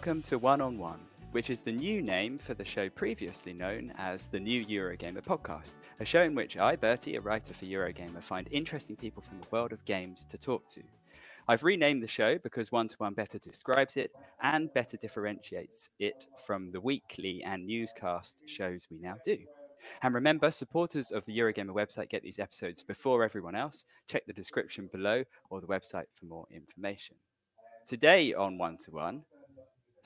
Welcome 0.00 0.22
to 0.22 0.38
One 0.38 0.62
on 0.62 0.78
One, 0.78 1.00
which 1.32 1.50
is 1.50 1.60
the 1.60 1.72
new 1.72 2.00
name 2.00 2.38
for 2.38 2.54
the 2.54 2.64
show 2.64 2.88
previously 2.88 3.52
known 3.52 3.92
as 3.98 4.28
the 4.28 4.40
New 4.40 4.64
Eurogamer 4.64 5.22
podcast, 5.22 5.74
a 6.00 6.06
show 6.06 6.22
in 6.22 6.34
which 6.34 6.56
I, 6.56 6.74
Bertie, 6.74 7.16
a 7.16 7.20
writer 7.20 7.52
for 7.52 7.66
Eurogamer, 7.66 8.22
find 8.22 8.48
interesting 8.50 8.96
people 8.96 9.22
from 9.22 9.38
the 9.38 9.46
world 9.50 9.74
of 9.74 9.84
games 9.84 10.24
to 10.30 10.38
talk 10.38 10.66
to. 10.70 10.82
I've 11.48 11.64
renamed 11.64 12.02
the 12.02 12.08
show 12.08 12.38
because 12.38 12.72
One 12.72 12.88
to 12.88 12.96
One 12.96 13.12
better 13.12 13.38
describes 13.38 13.98
it 13.98 14.10
and 14.42 14.72
better 14.72 14.96
differentiates 14.96 15.90
it 15.98 16.26
from 16.46 16.72
the 16.72 16.80
weekly 16.80 17.42
and 17.44 17.66
newscast 17.66 18.44
shows 18.46 18.88
we 18.90 18.96
now 18.96 19.16
do. 19.22 19.36
And 20.02 20.14
remember, 20.14 20.50
supporters 20.50 21.10
of 21.10 21.26
the 21.26 21.38
Eurogamer 21.38 21.74
website 21.74 22.08
get 22.08 22.22
these 22.22 22.38
episodes 22.38 22.82
before 22.82 23.22
everyone 23.22 23.54
else. 23.54 23.84
Check 24.08 24.24
the 24.26 24.32
description 24.32 24.88
below 24.90 25.24
or 25.50 25.60
the 25.60 25.66
website 25.66 26.06
for 26.14 26.24
more 26.24 26.46
information. 26.50 27.16
Today 27.86 28.32
on 28.32 28.56
One 28.56 28.78
to 28.86 28.92
One, 28.92 29.24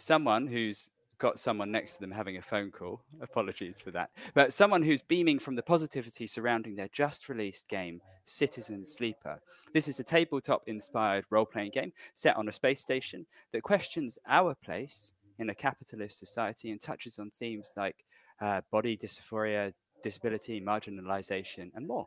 someone 0.00 0.46
who's 0.46 0.90
got 1.18 1.38
someone 1.38 1.70
next 1.70 1.94
to 1.94 2.00
them 2.00 2.10
having 2.10 2.36
a 2.36 2.42
phone 2.42 2.70
call. 2.70 3.00
Apologies 3.20 3.80
for 3.80 3.90
that. 3.92 4.10
But 4.34 4.52
someone 4.52 4.82
who's 4.82 5.02
beaming 5.02 5.38
from 5.38 5.54
the 5.54 5.62
positivity 5.62 6.26
surrounding 6.26 6.76
their 6.76 6.88
just 6.88 7.28
released 7.28 7.68
game, 7.68 8.00
Citizen 8.24 8.84
Sleeper. 8.84 9.40
This 9.72 9.88
is 9.88 10.00
a 10.00 10.04
tabletop 10.04 10.62
inspired 10.66 11.24
role 11.30 11.46
playing 11.46 11.70
game 11.70 11.92
set 12.14 12.36
on 12.36 12.48
a 12.48 12.52
space 12.52 12.80
station 12.80 13.26
that 13.52 13.62
questions 13.62 14.18
our 14.28 14.54
place 14.54 15.12
in 15.38 15.50
a 15.50 15.54
capitalist 15.54 16.18
society 16.18 16.70
and 16.70 16.80
touches 16.80 17.18
on 17.18 17.30
themes 17.30 17.72
like 17.76 18.04
uh, 18.40 18.60
body 18.70 18.96
dysphoria, 18.96 19.72
disability, 20.02 20.60
marginalization, 20.60 21.70
and 21.74 21.86
more. 21.86 22.06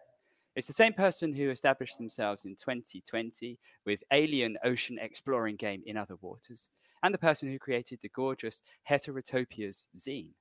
It's 0.58 0.66
the 0.66 0.74
same 0.74 0.94
person 0.94 1.34
who 1.34 1.52
established 1.52 2.00
themselves 2.00 2.46
in 2.46 2.56
2020 2.56 3.60
with 3.86 4.04
alien 4.12 4.58
ocean 4.64 4.98
exploring 5.00 5.56
game 5.56 5.84
In 5.86 5.98
Other 5.98 6.16
Waters, 6.20 6.70
and 7.04 7.14
the 7.14 7.20
person 7.20 7.48
who 7.48 7.60
created 7.60 8.00
the 8.02 8.10
gorgeous 8.10 8.64
Heterotopias 8.90 9.86
zine, 9.96 10.32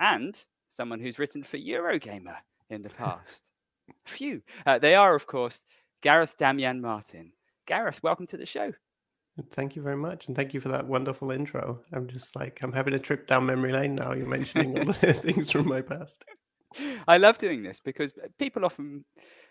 and 0.00 0.36
someone 0.68 0.98
who's 0.98 1.20
written 1.20 1.44
for 1.44 1.56
Eurogamer 1.56 2.38
in 2.68 2.82
the 2.82 2.90
past. 2.90 3.52
Phew. 4.04 4.42
Uh, 4.66 4.80
they 4.80 4.96
are, 4.96 5.14
of 5.14 5.28
course, 5.28 5.62
Gareth 6.02 6.36
Damian 6.36 6.80
Martin. 6.80 7.30
Gareth, 7.64 8.02
welcome 8.02 8.26
to 8.26 8.36
the 8.36 8.46
show. 8.46 8.72
Thank 9.52 9.76
you 9.76 9.82
very 9.82 9.96
much, 9.96 10.26
and 10.26 10.34
thank 10.34 10.52
you 10.52 10.58
for 10.58 10.70
that 10.70 10.88
wonderful 10.88 11.30
intro. 11.30 11.78
I'm 11.92 12.08
just 12.08 12.34
like 12.34 12.58
I'm 12.62 12.72
having 12.72 12.94
a 12.94 12.98
trip 12.98 13.28
down 13.28 13.46
memory 13.46 13.72
lane 13.72 13.94
now. 13.94 14.14
You're 14.14 14.26
mentioning 14.26 14.76
all 14.76 14.86
the 14.86 15.12
things 15.12 15.52
from 15.52 15.68
my 15.68 15.80
past. 15.80 16.24
I 17.08 17.16
love 17.16 17.38
doing 17.38 17.62
this 17.62 17.80
because 17.80 18.12
people 18.38 18.64
often 18.64 19.04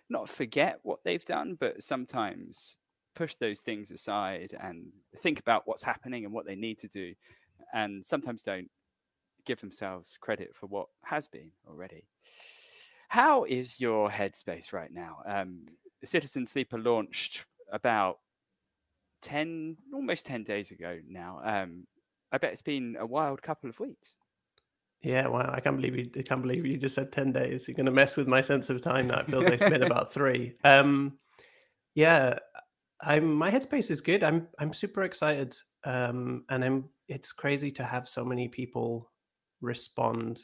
not 0.09 0.29
forget 0.29 0.79
what 0.83 0.99
they've 1.03 1.25
done, 1.25 1.57
but 1.59 1.83
sometimes 1.83 2.77
push 3.15 3.35
those 3.35 3.61
things 3.61 3.91
aside 3.91 4.55
and 4.59 4.87
think 5.17 5.39
about 5.39 5.63
what's 5.65 5.83
happening 5.83 6.25
and 6.25 6.33
what 6.33 6.45
they 6.45 6.55
need 6.55 6.79
to 6.79 6.87
do, 6.87 7.13
and 7.73 8.05
sometimes 8.05 8.43
don't 8.43 8.69
give 9.45 9.59
themselves 9.61 10.17
credit 10.17 10.55
for 10.55 10.67
what 10.67 10.87
has 11.03 11.27
been 11.27 11.51
already. 11.67 12.05
How 13.09 13.43
is 13.43 13.81
your 13.81 14.09
headspace 14.09 14.71
right 14.71 14.91
now? 14.91 15.17
Um, 15.25 15.65
Citizen 16.03 16.45
Sleeper 16.45 16.77
launched 16.77 17.45
about 17.71 18.19
10, 19.21 19.77
almost 19.93 20.25
10 20.25 20.43
days 20.43 20.71
ago 20.71 20.99
now. 21.07 21.41
Um, 21.43 21.87
I 22.31 22.37
bet 22.37 22.53
it's 22.53 22.61
been 22.61 22.95
a 22.99 23.05
wild 23.05 23.41
couple 23.41 23.69
of 23.69 23.79
weeks. 23.79 24.17
Yeah, 25.01 25.27
wow! 25.27 25.49
I 25.53 25.61
can't 25.61 25.77
believe 25.77 25.95
you. 25.95 26.09
I 26.17 26.23
can't 26.23 26.41
believe 26.41 26.65
you 26.65 26.77
just 26.77 26.95
said 26.95 27.11
ten 27.11 27.31
days. 27.31 27.67
You're 27.67 27.75
going 27.75 27.85
to 27.85 27.91
mess 27.91 28.17
with 28.17 28.27
my 28.27 28.41
sense 28.41 28.69
of 28.69 28.81
time. 28.81 29.07
That 29.07 29.27
feels 29.27 29.45
like 29.45 29.53
it's 29.53 29.69
been 29.69 29.83
about 29.91 30.13
three. 30.13 30.55
Um, 30.63 31.17
yeah, 31.95 32.39
I'm. 33.01 33.33
My 33.33 33.49
headspace 33.49 33.89
is 33.91 34.01
good. 34.01 34.23
I'm. 34.23 34.47
I'm 34.59 34.73
super 34.73 35.03
excited. 35.03 35.55
Um, 35.85 36.43
and 36.49 36.65
I'm. 36.65 36.89
It's 37.07 37.31
crazy 37.31 37.71
to 37.71 37.83
have 37.85 38.09
so 38.09 38.25
many 38.25 38.49
people 38.49 39.09
respond 39.61 40.41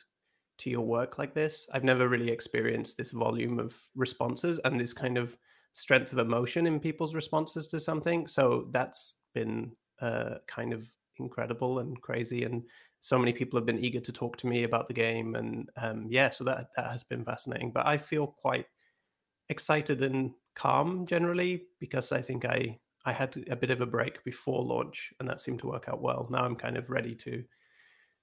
to 0.60 0.70
your 0.70 0.82
work 0.82 1.18
like 1.18 1.34
this. 1.34 1.68
I've 1.74 1.84
never 1.84 2.08
really 2.08 2.30
experienced 2.30 2.98
this 2.98 3.12
volume 3.12 3.60
of 3.60 3.76
responses 3.96 4.60
and 4.64 4.80
this 4.80 4.94
kind 4.94 5.18
of 5.18 5.38
strength 5.74 6.14
of 6.14 6.20
emotion 6.20 6.66
in 6.66 6.80
people's 6.80 7.14
responses 7.14 7.68
to 7.68 7.80
something. 7.80 8.28
So 8.28 8.68
that's 8.72 9.18
been 9.34 9.74
uh, 10.02 10.36
kind 10.48 10.72
of 10.72 10.88
incredible 11.18 11.80
and 11.80 12.02
crazy 12.02 12.44
and 12.44 12.64
so 13.06 13.20
many 13.20 13.32
people 13.32 13.60
have 13.60 13.68
been 13.68 13.86
eager 13.86 14.00
to 14.00 14.12
talk 14.12 14.36
to 14.36 14.48
me 14.48 14.64
about 14.64 14.88
the 14.88 14.94
game 14.94 15.36
and 15.36 15.70
um, 15.78 16.08
yeah 16.10 16.32
so 16.32 16.44
that 16.44 16.70
that 16.76 16.90
has 16.92 17.04
been 17.04 17.24
fascinating 17.24 17.70
but 17.72 17.86
i 17.86 17.96
feel 17.96 18.26
quite 18.26 18.66
excited 19.50 20.02
and 20.02 20.32
calm 20.56 21.06
generally 21.06 21.68
because 21.80 22.12
i 22.12 22.20
think 22.20 22.46
i 22.46 22.76
i 23.06 23.14
had 23.14 23.46
a 23.52 23.56
bit 23.56 23.70
of 23.70 23.82
a 23.82 23.86
break 23.86 24.24
before 24.24 24.64
launch 24.64 25.14
and 25.20 25.30
that 25.30 25.40
seemed 25.40 25.60
to 25.60 25.68
work 25.68 25.88
out 25.88 26.02
well. 26.02 26.28
Now 26.32 26.44
i'm 26.44 26.56
kind 26.56 26.78
of 26.78 26.90
ready 26.90 27.14
to 27.16 27.44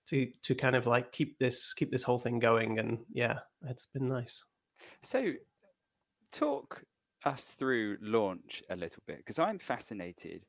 to 0.08 0.28
to 0.42 0.54
kind 0.56 0.74
of 0.74 0.88
like 0.88 1.12
keep 1.12 1.38
this 1.38 1.72
keep 1.72 1.92
this 1.92 2.02
whole 2.02 2.18
thing 2.18 2.40
going 2.40 2.80
and 2.80 2.98
yeah 3.12 3.38
it's 3.68 3.86
been 3.86 4.08
nice. 4.08 4.42
So 5.02 5.32
talk 6.32 6.82
us 7.24 7.54
through 7.54 7.98
launch 8.00 8.64
a 8.68 8.74
little 8.74 9.02
bit 9.06 9.18
because 9.18 9.38
i'm 9.38 9.58
fascinated 9.60 10.44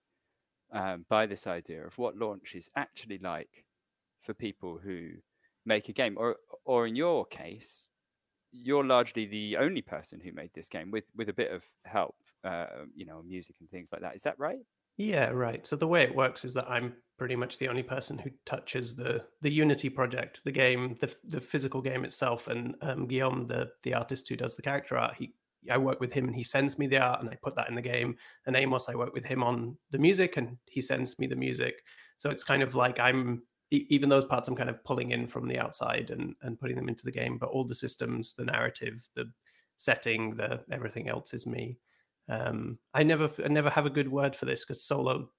um, 0.71 1.05
by 1.07 1.27
this 1.27 1.45
idea 1.45 1.85
of 1.85 1.95
what 1.99 2.17
launch 2.17 2.55
is 2.55 2.67
actually 2.75 3.19
like 3.19 3.63
for 4.23 4.33
people 4.33 4.79
who 4.83 5.09
make 5.65 5.89
a 5.89 5.93
game, 5.93 6.15
or 6.17 6.37
or 6.65 6.87
in 6.87 6.95
your 6.95 7.25
case, 7.25 7.89
you're 8.51 8.85
largely 8.85 9.25
the 9.25 9.57
only 9.57 9.81
person 9.81 10.19
who 10.19 10.31
made 10.31 10.51
this 10.53 10.69
game 10.69 10.91
with 10.91 11.05
with 11.15 11.29
a 11.29 11.33
bit 11.33 11.51
of 11.51 11.65
help, 11.85 12.15
uh, 12.43 12.67
you 12.95 13.05
know, 13.05 13.21
music 13.23 13.55
and 13.59 13.69
things 13.69 13.91
like 13.91 14.01
that. 14.01 14.15
Is 14.15 14.23
that 14.23 14.39
right? 14.39 14.59
Yeah, 14.97 15.29
right. 15.29 15.65
So 15.65 15.75
the 15.75 15.87
way 15.87 16.03
it 16.03 16.15
works 16.15 16.45
is 16.45 16.53
that 16.53 16.69
I'm 16.69 16.93
pretty 17.17 17.35
much 17.35 17.57
the 17.57 17.67
only 17.67 17.83
person 17.83 18.17
who 18.17 18.29
touches 18.45 18.95
the 18.95 19.25
the 19.41 19.51
Unity 19.51 19.89
project, 19.89 20.43
the 20.43 20.51
game, 20.51 20.95
the 21.01 21.13
the 21.25 21.41
physical 21.41 21.81
game 21.81 22.05
itself, 22.05 22.47
and 22.47 22.75
um, 22.81 23.07
Guillaume, 23.07 23.47
the 23.47 23.69
the 23.83 23.93
artist 23.93 24.29
who 24.29 24.35
does 24.35 24.55
the 24.55 24.61
character 24.61 24.97
art, 24.97 25.15
he 25.17 25.33
I 25.71 25.77
work 25.77 25.99
with 25.99 26.13
him 26.13 26.25
and 26.25 26.35
he 26.35 26.43
sends 26.43 26.77
me 26.77 26.87
the 26.87 26.97
art 26.97 27.21
and 27.21 27.29
I 27.29 27.37
put 27.41 27.55
that 27.55 27.69
in 27.69 27.75
the 27.75 27.81
game. 27.81 28.15
And 28.45 28.55
Amos, 28.55 28.89
I 28.89 28.95
work 28.95 29.13
with 29.13 29.25
him 29.25 29.43
on 29.43 29.77
the 29.91 29.97
music 29.97 30.37
and 30.37 30.57
he 30.65 30.81
sends 30.81 31.17
me 31.19 31.27
the 31.27 31.35
music. 31.35 31.75
So 32.17 32.29
it's 32.29 32.43
kind 32.43 32.61
of 32.61 32.75
like 32.75 32.99
I'm 32.99 33.43
even 33.89 34.09
those 34.09 34.25
parts 34.25 34.47
I'm 34.47 34.55
kind 34.55 34.69
of 34.69 34.83
pulling 34.83 35.11
in 35.11 35.27
from 35.27 35.47
the 35.47 35.59
outside 35.59 36.11
and 36.11 36.35
and 36.41 36.59
putting 36.59 36.75
them 36.75 36.89
into 36.89 37.05
the 37.05 37.11
game. 37.11 37.37
But 37.37 37.49
all 37.49 37.65
the 37.65 37.75
systems, 37.75 38.33
the 38.33 38.45
narrative, 38.45 39.07
the 39.15 39.31
setting, 39.77 40.35
the 40.35 40.61
everything 40.71 41.09
else 41.09 41.33
is 41.33 41.47
me. 41.47 41.77
Um, 42.29 42.77
I 42.93 43.03
never 43.03 43.29
I 43.43 43.47
never 43.47 43.69
have 43.69 43.85
a 43.85 43.91
good 43.91 44.09
word 44.09 44.35
for 44.35 44.45
this 44.45 44.63
because 44.63 44.83
solo 44.83 45.29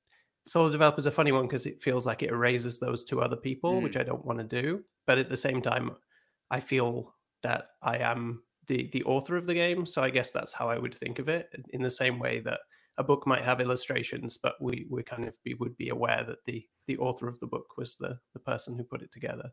solo 0.47 0.71
developer 0.71 0.99
is 0.99 1.07
a 1.07 1.11
funny 1.11 1.33
one 1.33 1.47
because 1.47 1.67
it 1.67 1.83
feels 1.83 2.07
like 2.07 2.23
it 2.23 2.31
erases 2.31 2.79
those 2.79 3.05
two 3.05 3.21
other 3.21 3.37
people, 3.37 3.81
mm. 3.81 3.83
which 3.83 3.97
I 3.97 4.03
don't 4.03 4.25
want 4.25 4.39
to 4.39 4.45
do. 4.45 4.83
But 5.07 5.19
at 5.19 5.31
the 5.31 5.37
same 5.37 5.63
time, 5.63 5.93
I 6.51 6.61
feel 6.61 7.15
that 7.43 7.69
I 7.83 7.99
am 7.99 8.43
the 8.67 8.89
the 8.93 9.05
author 9.05 9.37
of 9.37 9.47
the 9.47 9.55
game, 9.55 9.87
so 9.87 10.03
I 10.03 10.11
guess 10.11 10.31
that's 10.31 10.53
how 10.53 10.69
I 10.69 10.79
would 10.79 10.95
think 10.95 11.19
of 11.19 11.29
it. 11.29 11.55
In 11.71 11.83
the 11.83 11.91
same 11.91 12.19
way 12.19 12.41
that 12.41 12.61
a 12.99 13.05
book 13.05 13.27
might 13.27 13.45
have 13.45 13.61
illustrations, 13.61 14.39
but 14.41 14.55
we 14.61 14.87
we 14.89 15.03
kind 15.03 15.25
of 15.25 15.37
be, 15.43 15.55
would 15.55 15.77
be 15.77 15.89
aware 15.89 16.25
that 16.25 16.45
the 16.45 16.65
the 16.87 16.97
author 16.99 17.29
of 17.29 17.39
the 17.41 17.47
book 17.47 17.77
was 17.77 17.97
the 17.97 18.19
the 18.33 18.41
person 18.41 18.77
who 18.77 18.85
put 18.85 19.03
it 19.03 19.13
together. 19.13 19.51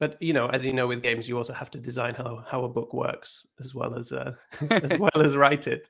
But 0.00 0.20
you 0.20 0.32
know, 0.32 0.46
as 0.48 0.64
you 0.64 0.72
know, 0.72 0.86
with 0.86 1.02
games, 1.02 1.28
you 1.28 1.36
also 1.36 1.52
have 1.52 1.70
to 1.70 1.78
design 1.78 2.14
how 2.14 2.44
how 2.48 2.64
a 2.64 2.68
book 2.68 2.92
works 2.92 3.46
as 3.60 3.74
well 3.74 3.94
as 3.94 4.12
uh, 4.12 4.32
as 4.70 4.98
well 4.98 5.10
as 5.16 5.36
write 5.36 5.66
it. 5.66 5.88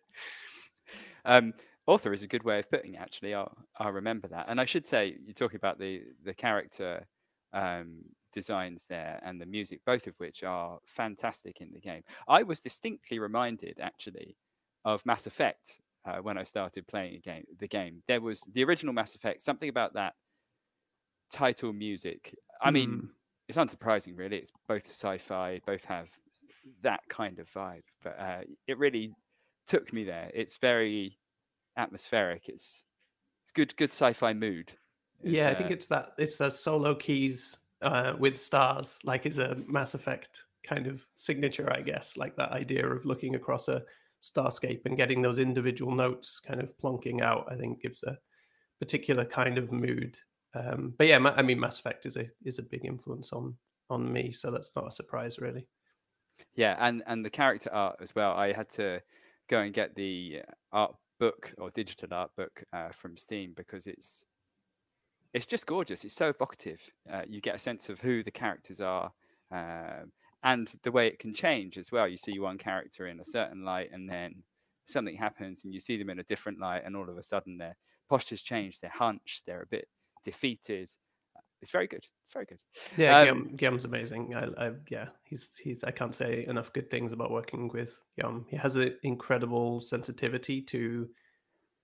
Um, 1.24 1.54
author 1.86 2.12
is 2.12 2.22
a 2.22 2.28
good 2.28 2.44
way 2.44 2.58
of 2.58 2.70
putting 2.70 2.94
it. 2.94 3.00
Actually, 3.00 3.34
I'll 3.34 3.56
I'll 3.78 3.92
remember 3.92 4.28
that. 4.28 4.46
And 4.48 4.60
I 4.60 4.64
should 4.64 4.86
say, 4.86 5.16
you're 5.24 5.34
talking 5.34 5.56
about 5.56 5.78
the 5.78 6.02
the 6.24 6.34
character 6.34 7.06
um, 7.52 8.02
designs 8.32 8.86
there 8.86 9.20
and 9.24 9.40
the 9.40 9.46
music, 9.46 9.80
both 9.84 10.06
of 10.06 10.14
which 10.18 10.42
are 10.42 10.78
fantastic 10.86 11.60
in 11.60 11.72
the 11.72 11.80
game. 11.80 12.02
I 12.28 12.42
was 12.42 12.60
distinctly 12.60 13.18
reminded, 13.18 13.78
actually, 13.80 14.36
of 14.84 15.04
Mass 15.06 15.26
Effect 15.26 15.80
uh, 16.08 16.22
when 16.22 16.38
I 16.38 16.42
started 16.42 16.86
playing 16.86 17.20
game, 17.24 17.44
the 17.58 17.68
game. 17.68 18.02
There 18.08 18.20
was 18.20 18.40
the 18.40 18.64
original 18.64 18.94
Mass 18.94 19.14
Effect, 19.14 19.42
something 19.42 19.68
about 19.68 19.94
that 19.94 20.14
title 21.32 21.72
music. 21.72 22.34
I 22.60 22.70
mean, 22.70 22.90
mm. 22.90 23.08
it's 23.48 23.58
unsurprising, 23.58 24.16
really. 24.16 24.36
It's 24.36 24.52
both 24.66 24.86
sci-fi, 24.86 25.60
both 25.66 25.84
have 25.84 26.10
that 26.82 27.00
kind 27.08 27.38
of 27.38 27.50
vibe, 27.50 27.84
but 28.02 28.18
uh, 28.18 28.40
it 28.66 28.78
really 28.78 29.12
took 29.66 29.92
me 29.92 30.04
there. 30.04 30.30
It's 30.34 30.58
very 30.58 31.18
atmospheric. 31.76 32.48
It's 32.48 32.84
it's 33.42 33.52
good 33.52 33.76
good 33.76 33.92
sci-fi 33.92 34.34
mood. 34.34 34.72
It's, 35.22 35.38
yeah, 35.38 35.50
I 35.50 35.54
think 35.54 35.70
uh, 35.70 35.74
it's 35.74 35.86
that 35.88 36.12
it's 36.18 36.36
the 36.36 36.50
solo 36.50 36.94
keys 36.94 37.56
uh, 37.82 38.14
with 38.18 38.40
stars, 38.40 38.98
like 39.04 39.26
is 39.26 39.38
a 39.38 39.56
Mass 39.66 39.94
Effect 39.94 40.44
kind 40.64 40.86
of 40.86 41.06
signature, 41.14 41.72
I 41.72 41.80
guess. 41.80 42.16
Like 42.16 42.36
that 42.36 42.52
idea 42.52 42.86
of 42.86 43.04
looking 43.04 43.34
across 43.34 43.68
a 43.68 43.82
starscape 44.22 44.84
and 44.84 44.96
getting 44.96 45.22
those 45.22 45.38
individual 45.38 45.92
notes 45.92 46.40
kind 46.40 46.60
of 46.60 46.76
plonking 46.78 47.22
out. 47.22 47.46
I 47.50 47.56
think 47.56 47.82
gives 47.82 48.02
a 48.02 48.18
particular 48.78 49.24
kind 49.24 49.58
of 49.58 49.72
mood. 49.72 50.18
Um, 50.54 50.94
but 50.96 51.06
yeah, 51.06 51.18
I 51.18 51.42
mean, 51.42 51.60
Mass 51.60 51.78
Effect 51.78 52.06
is 52.06 52.16
a 52.16 52.26
is 52.44 52.58
a 52.58 52.62
big 52.62 52.84
influence 52.84 53.32
on 53.32 53.54
on 53.90 54.12
me, 54.12 54.32
so 54.32 54.50
that's 54.50 54.72
not 54.76 54.88
a 54.88 54.92
surprise, 54.92 55.38
really. 55.38 55.66
Yeah, 56.54 56.76
and 56.78 57.02
and 57.06 57.24
the 57.24 57.30
character 57.30 57.72
art 57.72 57.96
as 58.00 58.14
well. 58.14 58.32
I 58.32 58.52
had 58.52 58.70
to 58.70 59.00
go 59.48 59.60
and 59.60 59.72
get 59.72 59.94
the 59.94 60.42
art 60.72 60.94
book 61.18 61.52
or 61.58 61.70
digital 61.70 62.08
art 62.12 62.30
book 62.36 62.64
uh, 62.72 62.90
from 62.90 63.16
Steam 63.16 63.52
because 63.56 63.86
it's 63.86 64.24
it's 65.34 65.46
just 65.46 65.66
gorgeous. 65.66 66.04
It's 66.04 66.14
so 66.14 66.28
evocative. 66.28 66.90
Uh, 67.10 67.22
you 67.28 67.40
get 67.40 67.54
a 67.54 67.58
sense 67.58 67.88
of 67.88 68.00
who 68.00 68.22
the 68.22 68.30
characters 68.30 68.80
are 68.80 69.12
um, 69.52 70.12
and 70.42 70.72
the 70.82 70.92
way 70.92 71.06
it 71.06 71.18
can 71.18 71.34
change 71.34 71.78
as 71.78 71.90
well. 71.90 72.06
You 72.06 72.16
see 72.16 72.38
one 72.38 72.58
character 72.58 73.06
in 73.06 73.20
a 73.20 73.24
certain 73.24 73.64
light, 73.64 73.90
and 73.92 74.08
then 74.08 74.42
something 74.86 75.16
happens, 75.16 75.64
and 75.64 75.74
you 75.74 75.80
see 75.80 75.96
them 75.96 76.10
in 76.10 76.18
a 76.18 76.24
different 76.24 76.60
light, 76.60 76.82
and 76.84 76.96
all 76.96 77.08
of 77.08 77.18
a 77.18 77.22
sudden 77.22 77.58
their 77.58 77.76
postures 78.08 78.42
change, 78.42 78.80
they're 78.80 78.90
hunched, 78.90 79.44
they're 79.46 79.62
a 79.62 79.66
bit 79.66 79.88
defeated. 80.24 80.90
It's 81.60 81.72
very 81.72 81.88
good. 81.88 82.04
It's 82.22 82.32
very 82.32 82.46
good. 82.46 82.58
Yeah, 82.96 83.18
um, 83.18 83.24
Guillaume, 83.24 83.56
Guillaume's 83.56 83.84
amazing. 83.84 84.34
I, 84.34 84.66
I, 84.66 84.70
yeah, 84.90 85.06
he's 85.24 85.56
he's. 85.56 85.82
I 85.82 85.90
can't 85.90 86.14
say 86.14 86.46
enough 86.46 86.72
good 86.72 86.88
things 86.88 87.12
about 87.12 87.32
working 87.32 87.68
with 87.68 87.98
Guillaume. 88.16 88.46
He 88.48 88.56
has 88.56 88.76
an 88.76 88.96
incredible 89.02 89.80
sensitivity 89.80 90.62
to 90.62 91.08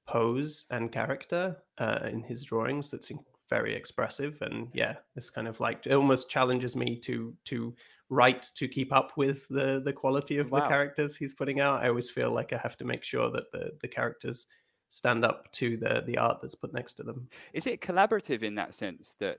pose 0.07 0.67
and 0.71 0.93
character 0.93 1.57
uh, 1.79 1.99
in 2.09 2.23
his 2.23 2.45
drawings. 2.45 2.89
That's 2.89 3.11
very 3.51 3.75
expressive, 3.75 4.39
and 4.43 4.69
yeah, 4.73 4.95
it's 5.17 5.29
kind 5.29 5.49
of 5.49 5.59
like 5.59 5.87
it 5.87 5.95
almost 5.95 6.31
challenges 6.31 6.77
me 6.77 6.97
to 7.01 7.35
to 7.47 7.75
write 8.11 8.51
to 8.55 8.69
keep 8.69 8.93
up 8.93 9.13
with 9.17 9.47
the 9.49 9.81
the 9.85 9.93
quality 9.93 10.39
of 10.39 10.51
wow. 10.51 10.61
the 10.61 10.69
characters 10.69 11.17
he's 11.17 11.35
putting 11.35 11.61
out. 11.61 11.83
I 11.83 11.89
always 11.89 12.11
feel 12.11 12.31
like 12.31 12.53
I 12.53 12.59
have 12.59 12.77
to 12.79 12.85
make 12.85 13.03
sure 13.03 13.31
that 13.31 13.51
the 13.53 13.71
the 13.81 13.89
characters 13.89 14.47
stand 14.89 15.25
up 15.25 15.51
to 15.53 15.77
the 15.77 16.03
the 16.07 16.19
art 16.19 16.39
that's 16.41 16.55
put 16.55 16.73
next 16.73 16.95
to 16.95 17.03
them. 17.03 17.29
Is 17.53 17.67
it 17.67 17.81
collaborative 17.81 18.43
in 18.43 18.55
that 18.57 18.75
sense 18.75 19.15
that 19.21 19.39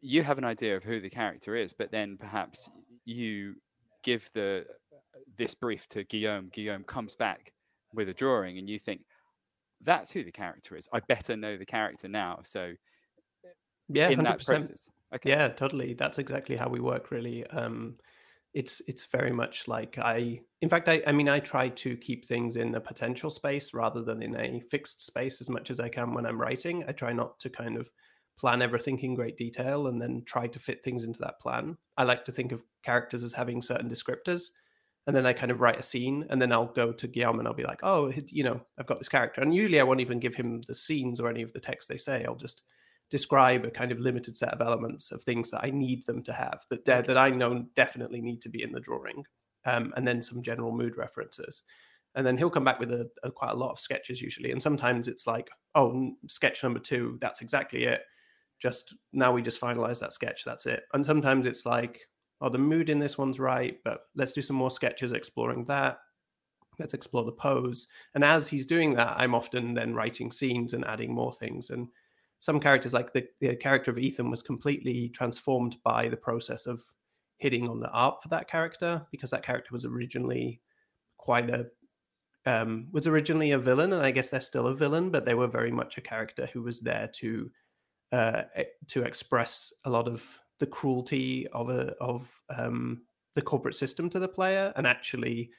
you 0.00 0.22
have 0.22 0.38
an 0.38 0.44
idea 0.44 0.76
of 0.76 0.84
who 0.84 1.00
the 1.00 1.10
character 1.10 1.56
is, 1.56 1.72
but 1.72 1.90
then 1.90 2.16
perhaps 2.16 2.70
you 3.04 3.54
give 4.02 4.28
the 4.34 4.64
this 5.36 5.54
brief 5.54 5.88
to 5.88 6.04
Guillaume. 6.04 6.50
Guillaume 6.52 6.84
comes 6.84 7.14
back 7.14 7.52
with 7.92 8.08
a 8.08 8.14
drawing, 8.14 8.58
and 8.58 8.68
you 8.68 8.78
think 8.78 9.02
that's 9.82 10.10
who 10.12 10.24
the 10.24 10.32
character 10.32 10.76
is. 10.76 10.88
I 10.92 11.00
better 11.00 11.36
know 11.36 11.56
the 11.56 11.66
character 11.66 12.08
now. 12.08 12.40
So 12.42 12.72
yeah, 13.88 14.08
in 14.08 14.20
100%. 14.20 14.24
that 14.24 14.44
process. 14.44 14.90
Okay. 15.14 15.30
Yeah, 15.30 15.48
totally. 15.48 15.94
That's 15.94 16.18
exactly 16.18 16.56
how 16.56 16.68
we 16.68 16.80
work. 16.80 17.10
Really, 17.10 17.46
um, 17.48 17.96
it's 18.54 18.80
it's 18.86 19.06
very 19.06 19.32
much 19.32 19.68
like 19.68 19.98
I. 19.98 20.40
In 20.60 20.68
fact, 20.68 20.88
I 20.88 21.02
I 21.06 21.12
mean, 21.12 21.28
I 21.28 21.40
try 21.40 21.68
to 21.68 21.96
keep 21.96 22.26
things 22.26 22.56
in 22.56 22.74
a 22.74 22.80
potential 22.80 23.30
space 23.30 23.72
rather 23.72 24.02
than 24.02 24.22
in 24.22 24.36
a 24.36 24.60
fixed 24.60 25.04
space 25.04 25.40
as 25.40 25.48
much 25.48 25.70
as 25.70 25.80
I 25.80 25.88
can 25.88 26.12
when 26.12 26.26
I'm 26.26 26.40
writing. 26.40 26.84
I 26.86 26.92
try 26.92 27.12
not 27.12 27.38
to 27.40 27.50
kind 27.50 27.76
of 27.76 27.90
plan 28.38 28.62
everything 28.62 28.98
in 29.00 29.14
great 29.14 29.36
detail 29.36 29.88
and 29.88 30.00
then 30.00 30.22
try 30.24 30.46
to 30.46 30.58
fit 30.58 30.82
things 30.82 31.04
into 31.04 31.20
that 31.20 31.40
plan. 31.40 31.76
I 31.96 32.04
like 32.04 32.24
to 32.26 32.32
think 32.32 32.52
of 32.52 32.62
characters 32.84 33.22
as 33.22 33.32
having 33.32 33.60
certain 33.60 33.90
descriptors. 33.90 34.50
And 35.06 35.16
then 35.16 35.26
I 35.26 35.32
kind 35.32 35.50
of 35.50 35.60
write 35.60 35.80
a 35.80 35.82
scene 35.82 36.26
and 36.30 36.40
then 36.40 36.52
I'll 36.52 36.66
go 36.66 36.92
to 36.92 37.08
Guillaume 37.08 37.38
and 37.38 37.48
I'll 37.48 37.54
be 37.54 37.64
like, 37.64 37.80
oh, 37.82 38.12
you 38.26 38.44
know, 38.44 38.60
I've 38.78 38.86
got 38.86 38.98
this 38.98 39.08
character. 39.08 39.40
And 39.40 39.54
usually 39.54 39.80
I 39.80 39.82
won't 39.82 40.00
even 40.00 40.20
give 40.20 40.34
him 40.34 40.60
the 40.68 40.74
scenes 40.74 41.18
or 41.18 41.28
any 41.28 41.42
of 41.42 41.52
the 41.52 41.60
text 41.60 41.88
they 41.88 41.96
say. 41.96 42.24
I'll 42.24 42.36
just 42.36 42.62
describe 43.10 43.64
a 43.64 43.70
kind 43.70 43.90
of 43.90 43.98
limited 43.98 44.36
set 44.36 44.52
of 44.52 44.60
elements 44.60 45.12
of 45.12 45.22
things 45.22 45.50
that 45.50 45.64
I 45.64 45.70
need 45.70 46.04
them 46.06 46.22
to 46.24 46.32
have 46.32 46.64
that, 46.70 46.84
that 46.84 47.16
I 47.16 47.30
know 47.30 47.64
definitely 47.74 48.20
need 48.20 48.42
to 48.42 48.48
be 48.48 48.62
in 48.62 48.72
the 48.72 48.80
drawing. 48.80 49.24
Um, 49.64 49.92
and 49.96 50.06
then 50.06 50.22
some 50.22 50.42
general 50.42 50.72
mood 50.72 50.96
references. 50.96 51.62
And 52.14 52.26
then 52.26 52.38
he'll 52.38 52.48
come 52.48 52.64
back 52.64 52.80
with 52.80 52.90
a, 52.90 53.10
a, 53.22 53.30
quite 53.30 53.50
a 53.50 53.56
lot 53.56 53.70
of 53.70 53.80
sketches 53.80 54.22
usually 54.22 54.50
and 54.50 54.62
sometimes 54.62 55.08
it's 55.08 55.26
like 55.26 55.50
oh 55.74 56.12
sketch 56.28 56.62
number 56.62 56.78
two 56.78 57.18
that's 57.20 57.42
exactly 57.42 57.84
it. 57.84 58.00
Just 58.60 58.94
now 59.12 59.32
we 59.32 59.42
just 59.42 59.60
finalize 59.60 60.00
that 60.00 60.12
sketch 60.12 60.44
that's 60.44 60.66
it. 60.66 60.84
And 60.94 61.04
sometimes 61.04 61.44
it's 61.44 61.66
like 61.66 62.00
oh 62.40 62.48
the 62.48 62.58
mood 62.58 62.88
in 62.88 62.98
this 62.98 63.18
one's 63.18 63.40
right 63.40 63.78
but 63.84 64.00
let's 64.14 64.32
do 64.32 64.42
some 64.42 64.56
more 64.56 64.70
sketches 64.70 65.12
exploring 65.12 65.64
that. 65.64 65.98
Let's 66.78 66.94
explore 66.94 67.24
the 67.24 67.32
pose. 67.32 67.88
And 68.14 68.24
as 68.24 68.48
he's 68.48 68.66
doing 68.66 68.94
that 68.94 69.14
i'm 69.18 69.34
often 69.34 69.74
then 69.74 69.94
writing 69.94 70.30
scenes 70.30 70.72
and 70.72 70.84
adding 70.86 71.12
more 71.12 71.32
things 71.32 71.70
and 71.70 71.88
some 72.38 72.60
characters 72.60 72.94
like 72.94 73.12
the, 73.12 73.24
the 73.40 73.56
character 73.56 73.90
of 73.90 73.98
ethan 73.98 74.30
was 74.30 74.42
completely 74.42 75.08
transformed 75.08 75.76
by 75.84 76.08
the 76.08 76.16
process 76.16 76.66
of 76.66 76.82
hitting 77.38 77.68
on 77.68 77.80
the 77.80 77.90
art 77.90 78.22
for 78.22 78.28
that 78.28 78.48
character 78.48 79.06
because 79.10 79.30
that 79.30 79.44
character 79.44 79.70
was 79.72 79.84
originally 79.84 80.60
quite 81.16 81.50
a 81.50 81.66
um, 82.46 82.88
was 82.92 83.06
originally 83.06 83.50
a 83.50 83.58
villain 83.58 83.92
and 83.92 84.02
i 84.02 84.10
guess 84.10 84.30
they're 84.30 84.40
still 84.40 84.68
a 84.68 84.74
villain 84.74 85.10
but 85.10 85.24
they 85.24 85.34
were 85.34 85.46
very 85.46 85.72
much 85.72 85.98
a 85.98 86.02
character 86.02 86.48
who 86.52 86.62
was 86.62 86.80
there 86.80 87.10
to 87.14 87.50
uh, 88.12 88.42
to 88.86 89.02
express 89.02 89.72
a 89.84 89.90
lot 89.90 90.08
of 90.08 90.40
the 90.60 90.66
cruelty 90.66 91.46
of 91.52 91.68
a 91.68 91.94
of 92.00 92.28
um, 92.56 93.02
the 93.34 93.42
corporate 93.42 93.76
system 93.76 94.10
to 94.10 94.18
the 94.18 94.28
player. 94.28 94.72
And 94.76 94.86
actually, 94.86 95.50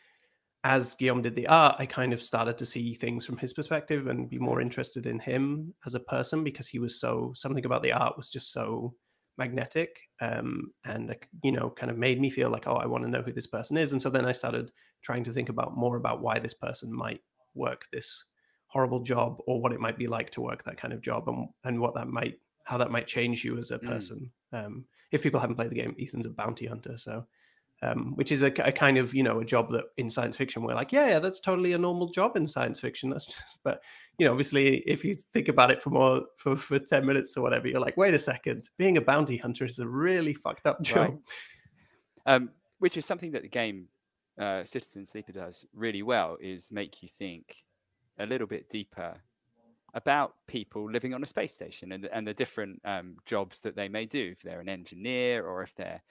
as 0.63 0.93
Guillaume 0.95 1.21
did 1.21 1.35
the 1.35 1.47
art, 1.47 1.75
I 1.79 1.85
kind 1.85 2.11
of 2.11 2.21
started 2.21 2.57
to 2.57 2.65
see 2.65 2.93
things 2.93 3.25
from 3.25 3.37
his 3.37 3.53
perspective 3.53 4.07
and 4.07 4.29
be 4.29 4.37
more 4.37 4.59
interested 4.59 5.05
in 5.05 5.19
him 5.19 5.73
as 5.85 5.95
a 5.95 6.01
person 6.01 6.43
because 6.43 6.67
he 6.67 6.79
was 6.79 6.99
so 6.99 7.31
something 7.35 7.65
about 7.65 7.81
the 7.81 7.93
art 7.93 8.17
was 8.17 8.29
just 8.29 8.51
so 8.51 8.93
magnetic 9.37 10.01
um, 10.19 10.69
and 10.83 11.15
you 11.43 11.51
know 11.53 11.69
kind 11.69 11.89
of 11.89 11.97
made 11.97 12.19
me 12.19 12.29
feel 12.29 12.49
like 12.49 12.67
oh 12.67 12.75
I 12.75 12.85
want 12.85 13.05
to 13.05 13.09
know 13.09 13.21
who 13.21 13.31
this 13.31 13.47
person 13.47 13.77
is. 13.77 13.93
And 13.93 14.01
so 14.01 14.09
then 14.09 14.25
I 14.25 14.33
started 14.33 14.71
trying 15.01 15.23
to 15.23 15.31
think 15.31 15.47
about 15.47 15.77
more 15.77 15.95
about 15.95 16.21
why 16.21 16.39
this 16.39 16.53
person 16.53 16.91
might 16.91 17.21
work 17.55 17.85
this 17.93 18.25
horrible 18.67 18.99
job 18.99 19.39
or 19.47 19.61
what 19.61 19.71
it 19.71 19.79
might 19.79 19.97
be 19.97 20.07
like 20.07 20.29
to 20.31 20.41
work 20.41 20.63
that 20.63 20.77
kind 20.77 20.93
of 20.93 21.01
job 21.01 21.27
and 21.29 21.47
and 21.63 21.79
what 21.79 21.95
that 21.95 22.07
might 22.07 22.37
how 22.65 22.77
that 22.77 22.91
might 22.91 23.07
change 23.07 23.45
you 23.45 23.57
as 23.57 23.71
a 23.71 23.79
mm. 23.79 23.87
person. 23.87 24.29
Mm. 24.53 24.65
Um, 24.65 24.85
if 25.11 25.23
people 25.23 25.39
haven't 25.39 25.55
played 25.55 25.71
the 25.71 25.75
game, 25.75 25.95
Ethan's 25.99 26.27
a 26.27 26.29
bounty 26.29 26.67
hunter, 26.67 26.97
so 26.97 27.25
um, 27.81 28.13
which 28.15 28.31
is 28.31 28.43
a, 28.43 28.47
a, 28.65 28.71
kind 28.71 28.97
of 28.97 29.13
you 29.13 29.23
know 29.23 29.39
a 29.39 29.45
job 29.45 29.71
that 29.71 29.85
in 29.97 30.09
science 30.09 30.35
fiction 30.35 30.63
we're 30.63 30.75
like, 30.75 30.91
yeah, 30.91 31.07
yeah, 31.07 31.19
that's 31.19 31.39
totally 31.39 31.73
a 31.73 31.77
normal 31.77 32.09
job 32.09 32.35
in 32.35 32.45
science 32.45 32.79
fiction. 32.79 33.09
That's 33.09 33.25
just, 33.25 33.59
but 33.63 33.81
you 34.17 34.25
know, 34.25 34.31
obviously, 34.31 34.77
if 34.79 35.05
you 35.05 35.15
think 35.15 35.47
about 35.47 35.71
it 35.71 35.81
for 35.81 35.89
more 35.89 36.23
for, 36.35 36.55
for 36.55 36.79
ten 36.79 37.05
minutes 37.05 37.37
or 37.37 37.41
whatever, 37.41 37.67
you're 37.67 37.79
like, 37.79 37.97
wait 37.97 38.13
a 38.13 38.19
second, 38.19 38.69
being 38.77 38.97
a 38.97 39.01
bounty 39.01 39.37
hunter 39.37 39.65
is 39.65 39.79
a 39.79 39.87
really 39.87 40.33
fucked 40.33 40.67
up 40.67 40.81
job. 40.81 40.97
Right. 40.97 41.19
Um, 42.25 42.49
which 42.79 42.97
is 42.97 43.05
something 43.05 43.31
that 43.31 43.41
the 43.41 43.49
game 43.49 43.87
uh, 44.39 44.63
Citizen 44.63 45.05
Sleeper 45.05 45.31
does 45.31 45.65
really 45.73 46.01
well 46.01 46.37
is 46.39 46.71
make 46.71 47.01
you 47.01 47.09
think 47.09 47.63
a 48.19 48.25
little 48.25 48.47
bit 48.47 48.69
deeper 48.69 49.15
about 49.93 50.35
people 50.47 50.89
living 50.89 51.13
on 51.13 51.23
a 51.23 51.25
space 51.25 51.53
station 51.53 51.91
and, 51.91 52.05
and 52.05 52.27
the 52.27 52.33
different 52.33 52.79
um, 52.85 53.15
jobs 53.25 53.59
that 53.61 53.75
they 53.75 53.89
may 53.89 54.05
do. 54.05 54.29
If 54.31 54.41
they're 54.41 54.61
an 54.61 54.69
engineer 54.69 55.45
or 55.45 55.63
if 55.63 55.75
they're 55.75 56.01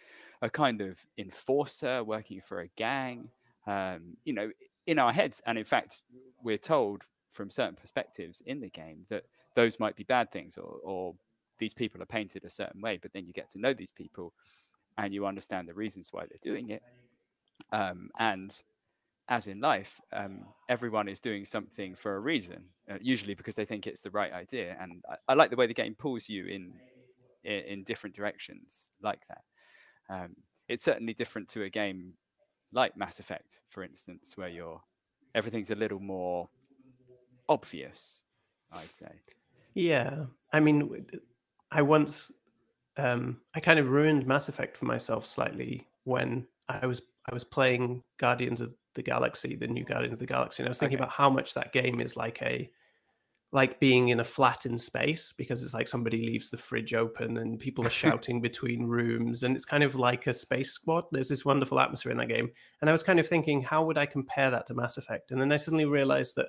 a 0.42 0.50
kind 0.50 0.80
of 0.80 1.04
enforcer 1.16 2.04
working 2.04 2.40
for 2.40 2.61
a 2.61 2.68
gang, 2.76 3.30
um, 3.66 4.16
you 4.25 4.33
know, 4.33 4.50
in 4.87 4.99
our 4.99 5.12
heads. 5.12 5.42
And 5.47 5.59
in 5.59 5.64
fact, 5.64 6.02
we're 6.42 6.59
told 6.59 7.04
from 7.30 7.50
certain 7.50 7.76
perspectives 7.76 8.42
in 8.47 8.61
the 8.61 8.71
game 8.71 9.04
that 9.09 9.25
those 9.54 9.80
might 9.80 9.97
be 9.97 10.04
bad 10.04 10.30
things 10.30 10.57
or, 10.57 10.78
or 10.83 11.14
these 11.59 11.75
people 11.75 12.02
are 12.02 12.07
painted 12.07 12.45
a 12.45 12.50
certain 12.50 12.80
way. 12.80 12.99
But 13.00 13.12
then 13.12 13.26
you 13.26 13.33
get 13.33 13.50
to 13.50 13.61
know 13.61 13.75
these 13.75 13.92
people 13.92 14.33
and 14.97 15.12
you 15.12 15.26
understand 15.26 15.68
the 15.68 15.75
reasons 15.75 16.09
why 16.12 16.25
they're 16.26 16.38
doing 16.40 16.71
it. 16.71 16.83
Um, 17.73 18.11
and 18.18 18.54
as 19.28 19.47
in 19.47 19.61
life, 19.61 20.00
um, 20.12 20.47
everyone 20.68 21.09
is 21.09 21.21
doing 21.21 21.45
something 21.45 21.95
for 21.95 22.16
a 22.16 22.21
reason, 22.21 22.64
uh, 22.90 22.97
usually 23.00 23.35
because 23.35 23.54
they 23.54 23.64
think 23.64 23.87
it's 23.87 24.00
the 24.00 24.11
right 24.11 24.33
idea. 24.33 24.76
And 24.80 25.02
I, 25.09 25.16
I, 25.28 25.35
like 25.35 25.50
the 25.50 25.57
way 25.57 25.66
the 25.66 25.75
game 25.75 25.95
pulls 25.95 26.28
you 26.28 26.47
in, 26.47 26.73
in, 27.45 27.59
in 27.64 27.85
different 27.85 28.16
directions 28.16 28.88
like 29.02 29.21
that. 29.28 29.42
Um, 30.08 30.36
it's 30.68 30.84
certainly 30.84 31.14
different 31.14 31.48
to 31.50 31.62
a 31.62 31.70
game 31.70 32.14
like 32.72 32.96
Mass 32.96 33.20
Effect, 33.20 33.60
for 33.68 33.82
instance, 33.82 34.36
where 34.36 34.48
you're 34.48 34.80
everything's 35.34 35.70
a 35.70 35.74
little 35.74 36.00
more 36.00 36.48
obvious. 37.48 38.22
I'd 38.72 38.94
say. 38.94 39.20
Yeah, 39.74 40.24
I 40.52 40.60
mean, 40.60 41.06
I 41.70 41.82
once 41.82 42.32
um, 42.96 43.38
I 43.54 43.60
kind 43.60 43.78
of 43.78 43.88
ruined 43.88 44.26
Mass 44.26 44.48
Effect 44.48 44.76
for 44.76 44.84
myself 44.84 45.26
slightly 45.26 45.86
when 46.04 46.46
I 46.68 46.86
was 46.86 47.02
I 47.30 47.34
was 47.34 47.44
playing 47.44 48.02
Guardians 48.18 48.60
of 48.60 48.74
the 48.94 49.02
Galaxy, 49.02 49.54
the 49.54 49.68
new 49.68 49.84
Guardians 49.84 50.12
of 50.12 50.18
the 50.18 50.26
Galaxy, 50.26 50.62
and 50.62 50.68
I 50.68 50.70
was 50.70 50.78
thinking 50.78 50.98
okay. 50.98 51.04
about 51.04 51.14
how 51.14 51.30
much 51.30 51.54
that 51.54 51.72
game 51.72 52.00
is 52.00 52.16
like 52.16 52.42
a 52.42 52.70
like 53.50 53.81
being 53.81 54.09
in 54.11 54.21
a 54.21 54.25
flat 54.25 54.67
in 54.67 54.76
space 54.76 55.33
because 55.33 55.62
it's 55.62 55.73
like 55.73 55.88
somebody 55.88 56.19
leaves 56.19 56.50
the 56.50 56.57
fridge 56.57 56.93
open 56.93 57.38
and 57.38 57.59
people 57.59 57.87
are 57.87 57.90
shouting 58.05 58.40
between 58.40 58.85
rooms 58.85 59.43
and 59.43 59.57
it's 59.57 59.64
kind 59.64 59.83
of 59.83 59.95
like 59.95 60.26
a 60.26 60.35
space 60.35 60.73
squad. 60.73 61.05
There's 61.12 61.28
this 61.28 61.45
wonderful 61.45 61.81
atmosphere 61.81 62.12
in 62.12 62.19
that 62.19 62.28
game. 62.28 62.50
And 62.81 62.90
i 62.90 62.93
was 62.93 63.02
kind 63.02 63.19
of 63.19 63.26
thinking 63.26 63.62
how 63.62 63.85
would 63.85 63.99
i 63.99 64.07
compare 64.07 64.50
that 64.50 64.67
to 64.67 64.75
mass 64.75 64.99
effect? 64.99 65.31
And 65.31 65.40
then 65.40 65.52
i 65.52 65.57
suddenly 65.57 65.87
realized 65.87 66.37
that 66.37 66.49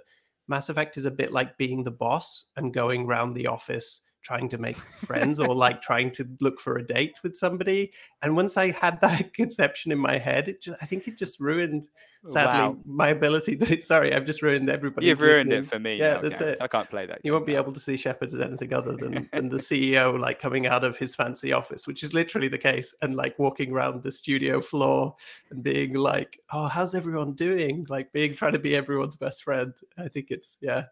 mass 0.50 0.68
effect 0.68 0.98
is 0.98 1.06
a 1.06 1.12
bit 1.12 1.32
like 1.32 1.58
being 1.58 1.84
the 1.84 1.92
boss 1.92 2.46
and 2.58 2.74
going 2.74 3.06
around 3.06 3.34
the 3.34 3.48
office 3.48 4.02
trying 4.22 4.50
to 4.50 4.58
make 4.58 4.78
friends 4.78 5.40
or 5.40 5.54
like 5.56 5.82
trying 5.82 6.12
to 6.12 6.28
look 6.42 6.60
for 6.60 6.78
a 6.78 6.86
date 6.86 7.20
with 7.24 7.36
somebody. 7.36 7.92
And 8.22 8.36
once 8.36 8.58
I 8.58 8.72
had 8.72 9.00
that 9.02 9.34
conception 9.34 9.92
in 9.92 10.00
my 10.00 10.18
head, 10.18 10.48
it 10.48 10.62
just, 10.62 10.78
I 10.82 10.86
think 10.86 11.08
it 11.08 11.18
just 11.18 11.40
ruined, 11.40 11.88
sadly, 12.26 12.62
wow. 12.62 12.78
my 12.86 13.10
ability 13.10 13.56
to. 13.58 13.82
Sorry, 13.82 14.14
I've 14.14 14.26
just 14.26 14.42
ruined 14.42 14.70
everybody. 14.70 15.08
You've 15.08 15.22
ruined 15.22 15.50
listening. 15.50 15.60
it 15.60 15.68
for 15.68 15.80
me. 15.80 15.98
Yeah, 15.98 16.16
now, 16.16 16.22
that's 16.22 16.42
it. 16.42 16.58
I 16.62 16.68
can't 16.68 16.90
play 16.90 17.06
that. 17.06 17.22
You 17.24 17.34
won't 17.34 17.46
be 17.46 17.56
able 17.56 17.72
to 17.72 17.80
see 17.80 17.98
Shepard 17.98 18.34
as 18.34 18.40
anything 18.40 18.74
other 18.74 18.96
than, 18.96 19.30
than 19.34 19.50
the 19.50 19.58
CEO, 19.58 20.20
like 20.20 20.40
coming 20.40 20.68
out 20.68 20.84
of 20.84 20.98
his 20.98 21.16
fancy 21.16 21.54
office, 21.54 21.88
which 21.88 22.04
is 22.04 22.14
literally 22.14 22.48
the 22.48 22.58
case, 22.58 22.94
and 23.02 23.16
like 23.16 23.40
walking 23.40 23.72
around 23.72 24.04
the 24.04 24.12
studio 24.12 24.60
floor 24.60 25.16
and 25.52 25.64
being 25.64 25.94
like, 25.94 26.40
"Oh, 26.52 26.68
how's 26.68 26.96
everyone 26.96 27.34
doing?" 27.34 27.86
Like 27.90 28.12
being 28.12 28.36
trying 28.36 28.54
to 28.54 28.60
be 28.60 28.76
everyone's 28.76 29.16
best 29.16 29.44
friend. 29.44 29.74
I 29.98 30.08
think 30.08 30.28
it's 30.30 30.58
yeah. 30.62 30.86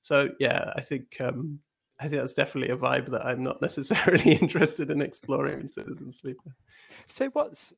So 0.00 0.30
yeah, 0.38 0.72
I 0.76 0.80
think 0.80 1.16
um, 1.20 1.58
I 2.00 2.08
think 2.08 2.20
that's 2.20 2.34
definitely 2.34 2.72
a 2.72 2.76
vibe 2.76 3.10
that 3.10 3.26
I'm 3.26 3.42
not 3.42 3.60
necessarily 3.62 4.32
interested 4.32 4.90
in 4.90 5.02
exploring 5.02 5.60
in 5.60 5.68
Citizen 5.68 6.12
Sleeper. 6.12 6.54
So, 7.06 7.28
what's 7.30 7.72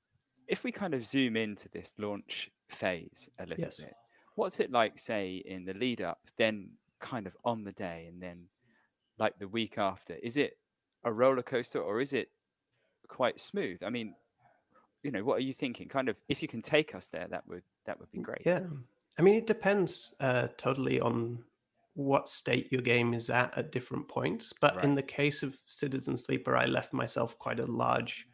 if 0.49 0.65
we 0.65 0.73
kind 0.73 0.95
of 0.95 1.05
zoom 1.05 1.37
into 1.37 1.69
this 1.69 1.95
launch 1.99 2.50
phase 2.69 3.31
a 3.39 3.47
little 3.47 3.65
yes. 3.65 3.77
bit? 3.77 3.95
What's 4.35 4.61
it 4.61 4.71
like, 4.71 4.99
say, 4.99 5.43
in 5.45 5.65
the 5.65 5.75
lead 5.75 6.00
up, 6.00 6.19
then 6.39 6.71
kind 6.99 7.27
of 7.27 7.37
on 7.45 7.65
the 7.65 7.73
day, 7.73 8.07
and 8.09 8.23
then 8.23 8.47
like 9.19 9.39
the 9.39 9.49
week 9.49 9.79
after? 9.79 10.15
Is 10.23 10.37
it 10.37 10.57
a 11.05 11.12
roller 11.12 11.43
coaster 11.43 11.81
or 11.81 12.00
is 12.00 12.12
it 12.12 12.29
quite 13.09 13.41
smooth? 13.41 13.83
I 13.85 13.91
mean, 13.91 14.15
you 15.03 15.11
know, 15.11 15.25
what 15.25 15.39
are 15.39 15.43
you 15.43 15.55
thinking? 15.55 15.89
Kind 15.89 16.09
of, 16.09 16.21
if 16.29 16.43
you 16.43 16.49
can 16.49 16.62
take 16.62 16.95
us 16.95 17.09
there, 17.09 17.27
that 17.31 17.47
would 17.47 17.62
that 17.87 17.99
would 17.99 18.11
be 18.11 18.21
great. 18.21 18.43
Yeah, 18.45 18.62
I 19.19 19.23
mean, 19.23 19.35
it 19.35 19.47
depends 19.47 20.15
uh, 20.21 20.49
totally 20.57 21.00
on 21.00 21.45
what 21.94 22.28
state 22.28 22.70
your 22.70 22.82
game 22.82 23.14
is 23.14 23.30
at 23.30 23.56
at 23.56 23.73
different 23.73 24.09
points. 24.09 24.52
But 24.61 24.76
right. 24.76 24.85
in 24.85 24.94
the 24.94 25.02
case 25.02 25.42
of 25.42 25.56
Citizen 25.66 26.16
Sleeper, 26.16 26.56
I 26.56 26.66
left 26.66 26.92
myself 26.92 27.38
quite 27.38 27.61
a 27.61 27.66
large 27.66 28.26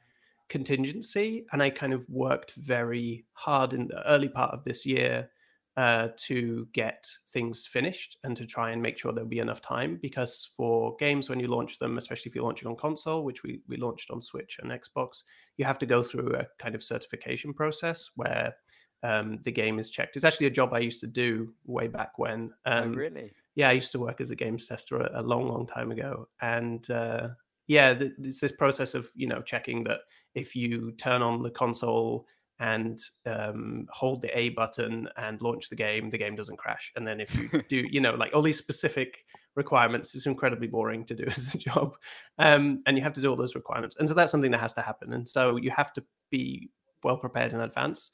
contingency 0.49 1.45
and 1.53 1.63
I 1.63 1.71
kind 1.71 1.93
of 1.93 2.09
worked 2.09 2.53
very 2.53 3.25
hard 3.33 3.73
in 3.73 3.89
the 3.89 4.09
early 4.09 4.29
part 4.29 4.53
of 4.53 4.63
this 4.65 4.87
year 4.87 5.29
uh, 5.77 6.09
to 6.17 6.67
get 6.73 7.07
things 7.29 7.67
finished 7.67 8.17
and 8.25 8.35
to 8.37 8.47
try 8.47 8.71
and 8.71 8.81
make 8.81 8.97
sure 8.97 9.13
there'll 9.13 9.29
be 9.29 9.41
enough 9.41 9.61
time. 9.61 9.99
Because 10.01 10.49
for 10.57 10.97
games, 10.99 11.29
when 11.29 11.39
you 11.39 11.49
launch 11.49 11.79
them, 11.79 11.99
especially 11.99 12.31
if 12.31 12.35
you're 12.35 12.45
launching 12.45 12.69
on 12.69 12.77
console, 12.77 13.25
which 13.25 13.43
we, 13.43 13.61
we 13.69 13.77
launched 13.77 14.11
on 14.11 14.23
Switch 14.23 14.59
and 14.63 14.71
Xbox, 14.71 15.23
you 15.59 15.65
have 15.65 15.79
to 15.79 15.87
go 15.87 16.03
through 16.03 16.35
a 16.35 16.47
kind 16.59 16.75
of 16.75 16.83
certification 16.83 17.53
process 17.53 18.11
where 18.17 18.55
um, 19.03 19.39
the 19.43 19.53
game 19.53 19.79
is 19.79 19.91
checked. 19.91 20.17
It's 20.17 20.25
actually 20.25 20.47
a 20.47 20.51
job 20.51 20.73
I 20.73 20.79
used 20.79 21.01
to 21.01 21.07
do 21.07 21.53
way 21.67 21.89
back 21.89 22.19
when. 22.19 22.53
Oh, 22.65 22.73
um, 22.73 22.93
oh, 22.93 22.95
really? 22.95 23.33
Yeah, 23.57 23.71
I 23.71 23.73
used 23.73 23.91
to 23.93 23.99
work 23.99 24.21
as 24.21 24.31
a 24.31 24.37
games 24.37 24.67
tester 24.67 25.01
a, 25.01 25.21
a 25.21 25.23
long, 25.23 25.49
long 25.49 25.67
time 25.67 25.91
ago, 25.91 26.29
and 26.41 26.89
uh, 26.91 27.31
yeah, 27.67 27.95
th- 27.95 28.13
it's 28.23 28.39
this 28.39 28.53
process 28.53 28.95
of 28.95 29.11
you 29.17 29.27
know 29.27 29.43
checking 29.43 29.83
that 29.85 30.01
if 30.35 30.55
you 30.55 30.93
turn 30.93 31.23
on 31.23 31.43
the 31.43 31.51
console 31.51 32.27
and 32.61 33.01
um, 33.25 33.87
hold 33.91 34.23
the 34.23 34.39
A 34.39 34.51
button 34.51 35.09
and 35.17 35.43
launch 35.43 35.69
the 35.69 35.77
game, 35.77 36.09
the 36.09 36.19
game 36.19 36.37
doesn't 36.37 36.57
crash. 36.57 36.93
And 36.97 37.07
then 37.07 37.21
if 37.21 37.35
you 37.35 37.49
do, 37.69 37.85
you 37.91 38.01
know, 38.01 38.15
like 38.15 38.35
all 38.35 38.41
these 38.41 38.57
specific 38.57 39.25
requirements, 39.57 40.15
it's 40.15 40.27
incredibly 40.27 40.67
boring 40.67 41.05
to 41.07 41.15
do 41.15 41.25
as 41.27 41.55
a 41.55 41.59
job, 41.59 41.97
um, 42.39 42.83
and 42.87 42.97
you 42.97 43.03
have 43.03 43.15
to 43.15 43.23
do 43.23 43.31
all 43.31 43.37
those 43.37 43.55
requirements. 43.55 43.97
And 43.99 44.07
so 44.07 44.15
that's 44.15 44.31
something 44.31 44.53
that 44.53 44.61
has 44.61 44.75
to 44.75 44.83
happen. 44.83 45.15
And 45.15 45.27
so 45.27 45.57
you 45.57 45.71
have 45.71 45.95
to 45.95 46.05
be 46.31 46.71
well 47.03 47.17
prepared 47.17 47.55
in 47.55 47.61
advance. 47.61 48.11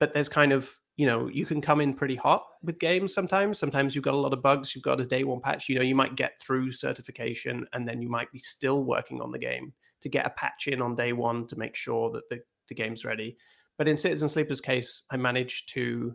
But 0.00 0.14
there's 0.14 0.28
kind 0.28 0.52
of 0.52 0.74
you 1.00 1.06
know 1.06 1.28
you 1.28 1.46
can 1.46 1.62
come 1.62 1.80
in 1.80 1.94
pretty 1.94 2.14
hot 2.14 2.44
with 2.62 2.78
games 2.78 3.14
sometimes. 3.14 3.58
Sometimes 3.58 3.94
you've 3.94 4.04
got 4.04 4.12
a 4.12 4.18
lot 4.18 4.34
of 4.34 4.42
bugs 4.42 4.74
you've 4.74 4.84
got 4.84 5.00
a 5.00 5.06
day 5.06 5.24
one 5.24 5.40
patch 5.40 5.66
you 5.66 5.74
know 5.74 5.80
you 5.80 5.94
might 5.94 6.14
get 6.14 6.38
through 6.38 6.70
certification 6.72 7.66
and 7.72 7.88
then 7.88 8.02
you 8.02 8.10
might 8.10 8.30
be 8.32 8.38
still 8.38 8.84
working 8.84 9.22
on 9.22 9.32
the 9.32 9.38
game 9.38 9.72
to 10.02 10.10
get 10.10 10.26
a 10.26 10.30
patch 10.30 10.66
in 10.66 10.82
on 10.82 10.94
day 10.94 11.14
one 11.14 11.46
to 11.46 11.56
make 11.56 11.74
sure 11.74 12.10
that 12.10 12.28
the, 12.28 12.38
the 12.68 12.74
game's 12.74 13.06
ready. 13.06 13.38
But 13.78 13.88
in 13.88 13.96
citizen 13.96 14.28
sleeper's 14.28 14.60
case 14.60 15.04
i 15.10 15.16
managed 15.16 15.72
to 15.72 16.14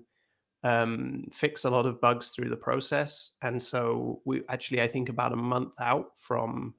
um, 0.63 1.25
fix 1.31 1.65
a 1.65 1.69
lot 1.71 1.87
of 1.87 1.99
bugs 1.99 2.29
through 2.29 2.49
the 2.49 2.55
process. 2.55 3.31
And 3.41 3.59
so 3.59 4.21
we 4.23 4.43
actually 4.49 4.83
i 4.83 4.87
think 4.87 5.09
about 5.09 5.33
a 5.33 5.47
month 5.53 5.73
out 5.79 6.15
from 6.15 6.75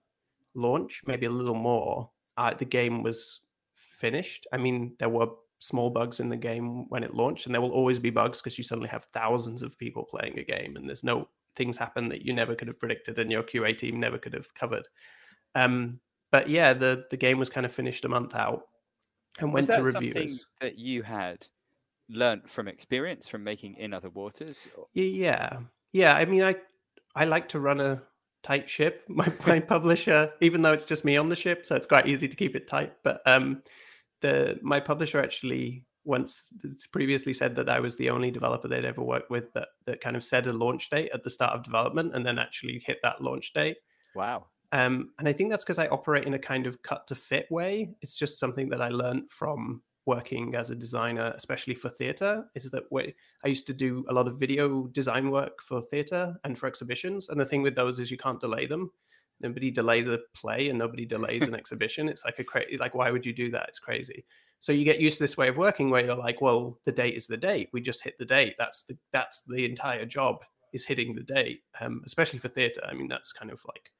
launch 0.54 1.02
maybe 1.08 1.26
a 1.26 1.38
little 1.40 1.56
more 1.56 2.08
uh, 2.38 2.54
the 2.54 2.64
game 2.64 3.02
was 3.02 3.40
finished. 3.75 4.46
I 4.52 4.58
mean 4.58 4.94
there 5.00 5.08
were 5.08 5.30
small 5.66 5.90
bugs 5.90 6.20
in 6.20 6.28
the 6.28 6.37
game 6.37 6.88
when 6.88 7.02
it 7.02 7.14
launched, 7.14 7.46
and 7.46 7.54
there 7.54 7.62
will 7.62 7.73
always 7.73 7.99
be 7.99 8.11
bugs 8.11 8.40
because 8.40 8.58
you 8.58 8.64
suddenly 8.64 8.88
have 8.88 9.06
thousands 9.12 9.62
of 9.62 9.78
people 9.78 10.04
playing 10.04 10.38
a 10.38 10.44
game, 10.44 10.76
and 10.76 10.88
there's 10.88 11.04
no 11.04 11.28
things 11.56 11.76
happen 11.76 12.08
that 12.11 12.23
you 12.23 12.32
never 12.32 12.54
could 12.54 12.68
have 12.68 12.78
predicted 12.78 13.18
and 13.18 13.32
your 13.32 13.42
QA 13.42 13.76
team 13.76 13.99
never 13.99 14.18
could 14.18 14.35
have 14.35 14.52
covered. 14.54 14.87
Um, 15.54 16.00
but 16.30 16.49
yeah, 16.49 16.75
the 16.75 17.04
the 17.11 17.16
game 17.16 17.38
was 17.38 17.49
kind 17.49 17.64
of 17.64 17.73
finished 17.73 18.04
a 18.04 18.08
month 18.08 18.35
out 18.35 18.62
and 19.38 19.52
went 19.52 19.66
to 19.66 19.82
reviewers. 19.82 20.46
that 20.61 20.78
you 20.78 21.02
had 21.02 21.46
learned 22.08 22.49
from 22.49 22.68
experience 22.68 23.28
from 23.28 23.42
making 23.42 23.76
in 23.76 23.92
other 23.92 24.11
waters? 24.11 24.68
Yeah, 24.92 25.61
yeah. 25.92 26.14
I 26.14 26.25
mean, 26.25 26.42
I 26.42 26.56
I 27.14 27.25
like 27.25 27.49
to 27.49 27.61
run 27.61 27.80
a 27.80 28.02
tight 28.42 28.68
ship. 28.68 29.04
My 29.08 29.32
my 29.46 29.61
publisher, 29.75 30.32
even 30.40 30.62
though 30.62 30.73
it's 30.73 30.85
just 30.85 31.04
me 31.04 31.16
on 31.16 31.28
the 31.28 31.37
ship, 31.37 31.66
so 31.66 31.75
it's 31.76 31.87
quite 31.87 32.06
easy 32.06 32.28
to 32.28 32.37
keep 32.37 32.54
it 32.54 32.66
tight. 32.66 32.92
But 33.02 33.20
um, 33.26 33.62
the 34.20 34.58
my 34.62 34.80
publisher 34.80 35.20
actually 35.20 35.85
once 36.04 36.52
previously 36.92 37.32
said 37.32 37.54
that 37.56 37.68
I 37.68 37.80
was 37.80 37.96
the 37.96 38.11
only 38.11 38.30
developer 38.30 38.68
they'd 38.68 38.85
ever 38.85 39.02
worked 39.02 39.30
with 39.30 39.52
that 39.54 39.68
that 39.87 40.00
kind 40.00 40.16
of 40.16 40.25
set 40.25 40.46
a 40.46 40.52
launch 40.52 40.88
date 40.88 41.11
at 41.12 41.25
the 41.25 41.30
start 41.30 41.52
of 41.52 41.62
development 41.62 42.14
and 42.14 42.25
then 42.25 42.38
actually 42.38 42.82
hit 42.87 42.99
that 43.02 43.20
launch 43.20 43.52
date. 43.52 43.78
Wow. 44.14 44.46
Um, 44.73 45.11
and 45.18 45.28
I 45.28 45.32
think 45.32 45.50
that's 45.50 45.64
because 45.64 45.78
I 45.78 45.87
operate 45.88 46.26
in 46.26 46.35
a 46.35 46.38
kind 46.38 46.66
of 46.66 46.82
cut 46.82 47.06
to 47.08 47.14
fit 47.14 47.46
way. 47.50 47.94
It's 48.02 48.16
just 48.16 48.40
something 48.40 48.68
that 48.70 48.82
I 48.82 48.88
learned 48.88 49.30
from 49.30 49.82
working 50.06 50.54
as 50.54 50.70
a 50.70 50.75
designer, 50.75 51.32
especially 51.37 51.75
for 51.75 51.88
theater. 51.88 52.44
Is 52.54 52.70
that 52.70 52.90
way 52.90 53.14
I 53.44 53.49
used 53.49 53.66
to 53.66 53.75
do 53.75 54.04
a 54.08 54.12
lot 54.12 54.28
of 54.28 54.38
video 54.38 54.87
design 54.88 55.30
work 55.30 55.61
for 55.62 55.82
theater 55.82 56.37
and 56.44 56.56
for 56.56 56.66
exhibitions. 56.66 57.28
And 57.28 57.40
the 57.40 57.44
thing 57.44 57.62
with 57.62 57.75
those 57.75 57.99
is 58.00 58.11
you 58.11 58.16
can't 58.16 58.40
delay 58.40 58.66
them 58.66 58.90
nobody 59.40 59.71
delays 59.71 60.09
a 60.09 60.19
play 60.35 60.69
and 60.69 60.78
nobody 60.78 61.05
delays 61.05 61.47
an 61.47 61.55
exhibition. 61.61 62.09
It's 62.09 62.25
like 62.25 62.38
a 62.38 62.45
crazy 62.45 62.76
like 62.78 62.95
why 62.95 63.11
would 63.11 63.26
you 63.26 63.33
do 63.33 63.50
that? 63.50 63.66
It's 63.69 63.78
crazy. 63.78 64.25
So 64.59 64.73
you 64.73 64.85
get 64.85 65.00
used 65.00 65.19
to 65.19 65.25
this 65.25 65.37
way 65.37 65.49
of 65.49 65.57
working 65.57 65.90
where 65.90 66.05
you're 66.05 66.16
like 66.16 66.40
well 66.40 66.78
the 66.85 66.93
date 66.93 67.16
is 67.16 67.26
the 67.26 67.37
date. 67.37 67.69
We 67.73 67.81
just 67.81 68.02
hit 68.02 68.14
the 68.19 68.25
date. 68.25 68.55
That's 68.59 68.85
the 68.85 68.97
that's 69.12 69.43
the 69.43 69.64
entire 69.64 70.07
job 70.07 70.45
is 70.73 70.85
hitting 70.85 71.14
the 71.14 71.23
date 71.23 71.61
um, 71.81 72.02
especially 72.05 72.38
for 72.40 72.49
theater 72.49 72.81
i 72.87 72.93
mean 72.93 73.09
that's 73.09 73.33
kind 73.33 73.52
of 73.52 73.62
like 73.69 73.93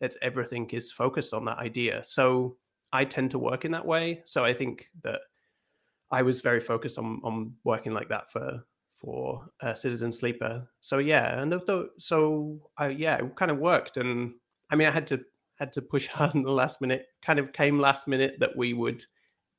that's 0.00 0.16
everything 0.22 0.68
is 0.70 0.92
focused 0.92 1.34
on 1.34 1.44
that 1.46 1.58
idea. 1.58 2.02
So 2.04 2.56
i 2.92 3.04
tend 3.04 3.30
to 3.32 3.38
work 3.38 3.64
in 3.64 3.72
that 3.72 3.84
way. 3.84 4.22
So 4.24 4.44
i 4.44 4.54
think 4.54 4.86
that 5.02 5.20
i 6.10 6.22
was 6.22 6.40
very 6.40 6.60
focused 6.60 6.98
on 6.98 7.20
on 7.24 7.52
working 7.64 7.92
like 7.92 8.08
that 8.08 8.30
for 8.30 8.64
for 8.92 9.48
uh, 9.62 9.74
citizen 9.74 10.12
sleeper. 10.12 10.68
So 10.80 10.98
yeah 10.98 11.40
and 11.40 11.54
so 11.98 12.60
i 12.76 12.88
yeah 12.88 13.16
it 13.16 13.36
kind 13.36 13.50
of 13.50 13.58
worked 13.58 13.96
and 13.96 14.34
I 14.70 14.76
mean, 14.76 14.88
I 14.88 14.92
had 14.92 15.06
to 15.08 15.20
had 15.58 15.72
to 15.74 15.82
push 15.82 16.06
hard 16.08 16.34
in 16.34 16.42
the 16.42 16.50
last 16.50 16.80
minute. 16.80 17.06
Kind 17.22 17.38
of 17.38 17.52
came 17.52 17.78
last 17.78 18.08
minute 18.08 18.36
that 18.40 18.56
we 18.56 18.72
would 18.72 19.04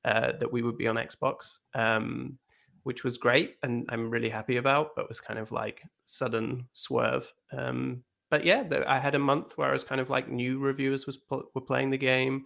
uh, 0.05 0.33
that 0.39 0.51
we 0.51 0.61
would 0.61 0.77
be 0.77 0.87
on 0.87 0.95
Xbox, 0.95 1.59
um, 1.75 2.37
which 2.83 3.03
was 3.03 3.17
great, 3.17 3.55
and 3.63 3.85
I'm 3.89 4.09
really 4.09 4.29
happy 4.29 4.57
about. 4.57 4.95
But 4.95 5.09
was 5.09 5.21
kind 5.21 5.39
of 5.39 5.51
like 5.51 5.83
sudden 6.05 6.67
swerve. 6.73 7.31
Um, 7.55 8.03
but 8.29 8.45
yeah, 8.45 8.63
the, 8.63 8.89
I 8.89 8.99
had 8.99 9.15
a 9.15 9.19
month 9.19 9.57
where 9.57 9.69
I 9.69 9.73
was 9.73 9.83
kind 9.83 9.99
of 9.99 10.09
like 10.09 10.29
new 10.29 10.59
reviewers 10.59 11.05
was 11.05 11.19
were 11.29 11.61
playing 11.61 11.89
the 11.89 11.97
game. 11.97 12.45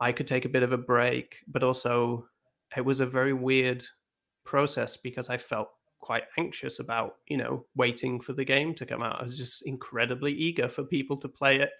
I 0.00 0.12
could 0.12 0.26
take 0.26 0.44
a 0.44 0.48
bit 0.48 0.64
of 0.64 0.72
a 0.72 0.78
break, 0.78 1.36
but 1.46 1.62
also 1.62 2.26
it 2.76 2.84
was 2.84 3.00
a 3.00 3.06
very 3.06 3.32
weird 3.32 3.84
process 4.44 4.96
because 4.96 5.30
I 5.30 5.36
felt 5.36 5.68
quite 6.04 6.24
anxious 6.38 6.80
about, 6.80 7.16
you 7.28 7.38
know, 7.38 7.64
waiting 7.76 8.20
for 8.20 8.34
the 8.34 8.44
game 8.44 8.74
to 8.74 8.84
come 8.84 9.02
out. 9.02 9.22
I 9.22 9.24
was 9.24 9.38
just 9.38 9.66
incredibly 9.66 10.32
eager 10.32 10.68
for 10.68 10.84
people 10.84 11.16
to 11.16 11.28
play 11.30 11.60
it. 11.60 11.70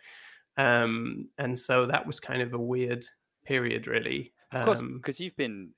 Um, 0.56 1.28
and 1.36 1.58
so 1.58 1.84
that 1.86 2.06
was 2.06 2.20
kind 2.20 2.40
of 2.40 2.54
a 2.54 2.58
weird 2.58 3.06
period, 3.44 3.86
really. 3.86 4.32
Of 4.50 4.62
course, 4.62 4.80
because 4.80 5.20
um, 5.20 5.24
you've 5.24 5.36
been 5.36 5.70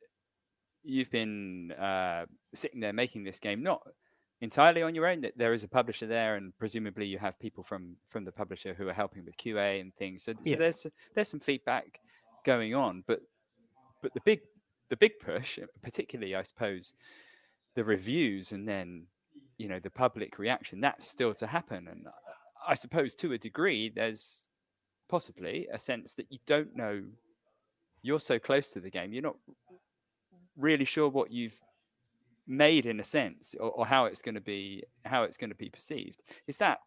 you've 0.85 1.11
been 1.11 1.73
uh, 1.73 2.27
sitting 2.55 2.79
there 2.79 2.93
making 2.93 3.25
this 3.25 3.41
game 3.41 3.65
not 3.65 3.83
entirely 4.43 4.83
on 4.83 4.95
your 4.95 5.07
own. 5.07 5.23
That 5.23 5.37
there 5.37 5.53
is 5.53 5.65
a 5.65 5.69
publisher 5.69 6.07
there, 6.07 6.37
and 6.37 6.53
presumably 6.57 7.07
you 7.07 7.19
have 7.19 7.41
people 7.41 7.65
from 7.65 7.97
from 8.09 8.25
the 8.25 8.33
publisher 8.33 8.75
who 8.75 8.87
are 8.87 8.93
helping 8.93 9.25
with 9.25 9.37
QA 9.39 9.81
and 9.81 9.93
things. 9.97 10.23
So, 10.23 10.35
yeah. 10.45 10.53
so 10.53 10.59
there's 10.59 10.87
there's 11.15 11.31
some 11.31 11.41
feedback 11.41 12.01
going 12.45 12.75
on, 12.75 13.03
but 13.09 13.21
but 14.03 14.15
the 14.15 14.21
big 14.25 14.41
the 14.91 14.97
big 14.97 15.19
push, 15.19 15.59
particularly 15.83 16.37
I 16.37 16.43
suppose, 16.43 16.95
the 17.77 17.85
reviews 17.85 18.51
and 18.53 18.69
then 18.69 19.07
you 19.59 19.69
know 19.69 19.79
the 19.79 19.91
public 19.91 20.39
reaction 20.39 20.81
that's 20.81 21.07
still 21.07 21.33
to 21.33 21.47
happen 21.47 21.87
and 21.89 22.07
uh, 22.07 22.11
I 22.67 22.75
suppose 22.75 23.15
to 23.17 23.33
a 23.33 23.39
degree, 23.39 23.89
there's 23.89 24.49
possibly 25.09 25.69
a 25.73 25.79
sense 25.79 26.15
that 26.15 26.27
you 26.31 26.39
don't 26.47 26.75
know. 26.77 27.05
You're 28.03 28.21
so 28.21 28.39
close 28.39 28.71
to 28.73 28.81
the 28.81 28.91
game, 28.91 29.13
you're 29.13 29.23
not 29.23 29.37
really 30.57 30.85
sure 30.85 31.09
what 31.09 31.31
you've 31.31 31.61
made 32.47 32.87
in 32.87 33.01
a 33.01 33.05
sense, 33.05 33.55
or, 33.59 33.71
or 33.71 33.87
how 33.87 34.05
it's 34.05 34.23
going 34.23 34.35
to 34.35 34.41
be, 34.41 34.85
how 35.05 35.25
it's 35.25 35.37
going 35.37 35.51
to 35.51 35.57
be 35.57 35.69
perceived. 35.69 36.23
Is 36.47 36.57
that, 36.59 36.81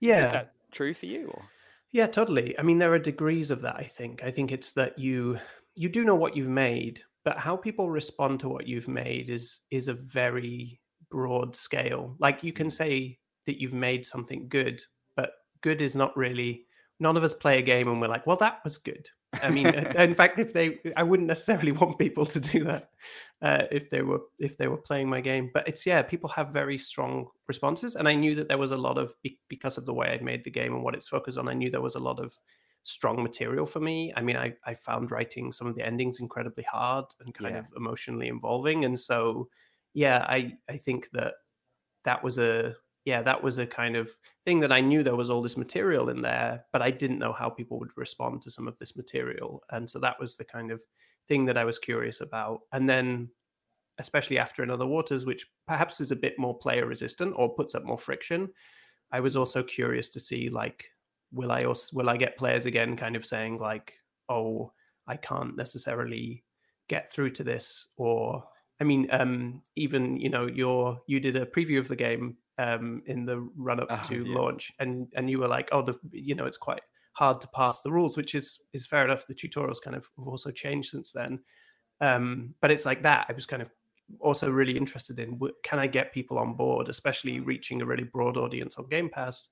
yeah, 0.00 0.22
is 0.22 0.32
that 0.32 0.52
true 0.70 0.94
for 0.94 1.06
you? 1.06 1.28
Or? 1.32 1.44
Yeah, 1.92 2.06
totally. 2.06 2.58
I 2.58 2.62
mean, 2.62 2.78
there 2.78 2.92
are 2.92 2.98
degrees 2.98 3.50
of 3.50 3.62
that. 3.62 3.76
I 3.76 3.84
think. 3.84 4.22
I 4.22 4.30
think 4.30 4.52
it's 4.52 4.72
that 4.72 4.98
you 4.98 5.38
you 5.74 5.88
do 5.88 6.04
know 6.04 6.14
what 6.14 6.36
you've 6.36 6.48
made, 6.48 7.02
but 7.24 7.38
how 7.38 7.56
people 7.56 7.90
respond 7.90 8.40
to 8.40 8.48
what 8.48 8.66
you've 8.66 8.88
made 8.88 9.30
is 9.30 9.60
is 9.70 9.88
a 9.88 9.94
very 9.94 10.80
broad 11.10 11.54
scale. 11.54 12.16
Like 12.18 12.42
you 12.42 12.52
can 12.52 12.70
say 12.70 13.18
that 13.46 13.60
you've 13.60 13.74
made 13.74 14.04
something 14.06 14.48
good, 14.48 14.82
but 15.16 15.32
good 15.60 15.80
is 15.80 15.94
not 15.94 16.16
really. 16.16 16.66
None 17.00 17.16
of 17.16 17.24
us 17.24 17.34
play 17.34 17.58
a 17.58 17.62
game 17.62 17.88
and 17.88 18.00
we're 18.00 18.08
like, 18.08 18.26
well, 18.26 18.36
that 18.36 18.60
was 18.64 18.78
good. 18.78 19.08
I 19.42 19.50
mean, 19.50 19.66
in 19.96 20.14
fact, 20.14 20.38
if 20.38 20.52
they, 20.52 20.78
I 20.96 21.02
wouldn't 21.02 21.28
necessarily 21.28 21.72
want 21.80 21.98
people 21.98 22.26
to 22.26 22.40
do 22.40 22.64
that 22.64 22.90
uh, 23.40 23.64
if 23.70 23.90
they 23.90 24.02
were 24.02 24.20
if 24.38 24.56
they 24.56 24.68
were 24.68 24.76
playing 24.76 25.08
my 25.08 25.20
game. 25.20 25.50
But 25.52 25.66
it's 25.68 25.86
yeah, 25.86 26.02
people 26.02 26.30
have 26.30 26.48
very 26.48 26.78
strong 26.78 27.26
responses, 27.48 27.94
and 27.96 28.08
I 28.08 28.14
knew 28.14 28.34
that 28.36 28.48
there 28.48 28.58
was 28.58 28.72
a 28.72 28.76
lot 28.76 28.98
of 28.98 29.14
because 29.48 29.78
of 29.78 29.86
the 29.86 29.94
way 29.94 30.08
I'd 30.08 30.22
made 30.22 30.44
the 30.44 30.50
game 30.50 30.74
and 30.74 30.82
what 30.82 30.94
it's 30.94 31.08
focused 31.08 31.38
on. 31.38 31.48
I 31.48 31.54
knew 31.54 31.70
there 31.70 31.80
was 31.80 31.96
a 31.96 32.00
lot 32.00 32.20
of 32.20 32.34
strong 32.84 33.22
material 33.22 33.66
for 33.66 33.80
me. 33.80 34.12
I 34.16 34.22
mean, 34.22 34.36
I 34.36 34.54
I 34.64 34.74
found 34.74 35.10
writing 35.10 35.52
some 35.52 35.66
of 35.66 35.74
the 35.74 35.86
endings 35.86 36.20
incredibly 36.20 36.64
hard 36.64 37.06
and 37.20 37.34
kind 37.34 37.54
yeah. 37.54 37.60
of 37.60 37.72
emotionally 37.76 38.28
involving, 38.28 38.84
and 38.84 38.98
so 38.98 39.48
yeah, 39.94 40.24
I 40.28 40.54
I 40.68 40.76
think 40.76 41.10
that 41.10 41.34
that 42.04 42.22
was 42.22 42.38
a 42.38 42.74
yeah, 43.04 43.22
that 43.22 43.42
was 43.42 43.58
a 43.58 43.66
kind 43.66 43.96
of 43.96 44.10
thing 44.44 44.60
that 44.60 44.72
I 44.72 44.80
knew 44.80 45.02
there 45.02 45.16
was 45.16 45.28
all 45.30 45.42
this 45.42 45.56
material 45.56 46.08
in 46.08 46.20
there, 46.20 46.64
but 46.72 46.82
I 46.82 46.90
didn't 46.90 47.18
know 47.18 47.32
how 47.32 47.50
people 47.50 47.78
would 47.80 47.90
respond 47.96 48.42
to 48.42 48.50
some 48.50 48.68
of 48.68 48.78
this 48.78 48.96
material. 48.96 49.62
And 49.70 49.90
so 49.90 49.98
that 49.98 50.20
was 50.20 50.36
the 50.36 50.44
kind 50.44 50.70
of 50.70 50.80
thing 51.26 51.44
that 51.46 51.58
I 51.58 51.64
was 51.64 51.80
curious 51.80 52.20
about. 52.20 52.60
And 52.72 52.88
then, 52.88 53.28
especially 53.98 54.38
after 54.38 54.62
In 54.62 54.70
Other 54.70 54.86
Waters, 54.86 55.26
which 55.26 55.46
perhaps 55.66 56.00
is 56.00 56.12
a 56.12 56.16
bit 56.16 56.38
more 56.38 56.56
player 56.56 56.86
resistant 56.86 57.34
or 57.36 57.54
puts 57.54 57.74
up 57.74 57.84
more 57.84 57.98
friction, 57.98 58.48
I 59.10 59.18
was 59.18 59.36
also 59.36 59.64
curious 59.64 60.08
to 60.10 60.20
see 60.20 60.48
like, 60.48 60.84
will 61.32 61.52
I 61.52 61.64
also 61.64 61.96
will 61.96 62.10
I 62.10 62.16
get 62.16 62.36
players 62.36 62.66
again 62.66 62.96
kind 62.96 63.16
of 63.16 63.26
saying 63.26 63.58
like, 63.58 63.94
oh, 64.28 64.72
I 65.06 65.16
can't 65.16 65.56
necessarily 65.56 66.44
get 66.88 67.10
through 67.10 67.30
to 67.30 67.44
this 67.44 67.86
or 67.96 68.44
I 68.82 68.84
mean, 68.84 69.06
um, 69.12 69.62
even 69.76 70.16
you 70.16 70.28
know, 70.28 70.46
your 70.46 71.00
you 71.06 71.20
did 71.20 71.36
a 71.36 71.46
preview 71.46 71.78
of 71.78 71.86
the 71.86 71.94
game 71.94 72.36
um, 72.58 73.02
in 73.06 73.24
the 73.24 73.48
run 73.56 73.78
up 73.78 73.86
oh, 73.90 74.08
to 74.08 74.24
yeah. 74.24 74.36
launch, 74.36 74.72
and 74.80 75.06
and 75.14 75.30
you 75.30 75.38
were 75.38 75.46
like, 75.46 75.68
oh, 75.70 75.82
the 75.82 75.94
you 76.10 76.34
know, 76.34 76.46
it's 76.46 76.56
quite 76.56 76.82
hard 77.12 77.40
to 77.42 77.48
pass 77.54 77.82
the 77.82 77.92
rules, 77.92 78.16
which 78.16 78.34
is 78.34 78.58
is 78.72 78.86
fair 78.86 79.04
enough. 79.04 79.26
The 79.26 79.36
tutorials 79.36 79.80
kind 79.80 79.94
of 79.94 80.08
have 80.18 80.26
also 80.26 80.50
changed 80.50 80.90
since 80.90 81.12
then, 81.12 81.38
um, 82.00 82.54
but 82.60 82.72
it's 82.72 82.84
like 82.84 83.02
that. 83.04 83.26
I 83.28 83.32
was 83.34 83.46
kind 83.46 83.62
of 83.62 83.70
also 84.18 84.50
really 84.50 84.76
interested 84.76 85.20
in 85.20 85.38
can 85.62 85.78
I 85.78 85.86
get 85.86 86.12
people 86.12 86.36
on 86.36 86.54
board, 86.54 86.88
especially 86.88 87.38
reaching 87.38 87.82
a 87.82 87.86
really 87.86 88.04
broad 88.04 88.36
audience 88.36 88.78
on 88.78 88.88
Game 88.88 89.08
Pass. 89.08 89.48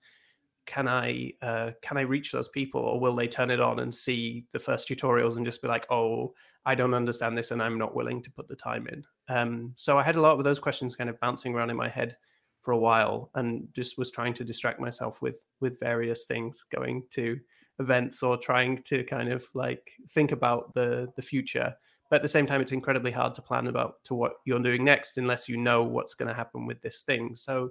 Can 0.67 0.89
I 0.89 1.33
uh, 1.43 1.71
can 1.83 1.97
I 1.97 2.03
reach 2.03 2.33
those 2.33 2.49
people, 2.49 2.81
or 2.81 3.01
will 3.01 3.17
they 3.17 3.29
turn 3.29 3.51
it 3.51 3.61
on 3.61 3.81
and 3.81 3.95
see 3.95 4.47
the 4.53 4.59
first 4.59 4.89
tutorials 4.89 5.37
and 5.37 5.47
just 5.47 5.63
be 5.63 5.69
like, 5.69 5.87
oh, 5.91 6.35
I 6.65 6.75
don't 6.75 6.95
understand 6.95 7.37
this, 7.37 7.51
and 7.51 7.63
I'm 7.63 7.79
not 7.79 7.95
willing 7.95 8.23
to 8.23 8.31
put 8.31 8.49
the 8.49 8.57
time 8.57 8.87
in. 8.89 9.05
Um, 9.29 9.73
so 9.77 9.99
I 9.99 10.03
had 10.03 10.17
a 10.17 10.21
lot 10.21 10.39
of 10.39 10.45
those 10.45 10.61
questions 10.61 10.97
kind 10.97 11.11
of 11.11 11.19
bouncing 11.21 11.55
around 11.55 11.71
in 11.71 11.77
my 11.77 11.89
head 11.89 12.17
for 12.61 12.73
a 12.73 12.79
while 12.79 13.31
and 13.35 13.67
just 13.73 13.99
was 13.99 14.11
trying 14.11 14.35
to 14.35 14.45
distract 14.45 14.81
myself 14.81 15.23
with 15.23 15.43
with 15.61 15.81
various 15.81 16.27
things 16.27 16.65
going 16.71 17.03
to 17.11 17.39
events 17.79 18.23
or 18.23 18.37
trying 18.37 18.77
to 18.83 19.03
kind 19.05 19.33
of 19.33 19.47
like 19.55 19.93
think 20.11 20.33
about 20.33 20.73
the 20.75 21.11
the 21.17 21.23
future 21.23 21.75
but 22.11 22.17
at 22.17 22.23
the 22.23 22.29
same 22.29 22.47
time 22.47 22.61
it's 22.61 22.73
incredibly 22.73 23.11
hard 23.11 23.35
to 23.35 23.41
plan 23.41 23.67
about 23.67 23.95
to 24.05 24.15
what 24.15 24.35
you're 24.45 24.61
doing 24.61 24.85
next 24.85 25.17
unless 25.17 25.49
you 25.49 25.57
know 25.57 25.83
what's 25.83 26.15
going 26.15 26.29
to 26.29 26.35
happen 26.35 26.67
with 26.67 26.81
this 26.83 27.03
thing 27.03 27.35
so 27.35 27.71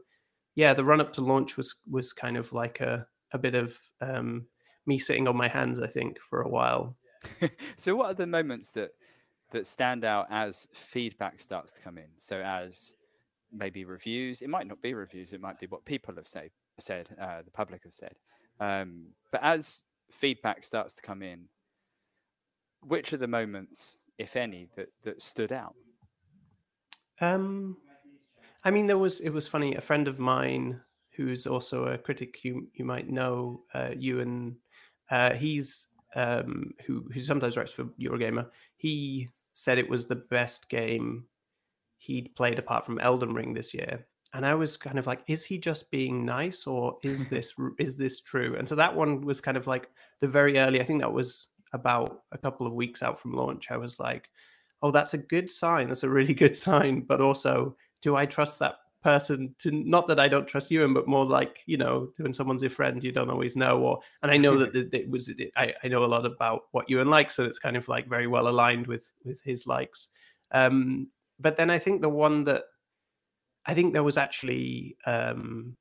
yeah 0.59 0.73
the 0.73 0.83
run 0.83 1.01
up 1.01 1.13
to 1.13 1.21
launch 1.21 1.57
was 1.57 1.75
was 1.89 2.13
kind 2.13 2.37
of 2.37 2.51
like 2.53 2.79
a 2.81 3.05
a 3.31 3.37
bit 3.37 3.55
of 3.55 3.77
um 4.01 4.45
me 4.85 4.97
sitting 4.97 5.27
on 5.27 5.35
my 5.35 5.47
hands 5.47 5.79
i 5.79 5.87
think 5.87 6.19
for 6.19 6.41
a 6.41 6.49
while 6.49 6.95
so 7.77 7.95
what 7.95 8.09
are 8.11 8.13
the 8.13 8.27
moments 8.27 8.71
that 8.71 8.91
that 9.51 9.65
stand 9.65 10.05
out 10.05 10.27
as 10.29 10.67
feedback 10.73 11.39
starts 11.39 11.71
to 11.71 11.81
come 11.81 11.97
in 11.97 12.09
so 12.15 12.41
as 12.41 12.95
maybe 13.51 13.85
reviews. 13.85 14.41
It 14.41 14.49
might 14.49 14.67
not 14.67 14.81
be 14.81 14.93
reviews. 14.93 15.33
It 15.33 15.41
might 15.41 15.59
be 15.59 15.67
what 15.67 15.85
people 15.85 16.15
have 16.15 16.27
say, 16.27 16.49
said, 16.79 17.09
uh, 17.19 17.41
the 17.43 17.51
public 17.51 17.83
have 17.83 17.93
said. 17.93 18.15
Um, 18.59 19.07
but 19.31 19.43
as 19.43 19.83
feedback 20.11 20.63
starts 20.63 20.95
to 20.95 21.01
come 21.01 21.21
in, 21.21 21.45
which 22.81 23.13
are 23.13 23.17
the 23.17 23.27
moments, 23.27 23.99
if 24.17 24.35
any, 24.35 24.69
that 24.75 24.89
that 25.03 25.21
stood 25.21 25.51
out? 25.51 25.75
Um, 27.21 27.77
I 28.63 28.71
mean, 28.71 28.87
there 28.87 28.97
was. 28.97 29.21
It 29.21 29.29
was 29.29 29.47
funny. 29.47 29.75
A 29.75 29.81
friend 29.81 30.07
of 30.07 30.19
mine 30.19 30.81
who's 31.15 31.47
also 31.47 31.85
a 31.85 31.97
critic, 31.97 32.43
you 32.43 32.67
you 32.73 32.85
might 32.85 33.09
know, 33.09 33.63
uh, 33.73 33.91
Ewan. 33.97 34.57
Uh, 35.11 35.33
he's 35.33 35.87
um, 36.15 36.73
who 36.85 37.05
who 37.13 37.21
sometimes 37.21 37.57
writes 37.57 37.71
for 37.71 37.85
Eurogamer. 37.99 38.47
He 38.77 39.29
said 39.53 39.77
it 39.77 39.89
was 39.89 40.05
the 40.05 40.15
best 40.15 40.69
game 40.69 41.25
he'd 41.97 42.33
played 42.35 42.57
apart 42.57 42.85
from 42.85 42.99
Elden 42.99 43.33
Ring 43.33 43.53
this 43.53 43.73
year. 43.73 44.05
And 44.33 44.45
I 44.45 44.53
was 44.55 44.77
kind 44.77 44.99
of 44.99 45.07
like, 45.07 45.21
is 45.27 45.43
he 45.43 45.57
just 45.57 45.91
being 45.91 46.25
nice 46.25 46.65
or 46.65 46.97
is 47.03 47.27
this 47.29 47.53
is 47.77 47.95
this 47.95 48.21
true? 48.21 48.55
And 48.57 48.67
so 48.67 48.75
that 48.75 48.95
one 48.95 49.21
was 49.21 49.41
kind 49.41 49.57
of 49.57 49.67
like 49.67 49.89
the 50.19 50.27
very 50.27 50.57
early, 50.57 50.81
I 50.81 50.83
think 50.83 51.01
that 51.01 51.11
was 51.11 51.47
about 51.73 52.23
a 52.31 52.37
couple 52.37 52.65
of 52.65 52.73
weeks 52.73 53.03
out 53.03 53.19
from 53.19 53.33
launch. 53.33 53.69
I 53.69 53.77
was 53.77 53.99
like, 53.99 54.29
oh, 54.81 54.91
that's 54.91 55.13
a 55.13 55.17
good 55.17 55.49
sign. 55.49 55.87
That's 55.87 56.03
a 56.03 56.09
really 56.09 56.33
good 56.33 56.55
sign. 56.55 57.01
But 57.01 57.21
also, 57.21 57.75
do 58.01 58.15
I 58.15 58.25
trust 58.25 58.59
that 58.59 58.75
person 59.01 59.55
to 59.59 59.71
not 59.71 60.07
that 60.07 60.19
I 60.19 60.27
don't 60.27 60.47
trust 60.47 60.71
you, 60.71 60.87
but 60.93 61.07
more 61.07 61.25
like, 61.25 61.63
you 61.65 61.77
know, 61.77 62.09
when 62.17 62.33
someone's 62.33 62.61
your 62.61 62.69
friend, 62.69 63.03
you 63.03 63.11
don't 63.11 63.29
always 63.29 63.55
know. 63.55 63.79
Or 63.79 63.99
and 64.21 64.31
I 64.31 64.37
know 64.37 64.57
that 64.57 64.75
it, 64.75 64.89
it 64.93 65.09
was 65.09 65.29
it, 65.29 65.51
I, 65.55 65.73
I 65.83 65.87
know 65.87 66.03
a 66.03 66.07
lot 66.07 66.25
about 66.25 66.63
what 66.71 66.89
Ewan 66.89 67.09
likes, 67.09 67.35
so 67.35 67.45
it's 67.45 67.59
kind 67.59 67.77
of 67.77 67.87
like 67.87 68.07
very 68.07 68.27
well 68.27 68.47
aligned 68.47 68.87
with 68.87 69.11
with 69.23 69.41
his 69.43 69.65
likes. 69.67 70.09
Um, 70.51 71.07
but 71.39 71.55
then 71.55 71.69
I 71.69 71.79
think 71.79 72.01
the 72.01 72.09
one 72.09 72.43
that 72.45 72.63
I 73.65 73.73
think 73.73 73.93
there 73.93 74.03
was 74.03 74.17
actually 74.17 74.97
um, 75.05 75.77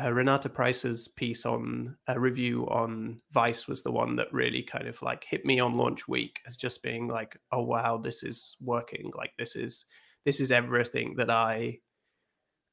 uh, 0.00 0.12
Renata 0.12 0.48
Price's 0.48 1.08
piece 1.08 1.44
on 1.44 1.96
a 2.06 2.18
review 2.18 2.66
on 2.68 3.20
Vice 3.32 3.66
was 3.66 3.82
the 3.82 3.90
one 3.90 4.16
that 4.16 4.32
really 4.32 4.62
kind 4.62 4.86
of 4.86 5.00
like 5.02 5.24
hit 5.24 5.44
me 5.44 5.60
on 5.60 5.76
launch 5.76 6.08
week 6.08 6.40
as 6.46 6.56
just 6.56 6.82
being 6.82 7.08
like, 7.08 7.36
oh 7.52 7.62
wow, 7.62 7.96
this 7.96 8.22
is 8.22 8.56
working. 8.60 9.10
Like 9.16 9.32
this 9.38 9.56
is 9.56 9.86
this 10.24 10.40
is 10.40 10.52
everything 10.52 11.16
that 11.16 11.30
I 11.30 11.78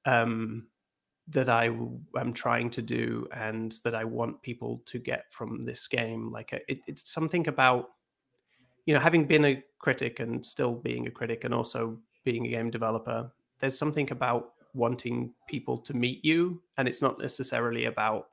um 0.06 0.68
that 1.30 1.50
I 1.50 1.66
am 1.66 2.34
trying 2.34 2.70
to 2.72 2.82
do 2.82 3.28
and 3.34 3.76
that 3.84 3.94
I 3.94 4.06
want 4.06 4.42
people 4.42 4.82
to 4.86 4.98
get 4.98 5.26
from 5.32 5.62
this 5.62 5.86
game. 5.88 6.32
Like 6.32 6.54
it, 6.54 6.80
it's 6.88 7.12
something 7.12 7.48
about 7.50 7.90
you 8.88 8.94
know, 8.94 9.00
having 9.02 9.26
been 9.26 9.46
a 9.46 9.64
critic 9.80 10.22
and 10.22 10.44
still 10.44 10.74
being 10.74 11.08
a 11.08 11.12
critic 11.12 11.44
and 11.44 11.54
also 11.54 12.00
being 12.24 12.48
a 12.48 12.50
game 12.50 12.72
developer, 12.72 13.30
there's 13.60 13.78
something 13.78 14.10
about 14.12 14.54
wanting 14.74 15.34
people 15.48 15.78
to 15.78 15.94
meet 15.94 16.24
you. 16.24 16.62
And 16.78 16.88
it's 16.88 17.02
not 17.02 17.20
necessarily 17.20 17.86
about 17.86 18.30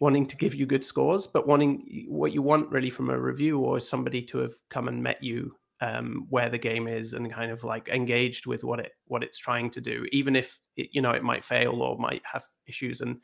wanting 0.00 0.26
to 0.26 0.36
give 0.36 0.54
you 0.54 0.64
good 0.64 0.84
scores, 0.84 1.26
but 1.26 1.48
wanting 1.48 2.06
what 2.08 2.32
you 2.32 2.40
want 2.40 2.70
really 2.70 2.90
from 2.90 3.10
a 3.10 3.18
review 3.18 3.58
or 3.58 3.80
somebody 3.80 4.22
to 4.22 4.38
have 4.38 4.54
come 4.70 4.86
and 4.86 5.02
met 5.02 5.22
you 5.22 5.56
um, 5.84 6.26
where 6.30 6.48
the 6.48 6.58
game 6.58 6.88
is 6.88 7.12
and 7.12 7.30
kind 7.30 7.50
of 7.50 7.62
like 7.62 7.88
engaged 7.88 8.46
with 8.46 8.64
what 8.64 8.80
it 8.80 8.92
what 9.06 9.22
it's 9.22 9.38
trying 9.38 9.70
to 9.70 9.82
do, 9.82 10.06
even 10.12 10.34
if 10.34 10.58
it, 10.76 10.88
you 10.92 11.02
know 11.02 11.10
it 11.10 11.22
might 11.22 11.44
fail 11.44 11.82
or 11.82 11.98
might 11.98 12.22
have 12.30 12.44
issues. 12.66 13.02
And 13.02 13.18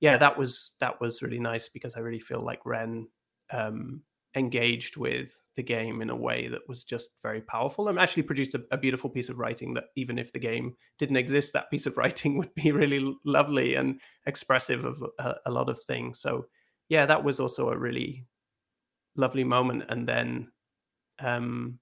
yeah, 0.00 0.16
that 0.16 0.36
was 0.36 0.74
that 0.80 1.00
was 1.00 1.22
really 1.22 1.38
nice 1.38 1.68
because 1.68 1.96
I 1.96 2.00
really 2.00 2.18
feel 2.18 2.44
like 2.44 2.66
Ren 2.66 3.06
um, 3.52 4.02
engaged 4.34 4.96
with 4.96 5.40
the 5.56 5.62
game 5.62 6.02
in 6.02 6.10
a 6.10 6.16
way 6.16 6.48
that 6.48 6.68
was 6.68 6.82
just 6.82 7.10
very 7.22 7.40
powerful 7.42 7.88
and 7.88 7.98
actually 7.98 8.22
produced 8.22 8.54
a, 8.54 8.62
a, 8.70 8.78
beautiful 8.78 9.10
piece 9.10 9.28
of 9.28 9.38
writing 9.38 9.74
that 9.74 9.86
even 9.96 10.18
if 10.18 10.32
the 10.32 10.38
game 10.38 10.74
didn't 10.98 11.16
exist 11.16 11.52
that 11.52 11.68
piece 11.68 11.84
of 11.84 11.96
writing 11.96 12.36
would 12.38 12.54
be 12.54 12.70
really 12.70 13.12
lovely 13.24 13.74
and 13.74 14.00
expressive 14.26 14.84
of 14.84 15.02
a, 15.18 15.34
a 15.46 15.50
lot 15.50 15.68
of 15.68 15.80
things 15.82 16.20
so 16.20 16.46
yeah 16.88 17.04
that 17.04 17.24
was 17.24 17.40
also 17.40 17.70
a 17.70 17.76
really 17.76 18.24
lovely 19.16 19.42
moment 19.42 19.82
and 19.88 20.08
then 20.08 20.46
um 21.18 21.76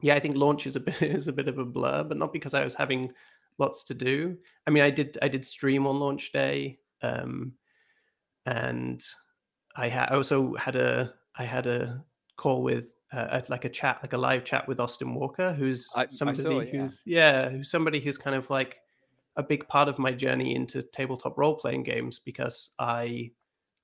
yeah 0.00 0.14
i 0.14 0.20
think 0.20 0.36
launch 0.36 0.66
is 0.66 0.76
a 0.76 0.80
bit 0.80 1.00
is 1.02 1.28
a 1.28 1.32
bit 1.32 1.48
of 1.48 1.58
a 1.58 1.64
blur 1.64 2.04
but 2.04 2.16
not 2.16 2.32
because 2.32 2.54
i 2.54 2.64
was 2.64 2.74
having 2.74 3.10
lots 3.58 3.84
to 3.84 3.94
do 3.94 4.36
i 4.66 4.70
mean 4.70 4.82
i 4.82 4.90
did 4.90 5.16
i 5.22 5.28
did 5.28 5.44
stream 5.44 5.86
on 5.86 5.98
launch 5.98 6.32
day 6.32 6.78
um 7.02 7.52
and 8.44 9.02
i 9.76 9.88
ha- 9.88 10.08
also 10.10 10.54
had 10.56 10.76
a 10.76 11.12
I 11.38 11.44
had 11.44 11.66
a 11.66 12.02
call 12.36 12.62
with 12.62 12.92
uh, 13.12 13.40
like 13.48 13.64
a 13.64 13.68
chat, 13.68 13.98
like 14.02 14.12
a 14.12 14.18
live 14.18 14.44
chat 14.44 14.66
with 14.66 14.80
Austin 14.80 15.14
Walker, 15.14 15.52
who's 15.52 15.88
I, 15.94 16.06
somebody 16.06 16.40
I 16.40 16.42
saw, 16.42 16.60
who's 16.60 17.02
yeah. 17.04 17.42
yeah, 17.42 17.50
who's 17.50 17.70
somebody 17.70 18.00
who's 18.00 18.18
kind 18.18 18.36
of 18.36 18.48
like 18.50 18.78
a 19.36 19.42
big 19.42 19.68
part 19.68 19.88
of 19.88 19.98
my 19.98 20.12
journey 20.12 20.54
into 20.54 20.82
tabletop 20.82 21.36
role 21.36 21.54
playing 21.54 21.82
games 21.82 22.18
because 22.18 22.70
I 22.78 23.30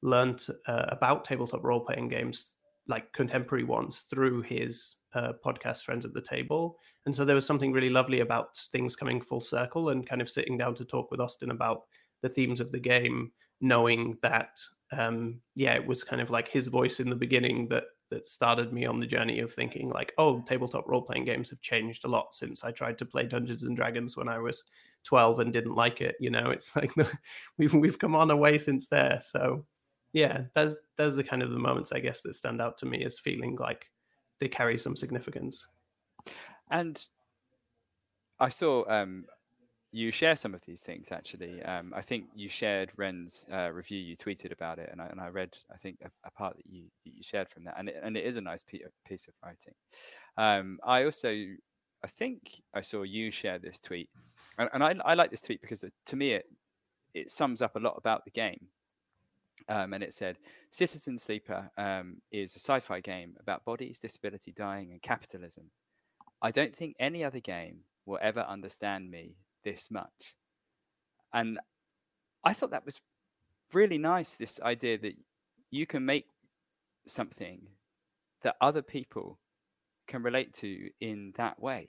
learned 0.03 0.46
uh, 0.66 0.87
about 0.88 1.25
tabletop 1.25 1.62
role 1.62 1.81
playing 1.81 2.09
games 2.09 2.53
like 2.88 3.12
contemporary 3.12 3.64
ones 3.64 4.07
through 4.11 4.42
his 4.42 4.96
uh, 5.14 5.33
podcast 5.44 5.85
friends 5.85 6.05
at 6.05 6.14
the 6.14 6.20
table. 6.20 6.79
And 7.07 7.14
so 7.14 7.25
there 7.25 7.35
was 7.35 7.46
something 7.46 7.72
really 7.72 7.90
lovely 7.90 8.20
about 8.20 8.57
things 8.57 8.96
coming 8.96 9.20
full 9.20 9.40
circle 9.40 9.90
and 9.90 10.07
kind 10.07 10.20
of 10.20 10.31
sitting 10.31 10.57
down 10.57 10.75
to 10.75 10.85
talk 10.85 11.11
with 11.11 11.20
austin 11.20 11.51
about 11.51 11.83
the 12.22 12.29
themes 12.29 12.61
of 12.61 12.70
the 12.70 12.79
game 12.79 13.33
knowing 13.61 14.16
that 14.22 14.59
um, 14.92 15.40
yeah 15.55 15.75
it 15.75 15.87
was 15.87 16.05
kind 16.05 16.20
of 16.20 16.31
like 16.31 16.48
his 16.48 16.68
voice 16.68 17.01
in 17.01 17.11
the 17.11 17.16
beginning 17.16 17.68
that 17.68 17.85
that 18.11 18.27
started 18.27 18.72
me 18.72 18.85
on 18.85 19.01
the 19.01 19.07
journey 19.07 19.40
of 19.40 19.53
thinking 19.53 19.88
like 19.88 20.12
oh 20.18 20.42
tabletop 20.46 20.87
role 20.87 21.03
playing 21.03 21.25
games 21.25 21.48
have 21.51 21.61
changed 21.61 22.05
a 22.05 22.09
lot 22.09 22.35
since 22.35 22.62
i 22.62 22.70
tried 22.70 22.98
to 22.98 23.07
play 23.07 23.25
dungeons 23.25 23.62
and 23.62 23.75
dragons 23.75 24.16
when 24.16 24.29
i 24.29 24.38
was 24.38 24.62
12 25.05 25.40
and 25.40 25.53
didn't 25.53 25.75
like 25.75 26.01
it 26.01 26.16
you 26.20 26.31
know? 26.31 26.51
It's 26.51 26.75
like 26.77 26.92
we've 27.59 27.75
we've 27.75 27.98
come 27.98 28.14
on 28.14 28.31
a 28.31 28.37
way 28.37 28.59
since 28.59 28.88
there. 28.88 29.20
So 29.22 29.66
yeah, 30.12 30.42
those 30.55 30.77
those 30.96 31.18
are 31.18 31.22
kind 31.22 31.42
of 31.42 31.51
the 31.51 31.59
moments 31.59 31.92
I 31.92 32.01
guess 32.01 32.22
that 32.22 32.35
stand 32.35 32.61
out 32.61 32.79
to 32.79 32.87
me 32.87 33.05
as 33.05 33.18
feeling 33.18 33.57
like 33.57 33.87
they 34.43 34.49
carry 34.49 34.77
some 34.77 34.97
significance. 34.97 35.69
And 36.69 37.01
I 38.41 38.49
saw 38.49 38.85
um, 38.89 39.25
you 39.93 40.11
share 40.11 40.35
some 40.35 40.53
of 40.53 40.65
these 40.65 40.83
things 40.83 41.13
actually. 41.13 41.63
Um, 41.63 41.93
I 41.95 42.03
think 42.03 42.25
you 42.35 42.49
shared 42.49 42.91
Ren's 42.97 43.47
uh, 43.53 43.71
review. 43.71 44.01
You 44.01 44.17
tweeted 44.17 44.51
about 44.51 44.81
it, 44.81 44.89
and 44.91 45.01
I, 45.01 45.07
and 45.07 45.21
I 45.21 45.29
read 45.29 45.57
I 45.73 45.77
think 45.77 45.99
a, 46.05 46.11
a 46.25 46.31
part 46.33 46.57
that 46.57 46.67
you 46.67 46.87
that 47.05 47.15
you 47.15 47.23
shared 47.23 47.49
from 47.49 47.63
that, 47.65 47.77
and 47.79 47.89
it, 47.89 48.01
and 48.03 48.17
it 48.17 48.25
is 48.25 48.37
a 48.37 48.41
nice 48.41 48.65
piece 48.65 49.29
of 49.29 49.35
writing. 49.45 49.75
Um, 50.37 50.81
I 50.85 51.05
also 51.05 51.29
I 51.31 52.09
think 52.09 52.63
I 52.75 52.81
saw 52.81 53.03
you 53.03 53.31
share 53.31 53.61
this 53.61 53.79
tweet, 53.79 54.11
and, 54.59 54.69
and 54.75 54.83
I, 54.83 54.97
I 55.05 55.15
like 55.15 55.31
this 55.31 55.43
tweet 55.43 55.61
because 55.61 55.85
to 56.07 56.17
me 56.17 56.33
it 56.33 56.47
it 57.15 57.31
sums 57.31 57.63
up 57.63 57.77
a 57.77 57.81
lot 57.81 57.95
about 57.97 58.25
the 58.25 58.33
game 58.33 58.67
um, 59.68 59.92
and 59.92 60.03
it 60.03 60.12
said, 60.12 60.38
Citizen 60.70 61.18
Sleeper 61.18 61.70
um, 61.77 62.22
is 62.31 62.55
a 62.57 62.59
sci 62.59 62.81
fi 62.81 63.01
game 63.01 63.37
about 63.40 63.64
bodies, 63.64 63.98
disability, 63.98 64.53
dying, 64.53 64.90
and 64.90 65.03
capitalism. 65.03 65.70
I 66.40 66.51
don't 66.51 66.75
think 66.75 66.96
any 66.98 67.22
other 67.25 67.40
game 67.40 67.81
will 68.07 68.18
ever 68.20 68.40
understand 68.40 69.11
me 69.11 69.37
this 69.64 69.90
much. 69.90 70.35
And 71.33 71.59
I 72.44 72.53
thought 72.53 72.70
that 72.70 72.85
was 72.85 73.01
really 73.72 73.98
nice 73.98 74.35
this 74.35 74.61
idea 74.61 74.98
that 74.98 75.14
you 75.70 75.87
can 75.87 76.05
make 76.05 76.27
something 77.07 77.68
that 78.42 78.57
other 78.61 78.83
people 78.83 79.38
can 80.07 80.22
relate 80.22 80.53
to 80.55 80.90
in 81.01 81.33
that 81.37 81.61
way. 81.61 81.88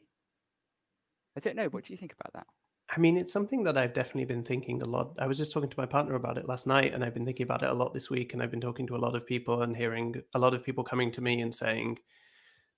I 1.36 1.40
don't 1.40 1.56
know. 1.56 1.68
What 1.68 1.86
do 1.86 1.94
you 1.94 1.98
think 1.98 2.14
about 2.14 2.34
that? 2.34 2.48
I 2.96 3.00
mean, 3.00 3.18
it's 3.18 3.34
something 3.34 3.64
that 3.64 3.78
I've 3.78 3.94
definitely 3.94 4.26
been 4.26 4.44
thinking 4.44 4.82
a 4.84 4.86
lot. 4.88 5.16
I 5.18 5.26
was 5.26 5.38
just 5.38 5.52
talking 5.52 5.70
to 5.70 5.80
my 5.80 5.88
partner 5.88 6.14
about 6.16 6.38
it 6.38 6.48
last 6.48 6.68
night, 6.68 6.94
and 6.94 7.04
I've 7.04 7.16
been 7.16 7.26
thinking 7.26 7.46
about 7.46 7.64
it 7.64 7.70
a 7.70 7.74
lot 7.74 7.94
this 7.94 8.10
week. 8.10 8.34
And 8.34 8.44
I've 8.44 8.52
been 8.52 8.62
talking 8.62 8.86
to 8.88 8.96
a 8.96 9.00
lot 9.00 9.16
of 9.16 9.26
people 9.26 9.64
and 9.64 9.76
hearing 9.76 10.16
a 10.36 10.40
lot 10.40 10.54
of 10.54 10.64
people 10.64 10.84
coming 10.84 11.12
to 11.14 11.22
me 11.22 11.42
and 11.42 11.54
saying 11.56 11.98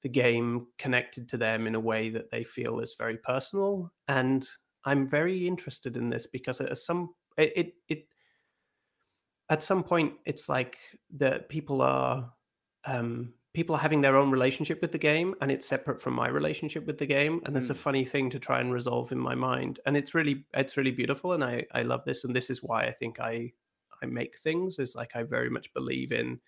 the 0.03 0.09
game 0.09 0.67
connected 0.77 1.27
to 1.29 1.37
them 1.37 1.67
in 1.67 1.75
a 1.75 1.79
way 1.79 2.09
that 2.11 2.31
they 2.31 2.43
feel 2.45 2.79
is 2.79 2.95
very 2.97 3.17
personal. 3.17 3.91
And 4.07 4.47
I'm 4.85 5.07
very 5.09 5.47
interested 5.47 5.97
in 5.97 6.09
this 6.09 6.27
because 6.27 6.61
at 6.61 6.77
some 6.77 7.13
it 7.37 7.53
it, 7.55 7.73
it 7.89 8.07
at 9.49 9.63
some 9.63 9.83
point 9.83 10.13
it's 10.25 10.49
like 10.49 10.77
that 11.17 11.49
people 11.49 11.81
are 11.81 12.31
um 12.85 13.34
people 13.55 13.75
are 13.75 13.79
having 13.79 14.01
their 14.01 14.17
own 14.17 14.29
relationship 14.29 14.81
with 14.81 14.91
the 14.91 14.97
game 14.97 15.33
and 15.41 15.49
it's 15.49 15.65
separate 15.65 15.99
from 15.99 16.13
my 16.13 16.27
relationship 16.27 16.85
with 16.85 16.97
the 16.97 17.05
game 17.05 17.41
and 17.45 17.55
that's 17.55 17.67
mm. 17.67 17.71
a 17.71 17.75
funny 17.75 18.03
thing 18.03 18.29
to 18.29 18.37
try 18.37 18.59
and 18.59 18.73
resolve 18.73 19.11
in 19.11 19.17
my 19.17 19.33
mind 19.33 19.79
and 19.85 19.95
it's 19.95 20.13
really 20.13 20.45
it's 20.53 20.75
really 20.75 20.91
beautiful 20.91 21.33
and 21.33 21.43
i 21.43 21.65
i 21.73 21.81
love 21.81 22.03
this 22.05 22.25
and 22.25 22.35
this 22.35 22.49
is 22.49 22.61
why 22.61 22.85
i 22.85 22.91
think 22.91 23.19
i 23.19 23.49
i 24.03 24.05
make 24.05 24.37
things 24.37 24.77
is 24.77 24.93
like 24.93 25.15
i 25.15 25.23
very 25.23 25.49
much 25.49 25.73
believe 25.73 26.11
in 26.11 26.39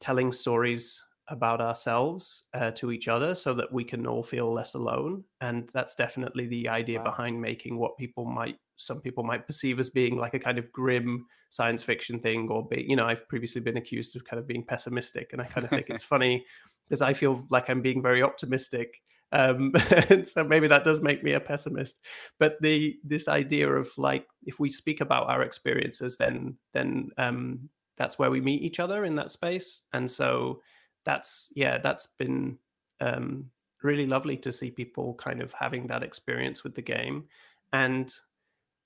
telling 0.00 0.30
stories 0.30 1.02
about 1.32 1.62
ourselves 1.62 2.44
uh, 2.52 2.70
to 2.72 2.92
each 2.92 3.08
other 3.08 3.34
so 3.34 3.54
that 3.54 3.72
we 3.72 3.82
can 3.82 4.06
all 4.06 4.22
feel 4.22 4.52
less 4.52 4.74
alone 4.74 5.24
and 5.40 5.70
that's 5.72 5.94
definitely 5.94 6.46
the 6.46 6.68
idea 6.68 6.98
wow. 6.98 7.04
behind 7.04 7.40
making 7.40 7.78
what 7.78 7.96
people 7.96 8.26
might 8.26 8.56
some 8.76 9.00
people 9.00 9.24
might 9.24 9.46
perceive 9.46 9.80
as 9.80 9.88
being 9.88 10.18
like 10.18 10.34
a 10.34 10.38
kind 10.38 10.58
of 10.58 10.70
grim 10.72 11.24
science 11.48 11.82
fiction 11.82 12.20
thing 12.20 12.48
or 12.50 12.68
be 12.68 12.84
you 12.86 12.94
know 12.94 13.06
i've 13.06 13.26
previously 13.28 13.62
been 13.62 13.78
accused 13.78 14.14
of 14.14 14.24
kind 14.26 14.38
of 14.38 14.46
being 14.46 14.62
pessimistic 14.62 15.32
and 15.32 15.40
i 15.40 15.44
kind 15.44 15.64
of 15.64 15.70
think 15.70 15.88
it's 15.88 16.02
funny 16.14 16.44
because 16.86 17.00
i 17.00 17.14
feel 17.14 17.46
like 17.48 17.70
i'm 17.70 17.80
being 17.80 18.02
very 18.02 18.22
optimistic 18.22 19.00
um 19.32 19.72
so 20.24 20.44
maybe 20.44 20.68
that 20.68 20.84
does 20.84 21.00
make 21.00 21.24
me 21.24 21.32
a 21.32 21.40
pessimist 21.40 22.00
but 22.38 22.60
the 22.60 22.94
this 23.04 23.26
idea 23.26 23.66
of 23.66 23.88
like 23.96 24.26
if 24.44 24.60
we 24.60 24.70
speak 24.70 25.00
about 25.00 25.30
our 25.30 25.42
experiences 25.42 26.18
then 26.18 26.54
then 26.74 27.08
um 27.16 27.70
that's 27.96 28.18
where 28.18 28.30
we 28.30 28.40
meet 28.40 28.62
each 28.62 28.80
other 28.80 29.06
in 29.06 29.14
that 29.16 29.30
space 29.30 29.82
and 29.94 30.10
so 30.10 30.60
that's 31.04 31.52
yeah 31.54 31.78
that's 31.78 32.06
been 32.18 32.58
um 33.00 33.44
really 33.82 34.06
lovely 34.06 34.36
to 34.36 34.52
see 34.52 34.70
people 34.70 35.14
kind 35.14 35.42
of 35.42 35.52
having 35.52 35.86
that 35.86 36.02
experience 36.02 36.62
with 36.62 36.74
the 36.74 36.82
game 36.82 37.24
and 37.72 38.14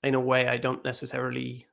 in 0.03 0.15
a 0.15 0.19
way 0.19 0.47
I 0.47 0.57
don't 0.57 0.83
necessarily 0.83 1.67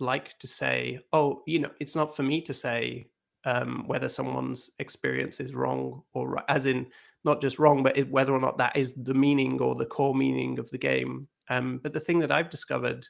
like 0.00 0.38
to 0.38 0.46
say, 0.46 1.00
oh, 1.12 1.42
you 1.46 1.58
know, 1.58 1.70
it's 1.80 1.96
not 1.96 2.14
for 2.14 2.22
me 2.22 2.40
to 2.42 2.54
say 2.54 3.08
um, 3.44 3.84
whether 3.86 4.08
someone's 4.08 4.70
experience 4.78 5.40
is 5.40 5.54
wrong 5.54 6.02
or 6.12 6.28
right, 6.28 6.44
as 6.48 6.66
in 6.66 6.86
not 7.24 7.40
just 7.40 7.58
wrong, 7.58 7.82
but 7.82 7.96
it, 7.96 8.10
whether 8.10 8.32
or 8.32 8.40
not 8.40 8.58
that 8.58 8.76
is 8.76 8.94
the 8.94 9.14
meaning 9.14 9.60
or 9.60 9.74
the 9.74 9.86
core 9.86 10.14
meaning 10.14 10.58
of 10.58 10.70
the 10.70 10.78
game. 10.78 11.28
Um, 11.50 11.80
but 11.82 11.92
the 11.92 12.00
thing 12.00 12.18
that 12.20 12.32
I've 12.32 12.50
discovered 12.50 13.06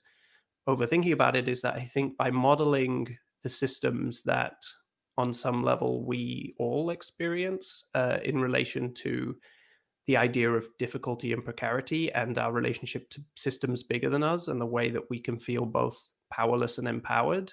over 0.66 0.86
thinking 0.86 1.12
about 1.12 1.36
it 1.36 1.48
is 1.48 1.60
that 1.62 1.74
I 1.74 1.84
think 1.84 2.16
by 2.16 2.30
modeling 2.30 3.16
the 3.42 3.48
systems 3.48 4.22
that 4.24 4.64
on 5.18 5.32
some 5.32 5.62
level 5.62 6.04
we 6.04 6.54
all 6.58 6.90
experience 6.90 7.84
uh, 7.94 8.18
in 8.24 8.40
relation 8.40 8.94
to 8.94 9.36
the 10.06 10.16
idea 10.16 10.50
of 10.50 10.66
difficulty 10.78 11.34
and 11.34 11.44
precarity 11.44 12.10
and 12.12 12.38
our 12.38 12.52
relationship 12.52 13.10
to 13.10 13.20
systems 13.34 13.82
bigger 13.82 14.08
than 14.08 14.22
us 14.22 14.48
and 14.48 14.58
the 14.58 14.66
way 14.66 14.88
that 14.88 15.10
we 15.10 15.20
can 15.20 15.38
feel 15.38 15.66
both 15.66 16.08
powerless 16.32 16.78
and 16.78 16.88
empowered. 16.88 17.52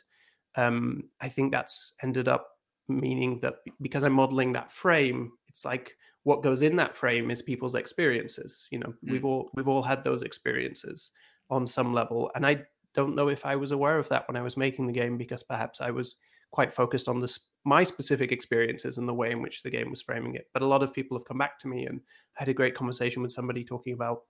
Um, 0.56 1.04
I 1.20 1.28
think 1.28 1.52
that's 1.52 1.94
ended 2.02 2.30
up 2.30 2.48
meaning 2.88 3.40
that 3.42 3.56
because 3.82 4.04
I'm 4.04 4.14
modeling 4.14 4.54
that 4.54 4.72
frame, 4.72 5.32
it's 5.50 5.66
like 5.66 5.98
what 6.24 6.44
goes 6.44 6.62
in 6.62 6.78
that 6.78 6.96
frame 6.96 7.30
is 7.30 7.42
people's 7.42 7.76
experiences. 7.76 8.68
You 8.72 8.80
know, 8.80 8.94
mm. 9.04 9.12
we've 9.12 9.26
all 9.26 9.50
we've 9.56 9.68
all 9.68 9.84
had 9.84 10.04
those 10.04 10.22
experiences 10.22 11.12
on 11.50 11.68
some 11.68 11.94
level, 11.94 12.32
and 12.36 12.46
I 12.48 12.64
don't 12.94 13.16
know 13.16 13.28
if 13.28 13.46
I 13.46 13.58
was 13.58 13.74
aware 13.74 14.00
of 14.00 14.08
that 14.10 14.28
when 14.30 14.38
I 14.38 14.42
was 14.42 14.56
making 14.56 14.88
the 14.88 14.94
game 14.94 15.18
because 15.18 15.44
perhaps 15.44 15.82
I 15.82 15.92
was 15.92 16.16
quite 16.52 16.72
focused 16.72 17.10
on 17.10 17.20
this 17.20 17.40
my 17.66 17.84
specific 17.84 18.32
experiences 18.32 18.98
and 18.98 19.08
the 19.10 19.14
way 19.14 19.32
in 19.32 19.42
which 19.42 19.64
the 19.64 19.70
game 19.70 19.90
was 19.90 20.02
framing 20.02 20.36
it. 20.36 20.48
But 20.54 20.62
a 20.62 20.68
lot 20.68 20.84
of 20.84 20.94
people 20.94 21.18
have 21.18 21.26
come 21.26 21.40
back 21.40 21.60
to 21.60 21.68
me 21.68 21.88
and 21.88 22.00
had 22.34 22.48
a 22.48 22.54
great 22.54 22.76
conversation 22.76 23.22
with 23.22 23.32
somebody 23.32 23.64
talking 23.64 23.94
about 23.94 24.22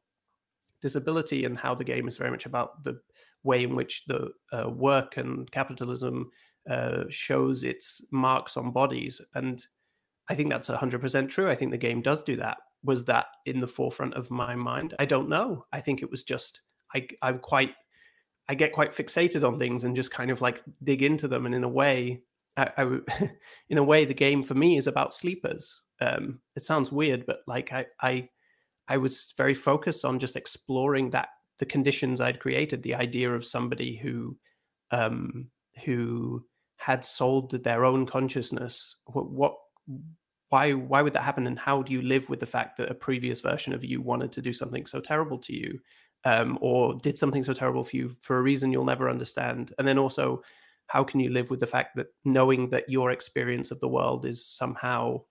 disability 0.82 1.44
and 1.44 1.58
how 1.58 1.76
the 1.76 1.84
game 1.84 2.08
is 2.08 2.18
very 2.18 2.32
much 2.32 2.46
about 2.46 2.84
the 2.84 3.00
way 3.44 3.64
in 3.64 3.76
which 3.76 4.06
the 4.08 4.30
uh, 4.54 4.70
work 4.70 5.18
and 5.18 5.52
capitalism 5.52 6.32
uh, 6.70 7.04
shows 7.10 7.64
its 7.64 8.02
marks 8.12 8.56
on 8.56 8.72
bodies. 8.72 9.20
And 9.36 9.66
I 10.30 10.36
think 10.36 10.50
that's 10.50 10.70
100% 10.70 11.30
true. 11.30 11.50
I 11.50 11.56
think 11.56 11.72
the 11.72 11.78
game 11.78 12.02
does 12.02 12.24
do 12.24 12.38
that. 12.38 12.58
Was 12.84 13.04
that 13.06 13.28
in 13.46 13.60
the 13.60 13.68
forefront 13.68 14.14
of 14.14 14.32
my 14.32 14.56
mind? 14.56 14.94
I 14.98 15.06
don't 15.06 15.30
know. 15.30 15.66
I 15.74 15.82
think 15.82 16.02
it 16.02 16.10
was 16.10 16.24
just, 16.24 16.62
I, 16.96 17.08
I'm 17.22 17.40
quite, 17.40 17.74
I 18.48 18.56
get 18.56 18.72
quite 18.72 18.92
fixated 18.92 19.46
on 19.46 19.60
things 19.60 19.84
and 19.84 19.96
just 19.96 20.12
kind 20.12 20.32
of 20.32 20.42
like 20.42 20.64
dig 20.84 21.02
into 21.02 21.28
them. 21.28 21.46
And 21.46 21.54
in 21.54 21.64
a 21.64 21.70
way, 21.70 22.22
I, 22.58 22.70
I, 22.78 23.00
in 23.70 23.78
a 23.78 23.84
way, 23.84 24.06
the 24.06 24.14
game 24.14 24.44
for 24.44 24.54
me 24.54 24.78
is 24.78 24.88
about 24.88 25.14
sleepers. 25.14 25.82
Um, 26.02 26.40
it 26.56 26.66
sounds 26.66 26.92
weird, 26.92 27.26
but 27.26 27.40
like 27.48 27.72
I, 27.72 27.86
I, 28.02 28.30
I 28.88 28.98
was 28.98 29.34
very 29.38 29.54
focused 29.54 30.06
on 30.06 30.20
just 30.20 30.36
exploring 30.36 31.10
that 31.12 31.30
the 31.60 31.66
conditions 31.66 32.22
I'd 32.22 32.40
created. 32.40 32.84
The 32.84 32.96
idea 32.96 33.34
of 33.34 33.46
somebody 33.46 33.96
who, 33.96 34.38
um, 34.92 35.48
who 35.86 36.46
had 36.78 37.04
sold 37.04 37.52
their 37.52 37.86
own 37.86 38.06
consciousness. 38.06 38.98
What, 39.06 39.30
what, 39.30 39.56
why, 40.50 40.74
why 40.74 41.02
would 41.02 41.14
that 41.14 41.24
happen? 41.24 41.48
And 41.48 41.58
how 41.58 41.82
do 41.82 41.94
you 41.94 42.02
live 42.02 42.30
with 42.30 42.40
the 42.40 42.46
fact 42.46 42.78
that 42.78 42.92
a 42.92 42.96
previous 42.96 43.42
version 43.42 43.74
of 43.74 43.84
you 43.84 44.02
wanted 44.02 44.32
to 44.34 44.42
do 44.42 44.54
something 44.54 44.86
so 44.86 45.00
terrible 45.00 45.38
to 45.40 45.54
you, 45.54 45.80
um, 46.26 46.58
or 46.62 46.96
did 46.96 47.18
something 47.18 47.44
so 47.44 47.54
terrible 47.54 47.84
for 47.84 47.96
you 47.96 48.10
for 48.22 48.38
a 48.38 48.42
reason 48.42 48.72
you'll 48.72 48.86
never 48.86 49.10
understand? 49.10 49.74
And 49.80 49.88
then 49.88 49.98
also 49.98 50.44
how 50.88 51.04
can 51.04 51.20
you 51.20 51.30
live 51.30 51.50
with 51.50 51.60
the 51.60 51.68
fact 51.68 51.96
that 51.96 52.08
knowing 52.24 52.70
that 52.70 52.90
your 52.90 53.12
experience 53.12 53.72
of 53.72 53.80
the 53.80 53.88
world 53.88 54.26
is 54.26 54.46
somehow 54.46 55.22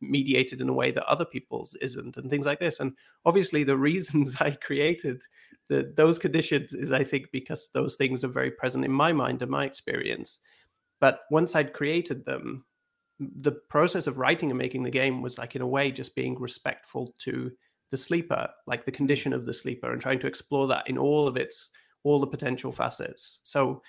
mediated 0.00 0.60
in 0.60 0.68
a 0.68 0.72
way 0.72 0.90
that 0.90 1.04
other 1.04 1.24
people's 1.24 1.74
isn't 1.82 2.16
and 2.16 2.30
things 2.30 2.46
like 2.46 2.58
this 2.58 2.80
and 2.80 2.92
obviously 3.26 3.62
the 3.62 3.76
reasons 3.90 4.34
i 4.40 4.50
created 4.50 5.20
the, 5.68 5.92
those 5.96 6.18
conditions 6.18 6.72
is 6.72 6.92
i 6.92 7.04
think 7.04 7.26
because 7.30 7.68
those 7.74 7.94
things 7.96 8.24
are 8.24 8.28
very 8.28 8.50
present 8.50 8.84
in 8.84 8.92
my 8.92 9.12
mind 9.12 9.42
and 9.42 9.50
my 9.50 9.66
experience 9.66 10.40
but 10.98 11.20
once 11.30 11.54
i'd 11.54 11.74
created 11.74 12.24
them 12.24 12.64
the 13.18 13.52
process 13.52 14.06
of 14.06 14.18
writing 14.18 14.50
and 14.50 14.58
making 14.58 14.82
the 14.82 14.90
game 14.90 15.22
was 15.22 15.38
like 15.38 15.56
in 15.56 15.62
a 15.62 15.66
way 15.66 15.90
just 15.90 16.14
being 16.14 16.38
respectful 16.38 17.14
to 17.18 17.50
the 17.90 17.96
sleeper, 17.96 18.48
like 18.66 18.84
the 18.84 18.92
condition 18.92 19.32
of 19.32 19.46
the 19.46 19.54
sleeper, 19.54 19.92
and 19.92 20.00
trying 20.00 20.18
to 20.20 20.26
explore 20.26 20.66
that 20.66 20.88
in 20.88 20.98
all 20.98 21.26
of 21.26 21.36
its 21.36 21.70
all 22.02 22.20
the 22.20 22.26
potential 22.26 22.70
facets. 22.70 23.40
So 23.42 23.82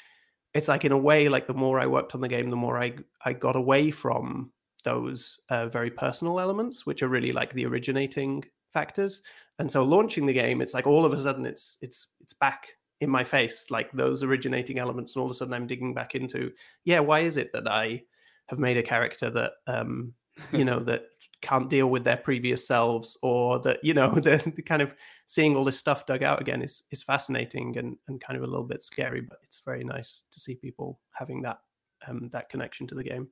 it's 0.57 0.67
like 0.67 0.85
in 0.85 0.91
a 0.91 0.97
way, 0.97 1.29
like 1.29 1.45
the 1.45 1.53
more 1.53 1.79
I 1.79 1.85
worked 1.85 2.15
on 2.15 2.21
the 2.21 2.27
game, 2.27 2.49
the 2.49 2.55
more 2.55 2.81
I 2.81 2.93
I 3.23 3.33
got 3.33 3.55
away 3.55 3.91
from 3.91 4.51
those 4.83 5.39
uh, 5.49 5.67
very 5.67 5.91
personal 5.91 6.39
elements, 6.39 6.85
which 6.85 7.03
are 7.03 7.07
really 7.07 7.31
like 7.31 7.53
the 7.53 7.65
originating 7.65 8.43
factors. 8.73 9.21
And 9.59 9.71
so 9.71 9.83
launching 9.83 10.25
the 10.25 10.33
game, 10.33 10.61
it's 10.61 10.73
like 10.73 10.87
all 10.87 11.05
of 11.05 11.13
a 11.13 11.21
sudden 11.21 11.45
it's 11.45 11.77
it's 11.81 12.07
it's 12.21 12.33
back 12.33 12.67
in 13.01 13.09
my 13.09 13.23
face, 13.23 13.67
like 13.69 13.91
those 13.91 14.23
originating 14.23 14.79
elements, 14.79 15.15
and 15.15 15.21
all 15.21 15.27
of 15.27 15.31
a 15.31 15.35
sudden 15.35 15.53
I'm 15.53 15.67
digging 15.67 15.93
back 15.93 16.15
into, 16.15 16.51
yeah, 16.85 16.99
why 16.99 17.19
is 17.19 17.37
it 17.37 17.51
that 17.53 17.67
I 17.67 18.01
have 18.47 18.57
made 18.57 18.77
a 18.77 18.83
character 18.83 19.29
that 19.29 19.51
um 19.67 20.13
you 20.51 20.65
know 20.69 20.79
that 20.79 21.03
can't 21.41 21.69
deal 21.69 21.87
with 21.87 22.03
their 22.03 22.17
previous 22.17 22.65
selves 22.65 23.15
or 23.21 23.59
that 23.59 23.77
you 23.83 23.93
know 23.93 24.15
the, 24.15 24.41
the, 24.55 24.63
kind 24.63 24.81
of 24.81 24.95
seeing 25.27 25.55
all 25.55 25.65
this 25.65 25.77
stuff 25.77 26.05
dug 26.05 26.23
out 26.23 26.41
again 26.41 26.61
is 26.61 26.83
is 26.91 27.03
fascinating 27.03 27.77
and 27.77 27.97
and 28.07 28.19
kind 28.19 28.37
of 28.37 28.43
a 28.43 28.47
little 28.47 28.65
bit 28.65 28.81
scary 28.81 29.21
but 29.21 29.37
it's 29.43 29.59
very 29.63 29.83
nice 29.83 30.23
to 30.31 30.39
see 30.39 30.55
people 30.55 30.99
having 31.11 31.41
that 31.41 31.59
um 32.07 32.29
that 32.31 32.49
connection 32.49 32.87
to 32.87 32.95
the 32.95 33.03
game. 33.03 33.27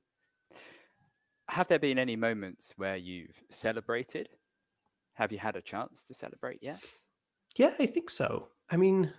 Have 1.48 1.68
there 1.68 1.78
been 1.78 1.98
any 1.98 2.16
moments 2.16 2.74
where 2.76 2.96
you've 2.96 3.42
celebrated? 3.50 4.28
Have 5.14 5.32
you 5.32 5.38
had 5.38 5.56
a 5.56 5.62
chance 5.62 6.02
to 6.04 6.14
celebrate 6.14 6.62
yet? 6.62 6.80
Yeah 7.56 7.74
i 7.78 7.86
think 7.86 8.10
so. 8.10 8.48
I 8.70 8.76
mean 8.76 9.12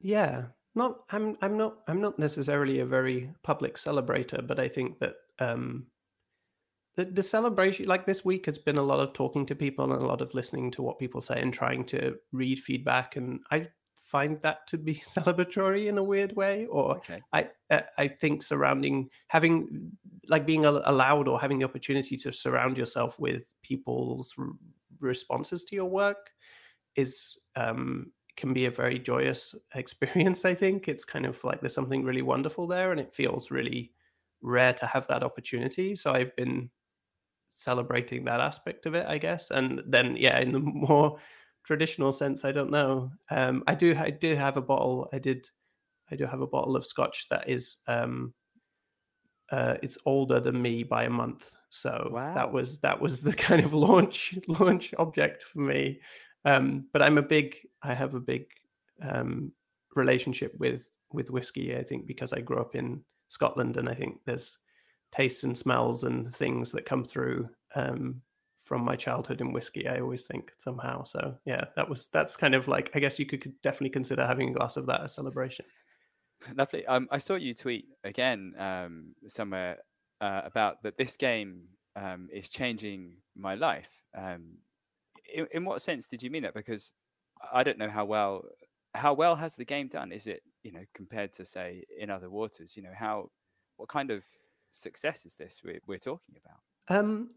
yeah 0.00 0.46
not 0.74 1.00
i'm 1.10 1.36
i'm 1.42 1.56
not 1.56 1.80
i'm 1.86 2.00
not 2.00 2.18
necessarily 2.18 2.80
a 2.80 2.86
very 2.86 3.30
public 3.42 3.76
celebrator 3.76 4.44
but 4.46 4.58
i 4.58 4.66
think 4.66 4.98
that 4.98 5.14
um 5.38 5.86
the, 7.00 7.10
the 7.10 7.22
celebration 7.22 7.86
like 7.86 8.04
this 8.04 8.26
week 8.26 8.44
has 8.44 8.58
been 8.58 8.76
a 8.76 8.82
lot 8.82 9.00
of 9.00 9.14
talking 9.14 9.46
to 9.46 9.54
people 9.54 9.90
and 9.90 10.02
a 10.02 10.06
lot 10.06 10.20
of 10.20 10.34
listening 10.34 10.70
to 10.72 10.82
what 10.82 10.98
people 10.98 11.22
say 11.22 11.40
and 11.40 11.52
trying 11.52 11.82
to 11.82 12.14
read 12.32 12.58
feedback 12.58 13.16
and 13.16 13.40
i 13.50 13.66
find 13.96 14.38
that 14.42 14.66
to 14.66 14.76
be 14.76 14.94
celebratory 15.16 15.86
in 15.86 15.96
a 15.96 16.02
weird 16.02 16.36
way 16.36 16.66
or 16.66 16.98
okay. 16.98 17.22
i 17.32 17.48
i 17.96 18.06
think 18.06 18.42
surrounding 18.42 19.08
having 19.28 19.90
like 20.28 20.44
being 20.44 20.66
allowed 20.66 21.26
or 21.26 21.40
having 21.40 21.58
the 21.58 21.64
opportunity 21.64 22.18
to 22.18 22.30
surround 22.30 22.76
yourself 22.76 23.18
with 23.18 23.44
people's 23.62 24.34
responses 25.00 25.64
to 25.64 25.74
your 25.74 25.88
work 25.88 26.30
is 26.96 27.38
um 27.56 28.12
can 28.36 28.52
be 28.52 28.66
a 28.66 28.70
very 28.70 28.98
joyous 28.98 29.54
experience 29.74 30.44
i 30.44 30.52
think 30.52 30.86
it's 30.86 31.04
kind 31.06 31.24
of 31.24 31.42
like 31.44 31.60
there's 31.60 31.74
something 31.74 32.04
really 32.04 32.22
wonderful 32.22 32.66
there 32.66 32.90
and 32.90 33.00
it 33.00 33.14
feels 33.14 33.50
really 33.50 33.90
rare 34.42 34.74
to 34.74 34.86
have 34.86 35.06
that 35.06 35.22
opportunity 35.22 35.94
so 35.94 36.12
i've 36.12 36.34
been 36.36 36.68
celebrating 37.60 38.24
that 38.24 38.40
aspect 38.40 38.86
of 38.86 38.94
it, 38.94 39.06
I 39.06 39.18
guess. 39.18 39.50
And 39.50 39.82
then, 39.86 40.16
yeah, 40.16 40.40
in 40.40 40.52
the 40.52 40.58
more 40.60 41.18
traditional 41.64 42.10
sense, 42.10 42.44
I 42.44 42.52
don't 42.52 42.70
know. 42.70 43.10
Um, 43.30 43.62
I 43.66 43.74
do, 43.74 43.94
I 43.98 44.10
did 44.10 44.38
have 44.38 44.56
a 44.56 44.62
bottle. 44.62 45.08
I 45.12 45.18
did, 45.18 45.46
I 46.10 46.16
do 46.16 46.24
have 46.26 46.40
a 46.40 46.46
bottle 46.46 46.74
of 46.74 46.86
scotch 46.86 47.28
that 47.28 47.48
is, 47.48 47.76
um, 47.86 48.32
uh, 49.52 49.74
it's 49.82 49.98
older 50.06 50.40
than 50.40 50.60
me 50.60 50.82
by 50.82 51.04
a 51.04 51.10
month. 51.10 51.54
So 51.68 52.10
wow. 52.12 52.34
that 52.34 52.50
was 52.50 52.78
that 52.80 53.00
was 53.00 53.20
the 53.20 53.32
kind 53.48 53.64
of 53.64 53.72
launch 53.72 54.38
launch 54.48 54.94
object 54.98 55.42
for 55.42 55.60
me. 55.60 56.00
Um, 56.44 56.86
but 56.92 57.02
I'm 57.02 57.18
a 57.18 57.22
big, 57.22 57.56
I 57.82 57.94
have 57.94 58.14
a 58.14 58.20
big 58.20 58.46
um, 59.02 59.52
relationship 59.94 60.54
with 60.58 60.86
with 61.12 61.30
whiskey. 61.30 61.76
I 61.76 61.82
think 61.82 62.06
because 62.06 62.32
I 62.32 62.40
grew 62.40 62.60
up 62.60 62.74
in 62.74 63.02
Scotland, 63.28 63.76
and 63.76 63.88
I 63.88 63.94
think 63.94 64.20
there's 64.24 64.58
tastes 65.12 65.44
and 65.44 65.56
smells 65.56 66.04
and 66.04 66.34
things 66.34 66.72
that 66.72 66.86
come 66.86 67.04
through 67.04 67.48
um, 67.74 68.22
from 68.64 68.84
my 68.84 68.96
childhood 68.96 69.40
in 69.40 69.52
whiskey. 69.52 69.88
I 69.88 70.00
always 70.00 70.24
think 70.24 70.52
somehow. 70.58 71.04
So 71.04 71.36
yeah, 71.44 71.64
that 71.76 71.88
was 71.88 72.06
that's 72.06 72.36
kind 72.36 72.54
of 72.54 72.68
like 72.68 72.90
I 72.94 73.00
guess 73.00 73.18
you 73.18 73.26
could 73.26 73.52
definitely 73.62 73.90
consider 73.90 74.26
having 74.26 74.50
a 74.50 74.52
glass 74.52 74.76
of 74.76 74.86
that 74.86 75.02
a 75.02 75.08
celebration. 75.08 75.64
Lovely. 76.54 76.86
Um, 76.86 77.08
I 77.10 77.18
saw 77.18 77.34
you 77.34 77.54
tweet 77.54 77.86
again 78.04 78.54
um, 78.58 79.14
somewhere 79.26 79.78
uh, 80.20 80.42
about 80.44 80.82
that 80.84 80.96
this 80.96 81.16
game 81.16 81.64
um, 81.96 82.28
is 82.32 82.48
changing 82.48 83.16
my 83.36 83.54
life. 83.54 83.90
Um, 84.16 84.58
in, 85.34 85.46
in 85.52 85.64
what 85.64 85.82
sense 85.82 86.08
did 86.08 86.22
you 86.22 86.30
mean 86.30 86.42
that? 86.44 86.54
Because 86.54 86.92
I 87.52 87.62
don't 87.62 87.78
know 87.78 87.90
how 87.90 88.04
well 88.04 88.42
how 88.94 89.14
well 89.14 89.36
has 89.36 89.56
the 89.56 89.64
game 89.64 89.88
done. 89.88 90.12
Is 90.12 90.26
it 90.26 90.42
you 90.62 90.72
know 90.72 90.84
compared 90.94 91.32
to 91.34 91.44
say 91.44 91.84
in 91.98 92.10
other 92.10 92.30
waters? 92.30 92.76
You 92.76 92.82
know 92.82 92.94
how 92.94 93.30
what 93.76 93.88
kind 93.88 94.10
of 94.10 94.24
success 94.72 95.26
is 95.26 95.34
this 95.34 95.62
we're, 95.64 95.80
we're 95.86 95.98
talking 95.98 96.36
about? 96.44 96.96
Um, 96.96 97.30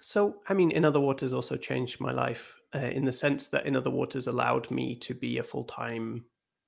so, 0.00 0.36
I 0.48 0.54
mean, 0.54 0.70
In 0.70 0.84
Other 0.84 1.00
Waters 1.00 1.32
also 1.32 1.56
changed 1.56 2.00
my 2.00 2.12
life 2.12 2.56
uh, 2.74 2.78
in 2.78 3.04
the 3.04 3.12
sense 3.12 3.48
that 3.48 3.66
In 3.66 3.76
Other 3.76 3.90
Waters 3.90 4.26
allowed 4.26 4.70
me 4.70 4.96
to 4.96 5.14
be 5.14 5.38
a 5.38 5.42
full 5.42 5.64
time 5.64 6.24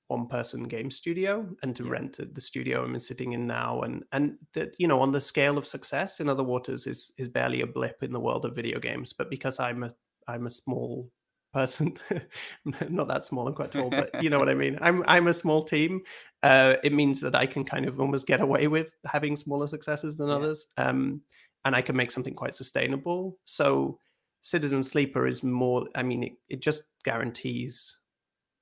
one 0.08 0.26
person 0.26 0.64
game 0.64 0.90
studio 0.90 1.46
and 1.62 1.74
to 1.76 1.84
yeah. 1.84 1.90
rent 1.90 2.34
the 2.34 2.40
studio 2.40 2.84
I'm 2.84 2.98
sitting 2.98 3.32
in 3.32 3.46
now. 3.46 3.82
And, 3.82 4.04
and 4.10 4.36
that, 4.54 4.74
you 4.78 4.88
know, 4.88 5.00
on 5.00 5.12
the 5.12 5.20
scale 5.20 5.56
of 5.56 5.66
success, 5.66 6.18
In 6.18 6.28
Other 6.28 6.42
Waters 6.42 6.86
is, 6.86 7.12
is 7.16 7.28
barely 7.28 7.60
a 7.60 7.66
blip 7.66 8.02
in 8.02 8.12
the 8.12 8.20
world 8.20 8.44
of 8.44 8.54
video 8.54 8.80
games. 8.80 9.12
But 9.12 9.30
because 9.30 9.60
I'm 9.60 9.84
a, 9.84 9.90
I'm 10.26 10.46
a 10.46 10.50
small 10.50 11.08
person 11.52 11.96
not 12.88 13.08
that 13.08 13.24
small 13.24 13.46
and 13.46 13.56
quite 13.56 13.72
tall 13.72 13.90
but 13.90 14.22
you 14.22 14.30
know 14.30 14.38
what 14.38 14.48
i 14.48 14.54
mean. 14.64 14.78
I'm 14.80 15.02
i'm 15.06 15.28
a 15.28 15.34
small 15.34 15.62
team 15.62 16.02
uh, 16.42 16.76
it 16.82 16.92
means 16.92 17.20
that 17.20 17.34
i 17.34 17.46
can 17.46 17.64
kind 17.64 17.86
of 17.86 18.00
almost 18.00 18.26
get 18.26 18.40
away 18.40 18.66
with 18.68 18.92
having 19.04 19.36
smaller 19.36 19.66
successes 19.66 20.16
than 20.16 20.28
yeah. 20.28 20.36
others 20.36 20.66
um, 20.76 21.20
and 21.64 21.74
i 21.74 21.82
can 21.82 21.96
make 21.96 22.12
something 22.12 22.34
quite 22.34 22.54
sustainable. 22.54 23.38
So 23.44 23.98
citizen 24.42 24.82
sleeper 24.82 25.26
is 25.26 25.42
more 25.42 25.86
i 25.94 26.02
mean 26.02 26.22
it, 26.22 26.32
it 26.48 26.60
just 26.62 26.84
guarantees 27.04 27.98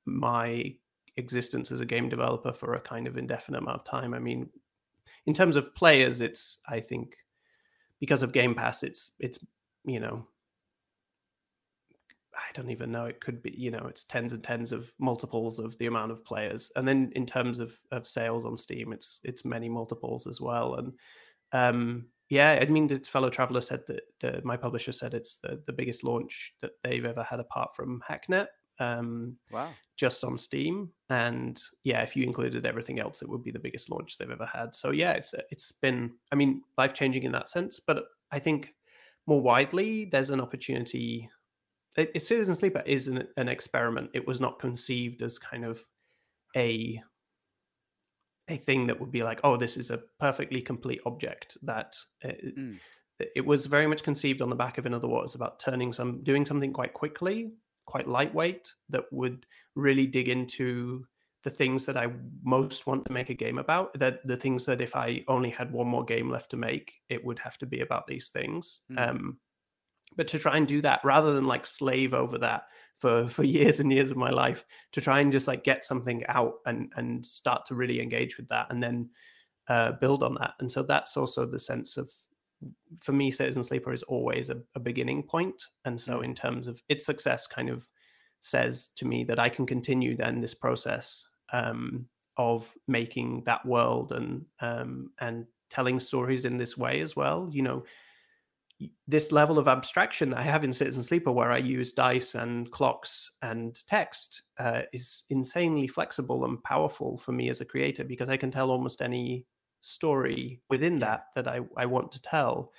my 0.06 0.74
existence 1.16 1.70
as 1.72 1.80
a 1.80 1.86
game 1.86 2.08
developer 2.08 2.52
for 2.52 2.74
a 2.74 2.80
kind 2.80 3.06
of 3.06 3.18
indefinite 3.18 3.58
amount 3.58 3.76
of 3.76 3.84
time. 3.84 4.14
I 4.14 4.18
mean 4.18 4.48
in 5.26 5.34
terms 5.34 5.56
of 5.56 5.74
players 5.74 6.20
it's 6.20 6.58
i 6.68 6.80
think 6.80 7.16
because 8.00 8.22
of 8.22 8.32
game 8.32 8.54
pass 8.54 8.82
it's 8.82 9.12
it's 9.20 9.38
you 9.84 10.00
know 10.00 10.26
I 12.38 12.52
don't 12.54 12.70
even 12.70 12.92
know. 12.92 13.06
It 13.06 13.20
could 13.20 13.42
be, 13.42 13.52
you 13.56 13.70
know, 13.70 13.86
it's 13.88 14.04
tens 14.04 14.32
and 14.32 14.42
tens 14.42 14.72
of 14.72 14.92
multiples 14.98 15.58
of 15.58 15.76
the 15.78 15.86
amount 15.86 16.12
of 16.12 16.24
players. 16.24 16.70
And 16.76 16.86
then 16.86 17.12
in 17.14 17.26
terms 17.26 17.58
of 17.58 17.78
of 17.90 18.06
sales 18.06 18.46
on 18.46 18.56
Steam, 18.56 18.92
it's 18.92 19.20
it's 19.24 19.44
many 19.44 19.68
multiples 19.68 20.26
as 20.26 20.40
well. 20.40 20.74
And 20.76 20.92
um, 21.52 22.06
yeah, 22.30 22.58
I 22.60 22.66
mean, 22.66 22.86
the 22.86 22.98
Fellow 23.00 23.30
Traveller 23.30 23.60
said 23.60 23.80
that 23.88 24.02
the, 24.20 24.40
my 24.44 24.56
publisher 24.56 24.92
said 24.92 25.14
it's 25.14 25.38
the 25.38 25.60
the 25.66 25.72
biggest 25.72 26.04
launch 26.04 26.54
that 26.60 26.72
they've 26.82 27.04
ever 27.04 27.22
had 27.22 27.40
apart 27.40 27.74
from 27.74 28.02
Hacknet. 28.08 28.46
Um, 28.80 29.36
wow! 29.50 29.70
Just 29.96 30.22
on 30.22 30.36
Steam, 30.36 30.90
and 31.10 31.60
yeah, 31.82 32.02
if 32.02 32.14
you 32.14 32.22
included 32.22 32.64
everything 32.64 33.00
else, 33.00 33.22
it 33.22 33.28
would 33.28 33.42
be 33.42 33.50
the 33.50 33.58
biggest 33.58 33.90
launch 33.90 34.16
they've 34.16 34.30
ever 34.30 34.46
had. 34.46 34.74
So 34.74 34.90
yeah, 34.92 35.12
it's 35.12 35.34
it's 35.50 35.72
been, 35.72 36.12
I 36.30 36.36
mean, 36.36 36.62
life 36.76 36.94
changing 36.94 37.24
in 37.24 37.32
that 37.32 37.50
sense. 37.50 37.80
But 37.80 38.04
I 38.30 38.38
think 38.38 38.74
more 39.26 39.40
widely, 39.40 40.04
there's 40.04 40.30
an 40.30 40.40
opportunity 40.40 41.28
it, 41.98 42.22
Citizen 42.22 42.54
Sleeper 42.54 42.82
is 42.86 43.08
an, 43.08 43.26
an 43.36 43.48
experiment. 43.48 44.10
It 44.14 44.26
was 44.26 44.40
not 44.40 44.58
conceived 44.58 45.22
as 45.22 45.38
kind 45.38 45.64
of 45.64 45.82
a 46.56 47.02
a 48.50 48.56
thing 48.56 48.86
that 48.86 48.98
would 48.98 49.12
be 49.12 49.22
like, 49.22 49.40
oh, 49.44 49.56
this 49.56 49.76
is 49.76 49.90
a 49.90 50.00
perfectly 50.18 50.60
complete 50.60 51.00
object. 51.06 51.58
That 51.62 51.96
uh, 52.24 52.28
mm. 52.58 52.78
it 53.20 53.44
was 53.44 53.66
very 53.66 53.86
much 53.86 54.02
conceived 54.02 54.40
on 54.42 54.48
the 54.48 54.56
back 54.56 54.78
of 54.78 54.86
In 54.86 54.94
Other 54.94 55.08
Waters 55.08 55.34
about 55.34 55.60
turning 55.60 55.92
some, 55.92 56.22
doing 56.22 56.46
something 56.46 56.72
quite 56.72 56.94
quickly, 56.94 57.52
quite 57.86 58.08
lightweight 58.08 58.72
that 58.88 59.04
would 59.12 59.44
really 59.74 60.06
dig 60.06 60.28
into 60.28 61.04
the 61.44 61.50
things 61.50 61.86
that 61.86 61.96
I 61.96 62.08
most 62.42 62.86
want 62.86 63.04
to 63.04 63.12
make 63.12 63.30
a 63.30 63.34
game 63.34 63.58
about. 63.58 63.98
That 63.98 64.26
the 64.26 64.36
things 64.36 64.64
that 64.64 64.80
if 64.80 64.96
I 64.96 65.24
only 65.28 65.50
had 65.50 65.70
one 65.70 65.86
more 65.86 66.04
game 66.04 66.30
left 66.30 66.50
to 66.52 66.56
make, 66.56 66.92
it 67.10 67.24
would 67.24 67.38
have 67.40 67.58
to 67.58 67.66
be 67.66 67.80
about 67.80 68.06
these 68.06 68.30
things. 68.30 68.80
Mm. 68.90 69.10
Um, 69.10 69.38
but 70.16 70.28
to 70.28 70.38
try 70.38 70.56
and 70.56 70.66
do 70.66 70.80
that 70.82 71.00
rather 71.04 71.32
than 71.32 71.46
like 71.46 71.66
slave 71.66 72.14
over 72.14 72.38
that 72.38 72.62
for 72.96 73.28
for 73.28 73.44
years 73.56 73.80
and 73.80 73.92
years 73.92 74.10
of 74.10 74.16
my 74.16 74.30
life 74.30 74.64
to 74.92 75.00
try 75.00 75.20
and 75.20 75.32
just 75.32 75.46
like 75.48 75.64
get 75.64 75.84
something 75.84 76.24
out 76.28 76.54
and 76.66 76.92
and 76.96 77.24
start 77.24 77.64
to 77.66 77.74
really 77.74 78.00
engage 78.00 78.36
with 78.36 78.48
that 78.48 78.66
and 78.70 78.82
then 78.82 79.08
uh, 79.68 79.92
build 79.92 80.22
on 80.22 80.34
that 80.34 80.54
and 80.60 80.70
so 80.70 80.82
that's 80.82 81.16
also 81.16 81.44
the 81.44 81.58
sense 81.58 81.96
of 81.96 82.10
for 83.00 83.12
me 83.12 83.30
citizen 83.30 83.62
sleeper 83.62 83.92
is 83.92 84.02
always 84.04 84.50
a, 84.50 84.56
a 84.74 84.80
beginning 84.80 85.22
point 85.22 85.62
and 85.84 86.00
so 86.00 86.18
mm. 86.18 86.24
in 86.24 86.34
terms 86.34 86.66
of 86.66 86.82
its 86.88 87.04
success 87.04 87.46
kind 87.46 87.68
of 87.68 87.86
says 88.40 88.88
to 88.96 89.04
me 89.04 89.24
that 89.24 89.38
i 89.38 89.48
can 89.48 89.66
continue 89.66 90.16
then 90.16 90.40
this 90.40 90.54
process 90.54 91.26
um, 91.52 92.06
of 92.36 92.72
making 92.86 93.42
that 93.44 93.64
world 93.66 94.12
and 94.12 94.44
um, 94.60 95.10
and 95.20 95.44
telling 95.70 96.00
stories 96.00 96.44
in 96.44 96.56
this 96.56 96.78
way 96.78 97.00
as 97.00 97.14
well 97.14 97.48
you 97.52 97.62
know 97.62 97.84
this 99.06 99.32
level 99.32 99.58
of 99.58 99.66
abstraction 99.66 100.30
that 100.30 100.38
I 100.38 100.42
have 100.42 100.64
in 100.64 100.72
Citizen 100.72 101.02
Sleeper, 101.02 101.32
where 101.32 101.50
I 101.50 101.58
use 101.58 101.92
dice 101.92 102.34
and 102.34 102.70
clocks 102.70 103.32
and 103.42 103.76
text, 103.86 104.42
uh, 104.58 104.82
is 104.92 105.24
insanely 105.30 105.88
flexible 105.88 106.44
and 106.44 106.62
powerful 106.62 107.16
for 107.16 107.32
me 107.32 107.48
as 107.48 107.60
a 107.60 107.64
creator 107.64 108.04
because 108.04 108.28
I 108.28 108.36
can 108.36 108.50
tell 108.50 108.70
almost 108.70 109.02
any 109.02 109.46
story 109.80 110.60
within 110.70 110.98
that 111.00 111.26
that 111.34 111.48
I, 111.48 111.60
I 111.76 111.86
want 111.86 112.12
to 112.12 112.22
tell. 112.22 112.72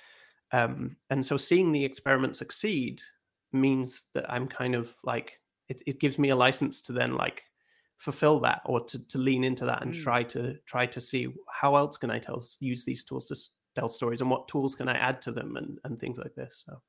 Um, 0.52 0.96
and 1.10 1.24
so 1.24 1.36
seeing 1.36 1.72
the 1.72 1.84
experiment 1.84 2.36
succeed 2.36 3.02
means 3.52 4.04
that 4.14 4.30
I'm 4.30 4.48
kind 4.48 4.74
of 4.74 4.94
like 5.04 5.38
it, 5.68 5.82
it 5.86 6.00
gives 6.00 6.18
me 6.18 6.30
a 6.30 6.36
license 6.36 6.80
to 6.82 6.92
then 6.92 7.14
like 7.14 7.42
fulfill 7.98 8.40
that 8.40 8.62
or 8.64 8.84
to, 8.84 8.98
to 9.08 9.18
lean 9.18 9.44
into 9.44 9.66
that 9.66 9.82
and 9.82 9.92
mm. 9.92 10.02
try 10.02 10.22
to 10.22 10.56
try 10.66 10.86
to 10.86 11.00
see 11.00 11.28
how 11.52 11.76
else 11.76 11.98
can 11.98 12.10
I 12.10 12.18
tell 12.18 12.42
use 12.58 12.84
these 12.84 13.04
tools 13.04 13.26
to 13.26 13.36
tell 13.74 13.88
stories 13.88 14.20
and 14.20 14.30
what 14.30 14.48
tools 14.48 14.74
can 14.74 14.88
I 14.88 14.96
add 14.96 15.22
to 15.22 15.32
them 15.32 15.56
and, 15.56 15.78
and 15.84 15.98
things 15.98 16.18
like 16.18 16.34
this. 16.34 16.64
So 16.66 16.80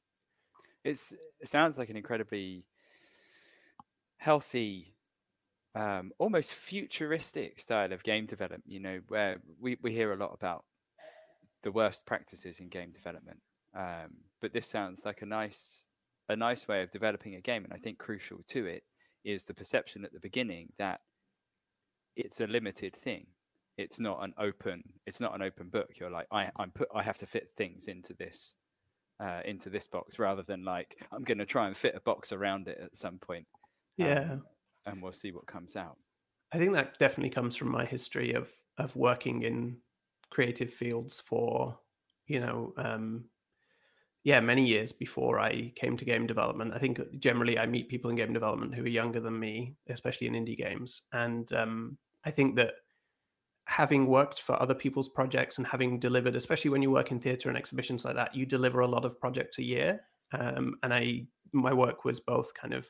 it's 0.84 1.14
it 1.40 1.48
sounds 1.48 1.78
like 1.78 1.90
an 1.90 1.98
incredibly 1.98 2.66
healthy 4.18 4.96
um, 5.74 6.12
almost 6.20 6.54
futuristic 6.54 7.60
style 7.60 7.94
of 7.94 8.04
game 8.04 8.26
development 8.26 8.64
you 8.68 8.80
know 8.80 9.00
where 9.08 9.38
we, 9.60 9.78
we 9.82 9.92
hear 9.92 10.12
a 10.12 10.18
lot 10.18 10.34
about 10.34 10.66
the 11.64 11.72
worst 11.72 12.06
practices 12.06 12.60
in 12.60 12.68
game 12.68 12.92
development 12.92 13.40
um, 13.76 14.18
but 14.42 14.54
this 14.54 14.68
sounds 14.68 15.06
like 15.06 15.22
a 15.22 15.26
nice 15.26 15.88
a 16.30 16.36
nice 16.36 16.68
way 16.68 16.82
of 16.82 16.92
developing 16.92 17.36
a 17.36 17.42
game 17.42 17.64
and 17.64 17.74
i 17.74 17.78
think 17.78 17.98
crucial 17.98 18.40
to 18.48 18.66
it 18.66 18.84
is 19.24 19.46
the 19.46 19.54
perception 19.54 20.04
at 20.04 20.14
the 20.14 20.20
beginning 20.20 20.70
that 20.78 21.02
it's 22.16 22.42
a 22.42 22.48
limited 22.48 22.96
thing 22.96 23.28
it's 23.78 24.00
not 24.00 24.24
an 24.24 24.34
open 24.38 24.84
it's 25.06 25.22
not 25.22 25.34
an 25.36 25.42
open 25.42 25.70
book. 25.70 25.90
You're 26.00 26.12
like 26.12 26.28
i 26.32 26.50
i'm 26.58 26.72
put 26.72 26.90
i 26.94 27.02
have 27.02 27.18
to 27.20 27.26
fit 27.26 27.50
things 27.58 27.88
into 27.88 28.14
this 28.14 28.56
uh, 29.20 29.42
into 29.46 29.70
this 29.70 29.88
box 29.88 30.18
rather 30.18 30.42
than 30.42 30.66
like 30.66 30.98
i'm 31.12 31.24
going 31.24 31.38
to 31.38 31.46
try 31.46 31.68
and 31.68 31.78
fit 31.78 31.94
a 31.96 32.02
box 32.02 32.32
around 32.32 32.68
it 32.68 32.80
at 32.82 32.98
some 32.98 33.20
point 33.20 33.46
yeah. 33.98 34.32
um, 34.32 34.44
and 34.86 35.02
we'll 35.02 35.14
see 35.14 35.32
what 35.32 35.46
comes 35.46 35.76
out. 35.76 35.98
I 36.54 36.58
think 36.58 36.74
that 36.74 37.00
definitely 37.00 37.30
comes 37.30 37.56
from 37.56 37.72
my 37.72 37.86
history 37.86 38.34
of 38.34 38.50
of 38.78 38.96
working 38.96 39.44
in 39.44 39.78
creative 40.30 40.72
fields 40.72 41.20
for 41.20 41.78
you 42.28 42.40
know 42.40 42.74
um 42.78 43.26
yeah 44.24 44.40
many 44.40 44.66
years 44.66 44.94
before 44.94 45.40
i 45.40 45.72
came 45.76 45.98
to 45.98 46.06
game 46.06 46.26
development. 46.26 46.74
I 46.74 46.80
think 46.80 47.00
generally 47.20 47.60
i 47.60 47.66
meet 47.66 47.90
people 47.90 48.10
in 48.10 48.18
game 48.18 48.34
development 48.34 48.74
who 48.74 48.84
are 48.84 48.88
younger 48.88 49.20
than 49.20 49.40
me 49.40 49.76
especially 49.90 50.28
in 50.28 50.34
indie 50.34 50.58
games. 50.58 51.04
And 51.14 51.52
um 51.54 51.98
i 52.26 52.32
think 52.32 52.56
that 52.58 52.74
having 53.66 54.08
worked 54.08 54.42
for 54.42 54.62
other 54.62 54.74
people's 54.74 55.08
projects 55.08 55.58
and 55.58 55.68
having 55.68 56.00
delivered, 56.00 56.36
especially 56.36 56.72
when 56.72 56.82
you 56.82 56.92
work 56.92 57.12
in 57.12 57.20
theatre 57.20 57.50
and 57.50 57.58
exhibitions 57.58 58.04
like 58.04 58.16
that, 58.16 58.36
you 58.36 58.46
deliver 58.46 58.82
a 58.82 58.88
lot 58.88 59.06
of 59.06 59.20
projects 59.20 59.58
a 59.60 59.64
year. 59.64 60.02
Um, 60.34 60.76
and 60.84 60.94
I, 60.94 61.26
my 61.54 61.74
work 61.74 62.06
was 62.06 62.20
both 62.20 62.54
kind 62.54 62.74
of 62.74 62.90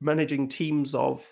managing 0.00 0.48
teams 0.48 0.94
of 0.94 1.26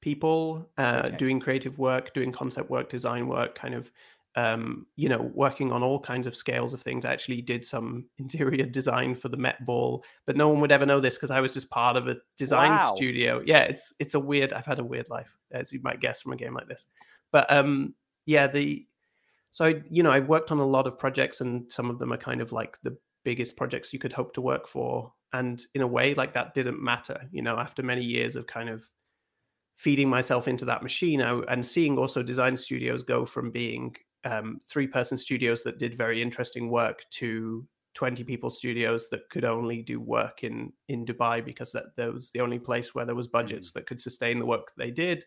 people, 0.00 0.70
uh, 0.78 1.02
okay. 1.04 1.16
doing 1.16 1.40
creative 1.40 1.78
work, 1.78 2.14
doing 2.14 2.32
concept 2.32 2.70
work, 2.70 2.88
design 2.88 3.28
work, 3.28 3.54
kind 3.54 3.74
of, 3.74 3.90
um, 4.36 4.86
you 4.96 5.08
know, 5.08 5.30
working 5.34 5.72
on 5.72 5.82
all 5.82 5.98
kinds 5.98 6.26
of 6.26 6.36
scales 6.36 6.74
of 6.74 6.82
things. 6.82 7.04
I 7.04 7.12
actually 7.12 7.40
did 7.42 7.64
some 7.64 8.06
interior 8.18 8.66
design 8.66 9.14
for 9.14 9.28
the 9.28 9.36
Met 9.36 9.64
Ball, 9.64 10.04
but 10.26 10.36
no 10.36 10.48
one 10.48 10.60
would 10.60 10.72
ever 10.72 10.86
know 10.86 11.00
this 11.00 11.16
because 11.16 11.30
I 11.30 11.40
was 11.40 11.54
just 11.54 11.70
part 11.70 11.96
of 11.96 12.08
a 12.08 12.16
design 12.36 12.72
wow. 12.72 12.94
studio. 12.94 13.42
Yeah, 13.44 13.62
it's 13.62 13.94
it's 13.98 14.14
a 14.14 14.20
weird. 14.20 14.52
I've 14.52 14.66
had 14.66 14.78
a 14.78 14.84
weird 14.84 15.08
life, 15.08 15.36
as 15.52 15.72
you 15.72 15.80
might 15.82 16.00
guess 16.00 16.22
from 16.22 16.32
a 16.32 16.36
game 16.36 16.54
like 16.54 16.68
this. 16.68 16.86
But 17.36 17.52
um, 17.52 17.94
yeah, 18.24 18.46
the 18.46 18.86
so 19.50 19.74
you 19.90 20.02
know 20.02 20.10
I've 20.10 20.26
worked 20.26 20.50
on 20.50 20.58
a 20.58 20.64
lot 20.64 20.86
of 20.86 20.98
projects, 20.98 21.42
and 21.42 21.70
some 21.70 21.90
of 21.90 21.98
them 21.98 22.10
are 22.10 22.16
kind 22.16 22.40
of 22.40 22.50
like 22.50 22.78
the 22.82 22.96
biggest 23.26 23.58
projects 23.58 23.92
you 23.92 23.98
could 23.98 24.14
hope 24.14 24.32
to 24.32 24.40
work 24.40 24.66
for. 24.66 25.12
And 25.34 25.62
in 25.74 25.82
a 25.82 25.86
way, 25.86 26.14
like 26.14 26.32
that 26.32 26.54
didn't 26.54 26.82
matter. 26.82 27.28
You 27.30 27.42
know, 27.42 27.58
after 27.58 27.82
many 27.82 28.02
years 28.02 28.36
of 28.36 28.46
kind 28.46 28.70
of 28.70 28.90
feeding 29.76 30.08
myself 30.08 30.48
into 30.48 30.64
that 30.64 30.82
machine 30.82 31.20
and 31.20 31.66
seeing 31.66 31.98
also 31.98 32.22
design 32.22 32.56
studios 32.56 33.02
go 33.02 33.26
from 33.26 33.50
being 33.50 33.94
um, 34.24 34.58
three 34.66 34.86
person 34.86 35.18
studios 35.18 35.62
that 35.62 35.78
did 35.78 35.94
very 35.94 36.22
interesting 36.22 36.70
work 36.70 37.04
to 37.10 37.68
20 37.96 38.24
people 38.24 38.48
studios 38.48 39.10
that 39.10 39.28
could 39.28 39.44
only 39.44 39.82
do 39.82 40.00
work 40.00 40.42
in 40.42 40.72
in 40.88 41.04
Dubai 41.04 41.44
because 41.44 41.70
that, 41.72 41.94
that 41.98 42.14
was 42.14 42.30
the 42.30 42.40
only 42.40 42.58
place 42.58 42.94
where 42.94 43.04
there 43.04 43.14
was 43.14 43.28
budgets 43.28 43.72
mm. 43.72 43.74
that 43.74 43.86
could 43.86 44.00
sustain 44.00 44.38
the 44.38 44.46
work 44.46 44.72
they 44.78 44.90
did 44.90 45.26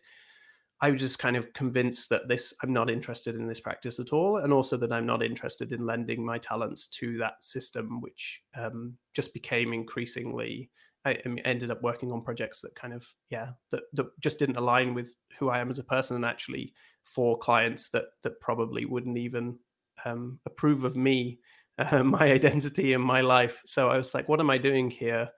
I 0.82 0.90
was 0.90 1.00
just 1.00 1.18
kind 1.18 1.36
of 1.36 1.52
convinced 1.52 2.08
that 2.08 2.26
this 2.26 2.54
I'm 2.62 2.72
not 2.72 2.90
interested 2.90 3.34
in 3.34 3.46
this 3.46 3.60
practice 3.60 3.98
at 3.98 4.12
all, 4.12 4.38
and 4.38 4.52
also 4.52 4.76
that 4.78 4.92
I'm 4.92 5.06
not 5.06 5.22
interested 5.22 5.72
in 5.72 5.86
lending 5.86 6.24
my 6.24 6.38
talents 6.38 6.86
to 6.88 7.18
that 7.18 7.44
system, 7.44 8.00
which 8.00 8.42
um, 8.56 8.94
just 9.14 9.34
became 9.34 9.72
increasingly. 9.72 10.70
I, 11.06 11.16
ended 11.46 11.70
up 11.70 11.82
working 11.82 12.12
on 12.12 12.22
projects 12.22 12.60
that 12.60 12.74
kind 12.74 12.92
of 12.92 13.06
yeah 13.30 13.52
that, 13.70 13.84
that 13.94 14.06
just 14.20 14.38
didn't 14.38 14.58
align 14.58 14.92
with 14.92 15.14
who 15.38 15.48
I 15.48 15.58
am 15.60 15.70
as 15.70 15.78
a 15.78 15.84
person, 15.84 16.16
and 16.16 16.24
actually 16.24 16.72
for 17.04 17.38
clients 17.38 17.88
that 17.90 18.04
that 18.22 18.40
probably 18.40 18.84
wouldn't 18.84 19.18
even 19.18 19.58
um, 20.04 20.38
approve 20.46 20.84
of 20.84 20.96
me, 20.96 21.40
uh, 21.78 22.02
my 22.04 22.32
identity, 22.32 22.94
and 22.94 23.04
my 23.04 23.20
life. 23.20 23.60
So 23.66 23.90
I 23.90 23.96
was 23.96 24.14
like, 24.14 24.28
what 24.28 24.40
am 24.40 24.50
I 24.50 24.58
doing 24.58 24.90
here? 24.90 25.28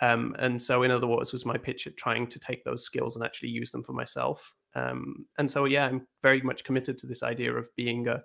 Um, 0.00 0.34
and 0.38 0.60
so, 0.60 0.82
In 0.82 0.90
Other 0.90 1.06
Waters, 1.06 1.32
was 1.32 1.46
my 1.46 1.56
pitch 1.56 1.86
at 1.86 1.96
trying 1.96 2.26
to 2.28 2.38
take 2.38 2.64
those 2.64 2.84
skills 2.84 3.16
and 3.16 3.24
actually 3.24 3.50
use 3.50 3.70
them 3.70 3.84
for 3.84 3.92
myself. 3.92 4.52
Um, 4.74 5.26
and 5.38 5.50
so, 5.50 5.66
yeah, 5.66 5.86
I'm 5.86 6.06
very 6.22 6.40
much 6.42 6.64
committed 6.64 6.98
to 6.98 7.06
this 7.06 7.22
idea 7.22 7.52
of 7.52 7.68
being 7.76 8.08
a, 8.08 8.22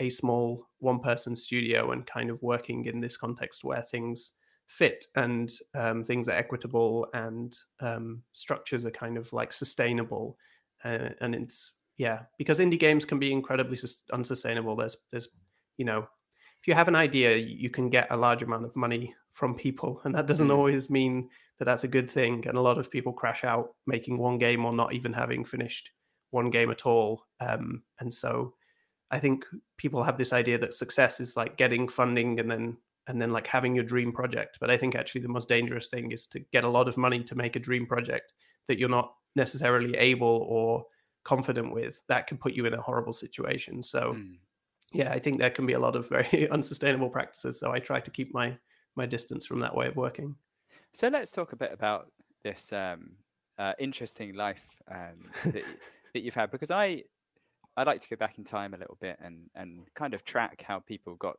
a 0.00 0.08
small 0.08 0.66
one 0.78 1.00
person 1.00 1.36
studio 1.36 1.92
and 1.92 2.06
kind 2.06 2.30
of 2.30 2.42
working 2.42 2.86
in 2.86 3.00
this 3.00 3.16
context 3.16 3.62
where 3.62 3.82
things 3.82 4.32
fit 4.66 5.04
and 5.16 5.52
um, 5.74 6.02
things 6.02 6.28
are 6.28 6.36
equitable 6.36 7.06
and 7.12 7.58
um, 7.80 8.22
structures 8.32 8.86
are 8.86 8.90
kind 8.90 9.18
of 9.18 9.32
like 9.32 9.52
sustainable. 9.52 10.38
Uh, 10.84 11.10
and 11.20 11.34
it's, 11.34 11.72
yeah, 11.98 12.20
because 12.38 12.58
indie 12.58 12.78
games 12.78 13.04
can 13.04 13.18
be 13.18 13.30
incredibly 13.30 13.78
unsustainable. 14.12 14.76
There's, 14.76 14.96
there's, 15.10 15.28
you 15.76 15.84
know, 15.84 16.08
if 16.62 16.68
you 16.68 16.74
have 16.74 16.86
an 16.86 16.94
idea, 16.94 17.36
you 17.36 17.70
can 17.70 17.90
get 17.90 18.06
a 18.10 18.16
large 18.16 18.44
amount 18.44 18.64
of 18.64 18.76
money 18.76 19.16
from 19.30 19.56
people, 19.56 20.00
and 20.04 20.14
that 20.14 20.28
doesn't 20.28 20.46
mm. 20.46 20.56
always 20.56 20.90
mean 20.90 21.28
that 21.58 21.64
that's 21.64 21.82
a 21.82 21.88
good 21.88 22.08
thing. 22.08 22.46
And 22.46 22.56
a 22.56 22.60
lot 22.60 22.78
of 22.78 22.88
people 22.88 23.12
crash 23.12 23.42
out 23.42 23.70
making 23.84 24.16
one 24.16 24.38
game 24.38 24.64
or 24.64 24.72
not 24.72 24.92
even 24.92 25.12
having 25.12 25.44
finished 25.44 25.90
one 26.30 26.50
game 26.50 26.70
at 26.70 26.86
all. 26.86 27.26
Um, 27.40 27.82
and 27.98 28.14
so, 28.14 28.54
I 29.10 29.18
think 29.18 29.44
people 29.76 30.04
have 30.04 30.16
this 30.18 30.32
idea 30.32 30.56
that 30.58 30.72
success 30.72 31.18
is 31.18 31.36
like 31.36 31.56
getting 31.56 31.88
funding 31.88 32.38
and 32.38 32.48
then 32.48 32.76
and 33.08 33.20
then 33.20 33.32
like 33.32 33.48
having 33.48 33.74
your 33.74 33.84
dream 33.84 34.12
project. 34.12 34.58
But 34.60 34.70
I 34.70 34.76
think 34.76 34.94
actually 34.94 35.22
the 35.22 35.28
most 35.28 35.48
dangerous 35.48 35.88
thing 35.88 36.12
is 36.12 36.28
to 36.28 36.38
get 36.52 36.62
a 36.62 36.68
lot 36.68 36.86
of 36.86 36.96
money 36.96 37.24
to 37.24 37.34
make 37.34 37.56
a 37.56 37.60
dream 37.60 37.86
project 37.86 38.34
that 38.68 38.78
you're 38.78 38.88
not 38.88 39.14
necessarily 39.34 39.96
able 39.96 40.46
or 40.48 40.84
confident 41.24 41.74
with. 41.74 42.00
That 42.06 42.28
can 42.28 42.38
put 42.38 42.52
you 42.52 42.66
in 42.66 42.74
a 42.74 42.80
horrible 42.80 43.12
situation. 43.12 43.82
So. 43.82 44.12
Mm 44.12 44.36
yeah, 44.92 45.10
I 45.10 45.18
think 45.18 45.38
there 45.38 45.50
can 45.50 45.66
be 45.66 45.72
a 45.72 45.78
lot 45.78 45.96
of 45.96 46.08
very 46.08 46.48
unsustainable 46.50 47.10
practices. 47.10 47.58
So 47.58 47.72
I 47.72 47.78
try 47.78 48.00
to 48.00 48.10
keep 48.10 48.32
my 48.34 48.56
my 48.94 49.06
distance 49.06 49.46
from 49.46 49.60
that 49.60 49.74
way 49.74 49.86
of 49.86 49.96
working. 49.96 50.34
So 50.92 51.08
let's 51.08 51.32
talk 51.32 51.52
a 51.52 51.56
bit 51.56 51.72
about 51.72 52.10
this 52.44 52.72
um, 52.72 53.12
uh, 53.58 53.72
interesting 53.78 54.34
life 54.34 54.82
um, 54.90 55.30
that, 55.46 55.64
that 56.14 56.20
you've 56.20 56.34
had, 56.34 56.50
because 56.50 56.70
I 56.70 57.04
I 57.76 57.84
like 57.84 58.00
to 58.00 58.08
go 58.08 58.16
back 58.16 58.38
in 58.38 58.44
time 58.44 58.74
a 58.74 58.78
little 58.78 58.98
bit 59.00 59.18
and 59.22 59.50
and 59.54 59.86
kind 59.94 60.14
of 60.14 60.24
track 60.24 60.62
how 60.66 60.80
people 60.80 61.14
got 61.14 61.38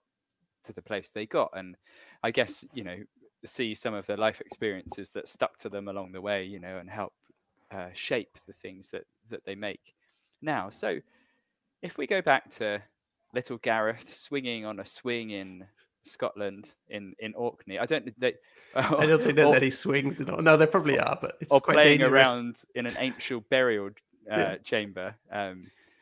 to 0.64 0.74
the 0.74 0.82
place 0.82 1.10
they 1.10 1.26
got, 1.26 1.52
and 1.54 1.76
I 2.24 2.32
guess 2.32 2.66
you 2.74 2.84
know 2.84 2.98
see 3.46 3.76
some 3.76 3.94
of 3.94 4.06
the 4.06 4.16
life 4.16 4.40
experiences 4.42 5.12
that 5.12 5.28
stuck 5.28 5.58
to 5.58 5.70
them 5.70 5.88
along 5.90 6.14
the 6.14 6.22
way, 6.22 6.46
you 6.46 6.60
know, 6.60 6.78
and 6.78 6.90
help 6.90 7.14
uh, 7.72 7.90
shape 7.94 8.38
the 8.48 8.54
things 8.54 8.92
that 8.92 9.06
that 9.30 9.46
they 9.46 9.56
make 9.56 9.94
now. 10.42 10.70
So 10.70 11.00
if 11.82 11.98
we 11.98 12.08
go 12.08 12.22
back 12.22 12.50
to 12.52 12.82
little 13.34 13.58
Gareth 13.58 14.14
swinging 14.14 14.66
on 14.66 14.80
a 14.80 14.86
swing 14.86 15.32
in 15.32 15.66
Scotland 16.04 16.74
in 16.90 17.14
in 17.20 17.34
Orkney. 17.36 17.80
I 17.80 17.86
don't. 17.86 18.20
They, 18.20 18.34
I 18.76 19.06
don't 19.06 19.22
think 19.22 19.36
there's 19.36 19.52
or, 19.52 19.56
any 19.56 19.70
swings. 19.70 20.20
In, 20.20 20.28
no, 20.44 20.58
there 20.58 20.68
probably 20.68 21.00
are, 21.00 21.18
but 21.20 21.38
it's 21.40 21.52
or 21.52 21.62
playing 21.62 22.00
dangerous. 22.00 22.28
around 22.28 22.64
in 22.76 22.86
an 22.86 22.96
ancient 23.00 23.48
burial 23.50 23.88
uh, 24.32 24.38
yeah. 24.38 24.56
chamber. 24.58 25.16
Um, 25.32 25.62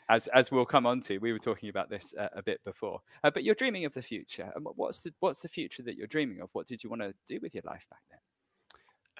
as 0.10 0.28
as 0.28 0.52
we'll 0.52 0.66
come 0.66 0.86
on 0.86 1.00
to, 1.02 1.18
we 1.20 1.32
were 1.32 1.40
talking 1.40 1.70
about 1.70 1.90
this 1.90 2.14
uh, 2.18 2.30
a 2.36 2.44
bit 2.44 2.64
before. 2.64 3.00
Uh, 3.24 3.32
but 3.32 3.44
you're 3.44 3.56
dreaming 3.56 3.86
of 3.86 3.94
the 3.94 4.02
future. 4.02 4.52
And 4.56 4.66
what's 4.76 5.02
the 5.02 5.14
what's 5.20 5.42
the 5.42 5.48
future 5.48 5.84
that 5.84 5.96
you're 5.96 6.08
dreaming 6.08 6.42
of? 6.42 6.50
What 6.54 6.68
did 6.68 6.84
you 6.84 6.90
want 6.90 7.02
to 7.02 7.14
do 7.28 7.40
with 7.42 7.54
your 7.54 7.64
life 7.66 7.88
back 7.90 8.02
then? 8.10 8.20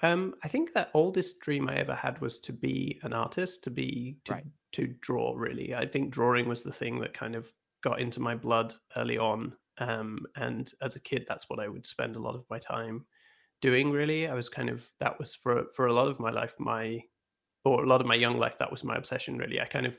Um, 0.04 0.34
I 0.42 0.48
think 0.48 0.72
that 0.72 0.90
oldest 0.94 1.38
dream 1.40 1.68
I 1.68 1.76
ever 1.76 1.94
had 1.94 2.20
was 2.20 2.40
to 2.40 2.52
be 2.52 2.98
an 3.04 3.12
artist, 3.12 3.62
to 3.64 3.70
be 3.70 4.16
to, 4.24 4.32
right. 4.32 4.44
to 4.72 4.88
draw. 5.00 5.34
Really, 5.36 5.74
I 5.74 5.86
think 5.86 6.10
drawing 6.10 6.48
was 6.48 6.62
the 6.62 6.72
thing 6.72 7.00
that 7.00 7.14
kind 7.14 7.36
of 7.36 7.52
got 7.82 8.00
into 8.00 8.20
my 8.20 8.34
blood 8.34 8.74
early 8.96 9.18
on. 9.18 9.54
Um, 9.78 10.26
and 10.36 10.70
as 10.80 10.96
a 10.96 11.00
kid, 11.00 11.24
that's 11.28 11.48
what 11.48 11.60
I 11.60 11.68
would 11.68 11.86
spend 11.86 12.16
a 12.16 12.20
lot 12.20 12.34
of 12.34 12.44
my 12.50 12.58
time 12.58 13.04
doing. 13.60 13.90
Really, 13.90 14.28
I 14.28 14.34
was 14.34 14.48
kind 14.48 14.68
of 14.68 14.88
that 15.00 15.18
was 15.18 15.34
for 15.34 15.64
for 15.74 15.86
a 15.86 15.92
lot 15.92 16.08
of 16.08 16.20
my 16.20 16.30
life, 16.30 16.54
my 16.58 17.02
or 17.64 17.84
a 17.84 17.86
lot 17.86 18.00
of 18.00 18.06
my 18.06 18.14
young 18.14 18.38
life, 18.38 18.58
that 18.58 18.70
was 18.70 18.84
my 18.84 18.96
obsession. 18.96 19.38
Really, 19.38 19.60
I 19.60 19.66
kind 19.66 19.86
of 19.86 19.98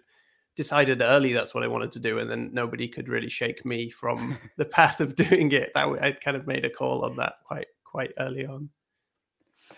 decided 0.56 1.02
early 1.02 1.34
that's 1.34 1.54
what 1.54 1.64
I 1.64 1.68
wanted 1.68 1.92
to 1.94 2.00
do, 2.00 2.20
and 2.20 2.30
then 2.30 2.52
nobody 2.54 2.88
could 2.88 3.10
really 3.10 3.30
shake 3.30 3.66
me 3.66 3.90
from 3.90 4.38
the 4.58 4.66
path 4.66 5.00
of 5.00 5.16
doing 5.16 5.52
it. 5.52 5.72
That 5.74 5.88
I 6.02 6.12
kind 6.12 6.38
of 6.38 6.48
made 6.48 6.66
a 6.66 6.70
call 6.70 7.04
on 7.04 7.16
that 7.18 7.36
quite 7.46 7.68
quite 7.84 8.12
early 8.20 8.46
on. 8.46 8.70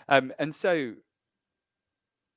Um, 0.08 0.32
and 0.38 0.54
so, 0.54 0.94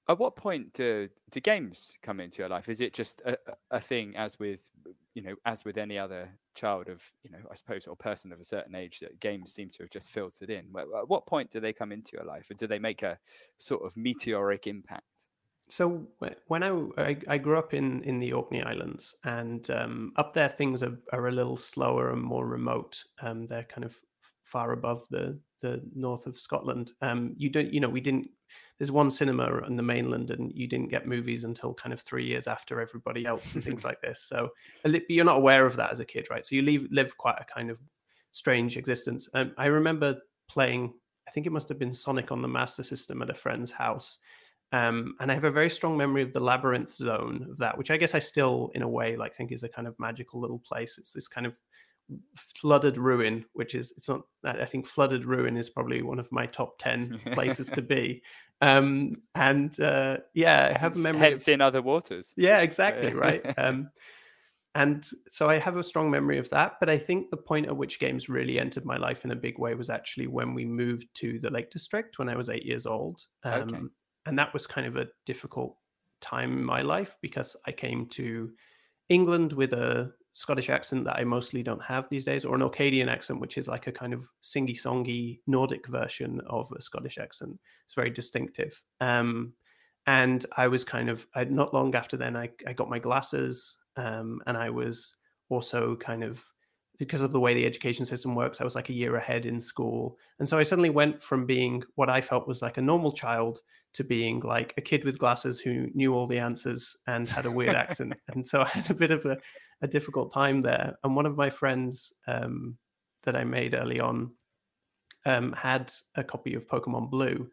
at 0.08 0.18
what 0.18 0.36
point 0.36 0.74
do 0.74 1.10
do 1.30 1.40
games 1.40 1.98
come 2.02 2.20
into 2.20 2.42
your 2.42 2.50
life? 2.50 2.70
Is 2.70 2.82
it 2.82 2.94
just 2.94 3.22
a, 3.26 3.38
a 3.72 3.80
thing 3.80 4.16
as 4.16 4.40
with 4.40 4.70
you 5.16 5.22
know, 5.22 5.36
as 5.46 5.66
with 5.66 5.78
any 5.78 5.98
other 5.98 6.30
child 6.56 6.88
of, 6.88 7.04
you 7.24 7.32
know, 7.32 7.40
I 7.50 7.56
suppose, 7.56 7.88
or 7.88 7.96
person 7.96 8.32
of 8.32 8.40
a 8.40 8.44
certain 8.44 8.76
age, 8.76 9.00
that 9.00 9.20
games 9.20 9.54
seem 9.54 9.70
to 9.72 9.84
have 9.84 9.90
just 9.90 10.12
filtered 10.12 10.50
in. 10.50 10.66
At 10.78 11.08
what 11.08 11.26
point 11.26 11.52
do 11.52 11.60
they 11.60 11.74
come 11.74 11.92
into 11.92 12.12
your 12.14 12.26
life, 12.26 12.50
and 12.50 12.60
do 12.60 12.68
they 12.68 12.80
make 12.80 13.04
a 13.04 13.18
sort 13.58 13.86
of 13.86 13.98
meteoric 13.98 14.68
impact? 14.68 15.30
So 15.70 16.08
when 16.48 16.64
I, 16.64 16.70
I, 16.98 17.18
I 17.28 17.38
grew 17.38 17.58
up 17.58 17.74
in 17.74 18.02
in 18.04 18.20
the 18.20 18.34
Orkney 18.34 18.64
Islands, 18.64 19.16
and 19.24 19.70
um, 19.70 20.14
up 20.16 20.34
there 20.34 20.50
things 20.50 20.82
are, 20.84 20.98
are 21.14 21.28
a 21.28 21.32
little 21.32 21.58
slower 21.58 22.12
and 22.12 22.22
more 22.22 22.48
remote. 22.48 23.04
Um, 23.22 23.46
they're 23.46 23.64
kind 23.64 23.86
of 23.86 23.96
far 24.44 24.72
above 24.72 25.06
the 25.10 25.40
the 25.62 25.82
north 25.96 26.26
of 26.26 26.40
Scotland. 26.40 26.92
Um, 27.02 27.34
you 27.38 27.50
don't, 27.50 27.74
you 27.74 27.80
know, 27.80 27.90
we 27.90 28.02
didn't. 28.02 28.30
There's 28.78 28.92
one 28.92 29.12
cinema 29.12 29.62
on 29.66 29.76
the 29.76 29.84
mainland, 29.84 30.32
and 30.32 30.52
you 30.54 30.68
didn't 30.68 30.90
get 30.90 31.08
movies 31.08 31.44
until 31.44 31.74
kind 31.74 31.94
of 31.94 32.00
three 32.02 32.26
years 32.26 32.48
after 32.48 32.80
everybody 32.80 33.26
else, 33.26 33.54
and 33.54 33.64
things 33.64 33.84
like 33.84 34.02
this. 34.02 34.24
So, 34.24 34.50
but 34.84 35.02
you're 35.10 35.26
not 35.26 35.38
aware 35.38 35.66
of 35.66 35.76
that 35.76 35.92
as 35.92 36.00
a 36.00 36.06
kid, 36.06 36.28
right? 36.30 36.46
So 36.46 36.56
you 36.56 36.62
live 36.62 36.88
live 36.92 37.18
quite 37.18 37.36
a 37.40 37.54
kind 37.54 37.70
of 37.70 37.80
strange 38.32 38.78
existence. 38.78 39.30
Um, 39.34 39.54
I 39.58 39.66
remember 39.66 40.18
playing. 40.50 40.94
I 41.28 41.32
think 41.32 41.46
it 41.46 41.52
must 41.52 41.70
have 41.70 41.78
been 41.78 41.94
Sonic 41.94 42.32
on 42.32 42.42
the 42.42 42.48
Master 42.48 42.84
System 42.84 43.22
at 43.22 43.30
a 43.30 43.36
friend's 43.36 43.72
house, 43.72 44.18
um, 44.72 45.16
and 45.20 45.32
I 45.32 45.34
have 45.34 45.44
a 45.44 45.52
very 45.52 45.70
strong 45.70 45.98
memory 45.98 46.22
of 46.22 46.34
the 46.34 46.40
labyrinth 46.40 46.94
zone 46.94 47.48
of 47.50 47.58
that, 47.58 47.78
which 47.78 47.92
I 47.92 47.98
guess 47.98 48.14
I 48.16 48.20
still, 48.20 48.72
in 48.76 48.82
a 48.82 48.88
way, 48.88 49.16
like 49.16 49.36
think 49.36 49.52
is 49.52 49.64
a 49.64 49.70
kind 49.70 49.88
of 49.88 50.00
magical 50.00 50.40
little 50.40 50.60
place. 50.60 50.98
It's 50.98 51.12
this 51.12 51.28
kind 51.28 51.48
of 51.48 51.60
flooded 52.36 52.98
ruin, 52.98 53.46
which 53.54 53.76
is 53.76 53.92
it's 53.92 54.10
not. 54.10 54.22
I 54.44 54.66
think 54.66 54.86
flooded 54.86 55.26
ruin 55.26 55.58
is 55.58 55.70
probably 55.70 56.02
one 56.02 56.20
of 56.20 56.32
my 56.32 56.46
top 56.46 56.78
ten 56.80 57.20
places 57.32 57.70
to 57.72 57.82
be. 57.82 58.22
Um, 58.62 59.14
and 59.36 59.80
uh, 59.80 60.18
yeah, 60.34 60.74
I 60.76 60.78
have 60.78 60.98
a 60.98 61.00
memory. 61.00 61.30
Hence, 61.30 61.48
of, 61.48 61.54
in 61.54 61.62
other 61.62 61.82
waters. 61.82 62.34
Yeah, 62.36 62.60
exactly 62.60 63.14
right. 63.14 63.42
Um, 63.58 63.90
and 64.76 65.08
so 65.30 65.48
I 65.48 65.60
have 65.60 65.78
a 65.78 65.84
strong 65.84 66.12
memory 66.12 66.40
of 66.40 66.50
that. 66.50 66.74
But 66.82 66.90
I 66.90 66.98
think 66.98 67.30
the 67.30 67.38
point 67.38 67.68
at 67.68 67.78
which 67.78 68.02
games 68.02 68.28
really 68.28 68.60
entered 68.60 68.84
my 68.84 68.98
life 68.98 69.24
in 69.24 69.32
a 69.32 69.36
big 69.38 69.60
way 69.60 69.76
was 69.76 69.90
actually 69.90 70.28
when 70.28 70.54
we 70.54 70.66
moved 70.66 71.08
to 71.20 71.40
the 71.40 71.50
Lake 71.50 71.72
District 71.72 72.20
when 72.20 72.28
I 72.28 72.36
was 72.36 72.50
eight 72.50 72.66
years 72.66 72.86
old. 72.86 73.28
Um, 73.46 73.62
okay 73.62 73.80
and 74.30 74.38
that 74.38 74.54
was 74.54 74.68
kind 74.68 74.88
of 74.88 74.96
a 74.96 75.08
difficult 75.26 75.76
time 76.22 76.54
in 76.54 76.64
my 76.64 76.82
life 76.82 77.18
because 77.22 77.56
I 77.66 77.72
came 77.72 78.06
to 78.10 78.52
England 79.10 79.54
with 79.54 79.74
a 79.74 80.12
Scottish 80.34 80.70
accent 80.70 81.06
that 81.06 81.18
I 81.18 81.24
mostly 81.24 81.64
don't 81.64 81.84
have 81.84 82.08
these 82.10 82.26
days, 82.26 82.46
or 82.46 82.56
an 82.56 82.62
Orcadian 82.62 83.10
accent, 83.10 83.40
which 83.40 83.58
is 83.58 83.68
like 83.68 83.88
a 83.88 83.92
kind 83.92 84.14
of 84.14 84.30
singy 84.44 84.80
songy 84.80 85.40
Nordic 85.48 85.88
version 85.88 86.42
of 86.48 86.72
a 86.72 86.82
Scottish 86.82 87.18
accent. 87.18 87.60
It's 87.86 87.96
very 87.96 88.10
distinctive. 88.10 88.82
Um, 89.02 89.54
and 90.08 90.46
I 90.58 90.68
was 90.68 90.84
kind 90.84 91.10
of 91.10 91.28
I, 91.36 91.44
not 91.44 91.74
long 91.74 91.94
after 91.96 92.18
then 92.18 92.36
I, 92.36 92.50
I 92.66 92.74
got 92.74 92.90
my 92.90 93.00
glasses, 93.00 93.78
um, 93.96 94.42
and 94.48 94.58
I 94.58 94.70
was 94.70 95.16
also 95.50 95.96
kind 95.96 96.24
of 96.24 96.44
because 97.00 97.22
of 97.22 97.32
the 97.32 97.40
way 97.40 97.54
the 97.54 97.66
education 97.66 98.06
system 98.06 98.36
works, 98.36 98.60
I 98.60 98.66
was 98.66 98.76
like 98.76 98.90
a 98.90 98.94
year 98.94 99.16
ahead 99.16 99.46
in 99.46 99.62
school. 99.62 100.18
And 100.38 100.48
so 100.48 100.60
I 100.60 100.64
suddenly 100.64 100.90
went 100.90 101.24
from 101.24 101.46
being 101.46 101.82
what 101.96 102.10
I 102.10 102.20
felt 102.20 102.48
was 102.48 102.62
like 102.62 102.78
a 102.78 102.82
normal 102.82 103.14
child 103.14 103.62
to 103.94 104.04
being 104.04 104.42
like 104.42 104.74
a 104.78 104.82
kid 104.82 105.06
with 105.06 105.18
glasses 105.18 105.62
who 105.62 105.88
knew 105.94 106.14
all 106.14 106.28
the 106.28 106.38
answers 106.38 106.98
and 107.08 107.28
had 107.28 107.46
a 107.46 107.52
weird 107.52 107.74
accent. 107.74 108.14
And 108.34 108.46
so 108.46 108.62
I 108.62 108.68
had 108.68 108.92
a 108.92 108.94
bit 108.94 109.12
of 109.12 109.26
a, 109.26 109.38
a 109.82 109.88
difficult 109.88 110.34
time 110.34 110.62
there. 110.62 110.98
And 111.04 111.16
one 111.16 111.26
of 111.26 111.38
my 111.38 111.50
friends 111.50 112.14
um, 112.28 112.78
that 113.24 113.36
I 113.36 113.44
made 113.44 113.74
early 113.74 114.00
on 114.00 114.32
um, 115.26 115.54
had 115.54 115.92
a 116.16 116.24
copy 116.24 116.54
of 116.54 116.68
Pokemon 116.68 117.10
Blue. 117.10 117.50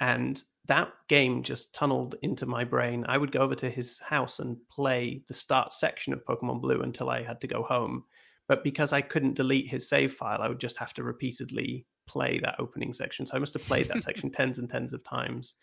And 0.00 0.42
that 0.66 0.92
game 1.08 1.42
just 1.42 1.74
tunneled 1.74 2.16
into 2.22 2.46
my 2.46 2.64
brain. 2.64 3.04
I 3.08 3.18
would 3.18 3.32
go 3.32 3.40
over 3.40 3.54
to 3.56 3.70
his 3.70 3.98
house 4.00 4.38
and 4.38 4.56
play 4.70 5.22
the 5.28 5.34
start 5.34 5.72
section 5.72 6.12
of 6.12 6.24
Pokemon 6.24 6.60
Blue 6.60 6.82
until 6.82 7.10
I 7.10 7.22
had 7.22 7.40
to 7.42 7.46
go 7.46 7.62
home 7.62 8.04
but 8.48 8.64
because 8.64 8.92
I 8.92 9.00
couldn't 9.00 9.34
delete 9.34 9.68
his 9.68 9.88
save 9.88 10.12
file, 10.12 10.42
I 10.42 10.48
would 10.48 10.60
just 10.60 10.76
have 10.76 10.92
to 10.94 11.02
repeatedly 11.02 11.86
play 12.06 12.38
that 12.40 12.56
opening 12.58 12.92
section. 12.92 13.24
So 13.24 13.34
I 13.34 13.38
must 13.38 13.54
have 13.54 13.64
played 13.64 13.88
that 13.88 14.02
section 14.08 14.30
tens 14.30 14.58
and 14.58 14.68
tens 14.68 14.92
of 14.92 15.02
times. 15.04 15.54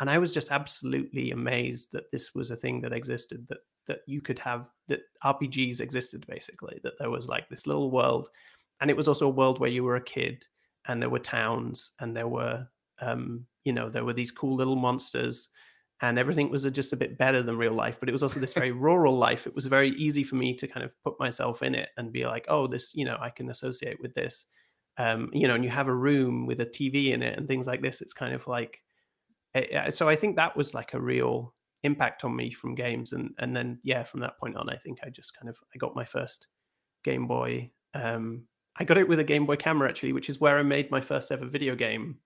And 0.00 0.08
I 0.08 0.18
was 0.18 0.32
just 0.32 0.52
absolutely 0.52 1.32
amazed 1.32 1.92
that 1.92 2.10
this 2.12 2.34
was 2.34 2.50
a 2.50 2.56
thing 2.56 2.80
that 2.82 2.92
existed, 2.92 3.46
that 3.48 3.58
that 3.86 4.00
you 4.06 4.20
could 4.20 4.38
have 4.38 4.70
that 4.88 5.00
RPGs 5.24 5.80
existed 5.80 6.26
basically, 6.28 6.78
that 6.82 6.98
there 6.98 7.10
was 7.10 7.26
like 7.28 7.48
this 7.48 7.66
little 7.66 7.90
world. 7.90 8.28
And 8.80 8.90
it 8.90 8.96
was 8.96 9.08
also 9.08 9.26
a 9.26 9.30
world 9.30 9.58
where 9.58 9.70
you 9.70 9.82
were 9.82 9.96
a 9.96 10.00
kid 10.00 10.44
and 10.86 11.00
there 11.00 11.10
were 11.10 11.18
towns 11.18 11.92
and 11.98 12.16
there 12.16 12.28
were 12.28 12.68
um, 13.00 13.46
you 13.64 13.72
know, 13.72 13.88
there 13.88 14.04
were 14.04 14.12
these 14.12 14.32
cool 14.32 14.56
little 14.56 14.76
monsters 14.76 15.48
and 16.00 16.18
everything 16.18 16.50
was 16.50 16.64
just 16.64 16.92
a 16.92 16.96
bit 16.96 17.18
better 17.18 17.42
than 17.42 17.56
real 17.56 17.72
life. 17.72 17.98
But 17.98 18.08
it 18.08 18.12
was 18.12 18.22
also 18.22 18.40
this 18.40 18.52
very 18.52 18.72
rural 18.86 19.16
life. 19.16 19.46
It 19.46 19.54
was 19.54 19.66
very 19.66 19.90
easy 19.90 20.22
for 20.22 20.36
me 20.36 20.54
to 20.54 20.66
kind 20.66 20.84
of 20.84 20.94
put 21.02 21.18
myself 21.18 21.62
in 21.62 21.74
it 21.74 21.90
and 21.96 22.12
be 22.12 22.24
like 22.26 22.46
oh 22.48 22.66
this 22.66 22.92
you 22.94 23.04
know 23.04 23.16
i 23.20 23.30
can 23.30 23.50
associate 23.50 24.00
with 24.00 24.14
this. 24.14 24.46
Um, 24.96 25.30
you 25.32 25.46
know 25.46 25.54
and 25.54 25.62
you 25.62 25.70
have 25.70 25.86
a 25.86 25.94
room 25.94 26.44
with 26.44 26.60
a 26.60 26.66
tv 26.66 27.12
in 27.12 27.22
it 27.22 27.38
and 27.38 27.46
things 27.48 27.66
like 27.66 27.82
this. 27.82 28.00
It's 28.00 28.12
kind 28.12 28.34
of 28.34 28.46
like 28.46 28.80
so 29.90 30.08
i 30.08 30.16
think 30.16 30.36
that 30.36 30.56
was 30.56 30.74
like 30.74 30.94
a 30.94 31.00
real 31.00 31.54
impact 31.84 32.24
on 32.24 32.34
me 32.34 32.50
from 32.50 32.74
games 32.74 33.12
and 33.12 33.30
and 33.38 33.56
then 33.56 33.78
yeah 33.84 34.02
from 34.02 34.20
that 34.20 34.38
point 34.38 34.56
on 34.56 34.68
i 34.68 34.76
think 34.76 34.98
i 35.04 35.08
just 35.08 35.36
kind 35.36 35.48
of 35.48 35.56
i 35.74 35.78
got 35.78 35.94
my 35.94 36.04
first 36.04 36.48
game 37.04 37.26
boy 37.26 37.70
um, 37.94 38.42
i 38.78 38.84
got 38.84 38.98
it 38.98 39.08
with 39.08 39.20
a 39.20 39.24
game 39.24 39.46
boy 39.46 39.56
camera 39.56 39.88
actually 39.88 40.12
which 40.12 40.28
is 40.28 40.40
where 40.40 40.58
i 40.58 40.62
made 40.62 40.90
my 40.90 41.00
first 41.00 41.30
ever 41.30 41.46
video 41.46 41.74
game 41.76 42.18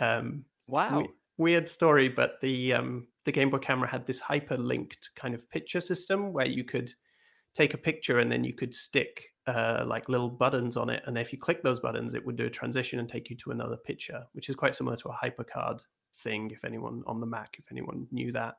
um, 0.00 0.44
wow. 0.68 1.00
we, 1.00 1.08
weird 1.40 1.66
story, 1.66 2.08
but 2.08 2.40
the 2.40 2.74
um, 2.74 3.08
the 3.24 3.32
Game 3.32 3.50
Boy 3.50 3.58
camera 3.58 3.88
had 3.88 4.06
this 4.06 4.20
hyperlinked 4.20 5.08
kind 5.16 5.34
of 5.34 5.48
picture 5.50 5.80
system 5.80 6.32
where 6.32 6.46
you 6.46 6.62
could 6.62 6.92
take 7.54 7.74
a 7.74 7.78
picture 7.78 8.20
and 8.20 8.30
then 8.30 8.44
you 8.44 8.52
could 8.52 8.72
stick 8.72 9.24
uh, 9.46 9.82
like 9.86 10.08
little 10.08 10.28
buttons 10.28 10.76
on 10.76 10.90
it, 10.90 11.02
and 11.06 11.18
if 11.18 11.32
you 11.32 11.38
click 11.38 11.62
those 11.62 11.80
buttons, 11.80 12.14
it 12.14 12.24
would 12.24 12.36
do 12.36 12.46
a 12.46 12.50
transition 12.50 13.00
and 13.00 13.08
take 13.08 13.30
you 13.30 13.36
to 13.36 13.50
another 13.50 13.76
picture, 13.76 14.22
which 14.32 14.48
is 14.48 14.54
quite 14.54 14.76
similar 14.76 14.96
to 14.96 15.08
a 15.08 15.18
hypercard 15.24 15.80
thing. 16.22 16.50
If 16.50 16.64
anyone 16.64 17.02
on 17.06 17.20
the 17.20 17.26
Mac, 17.26 17.56
if 17.58 17.66
anyone 17.70 18.06
knew 18.10 18.32
that. 18.32 18.54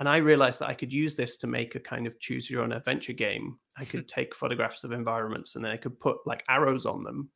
And 0.00 0.08
I 0.08 0.18
realized 0.18 0.60
that 0.60 0.68
I 0.68 0.74
could 0.74 0.92
use 0.92 1.16
this 1.16 1.36
to 1.38 1.48
make 1.48 1.74
a 1.74 1.80
kind 1.80 2.06
of 2.06 2.20
choose 2.20 2.48
your 2.48 2.62
own 2.62 2.72
adventure 2.72 3.12
game. 3.12 3.58
I 3.76 3.84
could 3.84 4.06
take 4.16 4.34
photographs 4.34 4.84
of 4.84 4.92
environments 4.92 5.56
and 5.56 5.64
then 5.64 5.72
I 5.72 5.76
could 5.76 5.98
put 5.98 6.18
like 6.26 6.44
arrows 6.48 6.86
on 6.86 7.02
them 7.02 7.30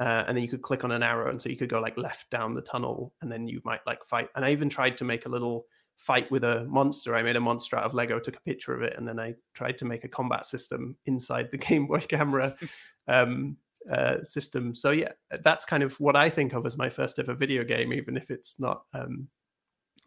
uh, 0.00 0.24
and 0.26 0.36
then 0.36 0.42
you 0.42 0.50
could 0.50 0.62
click 0.62 0.84
on 0.84 0.90
an 0.90 1.02
arrow 1.02 1.30
and 1.30 1.40
so 1.40 1.48
you 1.48 1.56
could 1.56 1.68
go 1.68 1.80
like 1.80 1.96
left 1.96 2.28
down 2.30 2.54
the 2.54 2.62
tunnel 2.62 3.12
and 3.22 3.30
then 3.30 3.46
you 3.46 3.60
might 3.64 3.80
like 3.86 4.04
fight 4.04 4.28
and 4.34 4.44
i 4.44 4.50
even 4.50 4.68
tried 4.68 4.96
to 4.96 5.04
make 5.04 5.26
a 5.26 5.28
little 5.28 5.66
fight 5.96 6.28
with 6.30 6.42
a 6.42 6.64
monster 6.64 7.14
i 7.14 7.22
made 7.22 7.36
a 7.36 7.40
monster 7.40 7.76
out 7.76 7.84
of 7.84 7.94
lego 7.94 8.18
took 8.18 8.36
a 8.36 8.40
picture 8.40 8.74
of 8.74 8.82
it 8.82 8.94
and 8.96 9.06
then 9.06 9.20
i 9.20 9.32
tried 9.54 9.78
to 9.78 9.84
make 9.84 10.04
a 10.04 10.08
combat 10.08 10.46
system 10.46 10.96
inside 11.06 11.50
the 11.50 11.58
game 11.68 11.86
boy 11.86 12.00
camera 12.00 12.54
um, 13.08 13.56
uh, 13.90 14.22
system 14.22 14.74
so 14.74 14.90
yeah 14.90 15.12
that's 15.42 15.64
kind 15.64 15.82
of 15.82 15.98
what 16.00 16.16
i 16.16 16.30
think 16.30 16.52
of 16.52 16.64
as 16.66 16.76
my 16.76 16.88
first 16.88 17.18
ever 17.18 17.34
video 17.34 17.62
game 17.64 17.92
even 17.92 18.16
if 18.16 18.30
it's 18.30 18.58
not 18.58 18.84
um, 18.94 19.28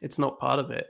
it's 0.01 0.19
not 0.19 0.39
part 0.39 0.59
of 0.59 0.71
it 0.71 0.87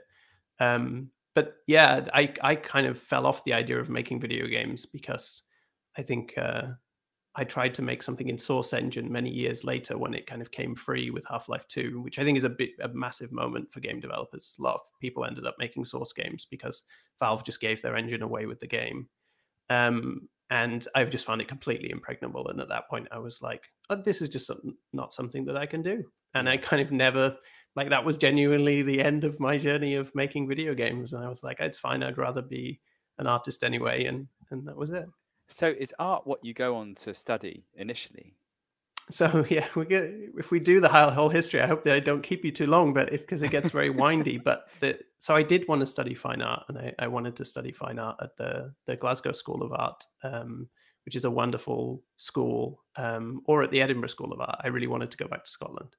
um, 0.60 1.10
but 1.34 1.56
yeah 1.66 2.06
i 2.14 2.32
i 2.42 2.54
kind 2.54 2.86
of 2.86 2.98
fell 2.98 3.26
off 3.26 3.44
the 3.44 3.52
idea 3.52 3.78
of 3.78 3.90
making 3.90 4.20
video 4.20 4.46
games 4.46 4.86
because 4.86 5.42
i 5.96 6.02
think 6.02 6.34
uh, 6.38 6.62
I 7.38 7.44
tried 7.44 7.72
to 7.74 7.82
make 7.82 8.02
something 8.02 8.28
in 8.28 8.36
Source 8.36 8.72
Engine 8.72 9.12
many 9.12 9.30
years 9.30 9.62
later 9.62 9.96
when 9.96 10.12
it 10.12 10.26
kind 10.26 10.42
of 10.42 10.50
came 10.50 10.74
free 10.74 11.10
with 11.10 11.24
Half 11.24 11.48
Life 11.48 11.68
2, 11.68 12.00
which 12.00 12.18
I 12.18 12.24
think 12.24 12.36
is 12.36 12.42
a 12.42 12.48
bit 12.48 12.70
a 12.80 12.88
massive 12.88 13.30
moment 13.30 13.70
for 13.70 13.78
game 13.78 14.00
developers. 14.00 14.56
A 14.58 14.62
lot 14.62 14.74
of 14.74 14.80
people 15.00 15.24
ended 15.24 15.46
up 15.46 15.54
making 15.56 15.84
Source 15.84 16.12
games 16.12 16.48
because 16.50 16.82
Valve 17.20 17.44
just 17.44 17.60
gave 17.60 17.80
their 17.80 17.94
engine 17.94 18.22
away 18.22 18.46
with 18.46 18.58
the 18.58 18.66
game. 18.66 19.08
Um, 19.70 20.28
and 20.50 20.86
I've 20.94 21.10
just 21.10 21.26
found 21.26 21.40
it 21.40 21.48
completely 21.48 21.90
impregnable. 21.90 22.48
And 22.48 22.60
at 22.60 22.68
that 22.68 22.88
point, 22.88 23.08
I 23.12 23.18
was 23.18 23.42
like, 23.42 23.64
oh, 23.90 23.96
this 23.96 24.22
is 24.22 24.28
just 24.28 24.46
something, 24.46 24.74
not 24.92 25.12
something 25.12 25.44
that 25.46 25.56
I 25.56 25.66
can 25.66 25.82
do. 25.82 26.04
And 26.34 26.48
I 26.48 26.56
kind 26.56 26.80
of 26.80 26.90
never, 26.90 27.36
like, 27.76 27.90
that 27.90 28.04
was 28.04 28.18
genuinely 28.18 28.82
the 28.82 29.02
end 29.02 29.24
of 29.24 29.40
my 29.40 29.58
journey 29.58 29.94
of 29.94 30.14
making 30.14 30.48
video 30.48 30.74
games. 30.74 31.12
And 31.12 31.24
I 31.24 31.28
was 31.28 31.42
like, 31.42 31.60
it's 31.60 31.78
fine. 31.78 32.02
I'd 32.02 32.18
rather 32.18 32.42
be 32.42 32.80
an 33.18 33.26
artist 33.26 33.62
anyway. 33.62 34.04
And, 34.04 34.28
and 34.50 34.66
that 34.66 34.76
was 34.76 34.90
it. 34.90 35.06
So 35.48 35.74
is 35.78 35.94
art 35.98 36.26
what 36.26 36.44
you 36.44 36.54
go 36.54 36.76
on 36.76 36.94
to 36.96 37.14
study 37.14 37.64
initially? 37.74 38.34
So 39.10 39.44
yeah, 39.50 39.68
we 39.74 39.86
get 39.86 40.10
if 40.36 40.50
we 40.50 40.60
do 40.60 40.80
the 40.80 40.88
whole 40.88 41.28
history. 41.28 41.60
I 41.60 41.66
hope 41.66 41.84
that 41.84 41.94
I 41.94 42.00
don't 42.00 42.22
keep 42.22 42.44
you 42.44 42.52
too 42.52 42.66
long, 42.66 42.92
but 42.92 43.12
it's 43.12 43.24
because 43.24 43.42
it 43.42 43.50
gets 43.50 43.70
very 43.70 43.90
windy. 43.90 44.38
But 44.48 44.68
the, 44.80 44.98
so 45.18 45.34
I 45.34 45.42
did 45.42 45.66
want 45.68 45.80
to 45.80 45.86
study 45.86 46.14
fine 46.14 46.42
art, 46.42 46.64
and 46.68 46.78
I, 46.78 46.94
I, 46.98 47.06
wanted 47.08 47.36
to 47.36 47.44
study 47.44 47.72
fine 47.72 47.98
art 47.98 48.16
at 48.22 48.36
the 48.36 48.72
the 48.86 48.96
Glasgow 48.96 49.32
School 49.32 49.62
of 49.62 49.72
Art, 49.72 50.02
um, 50.22 50.68
which 51.04 51.16
is 51.16 51.24
a 51.24 51.30
wonderful 51.30 52.02
school, 52.16 52.82
um, 52.96 53.42
or 53.46 53.62
at 53.62 53.70
the 53.70 53.82
Edinburgh 53.82 54.08
School 54.08 54.32
of 54.32 54.40
Art. 54.40 54.60
I 54.62 54.68
really 54.68 54.86
wanted 54.86 55.10
to 55.10 55.16
go 55.16 55.28
back 55.28 55.44
to 55.44 55.50
Scotland. 55.50 55.96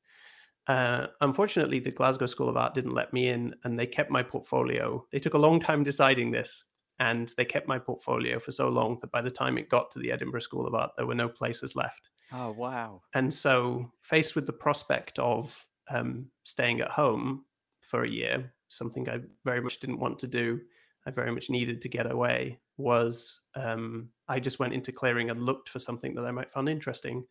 Uh, 0.67 1.07
unfortunately, 1.21 1.79
the 1.79 1.91
Glasgow 1.91 2.27
School 2.27 2.49
of 2.49 2.57
Art 2.57 2.75
didn't 2.75 2.93
let 2.93 3.11
me 3.11 3.29
in, 3.29 3.55
and 3.63 3.77
they 3.77 3.87
kept 3.87 4.11
my 4.11 4.23
portfolio. 4.23 5.05
They 5.11 5.19
took 5.19 5.33
a 5.33 5.39
long 5.39 5.59
time 5.59 5.83
deciding 5.83 6.31
this, 6.31 6.63
and 6.99 7.31
they 7.37 7.45
kept 7.45 7.67
my 7.67 7.79
portfolio 7.79 8.39
for 8.39 8.51
so 8.51 8.69
long 8.69 8.99
that 9.01 9.11
by 9.11 9.21
the 9.21 9.31
time 9.31 9.57
it 9.57 9.69
got 9.69 9.89
to 9.91 9.99
the 9.99 10.11
Edinburgh 10.11 10.41
School 10.41 10.67
of 10.67 10.75
Art, 10.75 10.91
there 10.95 11.07
were 11.07 11.15
no 11.15 11.29
places 11.29 11.75
left. 11.75 12.09
Oh 12.31 12.51
wow! 12.51 13.01
And 13.13 13.33
so, 13.33 13.91
faced 14.01 14.35
with 14.35 14.45
the 14.45 14.53
prospect 14.53 15.17
of 15.19 15.65
um, 15.89 16.27
staying 16.43 16.81
at 16.81 16.91
home 16.91 17.45
for 17.81 18.03
a 18.03 18.09
year, 18.09 18.53
something 18.67 19.09
I 19.09 19.19
very 19.45 19.61
much 19.61 19.79
didn't 19.79 19.99
want 19.99 20.19
to 20.19 20.27
do, 20.27 20.59
I 21.05 21.11
very 21.11 21.31
much 21.31 21.49
needed 21.49 21.81
to 21.81 21.89
get 21.89 22.11
away 22.11 22.59
was 22.77 23.41
um, 23.55 24.09
I 24.27 24.39
just 24.39 24.59
went 24.59 24.73
into 24.73 24.91
clearing 24.91 25.29
and 25.29 25.43
looked 25.43 25.69
for 25.69 25.79
something 25.79 26.15
that 26.15 26.25
I 26.25 26.31
might 26.31 26.51
find 26.51 26.69
interesting, 26.69 27.25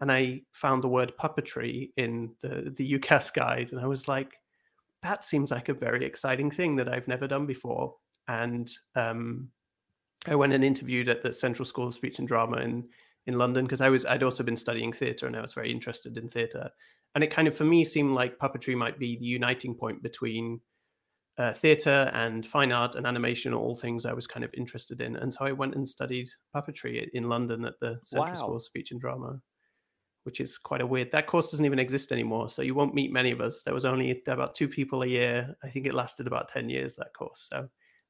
and 0.00 0.12
I 0.12 0.42
found 0.52 0.82
the 0.82 0.88
word 0.88 1.12
puppetry 1.20 1.90
in 1.96 2.34
the 2.40 2.72
the 2.76 2.98
UCAS 2.98 3.32
guide, 3.32 3.72
and 3.72 3.80
I 3.80 3.86
was 3.86 4.06
like, 4.06 4.34
that 5.02 5.24
seems 5.24 5.50
like 5.50 5.68
a 5.68 5.74
very 5.74 6.04
exciting 6.04 6.50
thing 6.50 6.76
that 6.76 6.88
I've 6.88 7.08
never 7.08 7.26
done 7.26 7.46
before. 7.46 7.94
And 8.28 8.70
um, 8.94 9.50
I 10.26 10.36
went 10.36 10.52
and 10.52 10.64
interviewed 10.64 11.08
at 11.08 11.22
the 11.22 11.32
Central 11.32 11.66
School 11.66 11.88
of 11.88 11.94
Speech 11.94 12.18
and 12.20 12.28
Drama 12.28 12.58
in 12.58 12.88
in 13.26 13.38
London 13.38 13.64
because 13.64 13.80
I 13.80 13.88
was 13.88 14.04
I'd 14.04 14.22
also 14.22 14.42
been 14.42 14.56
studying 14.56 14.92
theatre 14.92 15.26
and 15.26 15.36
I 15.36 15.40
was 15.40 15.54
very 15.54 15.70
interested 15.70 16.16
in 16.18 16.28
theatre. 16.28 16.70
And 17.14 17.22
it 17.22 17.30
kind 17.30 17.46
of 17.46 17.56
for 17.56 17.64
me 17.64 17.84
seemed 17.84 18.14
like 18.14 18.38
puppetry 18.38 18.76
might 18.76 18.98
be 18.98 19.16
the 19.16 19.26
uniting 19.26 19.74
point 19.74 20.02
between 20.02 20.60
uh, 21.38 21.52
theatre 21.52 22.10
and 22.12 22.44
fine 22.44 22.72
art 22.72 22.94
and 22.94 23.06
animation, 23.06 23.54
all 23.54 23.76
things 23.76 24.04
I 24.04 24.12
was 24.12 24.26
kind 24.26 24.44
of 24.44 24.50
interested 24.54 25.00
in. 25.00 25.16
And 25.16 25.32
so 25.32 25.44
I 25.44 25.52
went 25.52 25.74
and 25.74 25.88
studied 25.88 26.28
puppetry 26.54 27.06
in 27.12 27.28
London 27.28 27.64
at 27.64 27.74
the 27.80 27.98
Central 28.04 28.34
wow. 28.34 28.40
School 28.40 28.56
of 28.56 28.62
Speech 28.62 28.90
and 28.90 29.00
Drama, 29.00 29.40
which 30.24 30.40
is 30.40 30.58
quite 30.58 30.80
a 30.80 30.86
weird. 30.86 31.10
That 31.12 31.26
course 31.26 31.50
doesn't 31.50 31.64
even 31.64 31.78
exist 31.78 32.12
anymore, 32.12 32.50
so 32.50 32.62
you 32.62 32.74
won't 32.74 32.94
meet 32.94 33.12
many 33.12 33.30
of 33.30 33.40
us. 33.40 33.62
There 33.62 33.74
was 33.74 33.84
only 33.84 34.22
about 34.28 34.54
two 34.54 34.68
people 34.68 35.02
a 35.02 35.06
year. 35.06 35.54
I 35.64 35.68
think 35.68 35.86
it 35.86 35.94
lasted 35.94 36.26
about 36.26 36.48
ten 36.48 36.68
years 36.68 36.96
that 36.96 37.14
course. 37.16 37.48
So 37.50 37.68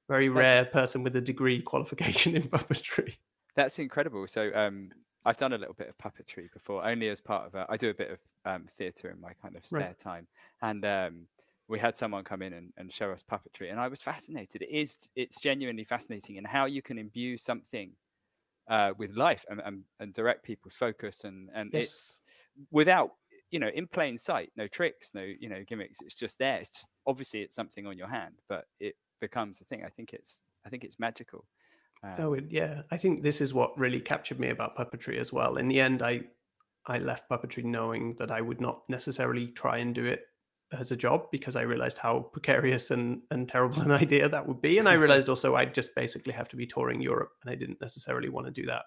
very 0.08 0.28
That's... 0.28 0.36
rare 0.36 0.64
person 0.64 1.02
with 1.02 1.16
a 1.16 1.20
degree 1.20 1.62
qualification 1.62 2.34
in 2.36 2.42
puppetry. 2.42 3.16
That's 3.56 3.78
incredible. 3.78 4.26
So 4.26 4.50
um, 4.54 4.90
I've 5.24 5.36
done 5.36 5.52
a 5.52 5.58
little 5.58 5.74
bit 5.74 5.88
of 5.88 5.98
puppetry 5.98 6.52
before, 6.52 6.84
only 6.86 7.08
as 7.08 7.20
part 7.20 7.46
of 7.46 7.54
a, 7.54 7.66
I 7.68 7.76
do 7.76 7.90
a 7.90 7.94
bit 7.94 8.10
of 8.10 8.18
um, 8.44 8.66
theatre 8.66 9.10
in 9.10 9.20
my 9.20 9.32
kind 9.40 9.56
of 9.56 9.64
spare 9.64 9.80
right. 9.80 9.98
time, 9.98 10.26
and 10.62 10.84
um, 10.84 11.26
we 11.68 11.78
had 11.78 11.96
someone 11.96 12.24
come 12.24 12.42
in 12.42 12.52
and, 12.52 12.72
and 12.76 12.92
show 12.92 13.10
us 13.10 13.22
puppetry, 13.22 13.70
and 13.70 13.78
I 13.78 13.88
was 13.88 14.02
fascinated. 14.02 14.62
It 14.62 14.70
is 14.70 15.08
it's 15.14 15.40
genuinely 15.40 15.84
fascinating, 15.84 16.38
and 16.38 16.46
how 16.46 16.66
you 16.66 16.82
can 16.82 16.98
imbue 16.98 17.36
something 17.36 17.92
uh, 18.68 18.92
with 18.96 19.12
life 19.16 19.44
and, 19.48 19.60
and, 19.64 19.82
and, 20.00 20.12
direct 20.12 20.44
people's 20.44 20.74
focus, 20.74 21.24
and 21.24 21.48
and 21.54 21.70
yes. 21.72 21.84
it's 21.84 22.18
without 22.70 23.12
you 23.50 23.58
know 23.58 23.68
in 23.68 23.86
plain 23.86 24.18
sight, 24.18 24.50
no 24.56 24.66
tricks, 24.66 25.12
no 25.14 25.22
you 25.22 25.48
know 25.48 25.62
gimmicks. 25.66 26.00
It's 26.02 26.14
just 26.14 26.38
there. 26.38 26.56
It's 26.56 26.70
just 26.70 26.88
obviously 27.06 27.42
it's 27.42 27.54
something 27.54 27.86
on 27.86 27.96
your 27.96 28.08
hand, 28.08 28.34
but 28.48 28.66
it 28.80 28.96
becomes 29.20 29.60
a 29.60 29.64
thing. 29.64 29.84
I 29.84 29.88
think 29.88 30.12
it's 30.12 30.40
I 30.66 30.68
think 30.68 30.84
it's 30.84 30.98
magical. 30.98 31.44
Oh 32.18 32.34
yeah, 32.34 32.82
I 32.90 32.96
think 32.96 33.22
this 33.22 33.40
is 33.40 33.54
what 33.54 33.78
really 33.78 34.00
captured 34.00 34.38
me 34.40 34.48
about 34.50 34.76
puppetry 34.76 35.18
as 35.18 35.32
well. 35.32 35.56
In 35.56 35.68
the 35.68 35.80
end, 35.80 36.02
I 36.02 36.22
I 36.86 36.98
left 36.98 37.30
puppetry 37.30 37.64
knowing 37.64 38.16
that 38.16 38.30
I 38.30 38.40
would 38.40 38.60
not 38.60 38.82
necessarily 38.88 39.48
try 39.52 39.78
and 39.78 39.94
do 39.94 40.04
it 40.04 40.24
as 40.72 40.90
a 40.90 40.96
job 40.96 41.30
because 41.30 41.54
I 41.54 41.62
realized 41.62 41.98
how 41.98 42.20
precarious 42.32 42.90
and, 42.90 43.22
and 43.30 43.48
terrible 43.48 43.82
an 43.82 43.90
idea 44.04 44.28
that 44.28 44.48
would 44.48 44.60
be. 44.60 44.78
And 44.78 44.88
I 44.88 44.94
realized 44.94 45.28
also 45.28 45.54
I'd 45.56 45.74
just 45.74 45.94
basically 45.94 46.32
have 46.32 46.48
to 46.48 46.56
be 46.56 46.66
touring 46.66 47.00
Europe 47.02 47.32
and 47.42 47.50
I 47.52 47.54
didn't 47.56 47.80
necessarily 47.80 48.28
want 48.30 48.46
to 48.46 48.52
do 48.52 48.66
that. 48.66 48.86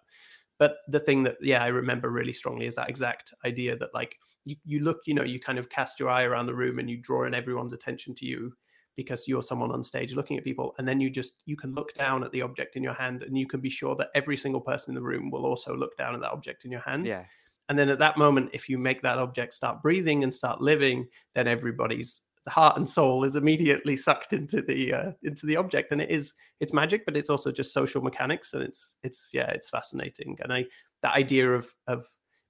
But 0.58 0.78
the 0.88 1.00
thing 1.00 1.24
that, 1.24 1.38
yeah, 1.42 1.64
I 1.64 1.68
remember 1.68 2.10
really 2.10 2.34
strongly 2.34 2.66
is 2.66 2.76
that 2.76 2.90
exact 2.90 3.34
idea 3.46 3.78
that 3.78 3.94
like 3.94 4.18
you, 4.46 4.56
you 4.66 4.80
look, 4.80 5.00
you 5.06 5.14
know, 5.14 5.24
you 5.24 5.40
kind 5.40 5.60
of 5.60 5.70
cast 5.70 6.00
your 6.00 6.10
eye 6.10 6.24
around 6.24 6.48
the 6.48 6.56
room 6.56 6.80
and 6.80 6.90
you 6.90 6.98
draw 6.98 7.26
in 7.26 7.34
everyone's 7.34 7.74
attention 7.74 8.16
to 8.16 8.26
you 8.26 8.54
because 8.96 9.28
you're 9.28 9.42
someone 9.42 9.72
on 9.72 9.84
stage 9.84 10.14
looking 10.14 10.38
at 10.38 10.44
people 10.44 10.74
and 10.78 10.88
then 10.88 11.00
you 11.00 11.10
just 11.10 11.42
you 11.46 11.56
can 11.56 11.74
look 11.74 11.94
down 11.96 12.24
at 12.24 12.32
the 12.32 12.42
object 12.42 12.76
in 12.76 12.84
your 12.84 12.94
hand 12.94 13.24
and 13.24 13.38
you 13.38 13.48
can 13.48 13.60
be 13.60 13.70
sure 13.70 13.96
that 13.96 14.10
every 14.16 14.38
single 14.38 14.62
person 14.62 14.92
in 14.92 14.96
the 14.96 15.02
room 15.02 15.30
will 15.30 15.46
also 15.46 15.76
look 15.76 15.96
down 15.98 16.16
at 16.16 16.22
that 16.22 16.32
object 16.32 16.66
in 16.66 16.72
your 16.72 16.82
hand. 16.82 17.06
Yeah. 17.06 17.24
And 17.68 17.78
then 17.78 17.90
at 17.90 18.00
that 18.00 18.18
moment 18.18 18.52
if 18.54 18.70
you 18.70 18.78
make 18.78 19.02
that 19.02 19.18
object 19.18 19.54
start 19.54 19.82
breathing 19.82 20.24
and 20.24 20.34
start 20.34 20.62
living 20.62 21.08
then 21.34 21.48
everybody's 21.48 22.22
heart 22.48 22.78
and 22.78 22.88
soul 22.88 23.24
is 23.24 23.36
immediately 23.36 23.96
sucked 23.96 24.34
into 24.34 24.62
the 24.62 24.94
uh, 24.94 25.12
into 25.24 25.46
the 25.46 25.58
object. 25.58 25.92
And 25.92 26.02
it 26.02 26.10
is 26.10 26.34
it's 26.60 26.74
magic 26.74 27.06
but 27.06 27.18
it's 27.18 27.30
also 27.30 27.52
just 27.52 27.74
social 27.74 28.02
mechanics 28.02 28.54
and 28.54 28.64
it's 28.64 28.96
it's 29.04 29.30
yeah 29.34 29.50
it's 29.50 29.70
fascinating. 29.70 30.38
And 30.42 30.54
i 30.54 30.66
the 31.02 31.12
idea 31.12 31.52
of 31.52 31.74
of 31.88 32.08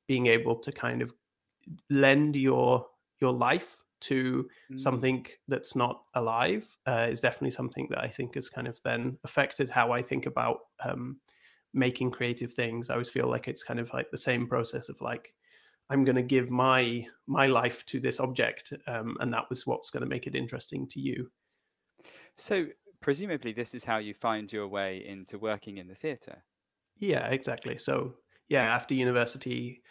being 0.07 0.27
able 0.27 0.55
to 0.57 0.71
kind 0.71 1.01
of 1.01 1.13
lend 1.89 2.35
your 2.35 2.85
your 3.19 3.33
life 3.33 3.84
to 4.07 4.47
mm. 4.71 4.79
something 4.79 5.25
that's 5.47 5.75
not 5.75 6.03
alive 6.13 6.65
uh, 6.85 7.07
is 7.09 7.21
definitely 7.21 7.51
something 7.51 7.87
that 7.89 7.99
I 7.99 8.07
think 8.07 8.35
has 8.35 8.49
kind 8.49 8.67
of 8.67 8.79
then 8.83 9.17
affected 9.23 9.69
how 9.69 9.91
I 9.91 10.01
think 10.01 10.25
about 10.25 10.59
um, 10.83 11.19
making 11.73 12.11
creative 12.11 12.53
things. 12.53 12.89
I 12.89 12.93
always 12.93 13.09
feel 13.09 13.29
like 13.29 13.47
it's 13.47 13.63
kind 13.63 13.79
of 13.79 13.93
like 13.93 14.09
the 14.11 14.17
same 14.17 14.47
process 14.47 14.89
of 14.89 14.99
like 15.01 15.33
I'm 15.89 16.03
going 16.03 16.15
to 16.15 16.23
give 16.23 16.49
my 16.49 17.05
my 17.27 17.47
life 17.47 17.85
to 17.87 17.99
this 17.99 18.19
object, 18.19 18.73
um, 18.87 19.17
and 19.19 19.31
that 19.33 19.49
was 19.49 19.67
what's 19.67 19.89
going 19.89 20.01
to 20.01 20.09
make 20.09 20.25
it 20.25 20.35
interesting 20.35 20.87
to 20.89 20.99
you. 20.99 21.29
So 22.37 22.67
presumably, 23.01 23.53
this 23.53 23.75
is 23.75 23.85
how 23.85 23.97
you 23.97 24.13
find 24.13 24.51
your 24.51 24.67
way 24.67 25.05
into 25.05 25.37
working 25.37 25.77
in 25.77 25.87
the 25.87 25.95
theatre. 25.95 26.43
Yeah, 26.97 27.27
exactly. 27.27 27.77
So 27.77 28.15
yeah, 28.49 28.63
after 28.63 28.93
university, 28.93 29.83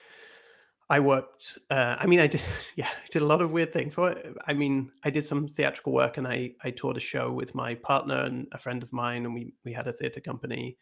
I 0.91 1.01
worked. 1.01 1.59
Uh, 1.71 1.97
I 1.99 2.07
mean, 2.07 2.21
I 2.21 2.27
did. 2.27 2.43
Yeah, 2.77 2.89
I 2.89 3.07
did 3.11 3.23
a 3.23 3.27
lot 3.27 3.41
of 3.41 3.53
weird 3.53 3.73
things. 3.73 3.97
Well, 3.97 4.15
I 4.47 4.53
mean, 4.53 4.91
I 5.05 5.11
did 5.11 5.25
some 5.25 5.49
theatrical 5.49 5.93
work, 5.93 6.19
and 6.19 6.27
I 6.27 6.53
I 6.63 6.71
toured 6.71 6.97
a 6.97 7.01
show 7.01 7.33
with 7.33 7.55
my 7.55 7.75
partner 7.77 8.21
and 8.21 8.47
a 8.53 8.59
friend 8.59 8.83
of 8.83 8.93
mine, 8.93 9.25
and 9.25 9.35
we 9.35 9.55
we 9.65 9.73
had 9.73 9.87
a 9.87 9.93
theater 9.93 10.21
company 10.21 10.77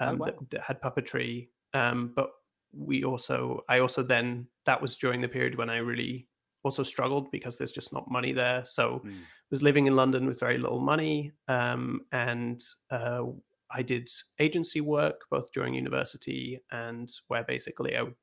oh, 0.00 0.06
um, 0.06 0.14
oh, 0.14 0.18
wow. 0.18 0.24
that, 0.26 0.50
that, 0.50 0.60
had 0.62 0.80
puppetry. 0.82 1.48
Um, 1.74 2.12
but 2.14 2.30
we 2.72 3.04
also, 3.04 3.64
I 3.68 3.80
also 3.80 4.02
then 4.02 4.46
that 4.66 4.80
was 4.80 4.96
during 4.96 5.20
the 5.20 5.28
period 5.28 5.56
when 5.56 5.70
I 5.70 5.78
really 5.78 6.28
also 6.64 6.82
struggled 6.82 7.30
because 7.30 7.56
there's 7.56 7.72
just 7.72 7.92
not 7.92 8.10
money 8.10 8.32
there. 8.32 8.64
So 8.66 9.02
mm. 9.04 9.16
was 9.50 9.62
living 9.62 9.86
in 9.86 9.96
London 9.96 10.26
with 10.26 10.40
very 10.40 10.58
little 10.58 10.80
money, 10.80 11.32
um, 11.48 12.02
and 12.12 12.60
uh, 12.90 13.22
I 13.70 13.82
did 13.82 14.08
agency 14.38 14.80
work 14.80 15.22
both 15.30 15.50
during 15.52 15.74
university 15.74 16.60
and 16.70 17.08
where 17.28 17.44
basically 17.44 17.96
I 17.96 18.02
would 18.02 18.14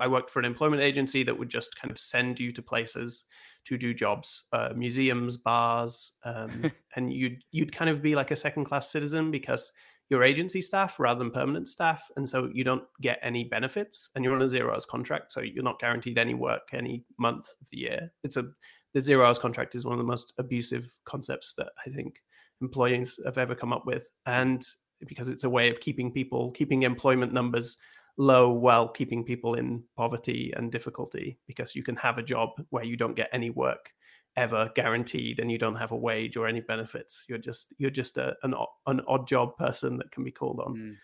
I 0.00 0.08
worked 0.08 0.30
for 0.30 0.38
an 0.38 0.44
employment 0.44 0.82
agency 0.82 1.22
that 1.24 1.38
would 1.38 1.48
just 1.48 1.78
kind 1.80 1.90
of 1.90 1.98
send 1.98 2.40
you 2.40 2.52
to 2.52 2.62
places 2.62 3.24
to 3.66 3.78
do 3.78 3.94
jobs, 3.94 4.44
uh, 4.52 4.70
museums, 4.74 5.36
bars, 5.36 6.12
um, 6.24 6.70
and 6.96 7.12
you'd 7.12 7.42
you'd 7.50 7.72
kind 7.72 7.90
of 7.90 8.02
be 8.02 8.14
like 8.14 8.30
a 8.30 8.36
second 8.36 8.64
class 8.64 8.90
citizen 8.90 9.30
because 9.30 9.72
you're 10.10 10.22
agency 10.22 10.60
staff 10.60 11.00
rather 11.00 11.18
than 11.18 11.30
permanent 11.30 11.68
staff, 11.68 12.02
and 12.16 12.28
so 12.28 12.50
you 12.52 12.62
don't 12.62 12.84
get 13.00 13.18
any 13.22 13.44
benefits, 13.44 14.10
and 14.14 14.24
you're 14.24 14.34
on 14.34 14.42
a 14.42 14.48
zero 14.48 14.72
hours 14.72 14.84
contract, 14.84 15.32
so 15.32 15.40
you're 15.40 15.64
not 15.64 15.80
guaranteed 15.80 16.18
any 16.18 16.34
work 16.34 16.68
any 16.72 17.04
month 17.18 17.48
of 17.60 17.68
the 17.70 17.78
year. 17.78 18.12
It's 18.22 18.36
a 18.36 18.44
the 18.92 19.00
zero 19.00 19.26
hours 19.26 19.38
contract 19.38 19.74
is 19.74 19.84
one 19.84 19.94
of 19.94 19.98
the 19.98 20.04
most 20.04 20.34
abusive 20.38 20.94
concepts 21.04 21.54
that 21.58 21.70
I 21.84 21.90
think 21.90 22.22
employees 22.60 23.18
have 23.24 23.38
ever 23.38 23.54
come 23.54 23.72
up 23.72 23.86
with, 23.86 24.10
and 24.26 24.64
because 25.06 25.28
it's 25.28 25.44
a 25.44 25.50
way 25.50 25.68
of 25.70 25.80
keeping 25.80 26.12
people 26.12 26.50
keeping 26.52 26.82
employment 26.82 27.32
numbers 27.32 27.76
low 28.16 28.50
while 28.50 28.88
keeping 28.88 29.24
people 29.24 29.54
in 29.54 29.82
poverty 29.96 30.52
and 30.56 30.70
difficulty 30.70 31.38
because 31.46 31.74
you 31.74 31.82
can 31.82 31.96
have 31.96 32.18
a 32.18 32.22
job 32.22 32.50
where 32.70 32.84
you 32.84 32.96
don't 32.96 33.16
get 33.16 33.28
any 33.32 33.50
work 33.50 33.90
ever 34.36 34.70
guaranteed 34.74 35.38
and 35.38 35.50
you 35.50 35.58
don't 35.58 35.76
have 35.76 35.92
a 35.92 35.96
wage 35.96 36.36
or 36.36 36.46
any 36.46 36.60
benefits. 36.60 37.24
You're 37.28 37.38
just 37.38 37.72
you're 37.78 37.90
just 37.90 38.18
a, 38.18 38.34
an, 38.42 38.54
an 38.86 39.00
odd 39.06 39.26
job 39.26 39.56
person 39.56 39.96
that 39.98 40.10
can 40.10 40.24
be 40.24 40.30
called 40.30 40.60
on. 40.60 40.74
Mm. 40.74 40.94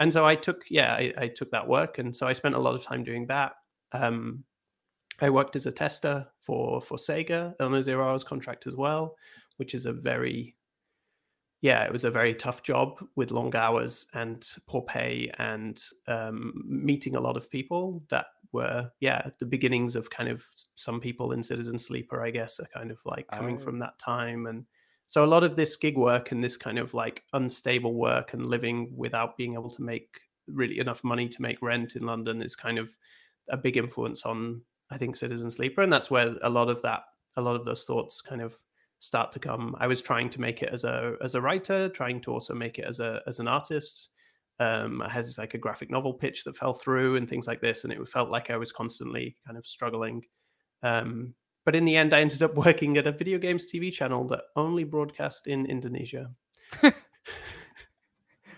and 0.00 0.12
so 0.12 0.26
i 0.26 0.34
took 0.34 0.64
yeah 0.68 0.92
I, 0.92 1.12
I, 1.16 1.28
took 1.28 1.50
that 1.52 1.66
work 1.66 1.98
and 1.98 2.14
so 2.14 2.26
i 2.26 2.34
spent 2.34 2.54
a 2.54 2.58
lot 2.58 2.74
of 2.74 2.82
time 2.82 3.04
doing 3.04 3.26
that. 3.28 3.52
Um, 3.92 4.44
i 5.20 5.30
worked 5.30 5.56
as 5.56 5.66
a 5.66 5.72
tester 5.72 6.26
for 6.40 6.80
for 6.80 6.98
sega 6.98 7.54
on 7.60 7.74
a 7.74 7.82
zero 7.82 8.08
hours 8.08 8.24
contract 8.24 8.66
as 8.66 8.76
well 8.76 9.16
which 9.56 9.74
is 9.74 9.86
a 9.86 9.92
very 9.92 10.55
yeah, 11.62 11.84
it 11.84 11.92
was 11.92 12.04
a 12.04 12.10
very 12.10 12.34
tough 12.34 12.62
job 12.62 13.02
with 13.16 13.30
long 13.30 13.54
hours 13.56 14.06
and 14.14 14.46
poor 14.66 14.82
pay 14.82 15.30
and 15.38 15.82
um, 16.06 16.52
meeting 16.66 17.16
a 17.16 17.20
lot 17.20 17.36
of 17.36 17.50
people 17.50 18.02
that 18.10 18.26
were, 18.52 18.90
yeah, 19.00 19.28
the 19.38 19.46
beginnings 19.46 19.96
of 19.96 20.10
kind 20.10 20.28
of 20.28 20.44
some 20.74 21.00
people 21.00 21.32
in 21.32 21.42
Citizen 21.42 21.78
Sleeper, 21.78 22.22
I 22.24 22.30
guess, 22.30 22.60
are 22.60 22.68
kind 22.74 22.90
of 22.90 22.98
like 23.04 23.26
coming 23.28 23.56
oh. 23.56 23.60
from 23.60 23.78
that 23.78 23.98
time. 23.98 24.46
And 24.46 24.64
so 25.08 25.24
a 25.24 25.26
lot 25.26 25.44
of 25.44 25.56
this 25.56 25.76
gig 25.76 25.96
work 25.96 26.30
and 26.30 26.42
this 26.42 26.56
kind 26.56 26.78
of 26.78 26.92
like 26.94 27.22
unstable 27.32 27.94
work 27.94 28.34
and 28.34 28.46
living 28.46 28.92
without 28.94 29.36
being 29.36 29.54
able 29.54 29.70
to 29.70 29.82
make 29.82 30.20
really 30.46 30.78
enough 30.78 31.02
money 31.04 31.28
to 31.28 31.42
make 31.42 31.60
rent 31.62 31.96
in 31.96 32.04
London 32.04 32.42
is 32.42 32.54
kind 32.54 32.78
of 32.78 32.90
a 33.50 33.56
big 33.56 33.76
influence 33.76 34.24
on, 34.24 34.60
I 34.90 34.98
think, 34.98 35.16
Citizen 35.16 35.50
Sleeper. 35.50 35.82
And 35.82 35.92
that's 35.92 36.10
where 36.10 36.34
a 36.42 36.50
lot 36.50 36.68
of 36.68 36.82
that, 36.82 37.02
a 37.36 37.42
lot 37.42 37.56
of 37.56 37.64
those 37.64 37.84
thoughts 37.84 38.20
kind 38.20 38.42
of 38.42 38.56
start 39.06 39.32
to 39.32 39.38
come. 39.38 39.76
I 39.78 39.86
was 39.86 40.02
trying 40.02 40.28
to 40.30 40.40
make 40.40 40.62
it 40.62 40.70
as 40.72 40.84
a 40.84 41.14
as 41.22 41.34
a 41.34 41.40
writer, 41.40 41.88
trying 41.88 42.20
to 42.22 42.32
also 42.32 42.54
make 42.54 42.78
it 42.78 42.84
as 42.84 43.00
a 43.00 43.20
as 43.26 43.40
an 43.40 43.48
artist. 43.48 44.10
Um, 44.58 45.02
I 45.02 45.08
had 45.08 45.26
like 45.38 45.54
a 45.54 45.58
graphic 45.58 45.90
novel 45.90 46.14
pitch 46.14 46.44
that 46.44 46.56
fell 46.56 46.72
through 46.72 47.16
and 47.16 47.28
things 47.28 47.46
like 47.46 47.60
this, 47.60 47.84
and 47.84 47.92
it 47.92 48.08
felt 48.08 48.30
like 48.30 48.50
I 48.50 48.56
was 48.56 48.72
constantly 48.72 49.36
kind 49.46 49.56
of 49.56 49.66
struggling. 49.66 50.24
Um, 50.82 51.34
but 51.64 51.76
in 51.76 51.84
the 51.84 51.96
end, 51.96 52.14
I 52.14 52.20
ended 52.20 52.42
up 52.42 52.54
working 52.66 52.96
at 52.98 53.06
a 53.06 53.12
video 53.12 53.38
games 53.38 53.70
TV 53.70 53.92
channel 53.92 54.26
that 54.28 54.44
only 54.56 54.84
broadcast 54.84 55.46
in 55.46 55.66
Indonesia. 55.66 56.30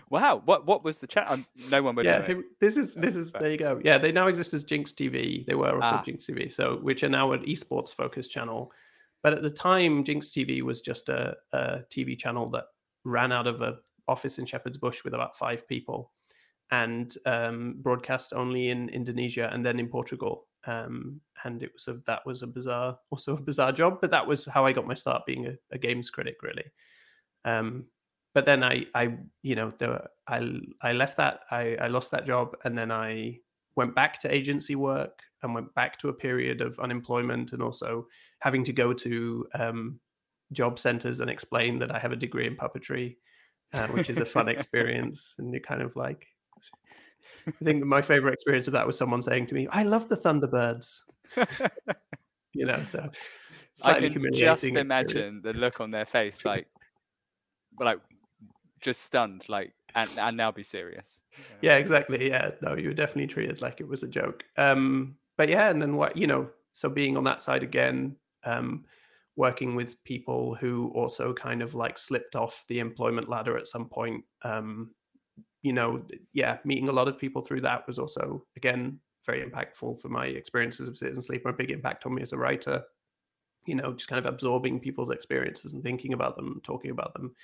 wow, 0.09 0.41
what 0.45 0.65
what 0.65 0.83
was 0.83 0.99
the 0.99 1.07
chat? 1.07 1.29
Um, 1.29 1.45
no 1.69 1.83
one 1.83 1.95
would. 1.95 2.05
Yeah, 2.05 2.25
know 2.27 2.43
this 2.59 2.77
is 2.77 2.95
this 2.95 3.15
is 3.15 3.31
there 3.33 3.51
you 3.51 3.57
go. 3.57 3.79
Yeah, 3.83 3.97
they 3.97 4.11
now 4.11 4.27
exist 4.27 4.53
as 4.53 4.63
Jinx 4.63 4.93
TV. 4.93 5.45
They 5.45 5.55
were 5.55 5.75
also 5.75 5.95
ah. 5.95 6.01
Jinx 6.03 6.25
TV, 6.25 6.51
so 6.51 6.77
which 6.81 7.03
are 7.03 7.09
now 7.09 7.33
an 7.33 7.43
esports 7.45 7.93
focused 7.93 8.31
channel. 8.31 8.71
But 9.21 9.33
at 9.33 9.41
the 9.41 9.49
time, 9.49 10.03
Jinx 10.03 10.29
TV 10.29 10.61
was 10.61 10.81
just 10.81 11.09
a, 11.09 11.35
a 11.51 11.79
TV 11.91 12.17
channel 12.17 12.49
that 12.49 12.65
ran 13.03 13.31
out 13.31 13.47
of 13.47 13.61
a 13.61 13.77
office 14.07 14.39
in 14.39 14.45
Shepherd's 14.45 14.77
Bush 14.77 15.03
with 15.03 15.13
about 15.13 15.37
five 15.37 15.67
people 15.67 16.11
and 16.71 17.15
um, 17.25 17.75
broadcast 17.79 18.33
only 18.33 18.69
in 18.69 18.89
Indonesia 18.89 19.49
and 19.51 19.65
then 19.65 19.79
in 19.79 19.87
Portugal. 19.87 20.47
Um, 20.65 21.21
and 21.43 21.63
it 21.63 21.71
was 21.73 21.87
a, 21.87 22.01
that 22.05 22.25
was 22.25 22.43
a 22.43 22.47
bizarre, 22.47 22.97
also 23.11 23.37
a 23.37 23.41
bizarre 23.41 23.71
job, 23.71 23.99
but 24.01 24.11
that 24.11 24.25
was 24.25 24.45
how 24.45 24.65
I 24.65 24.73
got 24.73 24.87
my 24.87 24.93
start 24.93 25.25
being 25.25 25.47
a, 25.47 25.53
a 25.71 25.77
games 25.77 26.09
critic, 26.09 26.37
really. 26.41 26.65
Um, 27.45 27.85
but 28.33 28.45
then 28.45 28.63
I, 28.63 28.85
I, 28.93 29.17
you 29.41 29.55
know, 29.55 29.71
were, 29.79 30.07
I, 30.27 30.59
I 30.81 30.93
left 30.93 31.17
that, 31.17 31.41
I, 31.49 31.75
I 31.81 31.87
lost 31.87 32.11
that 32.11 32.25
job, 32.25 32.55
and 32.63 32.77
then 32.77 32.91
I 32.91 33.39
went 33.79 33.95
back 33.95 34.19
to 34.19 34.33
agency 34.33 34.75
work 34.75 35.23
and 35.41 35.55
went 35.55 35.73
back 35.73 35.97
to 35.97 36.09
a 36.09 36.13
period 36.13 36.59
of 36.59 36.77
unemployment 36.79 37.53
and 37.53 37.63
also 37.63 38.05
having 38.39 38.61
to 38.65 38.73
go 38.73 38.91
to 38.91 39.47
um, 39.57 39.97
job 40.51 40.77
centers 40.77 41.21
and 41.21 41.29
explain 41.29 41.79
that 41.79 41.95
I 41.95 41.97
have 41.97 42.11
a 42.11 42.17
degree 42.17 42.45
in 42.45 42.57
puppetry, 42.57 43.15
uh, 43.73 43.87
which 43.87 44.09
is 44.09 44.17
a 44.17 44.25
fun 44.25 44.49
experience. 44.55 45.35
And 45.37 45.53
you 45.53 45.61
kind 45.61 45.81
of 45.81 45.95
like, 45.95 46.27
I 47.47 47.51
think 47.63 47.85
my 47.85 48.01
favorite 48.01 48.33
experience 48.33 48.67
of 48.67 48.73
that 48.73 48.85
was 48.85 48.97
someone 48.97 49.21
saying 49.21 49.45
to 49.45 49.55
me, 49.55 49.65
"I 49.71 49.83
love 49.83 50.09
the 50.09 50.17
Thunderbirds." 50.17 51.03
you 52.53 52.65
know, 52.65 52.83
so 52.83 53.09
I 53.85 54.09
can 54.09 54.25
just 54.33 54.65
imagine 54.65 55.41
the 55.41 55.53
look 55.53 55.79
on 55.79 55.89
their 55.91 56.05
face, 56.05 56.43
like, 56.43 56.67
like 57.79 57.99
just 58.81 59.03
stunned, 59.03 59.47
like, 59.47 59.71
and 59.95 60.09
and 60.17 60.37
now 60.37 60.51
be 60.51 60.63
serious. 60.63 61.21
Yeah, 61.61 61.77
exactly. 61.77 62.29
Yeah, 62.29 62.51
no, 62.61 62.75
you 62.75 62.89
were 62.89 62.93
definitely 62.93 63.27
treated 63.27 63.61
like 63.61 63.79
it 63.81 63.87
was 63.87 64.03
a 64.03 64.07
joke. 64.07 64.43
Um, 64.57 65.15
but 65.37 65.49
yeah, 65.49 65.69
and 65.69 65.81
then 65.81 65.95
what 65.95 66.17
you 66.17 66.27
know, 66.27 66.49
so 66.73 66.89
being 66.89 67.17
on 67.17 67.23
that 67.25 67.41
side 67.41 67.63
again, 67.63 68.15
um, 68.43 68.85
working 69.35 69.75
with 69.75 70.03
people 70.03 70.55
who 70.55 70.89
also 70.89 71.33
kind 71.33 71.61
of 71.61 71.73
like 71.73 71.97
slipped 71.97 72.35
off 72.35 72.65
the 72.67 72.79
employment 72.79 73.29
ladder 73.29 73.57
at 73.57 73.67
some 73.67 73.87
point, 73.87 74.23
um, 74.43 74.93
you 75.61 75.73
know, 75.73 76.03
yeah, 76.33 76.57
meeting 76.65 76.89
a 76.89 76.93
lot 76.93 77.07
of 77.07 77.17
people 77.17 77.41
through 77.41 77.61
that 77.61 77.87
was 77.87 77.99
also 77.99 78.45
again 78.57 78.99
very 79.25 79.45
impactful 79.45 80.01
for 80.01 80.09
my 80.09 80.25
experiences 80.25 80.87
of 80.87 80.97
Citizen 80.97 81.21
Sleep. 81.21 81.45
A 81.45 81.53
big 81.53 81.71
impact 81.71 82.05
on 82.05 82.15
me 82.15 82.21
as 82.21 82.33
a 82.33 82.37
writer. 82.37 82.83
You 83.65 83.75
know, 83.75 83.93
just 83.93 84.09
kind 84.09 84.19
of 84.19 84.25
absorbing 84.25 84.79
people's 84.79 85.09
experiences 85.11 85.73
and 85.73 85.83
thinking 85.83 86.13
about 86.13 86.35
them, 86.35 86.61
talking 86.63 86.91
about 86.91 87.13
them. 87.13 87.35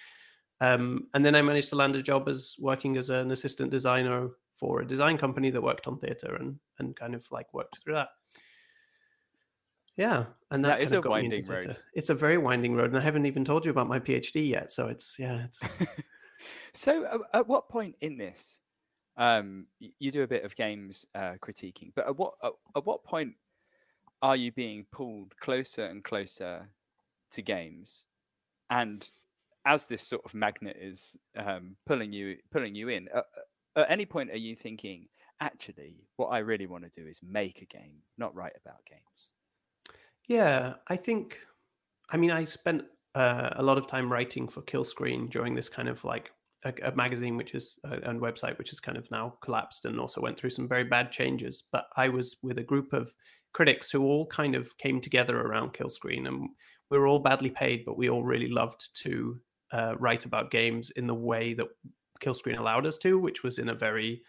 Um, 0.62 1.08
and 1.14 1.26
then 1.26 1.36
I 1.36 1.42
managed 1.42 1.70
to 1.70 1.76
land 1.76 1.96
a 1.96 2.02
job 2.02 2.30
as 2.30 2.56
working 2.60 2.98
as 2.98 3.10
an 3.10 3.32
assistant 3.32 3.72
designer 3.72 4.30
for 4.54 4.82
a 4.82 4.88
design 4.88 5.18
company 5.18 5.50
that 5.50 5.62
worked 5.62 5.86
on 5.88 6.00
theatre 6.00 6.36
and 6.36 6.58
and 6.80 6.96
kind 6.96 7.14
of 7.14 7.30
like 7.32 7.54
worked 7.54 7.78
through 7.84 7.96
that. 7.96 8.10
Yeah, 9.98 10.26
and 10.52 10.64
that, 10.66 10.80
that 10.80 10.82
is 10.82 10.92
a 10.92 11.02
winding 11.02 11.46
road. 11.46 11.78
It's 11.94 12.10
a 12.10 12.16
very 12.16 12.38
winding 12.38 12.76
road, 12.76 12.90
and 12.90 12.98
I 12.98 13.02
haven't 13.02 13.26
even 13.26 13.46
told 13.46 13.64
you 13.64 13.72
about 13.72 13.88
my 13.88 14.00
PhD 14.00 14.50
yet. 14.50 14.72
So 14.72 14.88
it's 14.88 15.18
yeah, 15.18 15.46
it's 15.46 15.78
so, 16.74 17.24
at 17.34 17.48
what 17.48 17.70
point 17.70 17.96
in 18.02 18.18
this, 18.18 18.60
um, 19.18 19.68
you 19.80 20.12
do 20.12 20.24
a 20.24 20.28
bit 20.28 20.44
of 20.44 20.56
games 20.56 21.06
uh, 21.16 21.36
critiquing, 21.42 21.92
but 21.96 22.08
at 22.08 22.18
what 22.18 22.34
at, 22.44 22.52
at 22.76 22.86
what 22.86 23.04
point 23.06 23.36
are 24.22 24.36
you 24.36 24.52
being 24.52 24.86
pulled 24.92 25.36
closer 25.38 25.86
and 25.86 26.04
closer 26.04 26.70
to 27.32 27.42
games, 27.42 28.06
and 28.70 29.10
as 29.66 29.88
this 29.88 30.02
sort 30.02 30.24
of 30.26 30.34
magnet 30.34 30.78
is 30.80 31.18
um, 31.38 31.76
pulling 31.86 32.14
you 32.14 32.38
pulling 32.52 32.76
you 32.76 32.90
in, 32.90 33.08
at, 33.14 33.26
at 33.76 33.92
any 33.92 34.06
point 34.06 34.32
are 34.32 34.38
you 34.38 34.56
thinking, 34.56 35.08
actually, 35.42 36.06
what 36.18 36.28
I 36.28 36.40
really 36.40 36.68
want 36.68 36.84
to 36.84 37.02
do 37.02 37.08
is 37.08 37.20
make 37.24 37.62
a 37.62 37.66
game, 37.66 38.02
not 38.18 38.36
write 38.36 38.54
about 38.64 38.86
games? 38.86 39.34
Yeah, 40.28 40.76
I 40.88 40.96
think. 40.96 41.40
I 42.10 42.18
mean, 42.18 42.32
I 42.32 42.46
spent 42.46 42.84
uh, 43.16 43.50
a 43.56 43.64
lot 43.64 43.78
of 43.78 43.88
time 43.88 44.12
writing 44.12 44.48
for 44.48 44.62
Killscreen 44.62 45.30
during 45.30 45.56
this 45.56 45.70
kind 45.70 45.90
of 45.90 46.04
like 46.04 46.32
a, 46.66 46.74
a 46.84 46.96
magazine, 46.96 47.38
which 47.38 47.56
is 47.56 47.80
uh, 47.84 47.98
and 48.04 48.22
website, 48.22 48.58
which 48.58 48.70
has 48.70 48.80
kind 48.80 48.98
of 48.98 49.10
now 49.10 49.36
collapsed 49.42 49.86
and 49.86 50.00
also 50.00 50.22
went 50.22 50.38
through 50.38 50.52
some 50.52 50.68
very 50.68 50.84
bad 50.84 51.12
changes. 51.12 51.64
But 51.72 51.86
I 51.96 52.10
was 52.10 52.38
with 52.44 52.60
a 52.60 52.64
group 52.64 52.94
of 52.94 53.14
critics 53.54 53.90
who 53.90 54.04
all 54.04 54.28
kind 54.28 54.54
of 54.56 54.78
came 54.78 55.02
together 55.02 55.40
around 55.40 55.74
Killscreen, 55.74 56.28
and 56.28 56.50
we 56.92 56.98
were 56.98 57.08
all 57.08 57.20
badly 57.20 57.50
paid, 57.50 57.86
but 57.86 57.98
we 57.98 58.10
all 58.10 58.24
really 58.24 58.50
loved 58.50 58.96
to 59.04 59.40
uh, 59.72 59.96
write 59.98 60.26
about 60.26 60.52
games 60.52 60.92
in 60.92 61.08
the 61.08 61.14
way 61.14 61.54
that 61.54 61.68
Killscreen 62.22 62.58
allowed 62.58 62.86
us 62.86 62.98
to, 63.00 63.20
which 63.20 63.44
was 63.44 63.60
in 63.60 63.70
a 63.70 63.76
very 63.76 64.22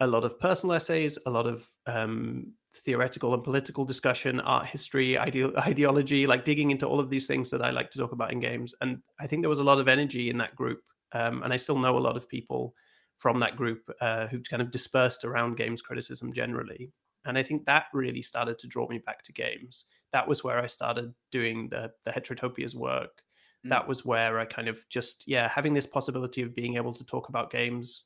a 0.00 0.06
lot 0.06 0.24
of 0.24 0.38
personal 0.38 0.74
essays, 0.74 1.18
a 1.26 1.30
lot 1.30 1.46
of 1.46 1.68
um, 1.86 2.52
theoretical 2.76 3.34
and 3.34 3.42
political 3.42 3.84
discussion, 3.84 4.40
art 4.40 4.66
history, 4.66 5.18
ide- 5.18 5.56
ideology, 5.58 6.26
like 6.26 6.44
digging 6.44 6.70
into 6.70 6.86
all 6.86 7.00
of 7.00 7.10
these 7.10 7.26
things 7.26 7.50
that 7.50 7.62
I 7.62 7.70
like 7.70 7.90
to 7.90 7.98
talk 7.98 8.12
about 8.12 8.32
in 8.32 8.40
games. 8.40 8.74
And 8.80 8.98
I 9.20 9.26
think 9.26 9.42
there 9.42 9.50
was 9.50 9.58
a 9.58 9.64
lot 9.64 9.80
of 9.80 9.88
energy 9.88 10.30
in 10.30 10.38
that 10.38 10.54
group. 10.54 10.80
Um, 11.12 11.42
and 11.42 11.52
I 11.52 11.56
still 11.56 11.78
know 11.78 11.96
a 11.96 12.00
lot 12.00 12.16
of 12.16 12.28
people 12.28 12.74
from 13.16 13.40
that 13.40 13.56
group 13.56 13.90
uh, 14.00 14.28
who've 14.28 14.48
kind 14.48 14.62
of 14.62 14.70
dispersed 14.70 15.24
around 15.24 15.56
games 15.56 15.82
criticism 15.82 16.32
generally. 16.32 16.92
And 17.24 17.36
I 17.36 17.42
think 17.42 17.64
that 17.66 17.86
really 17.92 18.22
started 18.22 18.58
to 18.60 18.68
draw 18.68 18.88
me 18.88 18.98
back 18.98 19.24
to 19.24 19.32
games. 19.32 19.86
That 20.12 20.28
was 20.28 20.44
where 20.44 20.60
I 20.60 20.66
started 20.66 21.12
doing 21.32 21.68
the, 21.68 21.90
the 22.04 22.12
Heterotopias 22.12 22.74
work. 22.74 23.22
Mm. 23.66 23.70
That 23.70 23.88
was 23.88 24.04
where 24.04 24.38
I 24.38 24.44
kind 24.44 24.68
of 24.68 24.84
just, 24.88 25.24
yeah, 25.26 25.48
having 25.48 25.74
this 25.74 25.86
possibility 25.86 26.42
of 26.42 26.54
being 26.54 26.76
able 26.76 26.94
to 26.94 27.04
talk 27.04 27.28
about 27.28 27.50
games 27.50 28.04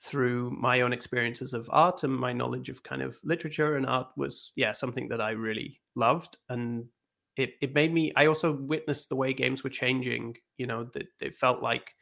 through 0.00 0.50
my 0.50 0.80
own 0.80 0.92
experiences 0.92 1.54
of 1.54 1.68
art 1.72 2.02
and 2.02 2.14
my 2.14 2.32
knowledge 2.32 2.68
of 2.68 2.82
kind 2.82 3.00
of 3.02 3.18
literature 3.24 3.76
and 3.76 3.86
art 3.86 4.08
was 4.16 4.52
yeah 4.56 4.72
something 4.72 5.08
that 5.08 5.20
i 5.20 5.30
really 5.30 5.80
loved 5.94 6.36
and 6.48 6.84
it, 7.36 7.54
it 7.62 7.74
made 7.74 7.92
me 7.92 8.12
i 8.16 8.26
also 8.26 8.52
witnessed 8.52 9.08
the 9.08 9.16
way 9.16 9.32
games 9.32 9.62
were 9.62 9.70
changing 9.70 10.36
you 10.58 10.66
know 10.66 10.84
that 10.92 11.06
it 11.20 11.34
felt 11.34 11.62
like 11.62 11.94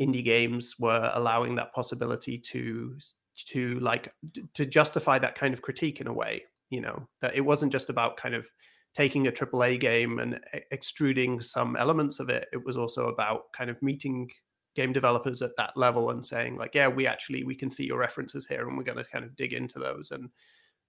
indie 0.00 0.24
games 0.24 0.76
were 0.78 1.10
allowing 1.14 1.56
that 1.56 1.72
possibility 1.72 2.38
to 2.38 2.96
to 3.34 3.78
like 3.80 4.12
to 4.54 4.64
justify 4.64 5.18
that 5.18 5.34
kind 5.34 5.52
of 5.52 5.62
critique 5.62 6.00
in 6.00 6.06
a 6.06 6.12
way 6.12 6.42
you 6.70 6.80
know 6.80 7.06
that 7.20 7.34
it 7.34 7.42
wasn't 7.42 7.72
just 7.72 7.90
about 7.90 8.16
kind 8.16 8.34
of 8.34 8.48
taking 8.96 9.26
a 9.26 9.32
AAA 9.32 9.78
game 9.78 10.20
and 10.20 10.40
extruding 10.72 11.38
some 11.38 11.76
elements 11.76 12.18
of 12.18 12.30
it 12.30 12.48
it 12.50 12.64
was 12.64 12.78
also 12.78 13.08
about 13.08 13.52
kind 13.52 13.68
of 13.68 13.80
meeting 13.82 14.26
game 14.74 14.90
developers 14.90 15.42
at 15.42 15.54
that 15.58 15.76
level 15.76 16.10
and 16.10 16.24
saying 16.24 16.56
like 16.56 16.74
yeah 16.74 16.88
we 16.88 17.06
actually 17.06 17.44
we 17.44 17.54
can 17.54 17.70
see 17.70 17.84
your 17.84 17.98
references 17.98 18.46
here 18.46 18.66
and 18.66 18.76
we're 18.76 18.84
going 18.84 18.96
to 18.96 19.04
kind 19.04 19.24
of 19.24 19.36
dig 19.36 19.52
into 19.52 19.78
those. 19.78 20.12
And 20.12 20.30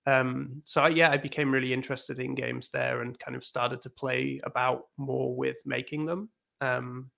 um, 0.06 0.62
so 0.64 0.88
yeah 0.88 1.10
i 1.10 1.18
became 1.18 1.52
really 1.52 1.74
interested 1.74 2.20
in 2.20 2.34
games 2.34 2.70
there 2.70 3.02
and 3.02 3.20
kind 3.20 3.36
of 3.36 3.44
started 3.44 3.82
to 3.82 3.90
play 3.90 4.40
about 4.46 4.84
more 4.96 5.36
with 5.36 5.58
making 5.66 6.06
them 6.06 6.30
um, 6.62 7.12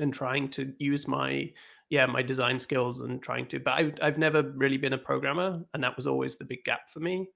and 0.00 0.14
trying 0.14 0.48
to 0.48 0.72
use 0.78 1.06
my 1.06 1.52
yeah 1.90 2.06
my 2.06 2.22
design 2.22 2.58
skills 2.58 3.02
and 3.02 3.22
trying 3.22 3.46
to 3.48 3.60
but 3.60 3.72
I, 3.72 3.92
i've 4.00 4.16
never 4.16 4.42
really 4.56 4.78
been 4.78 4.94
a 4.94 4.98
programmer 5.10 5.60
and 5.74 5.84
that 5.84 5.98
was 5.98 6.06
always 6.06 6.38
the 6.38 6.46
big 6.46 6.64
gap 6.64 6.88
for 6.88 7.00
me. 7.00 7.28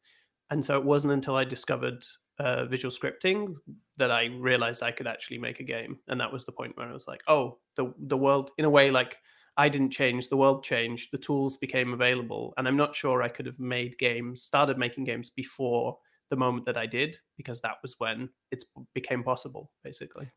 And 0.49 0.65
so 0.65 0.79
it 0.79 0.85
wasn't 0.85 1.13
until 1.13 1.37
i 1.37 1.45
discovered 1.45 2.03
uh, 2.43 2.65
visual 2.67 2.93
scripting 2.93 3.55
that 3.97 4.11
I 4.11 4.27
realized 4.39 4.83
I 4.83 4.91
could 4.91 5.07
actually 5.07 5.39
make 5.39 5.61
a 5.61 5.65
game, 5.65 5.99
and 6.09 6.21
that 6.21 6.33
was 6.33 6.45
the 6.45 6.53
point 6.53 6.77
where 6.77 6.89
I 6.89 6.93
was 6.93 7.07
like, 7.07 7.21
oh, 7.29 7.59
the 7.77 7.93
the 8.07 8.17
world 8.17 8.51
in 8.59 8.65
a 8.65 8.71
way 8.71 8.91
like 8.91 9.17
I 9.57 9.69
didn't 9.69 9.91
change, 9.91 10.29
the 10.29 10.37
world 10.37 10.65
changed, 10.65 11.11
the 11.13 11.19
tools 11.19 11.57
became 11.57 11.93
available, 11.93 12.53
and 12.57 12.67
I'm 12.67 12.77
not 12.77 12.97
sure 12.97 13.23
I 13.23 13.29
could 13.29 13.47
have 13.47 13.61
made 13.61 13.99
games, 13.99 14.43
started 14.43 14.79
making 14.79 15.05
games 15.05 15.31
before 15.31 15.99
the 16.31 16.37
moment 16.37 16.67
that 16.67 16.77
I 16.77 16.87
did, 16.87 17.17
because 17.37 17.61
that 17.61 17.77
was 17.83 17.95
when 17.99 18.29
it 18.51 18.65
became 18.95 19.23
possible, 19.23 19.71
basically. 19.85 20.29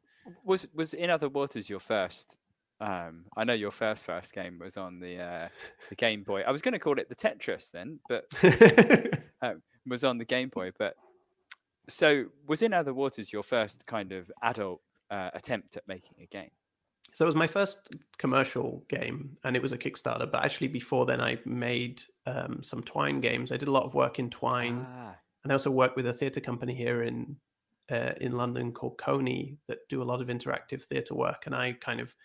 Was 0.44 0.68
was 0.74 0.94
in 0.94 1.10
other 1.10 1.30
waters 1.30 1.70
your 1.70 1.80
first? 1.80 2.38
Um, 2.82 3.26
I 3.38 3.46
know 3.46 3.54
your 3.54 3.72
first 3.72 4.06
first 4.06 4.34
game 4.34 4.60
was 4.60 4.78
on 4.78 5.00
the 5.00 5.18
uh, 5.20 5.48
the 5.90 5.96
Game 5.96 6.24
Boy. 6.24 6.42
I 6.42 6.52
was 6.52 6.62
going 6.62 6.74
to 6.74 6.80
call 6.80 7.00
it 7.00 7.10
the 7.10 7.16
Tetris 7.16 7.72
then, 7.72 8.00
but 8.10 8.26
um, 9.42 9.62
was 9.88 10.04
on 10.04 10.18
the 10.18 10.26
Game 10.26 10.50
Boy. 10.50 10.72
But 10.78 10.96
so, 11.88 12.26
was 12.48 12.62
In 12.62 12.74
Other 12.74 12.94
Waters 12.94 13.32
your 13.32 13.44
first 13.44 13.86
kind 13.88 14.12
of 14.12 14.32
adult 14.42 14.82
uh, 15.10 15.30
attempt 15.34 15.78
at 15.78 15.88
making 15.88 16.16
a 16.22 16.26
game? 16.26 16.52
So 17.14 17.24
it 17.24 17.28
was 17.28 17.36
my 17.36 17.48
first 17.48 17.96
commercial 18.18 18.84
game, 18.90 19.38
and 19.46 19.56
it 19.56 19.62
was 19.62 19.72
a 19.72 19.78
Kickstarter. 19.78 20.30
But 20.30 20.44
actually, 20.44 20.68
before 20.68 21.06
then, 21.06 21.22
I 21.22 21.40
made 21.46 22.02
um, 22.26 22.62
some 22.62 22.84
Twine 22.84 23.22
games. 23.22 23.52
I 23.52 23.58
did 23.58 23.70
a 23.70 23.72
lot 23.72 23.84
of 23.84 23.94
work 23.94 24.20
in 24.20 24.30
Twine, 24.30 24.86
ah. 24.90 25.16
and 25.44 25.52
I 25.52 25.56
also 25.56 25.72
worked 25.72 25.96
with 25.96 26.08
a 26.08 26.14
theatre 26.14 26.42
company 26.42 26.76
here 26.76 27.04
in 27.04 27.38
uh, 27.90 28.12
in 28.20 28.34
London 28.34 28.72
called 28.72 28.98
Coney 28.98 29.58
that 29.68 29.88
do 29.90 30.02
a 30.02 30.04
lot 30.04 30.22
of 30.22 30.28
interactive 30.28 30.84
theatre 30.84 31.16
work. 31.16 31.44
And 31.46 31.56
I 31.56 31.74
kind 31.74 32.00
of 32.00 32.16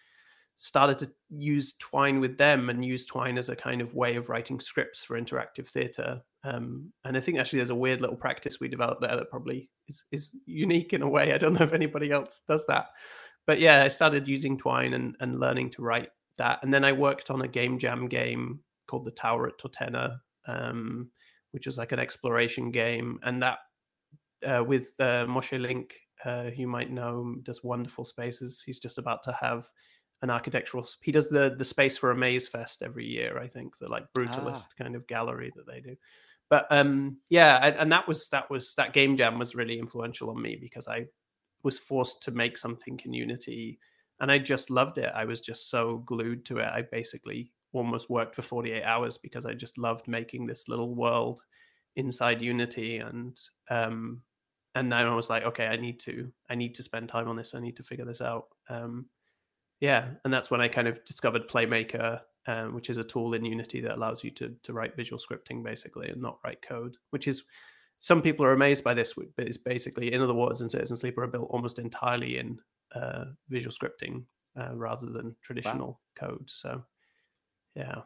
started 0.62 0.98
to 0.98 1.10
use 1.30 1.72
Twine 1.78 2.20
with 2.20 2.36
them 2.36 2.68
and 2.68 2.84
use 2.84 3.06
Twine 3.06 3.38
as 3.38 3.48
a 3.48 3.56
kind 3.56 3.80
of 3.80 3.94
way 3.94 4.16
of 4.16 4.28
writing 4.28 4.60
scripts 4.60 5.02
for 5.02 5.18
interactive 5.18 5.66
theatre. 5.66 6.20
Um, 6.44 6.92
and 7.06 7.16
I 7.16 7.20
think 7.20 7.38
actually 7.38 7.60
there's 7.60 7.70
a 7.70 7.74
weird 7.74 8.02
little 8.02 8.14
practice 8.14 8.60
we 8.60 8.68
developed 8.68 9.00
there 9.00 9.16
that 9.16 9.30
probably 9.30 9.70
is, 9.88 10.04
is 10.12 10.36
unique 10.44 10.92
in 10.92 11.00
a 11.00 11.08
way. 11.08 11.32
I 11.32 11.38
don't 11.38 11.54
know 11.54 11.64
if 11.64 11.72
anybody 11.72 12.10
else 12.10 12.42
does 12.46 12.66
that. 12.66 12.88
But 13.46 13.58
yeah, 13.58 13.82
I 13.82 13.88
started 13.88 14.28
using 14.28 14.58
Twine 14.58 14.92
and, 14.92 15.16
and 15.20 15.40
learning 15.40 15.70
to 15.70 15.82
write 15.82 16.10
that. 16.36 16.58
And 16.62 16.70
then 16.70 16.84
I 16.84 16.92
worked 16.92 17.30
on 17.30 17.40
a 17.40 17.48
game 17.48 17.78
jam 17.78 18.06
game 18.06 18.60
called 18.86 19.06
The 19.06 19.12
Tower 19.12 19.46
at 19.46 19.58
Totena, 19.58 20.18
um, 20.46 21.08
which 21.52 21.64
was 21.64 21.78
like 21.78 21.92
an 21.92 21.98
exploration 21.98 22.70
game. 22.70 23.18
And 23.22 23.42
that 23.42 23.60
uh, 24.46 24.62
with 24.62 24.92
uh, 25.00 25.24
Moshe 25.24 25.58
Linke, 25.58 25.94
uh, 26.26 26.50
you 26.54 26.68
might 26.68 26.90
know, 26.90 27.36
does 27.44 27.64
wonderful 27.64 28.04
spaces. 28.04 28.62
He's 28.64 28.78
just 28.78 28.98
about 28.98 29.22
to 29.22 29.34
have 29.40 29.70
an 30.22 30.30
architectural. 30.30 30.86
He 31.02 31.12
does 31.12 31.28
the 31.28 31.54
the 31.56 31.64
space 31.64 31.96
for 31.96 32.10
a 32.10 32.16
maze 32.16 32.48
fest 32.48 32.82
every 32.82 33.06
year. 33.06 33.38
I 33.38 33.48
think 33.48 33.78
the 33.78 33.88
like 33.88 34.04
brutalist 34.16 34.68
ah. 34.72 34.82
kind 34.82 34.96
of 34.96 35.06
gallery 35.06 35.50
that 35.56 35.66
they 35.66 35.80
do. 35.80 35.96
But 36.48 36.66
um, 36.70 37.18
yeah, 37.30 37.74
and 37.78 37.90
that 37.92 38.08
was 38.08 38.28
that 38.28 38.50
was 38.50 38.74
that 38.74 38.92
game 38.92 39.16
jam 39.16 39.38
was 39.38 39.54
really 39.54 39.78
influential 39.78 40.30
on 40.30 40.42
me 40.42 40.56
because 40.60 40.88
I 40.88 41.06
was 41.62 41.78
forced 41.78 42.22
to 42.24 42.32
make 42.32 42.58
something 42.58 42.98
in 43.04 43.12
Unity, 43.12 43.78
and 44.20 44.32
I 44.32 44.38
just 44.38 44.68
loved 44.68 44.98
it. 44.98 45.12
I 45.14 45.24
was 45.24 45.40
just 45.40 45.70
so 45.70 45.98
glued 45.98 46.44
to 46.46 46.58
it. 46.58 46.66
I 46.66 46.82
basically 46.82 47.52
almost 47.72 48.10
worked 48.10 48.34
for 48.34 48.42
48 48.42 48.82
hours 48.82 49.16
because 49.16 49.46
I 49.46 49.54
just 49.54 49.78
loved 49.78 50.08
making 50.08 50.46
this 50.46 50.68
little 50.68 50.94
world 50.94 51.40
inside 51.96 52.42
Unity 52.42 52.98
and 52.98 53.38
um 53.68 54.22
and 54.76 54.90
then 54.92 55.06
I 55.06 55.14
was 55.14 55.28
like, 55.28 55.44
okay, 55.44 55.66
I 55.66 55.76
need 55.76 55.98
to 56.00 56.30
I 56.48 56.54
need 56.54 56.74
to 56.76 56.82
spend 56.82 57.08
time 57.08 57.28
on 57.28 57.36
this. 57.36 57.54
I 57.54 57.60
need 57.60 57.76
to 57.76 57.82
figure 57.82 58.04
this 58.04 58.20
out. 58.20 58.46
Um 58.68 59.06
yeah, 59.80 60.08
and 60.24 60.32
that's 60.32 60.50
when 60.50 60.60
I 60.60 60.68
kind 60.68 60.88
of 60.88 61.04
discovered 61.04 61.48
Playmaker, 61.48 62.20
um, 62.46 62.74
which 62.74 62.90
is 62.90 62.96
a 62.96 63.04
tool 63.04 63.34
in 63.34 63.44
Unity 63.44 63.80
that 63.80 63.96
allows 63.96 64.22
you 64.24 64.30
to 64.32 64.54
to 64.62 64.72
write 64.72 64.96
visual 64.96 65.20
scripting 65.20 65.62
basically 65.62 66.08
and 66.08 66.20
not 66.20 66.38
write 66.44 66.62
code, 66.62 66.96
which 67.10 67.28
is 67.28 67.44
some 67.98 68.22
people 68.22 68.46
are 68.46 68.52
amazed 68.52 68.82
by 68.82 68.94
this, 68.94 69.12
but 69.14 69.46
it's 69.46 69.58
basically 69.58 70.12
In 70.12 70.22
Other 70.22 70.32
Waters 70.32 70.62
and 70.62 70.70
Citizen 70.70 70.96
Sleeper 70.96 71.22
are 71.22 71.28
built 71.28 71.50
almost 71.50 71.78
entirely 71.78 72.38
in 72.38 72.58
uh, 72.94 73.26
visual 73.50 73.74
scripting 73.74 74.24
uh, 74.58 74.74
rather 74.74 75.06
than 75.06 75.36
traditional 75.42 76.00
wow. 76.20 76.28
code. 76.28 76.50
So 76.50 76.82
yeah 77.74 78.00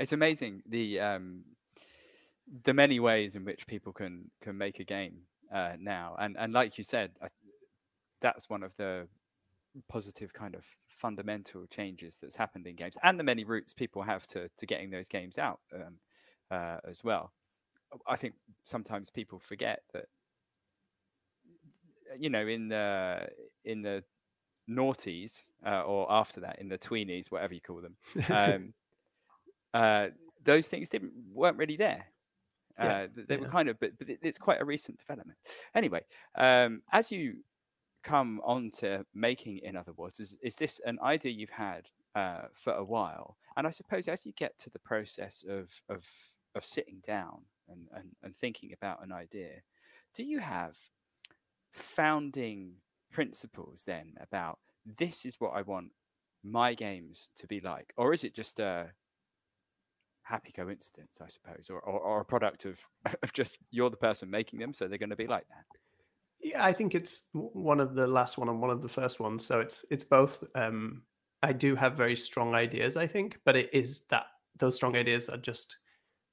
it's 0.00 0.12
amazing 0.12 0.62
the 0.66 0.98
um 0.98 1.44
the 2.64 2.74
many 2.74 2.98
ways 2.98 3.36
in 3.36 3.44
which 3.44 3.66
people 3.66 3.92
can 3.92 4.30
can 4.40 4.56
make 4.56 4.80
a 4.80 4.84
game 4.84 5.20
uh, 5.54 5.72
now 5.78 6.16
and 6.18 6.36
and 6.38 6.52
like 6.52 6.78
you 6.78 6.84
said 6.84 7.10
I, 7.22 7.28
that's 8.20 8.48
one 8.48 8.62
of 8.62 8.76
the 8.76 9.06
positive 9.88 10.32
kind 10.32 10.54
of 10.54 10.66
fundamental 11.00 11.66
changes 11.66 12.16
that's 12.20 12.36
happened 12.36 12.66
in 12.66 12.76
games 12.76 12.96
and 13.02 13.18
the 13.18 13.24
many 13.24 13.44
routes 13.44 13.72
people 13.72 14.02
have 14.02 14.26
to 14.26 14.48
to 14.56 14.66
getting 14.66 14.90
those 14.90 15.08
games 15.08 15.38
out 15.38 15.60
um, 15.74 15.98
uh, 16.50 16.76
as 16.88 17.02
well 17.02 17.32
i 18.06 18.16
think 18.16 18.34
sometimes 18.64 19.10
people 19.10 19.38
forget 19.38 19.80
that 19.92 20.06
you 22.18 22.28
know 22.28 22.46
in 22.46 22.68
the 22.68 23.28
in 23.64 23.82
the 23.82 24.02
noughties 24.68 25.50
uh, 25.66 25.82
or 25.82 26.06
after 26.10 26.40
that 26.40 26.58
in 26.60 26.68
the 26.68 26.78
tweenies 26.78 27.30
whatever 27.30 27.54
you 27.54 27.60
call 27.60 27.80
them 27.80 27.96
um, 28.28 28.74
uh, 29.74 30.08
those 30.44 30.68
things 30.68 30.88
didn't 30.88 31.12
weren't 31.32 31.56
really 31.56 31.76
there. 31.76 32.06
Uh, 32.78 32.84
yeah, 32.84 33.06
they 33.28 33.34
yeah. 33.34 33.40
were 33.40 33.48
kind 33.48 33.68
of, 33.68 33.78
but, 33.78 33.90
but 33.98 34.08
it's 34.22 34.38
quite 34.38 34.60
a 34.60 34.64
recent 34.64 34.98
development. 34.98 35.38
Anyway, 35.74 36.00
um, 36.36 36.82
as 36.92 37.12
you 37.12 37.36
come 38.02 38.40
on 38.44 38.70
to 38.78 39.04
making, 39.14 39.60
In 39.62 39.76
Other 39.76 39.92
Waters, 39.92 40.20
is, 40.20 40.38
is 40.42 40.56
this 40.56 40.80
an 40.84 40.98
idea 41.02 41.32
you've 41.32 41.50
had 41.50 41.88
uh, 42.14 42.42
for 42.52 42.72
a 42.72 42.84
while? 42.84 43.36
And 43.56 43.66
I 43.66 43.70
suppose 43.70 44.08
as 44.08 44.24
you 44.24 44.32
get 44.32 44.58
to 44.60 44.70
the 44.70 44.78
process 44.78 45.44
of 45.48 45.82
of 45.88 46.06
of 46.54 46.64
sitting 46.64 47.00
down 47.06 47.42
and, 47.68 47.86
and, 47.94 48.10
and 48.22 48.34
thinking 48.34 48.72
about 48.72 49.04
an 49.04 49.12
idea, 49.12 49.62
do 50.14 50.24
you 50.24 50.40
have 50.40 50.76
founding 51.72 52.74
principles 53.12 53.84
then 53.86 54.14
about 54.20 54.58
this 54.84 55.24
is 55.24 55.40
what 55.40 55.52
I 55.54 55.62
want 55.62 55.92
my 56.42 56.74
games 56.74 57.30
to 57.36 57.46
be 57.46 57.60
like, 57.60 57.92
or 57.96 58.12
is 58.12 58.24
it 58.24 58.34
just 58.34 58.58
a 58.60 58.90
happy 60.22 60.52
coincidence, 60.52 61.20
I 61.20 61.28
suppose, 61.28 61.68
or, 61.70 61.80
or, 61.80 62.00
or 62.00 62.20
a 62.20 62.24
product 62.24 62.64
of, 62.64 62.80
of 63.22 63.32
just 63.32 63.58
you're 63.70 63.90
the 63.90 63.96
person 63.96 64.30
making 64.30 64.58
them, 64.58 64.72
so 64.72 64.88
they're 64.88 64.98
going 64.98 65.10
to 65.10 65.16
be 65.16 65.26
like 65.26 65.46
that. 65.48 65.79
Yeah, 66.50 66.64
I 66.64 66.72
think 66.72 66.94
it's 66.94 67.24
one 67.32 67.80
of 67.80 67.94
the 67.94 68.06
last 68.06 68.36
one 68.36 68.48
and 68.48 68.60
one 68.60 68.70
of 68.70 68.82
the 68.82 68.88
first 68.88 69.20
ones. 69.20 69.44
So 69.44 69.60
it's 69.60 69.84
it's 69.90 70.04
both. 70.04 70.42
Um, 70.54 71.02
I 71.42 71.52
do 71.52 71.74
have 71.76 71.96
very 71.96 72.16
strong 72.16 72.54
ideas, 72.54 72.96
I 72.96 73.06
think, 73.06 73.38
but 73.44 73.56
it 73.56 73.70
is 73.72 74.00
that 74.10 74.24
those 74.58 74.74
strong 74.76 74.96
ideas 74.96 75.28
are 75.28 75.36
just 75.38 75.76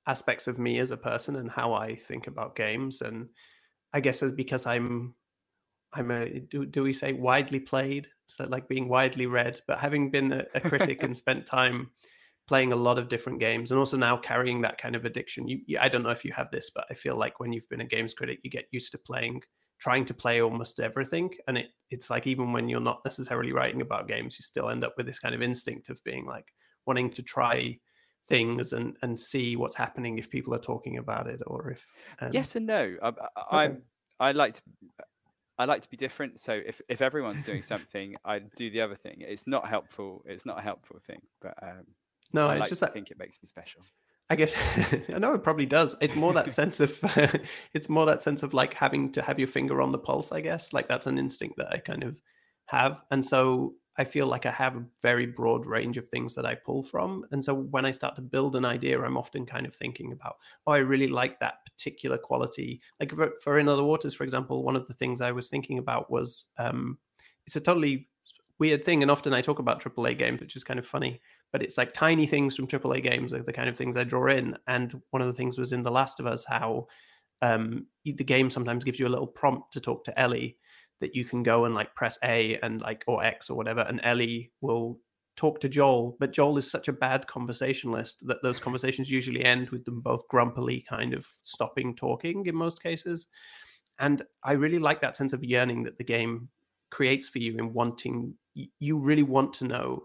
aspects 0.07 0.47
of 0.47 0.59
me 0.59 0.79
as 0.79 0.91
a 0.91 0.97
person 0.97 1.35
and 1.37 1.51
how 1.51 1.73
I 1.73 1.95
think 1.95 2.27
about 2.27 2.55
games. 2.55 3.01
And 3.01 3.29
I 3.93 3.99
guess 4.01 4.23
it's 4.23 4.33
because 4.33 4.65
I'm 4.65 5.15
I'm 5.93 6.11
a 6.11 6.39
do, 6.39 6.65
do 6.65 6.83
we 6.83 6.93
say 6.93 7.13
widely 7.13 7.59
played? 7.59 8.07
So 8.27 8.45
like 8.45 8.67
being 8.67 8.89
widely 8.89 9.27
read, 9.27 9.61
but 9.67 9.79
having 9.79 10.11
been 10.11 10.33
a, 10.33 10.45
a 10.55 10.61
critic 10.61 11.03
and 11.03 11.15
spent 11.23 11.45
time 11.45 11.91
playing 12.47 12.73
a 12.73 12.75
lot 12.77 12.97
of 12.99 13.09
different 13.09 13.39
games 13.39 13.71
and 13.71 13.79
also 13.79 13.97
now 13.97 14.17
carrying 14.17 14.61
that 14.61 14.77
kind 14.79 14.95
of 14.95 15.05
addiction. 15.05 15.47
You, 15.47 15.59
you, 15.67 15.79
I 15.79 15.89
don't 15.89 16.03
know 16.03 16.09
if 16.11 16.25
you 16.25 16.33
have 16.33 16.51
this, 16.51 16.71
but 16.71 16.85
I 16.89 16.93
feel 16.95 17.17
like 17.17 17.39
when 17.39 17.53
you've 17.53 17.69
been 17.69 17.81
a 17.81 17.85
games 17.85 18.13
critic, 18.13 18.39
you 18.43 18.49
get 18.49 18.67
used 18.71 18.91
to 18.93 18.97
playing, 18.97 19.41
trying 19.79 20.05
to 20.05 20.13
play 20.13 20.41
almost 20.41 20.79
everything. 20.79 21.31
And 21.47 21.57
it, 21.57 21.67
it's 21.89 22.09
like 22.09 22.27
even 22.27 22.51
when 22.51 22.69
you're 22.69 22.79
not 22.79 23.03
necessarily 23.05 23.51
writing 23.51 23.81
about 23.81 24.07
games, 24.07 24.37
you 24.37 24.43
still 24.43 24.69
end 24.69 24.83
up 24.83 24.93
with 24.97 25.05
this 25.05 25.19
kind 25.19 25.35
of 25.35 25.41
instinct 25.41 25.89
of 25.89 26.03
being 26.03 26.25
like 26.25 26.53
wanting 26.85 27.11
to 27.11 27.21
try 27.21 27.77
things 28.25 28.73
and 28.73 28.97
and 29.03 29.17
see 29.17 29.55
what's 29.55 29.75
happening 29.75 30.17
if 30.17 30.29
people 30.29 30.53
are 30.53 30.59
talking 30.59 30.97
about 30.97 31.27
it 31.27 31.41
or 31.47 31.71
if 31.71 31.85
um... 32.19 32.31
yes 32.33 32.55
and 32.55 32.65
no. 32.65 32.95
I, 33.01 33.13
I, 33.51 33.65
okay. 33.65 33.77
I 34.19 34.31
like 34.31 34.55
to. 34.55 34.61
I 35.59 35.65
like 35.65 35.81
to 35.81 35.89
be 35.89 35.97
different. 35.97 36.39
So 36.39 36.53
if, 36.53 36.81
if 36.87 37.01
everyone's 37.01 37.41
doing 37.41 37.63
something, 37.63 38.15
I 38.23 38.39
do 38.39 38.69
the 38.69 38.81
other 38.81 38.93
thing. 38.93 39.17
It's 39.19 39.47
not 39.47 39.67
helpful. 39.67 40.23
It's 40.27 40.45
not 40.45 40.59
a 40.59 40.61
helpful 40.61 40.99
thing. 40.99 41.21
But 41.41 41.55
um, 41.63 41.85
no, 42.31 42.47
I 42.47 42.53
it's 42.53 42.59
like 42.59 42.69
just 42.69 42.81
that 42.81 42.93
think 42.93 43.09
it 43.09 43.17
makes 43.17 43.41
me 43.41 43.47
special. 43.47 43.81
I 44.29 44.35
guess 44.35 44.53
I 45.13 45.19
know 45.19 45.33
it 45.33 45.43
probably 45.43 45.65
does. 45.65 45.95
It's 46.01 46.15
more 46.15 46.33
that 46.33 46.51
sense 46.59 46.79
of 46.79 46.99
it's 47.73 47.89
more 47.89 48.05
that 48.05 48.23
sense 48.23 48.43
of 48.43 48.53
like 48.53 48.73
having 48.73 49.11
to 49.13 49.21
have 49.21 49.39
your 49.39 49.47
finger 49.47 49.81
on 49.81 49.91
the 49.91 49.97
pulse, 49.97 50.31
I 50.31 50.41
guess. 50.41 50.73
Like 50.73 50.87
that's 50.87 51.07
an 51.07 51.17
instinct 51.17 51.57
that 51.57 51.71
I 51.71 51.77
kind 51.77 52.03
of 52.03 52.21
have. 52.65 53.01
And 53.11 53.23
so 53.23 53.75
I 53.97 54.03
feel 54.03 54.27
like 54.27 54.45
I 54.45 54.51
have 54.51 54.75
a 54.75 54.85
very 55.01 55.25
broad 55.25 55.65
range 55.65 55.97
of 55.97 56.07
things 56.07 56.35
that 56.35 56.45
I 56.45 56.53
pull 56.53 56.83
from. 56.83 57.25
And 57.31 57.43
so 57.43 57.55
when 57.55 57.85
I 57.85 57.91
start 57.91 58.15
to 58.15 58.21
build 58.21 58.55
an 58.55 58.65
idea, 58.65 59.01
I'm 59.01 59.17
often 59.17 59.45
kind 59.45 59.65
of 59.65 59.75
thinking 59.75 60.11
about, 60.11 60.35
oh, 60.67 60.73
I 60.73 60.77
really 60.77 61.07
like 61.07 61.39
that 61.39 61.65
particular 61.65 62.17
quality. 62.17 62.79
Like 62.99 63.11
for, 63.11 63.31
for 63.41 63.57
In 63.57 63.67
Other 63.67 63.83
Waters, 63.83 64.13
for 64.13 64.23
example, 64.23 64.63
one 64.63 64.75
of 64.75 64.85
the 64.85 64.93
things 64.93 65.19
I 65.19 65.31
was 65.31 65.49
thinking 65.49 65.79
about 65.79 66.11
was 66.11 66.45
um, 66.59 66.99
it's 67.47 67.55
a 67.55 67.61
totally 67.61 68.07
weird 68.59 68.85
thing. 68.85 69.01
And 69.01 69.09
often 69.09 69.33
I 69.33 69.41
talk 69.41 69.57
about 69.57 69.81
AAA 69.81 70.19
games, 70.19 70.41
which 70.41 70.55
is 70.55 70.63
kind 70.63 70.79
of 70.79 70.85
funny 70.85 71.19
but 71.51 71.61
it's 71.63 71.77
like 71.77 71.93
tiny 71.93 72.27
things 72.27 72.55
from 72.55 72.67
AAA 72.67 73.03
games 73.03 73.33
are 73.33 73.43
the 73.43 73.53
kind 73.53 73.69
of 73.69 73.77
things 73.77 73.95
I 73.95 74.03
draw 74.03 74.27
in. 74.27 74.57
And 74.67 75.01
one 75.11 75.21
of 75.21 75.27
the 75.27 75.33
things 75.33 75.57
was 75.57 75.73
in 75.73 75.81
The 75.81 75.91
Last 75.91 76.19
of 76.19 76.27
Us 76.27 76.45
how 76.45 76.87
um, 77.41 77.85
the 78.03 78.23
game 78.23 78.49
sometimes 78.49 78.83
gives 78.83 78.99
you 78.99 79.07
a 79.07 79.09
little 79.09 79.27
prompt 79.27 79.73
to 79.73 79.79
talk 79.79 80.03
to 80.05 80.19
Ellie 80.19 80.57
that 80.99 81.15
you 81.15 81.23
can 81.23 81.43
go 81.43 81.65
and 81.65 81.75
like 81.75 81.95
press 81.95 82.17
A 82.23 82.57
and 82.63 82.81
like 82.81 83.03
or 83.07 83.23
X 83.23 83.49
or 83.49 83.55
whatever, 83.55 83.81
and 83.81 84.01
Ellie 84.03 84.51
will 84.61 84.99
talk 85.35 85.59
to 85.61 85.69
Joel. 85.69 86.17
But 86.19 86.33
Joel 86.33 86.57
is 86.57 86.69
such 86.69 86.87
a 86.87 86.93
bad 86.93 87.27
conversationalist 87.27 88.27
that 88.27 88.41
those 88.41 88.59
conversations 88.59 89.09
usually 89.09 89.43
end 89.43 89.69
with 89.69 89.85
them 89.85 90.01
both 90.01 90.27
grumpily 90.27 90.83
kind 90.89 91.13
of 91.13 91.27
stopping 91.43 91.95
talking 91.95 92.45
in 92.47 92.55
most 92.55 92.81
cases. 92.81 93.27
And 93.99 94.21
I 94.43 94.53
really 94.53 94.79
like 94.79 95.01
that 95.01 95.15
sense 95.15 95.33
of 95.33 95.43
yearning 95.43 95.83
that 95.83 95.97
the 95.97 96.03
game 96.03 96.49
creates 96.89 97.29
for 97.29 97.39
you 97.39 97.57
in 97.57 97.73
wanting 97.73 98.33
you 98.79 98.97
really 98.97 99.23
want 99.23 99.53
to 99.53 99.65
know 99.65 100.03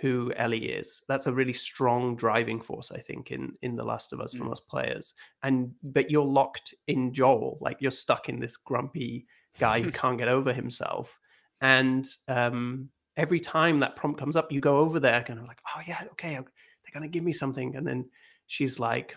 who 0.00 0.32
Ellie 0.36 0.66
is. 0.66 1.02
That's 1.08 1.26
a 1.26 1.32
really 1.32 1.52
strong 1.52 2.16
driving 2.16 2.60
force, 2.60 2.92
I 2.92 2.98
think, 2.98 3.30
in 3.30 3.54
in 3.62 3.76
The 3.76 3.84
Last 3.84 4.12
of 4.12 4.20
Us 4.20 4.34
mm. 4.34 4.38
for 4.38 4.44
most 4.44 4.66
players. 4.68 5.14
And 5.42 5.72
but 5.82 6.10
you're 6.10 6.24
locked 6.24 6.74
in 6.86 7.12
Joel, 7.12 7.58
like 7.60 7.78
you're 7.80 7.90
stuck 7.90 8.28
in 8.28 8.40
this 8.40 8.56
grumpy 8.56 9.26
guy 9.58 9.80
who 9.80 9.90
can't 10.02 10.18
get 10.18 10.28
over 10.28 10.52
himself. 10.52 11.18
And 11.60 12.06
um, 12.28 12.90
every 13.16 13.40
time 13.40 13.80
that 13.80 13.96
prompt 13.96 14.20
comes 14.20 14.36
up, 14.36 14.52
you 14.52 14.60
go 14.60 14.78
over 14.78 15.00
there, 15.00 15.22
kind 15.22 15.38
of 15.38 15.46
like, 15.46 15.60
oh 15.74 15.80
yeah, 15.86 16.04
okay, 16.12 16.34
they're 16.34 16.92
gonna 16.92 17.08
give 17.08 17.24
me 17.24 17.32
something, 17.32 17.76
and 17.76 17.86
then 17.86 18.08
she's 18.46 18.78
like, 18.78 19.16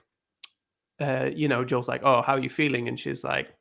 uh, 1.01 1.29
you 1.33 1.47
know, 1.47 1.63
Joel's 1.63 1.87
like, 1.87 2.01
oh, 2.03 2.21
how 2.21 2.35
are 2.35 2.39
you 2.39 2.49
feeling? 2.49 2.87
And 2.87 2.99
she's 2.99 3.23
like, 3.23 3.53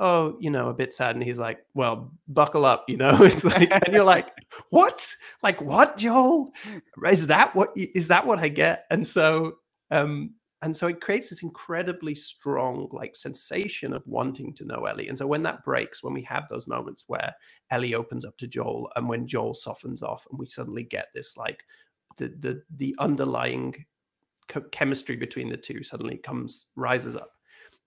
oh, 0.00 0.36
you 0.40 0.50
know, 0.50 0.68
a 0.68 0.74
bit 0.74 0.94
sad. 0.94 1.16
And 1.16 1.24
he's 1.24 1.38
like, 1.38 1.64
well, 1.74 2.12
buckle 2.28 2.64
up, 2.64 2.84
you 2.88 2.96
know. 2.96 3.18
It's 3.22 3.44
like, 3.44 3.70
and 3.72 3.94
you're 3.94 4.04
like, 4.04 4.30
what? 4.70 5.14
Like 5.42 5.60
what, 5.60 5.96
Joel? 5.96 6.52
Is 7.06 7.26
that 7.28 7.54
what 7.54 7.70
is 7.76 8.08
that 8.08 8.26
what 8.26 8.38
I 8.38 8.48
get? 8.48 8.86
And 8.90 9.06
so, 9.06 9.56
um, 9.90 10.34
and 10.62 10.76
so 10.76 10.88
it 10.88 11.00
creates 11.00 11.30
this 11.30 11.42
incredibly 11.42 12.14
strong 12.14 12.88
like 12.90 13.14
sensation 13.16 13.92
of 13.92 14.06
wanting 14.06 14.52
to 14.54 14.64
know 14.64 14.86
Ellie. 14.86 15.08
And 15.08 15.16
so 15.16 15.26
when 15.26 15.42
that 15.44 15.62
breaks, 15.64 16.02
when 16.02 16.14
we 16.14 16.22
have 16.22 16.48
those 16.50 16.66
moments 16.66 17.04
where 17.06 17.32
Ellie 17.70 17.94
opens 17.94 18.24
up 18.24 18.36
to 18.38 18.46
Joel, 18.46 18.90
and 18.96 19.08
when 19.08 19.26
Joel 19.26 19.54
softens 19.54 20.02
off, 20.02 20.26
and 20.30 20.38
we 20.38 20.46
suddenly 20.46 20.84
get 20.84 21.08
this 21.14 21.36
like 21.36 21.62
the 22.16 22.28
the 22.40 22.62
the 22.76 22.94
underlying 22.98 23.84
chemistry 24.70 25.14
between 25.16 25.50
the 25.50 25.56
two 25.56 25.82
suddenly 25.82 26.16
comes 26.16 26.66
rises 26.74 27.14
up. 27.14 27.32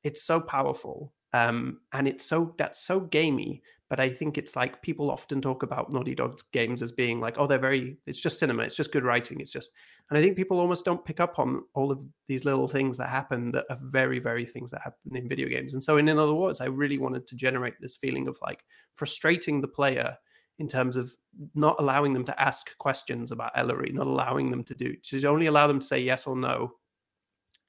It's 0.04 0.24
so 0.24 0.40
powerful 0.40 1.14
um, 1.34 1.80
and 1.94 2.08
it's 2.08 2.26
so 2.26 2.54
that's 2.58 2.82
so 2.82 3.00
gamey 3.00 3.62
but 3.92 4.00
i 4.00 4.10
think 4.10 4.38
it's 4.38 4.56
like 4.56 4.82
people 4.82 5.12
often 5.12 5.42
talk 5.42 5.64
about 5.64 5.92
naughty 5.92 6.16
dog's 6.16 6.44
games 6.54 6.82
as 6.82 6.94
being 6.94 7.20
like 7.20 7.36
oh 7.38 7.46
they're 7.46 7.60
very 7.60 7.98
it's 8.08 8.22
just 8.22 8.40
cinema 8.40 8.64
it's 8.64 8.76
just 8.76 8.94
good 8.94 9.04
writing 9.04 9.42
it's 9.42 9.52
just 9.52 9.72
and 10.10 10.18
i 10.18 10.22
think 10.22 10.38
people 10.38 10.62
almost 10.62 10.86
don't 10.86 11.04
pick 11.04 11.20
up 11.20 11.38
on 11.38 11.62
all 11.76 11.92
of 11.92 12.04
these 12.30 12.46
little 12.46 12.70
things 12.70 12.98
that 12.98 13.10
happen 13.10 13.52
that 13.52 13.66
are 13.70 13.78
very 13.82 14.18
very 14.18 14.46
things 14.46 14.72
that 14.72 14.82
happen 14.82 15.14
in 15.14 15.28
video 15.28 15.50
games 15.50 15.74
and 15.74 15.84
so 15.84 15.98
in, 15.98 16.08
Other 16.08 16.34
Waters 16.34 16.62
i 16.62 16.66
really 16.66 16.98
wanted 16.98 17.28
to 17.28 17.36
generate 17.36 17.74
this 17.82 17.98
feeling 17.98 18.30
of 18.30 18.38
like 18.42 18.64
frustrating 18.96 19.60
the 19.60 19.68
player 19.68 20.18
in 20.58 20.68
terms 20.68 20.96
of 20.96 21.14
not 21.56 21.76
allowing 21.80 22.14
them 22.14 22.24
to 22.24 22.42
ask 22.42 22.78
questions 22.78 23.32
about 23.32 23.52
Ellery, 23.56 23.92
not 23.92 24.06
allowing 24.06 24.52
them 24.52 24.64
to 24.66 24.76
do, 24.76 24.96
to 25.06 25.26
only 25.26 25.48
allow 25.48 25.66
them 25.66 25.80
to 25.80 25.86
say 25.86 26.00
yes 26.00 26.28
or 26.28 26.36
no, 26.36 26.74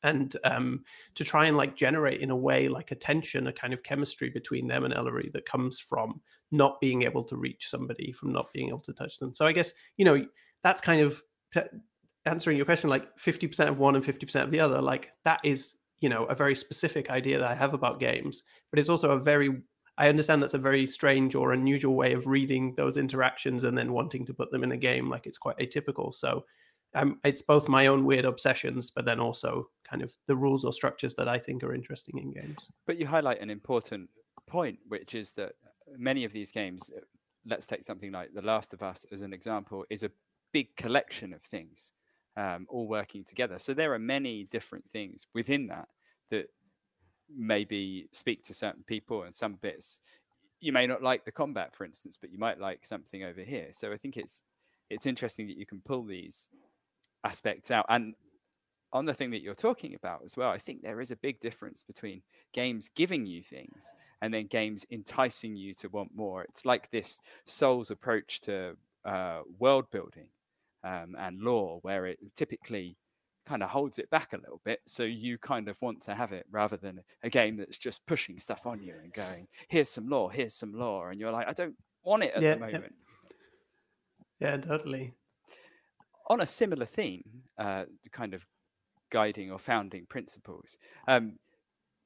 and 0.02 0.34
um, 0.44 0.84
to 1.14 1.24
try 1.24 1.46
and 1.46 1.56
like 1.56 1.76
generate 1.76 2.20
in 2.20 2.30
a 2.30 2.36
way 2.36 2.68
like 2.68 2.90
a 2.90 2.96
tension, 2.96 3.46
a 3.46 3.52
kind 3.52 3.72
of 3.72 3.82
chemistry 3.82 4.30
between 4.30 4.66
them 4.66 4.84
and 4.84 4.94
Ellery 4.94 5.30
that 5.32 5.46
comes 5.46 5.78
from 5.78 6.20
not 6.50 6.80
being 6.80 7.02
able 7.02 7.24
to 7.24 7.36
reach 7.36 7.68
somebody, 7.68 8.12
from 8.12 8.32
not 8.32 8.52
being 8.52 8.68
able 8.68 8.80
to 8.80 8.92
touch 8.92 9.18
them. 9.18 9.34
So 9.34 9.46
I 9.46 9.52
guess 9.52 9.72
you 9.96 10.04
know 10.04 10.24
that's 10.62 10.80
kind 10.80 11.00
of 11.00 11.22
answering 12.26 12.56
your 12.56 12.66
question, 12.66 12.90
like 12.90 13.18
fifty 13.18 13.46
percent 13.46 13.70
of 13.70 13.78
one 13.78 13.96
and 13.96 14.04
fifty 14.04 14.26
percent 14.26 14.44
of 14.44 14.50
the 14.50 14.60
other. 14.60 14.80
Like 14.80 15.12
that 15.24 15.40
is 15.44 15.76
you 16.00 16.08
know 16.08 16.24
a 16.24 16.34
very 16.34 16.54
specific 16.54 17.10
idea 17.10 17.38
that 17.38 17.50
I 17.50 17.54
have 17.54 17.74
about 17.74 18.00
games, 18.00 18.42
but 18.70 18.78
it's 18.78 18.88
also 18.88 19.10
a 19.10 19.18
very 19.18 19.62
I 19.98 20.08
understand 20.08 20.42
that's 20.42 20.54
a 20.54 20.58
very 20.58 20.86
strange 20.86 21.34
or 21.34 21.52
unusual 21.52 21.94
way 21.94 22.12
of 22.14 22.26
reading 22.26 22.74
those 22.76 22.96
interactions 22.96 23.64
and 23.64 23.76
then 23.76 23.92
wanting 23.92 24.24
to 24.26 24.34
put 24.34 24.50
them 24.50 24.64
in 24.64 24.72
a 24.72 24.76
game. 24.76 25.08
Like 25.10 25.26
it's 25.26 25.38
quite 25.38 25.58
atypical. 25.58 26.14
So 26.14 26.44
it's 27.24 27.42
both 27.42 27.68
my 27.68 27.86
own 27.86 28.04
weird 28.04 28.24
obsessions, 28.24 28.90
but 28.90 29.04
then 29.04 29.20
also 29.20 29.68
kind 29.88 30.02
of 30.02 30.12
the 30.26 30.36
rules 30.36 30.64
or 30.64 30.72
structures 30.72 31.14
that 31.14 31.28
I 31.28 31.38
think 31.38 31.62
are 31.62 31.74
interesting 31.74 32.18
in 32.18 32.32
games. 32.32 32.68
But 32.86 32.98
you 32.98 33.06
highlight 33.06 33.40
an 33.40 33.50
important 33.50 34.10
point, 34.46 34.78
which 34.88 35.14
is 35.14 35.32
that 35.34 35.52
many 35.96 36.24
of 36.24 36.32
these 36.32 36.52
games, 36.52 36.90
uh, 36.94 37.00
let's 37.46 37.66
take 37.66 37.82
something 37.82 38.12
like 38.12 38.34
The 38.34 38.42
Last 38.42 38.74
of 38.74 38.82
Us 38.82 39.06
as 39.10 39.22
an 39.22 39.32
example, 39.32 39.84
is 39.90 40.02
a 40.02 40.10
big 40.52 40.74
collection 40.76 41.32
of 41.32 41.42
things 41.42 41.92
um, 42.36 42.66
all 42.68 42.86
working 42.86 43.24
together. 43.24 43.58
So 43.58 43.74
there 43.74 43.94
are 43.94 43.98
many 43.98 44.44
different 44.44 44.84
things 44.90 45.26
within 45.34 45.68
that 45.68 45.88
that 46.30 46.48
maybe 47.34 48.08
speak 48.12 48.42
to 48.44 48.54
certain 48.54 48.82
people 48.86 49.22
and 49.22 49.34
some 49.34 49.54
bits 49.54 50.00
you 50.60 50.72
may 50.72 50.86
not 50.86 51.02
like 51.02 51.24
the 51.24 51.32
combat 51.32 51.74
for 51.74 51.84
instance 51.84 52.16
but 52.18 52.30
you 52.30 52.38
might 52.38 52.60
like 52.60 52.84
something 52.84 53.24
over 53.24 53.42
here 53.42 53.68
so 53.72 53.92
i 53.92 53.96
think 53.96 54.16
it's 54.16 54.42
it's 54.90 55.06
interesting 55.06 55.46
that 55.46 55.56
you 55.56 55.66
can 55.66 55.80
pull 55.84 56.04
these 56.04 56.48
aspects 57.24 57.70
out 57.70 57.86
and 57.88 58.14
on 58.92 59.06
the 59.06 59.14
thing 59.14 59.30
that 59.30 59.40
you're 59.40 59.54
talking 59.54 59.94
about 59.94 60.20
as 60.24 60.36
well 60.36 60.50
i 60.50 60.58
think 60.58 60.82
there 60.82 61.00
is 61.00 61.10
a 61.10 61.16
big 61.16 61.40
difference 61.40 61.82
between 61.82 62.22
games 62.52 62.90
giving 62.94 63.26
you 63.26 63.42
things 63.42 63.94
and 64.20 64.32
then 64.32 64.46
games 64.46 64.84
enticing 64.90 65.56
you 65.56 65.72
to 65.72 65.88
want 65.88 66.10
more 66.14 66.42
it's 66.42 66.64
like 66.64 66.90
this 66.90 67.20
Souls 67.46 67.90
approach 67.90 68.40
to 68.40 68.76
uh, 69.04 69.40
world 69.58 69.86
building 69.90 70.28
um, 70.84 71.16
and 71.18 71.40
lore 71.40 71.78
where 71.82 72.06
it 72.06 72.18
typically 72.34 72.96
kind 73.44 73.62
of 73.62 73.70
holds 73.70 73.98
it 73.98 74.08
back 74.10 74.32
a 74.32 74.36
little 74.36 74.60
bit. 74.64 74.80
So 74.86 75.02
you 75.02 75.38
kind 75.38 75.68
of 75.68 75.80
want 75.80 76.00
to 76.02 76.14
have 76.14 76.32
it 76.32 76.46
rather 76.50 76.76
than 76.76 77.00
a 77.22 77.30
game 77.30 77.56
that's 77.56 77.78
just 77.78 78.06
pushing 78.06 78.38
stuff 78.38 78.66
on 78.66 78.82
you 78.82 78.94
and 79.02 79.12
going, 79.12 79.48
here's 79.68 79.88
some 79.88 80.08
lore, 80.08 80.30
here's 80.30 80.54
some 80.54 80.72
lore. 80.72 81.10
And 81.10 81.20
you're 81.20 81.32
like, 81.32 81.48
I 81.48 81.52
don't 81.52 81.76
want 82.04 82.22
it 82.24 82.34
at 82.34 82.42
yeah, 82.42 82.54
the 82.54 82.60
moment. 82.60 82.94
Yeah. 84.40 84.50
yeah, 84.50 84.56
totally. 84.58 85.14
On 86.28 86.40
a 86.40 86.46
similar 86.46 86.86
theme, 86.86 87.24
uh, 87.58 87.84
kind 88.10 88.34
of 88.34 88.46
guiding 89.10 89.50
or 89.50 89.58
founding 89.58 90.06
principles. 90.06 90.76
Um, 91.06 91.38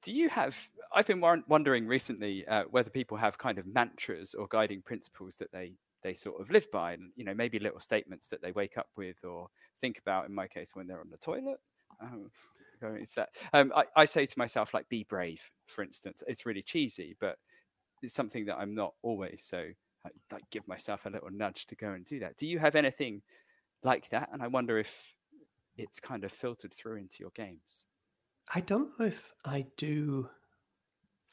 do 0.03 0.13
you 0.13 0.29
have? 0.29 0.69
I've 0.95 1.07
been 1.07 1.21
wondering 1.21 1.87
recently 1.87 2.47
uh, 2.47 2.65
whether 2.71 2.91
people 2.91 3.17
have 3.17 3.39
kind 3.39 3.59
of 3.59 3.67
mantras 3.67 4.35
or 4.35 4.47
guiding 4.49 4.83
principles 4.83 5.37
that 5.37 5.53
they 5.53 5.73
they 6.03 6.15
sort 6.15 6.41
of 6.41 6.51
live 6.51 6.71
by 6.71 6.93
and 6.93 7.11
you 7.17 7.25
know 7.25 7.35
maybe 7.35 7.59
little 7.59 7.81
statements 7.81 8.29
that 8.29 8.41
they 8.41 8.53
wake 8.53 8.79
up 8.79 8.87
with 8.97 9.25
or 9.25 9.49
think 9.81 9.99
about 9.99 10.27
in 10.29 10.35
my 10.35 10.47
case 10.47 10.71
when 10.75 10.87
they're 10.87 11.01
on 11.01 11.11
the 11.11 11.17
toilet 11.17 11.59
um, 12.01 12.31
going 12.81 13.01
into 13.01 13.15
that 13.17 13.31
um, 13.53 13.73
I, 13.75 13.85
I, 13.97 14.05
say 14.05 14.25
to 14.25 14.39
myself 14.39 14.73
like 14.73 14.89
be 14.89 15.05
brave 15.09 15.51
for 15.67 15.83
instance 15.83 16.23
it's 16.29 16.47
really 16.47 16.63
cheesy 16.63 17.17
but 17.19 17.39
it's 18.03 18.13
something 18.13 18.45
that 18.47 18.57
i'm 18.57 18.75
not 18.75 18.93
always 19.03 19.43
so 19.43 19.65
like 20.31 20.45
give 20.53 20.69
myself 20.69 21.07
a 21.07 21.11
little 21.11 21.31
nudge 21.33 21.67
to 21.67 21.75
go 21.75 21.91
and 21.91 22.05
do 22.05 22.21
that 22.21 22.37
do 22.37 22.47
you 22.47 22.61
have 22.61 22.77
anything 22.77 23.23
like 23.87 24.09
that 24.11 24.29
and 24.33 24.43
i 24.43 24.47
wonder 24.47 24.79
if 24.79 25.15
it's 25.77 26.01
kind 26.01 26.25
of 26.25 26.33
filtered 26.33 26.75
through 26.75 26.97
into 26.97 27.17
your 27.21 27.33
games 27.35 27.87
i 28.55 28.61
don't 28.61 28.91
know 28.99 29.07
if 29.07 29.33
i 29.45 29.65
do 29.77 30.29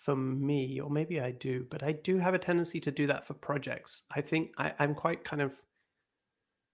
for 0.03 0.17
me, 0.17 0.81
or 0.81 0.89
maybe 0.89 1.21
I 1.21 1.31
do, 1.31 1.65
but 1.69 1.81
I 1.81 1.93
do 1.93 2.17
have 2.17 2.33
a 2.33 2.39
tendency 2.39 2.81
to 2.81 2.91
do 2.91 3.07
that 3.07 3.25
for 3.25 3.35
projects. 3.35 4.03
I 4.13 4.19
think 4.19 4.51
I, 4.57 4.73
I'm 4.77 4.93
quite 4.93 5.23
kind 5.23 5.41
of 5.41 5.53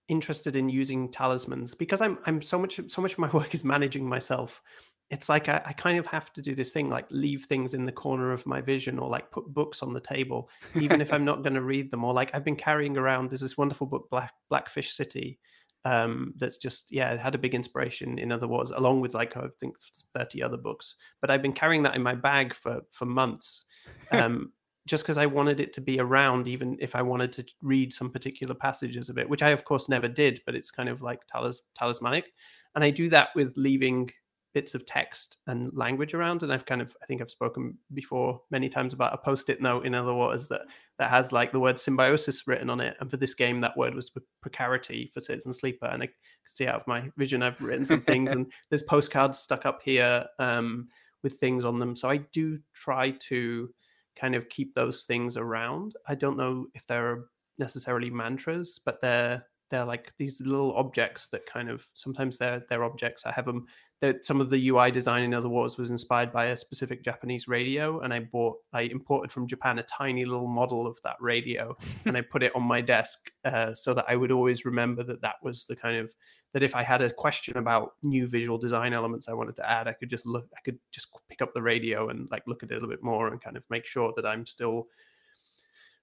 interested 0.08 0.56
in 0.56 0.68
using 0.68 1.12
talismans 1.12 1.76
because 1.76 2.02
I'm 2.02 2.18
I'm 2.26 2.42
so 2.42 2.58
much 2.58 2.80
so 2.88 3.04
much 3.04 3.14
of 3.14 3.20
my 3.20 3.30
work 3.34 3.54
is 3.54 3.64
managing 3.64 4.10
myself. 4.10 4.64
It's 5.12 5.30
like 5.30 5.48
I, 5.48 5.62
I, 5.64 5.74
kind 5.74 6.00
of 6.00 6.08
have 6.08 6.34
to 6.34 6.42
do 6.42 6.56
this 6.56 6.72
thing 6.72 6.90
like 6.90 7.06
leave 7.12 7.46
things 7.46 7.76
in 7.76 7.86
the 7.86 7.92
corner 7.92 8.32
of 8.32 8.46
my 8.48 8.62
vision 8.62 8.98
or 8.98 9.10
like 9.10 9.30
put 9.30 9.54
books 9.54 9.84
on 9.84 9.94
the 9.94 10.00
table, 10.00 10.50
even 10.76 11.00
if 11.02 11.14
I'm 11.14 11.26
not 11.26 11.44
going 11.44 11.56
to 11.56 11.62
read 11.62 11.92
them. 11.92 12.04
Or 12.04 12.14
like 12.14 12.32
I've 12.34 12.44
been 12.44 12.56
carrying 12.56 12.98
around 12.98 13.30
there's 13.30 13.42
this 13.42 13.58
wonderful 13.58 13.86
book 13.86 14.10
Black 14.10 14.34
Blackfish 14.50 14.94
City 14.94 15.40
um, 15.86 16.34
that's 16.38 16.58
just 16.58 16.92
yeah 16.92 17.16
had 17.18 17.36
a 17.36 17.40
big 17.40 17.56
inspiration 17.56 18.20
In 18.20 18.32
Other 18.32 18.48
Waters 18.48 18.72
along 18.72 19.02
with 19.02 19.14
like 19.14 19.38
i 19.38 19.46
think 19.60 19.76
30 20.14 20.44
other 20.44 20.58
books. 20.58 20.96
But 21.22 21.30
i've 21.30 21.42
been 21.42 21.54
carrying 21.54 21.84
that 21.84 21.96
in 21.96 22.04
my 22.04 22.16
bag 22.16 22.54
for 22.54 22.82
for 22.92 23.06
months 23.06 23.66
um, 24.12 24.52
just 24.88 25.04
because 25.04 25.18
i 25.18 25.26
wanted 25.26 25.60
it 25.60 25.74
to 25.74 25.82
be 25.82 26.00
around 26.00 26.48
even 26.48 26.78
if 26.80 26.96
i 26.96 27.02
wanted 27.02 27.32
to 27.34 27.46
read 27.62 27.94
some 27.94 28.10
particular 28.10 28.56
passages 28.56 29.10
of 29.10 29.18
it 29.18 29.30
which 29.30 29.44
i 29.44 29.50
of 29.50 29.64
course 29.64 29.88
never 29.90 30.08
did 30.08 30.42
but 30.46 30.56
it's 30.56 30.72
kind 30.72 30.90
of 30.90 31.02
like 31.02 31.26
talis- 31.28 31.62
talismanic. 31.78 32.32
And 32.76 32.84
i 32.84 32.90
do 32.90 33.10
that 33.10 33.30
with 33.36 33.54
leaving 33.56 34.12
bits 34.54 34.74
of 34.74 34.86
text 34.86 35.38
and 35.48 35.72
language 35.76 36.14
around 36.14 36.42
and 36.42 36.52
i've 36.52 36.66
kind 36.66 36.82
of 36.82 36.96
i 37.04 37.06
think 37.06 37.22
i've 37.22 37.30
spoken 37.30 37.78
before 37.94 38.42
many 38.50 38.68
times 38.68 38.94
about 38.94 39.14
a 39.14 39.18
post-it 39.18 39.62
note 39.62 39.86
In 39.86 39.94
Other 39.94 40.14
Waters 40.14 40.48
that 40.48 40.62
that 40.98 41.12
has 41.12 41.32
like 41.32 41.52
the 41.52 41.60
word 41.60 41.78
symbiosis 41.78 42.48
written 42.48 42.70
on 42.70 42.80
it 42.80 42.98
and 43.00 43.10
for 43.10 43.18
this 43.18 43.36
game 43.36 43.62
that 43.62 43.78
word 43.78 43.94
was 43.94 44.12
precarity 44.42 45.12
for 45.14 45.22
citizen 45.22 45.54
sleeper 45.54 45.86
and 45.86 46.02
i 46.02 46.08
can 46.08 46.16
see 46.50 46.68
out 46.68 46.82
of 46.82 46.88
my 46.88 47.10
vision 47.16 47.44
i've 47.44 47.62
written 47.62 47.86
some 47.86 48.02
things 48.02 48.32
and 48.32 48.52
there's 48.70 48.84
postcards 48.84 49.38
stuck 49.38 49.66
up 49.66 49.82
here 49.84 50.26
um, 50.40 50.88
with 51.22 51.34
things 51.34 51.64
on 51.64 51.78
them 51.78 51.96
so 51.96 52.10
i 52.10 52.18
do 52.18 52.60
try 52.74 53.12
to 53.20 53.70
kind 54.16 54.36
of 54.36 54.50
keep 54.50 54.74
those 54.74 55.04
things 55.04 55.38
around 55.38 55.94
i 56.08 56.16
don't 56.16 56.38
know 56.38 56.66
if 56.74 56.88
they're 56.88 57.26
necessarily 57.60 58.10
mantras 58.10 58.80
but 58.84 59.00
they're 59.00 59.44
they're 59.70 59.86
like 59.86 60.14
these 60.18 60.42
little 60.42 60.74
objects 60.74 61.28
that 61.30 61.46
kind 61.46 61.70
of 61.70 61.88
sometimes 61.94 62.38
they're 62.38 62.64
they're 62.70 62.84
objects. 62.84 63.26
I 63.26 63.32
have 63.32 63.46
them. 63.46 63.68
That 64.02 64.24
some 64.24 64.40
of 64.40 64.50
the 64.50 64.70
UI 64.70 64.92
design 64.92 65.24
In 65.24 65.34
Other 65.34 65.50
Waters 65.50 65.78
was 65.78 65.90
inspired 65.90 66.32
by 66.32 66.46
a 66.46 66.58
specific 66.58 67.04
Japanese 67.04 67.50
radio, 67.50 68.00
and 68.00 68.14
I 68.14 68.20
bought 68.20 68.58
I 68.72 68.82
imported 68.82 69.32
from 69.32 69.48
Japan 69.48 69.80
a 69.80 69.84
tiny 69.84 70.24
little 70.24 70.48
model 70.48 70.88
of 70.88 70.98
that 71.04 71.18
radio, 71.20 71.76
and 72.06 72.16
I 72.16 72.22
put 72.22 72.44
it 72.44 72.56
on 72.56 72.64
my 72.64 72.80
desk 72.80 73.30
uh, 73.44 73.74
so 73.74 73.94
that 73.94 74.06
I 74.08 74.16
would 74.16 74.32
always 74.32 74.64
remember 74.64 75.04
that 75.04 75.22
that 75.22 75.36
was 75.44 75.66
the 75.66 75.76
kind 75.76 75.98
of 75.98 76.14
that 76.54 76.64
if 76.64 76.76
I 76.76 76.84
had 76.84 77.02
a 77.02 77.12
question 77.12 77.58
about 77.58 77.94
new 78.02 78.28
visual 78.28 78.58
design 78.58 78.94
elements 78.94 79.28
I 79.28 79.34
wanted 79.34 79.56
to 79.58 79.70
add, 79.70 79.88
I 79.88 79.94
could 79.94 80.10
just 80.10 80.26
look, 80.26 80.48
I 80.56 80.62
could 80.64 80.80
just 80.92 81.08
pick 81.30 81.42
up 81.42 81.54
the 81.54 81.62
radio 81.62 82.10
and 82.10 82.30
like 82.32 82.44
look 82.48 82.64
at 82.64 82.72
it 82.72 82.74
a 82.74 82.76
little 82.76 82.90
bit 82.90 83.04
more 83.04 83.28
and 83.28 83.42
kind 83.42 83.58
of 83.58 83.66
make 83.70 83.86
sure 83.86 84.14
that 84.16 84.26
I'm 84.26 84.46
still 84.46 84.88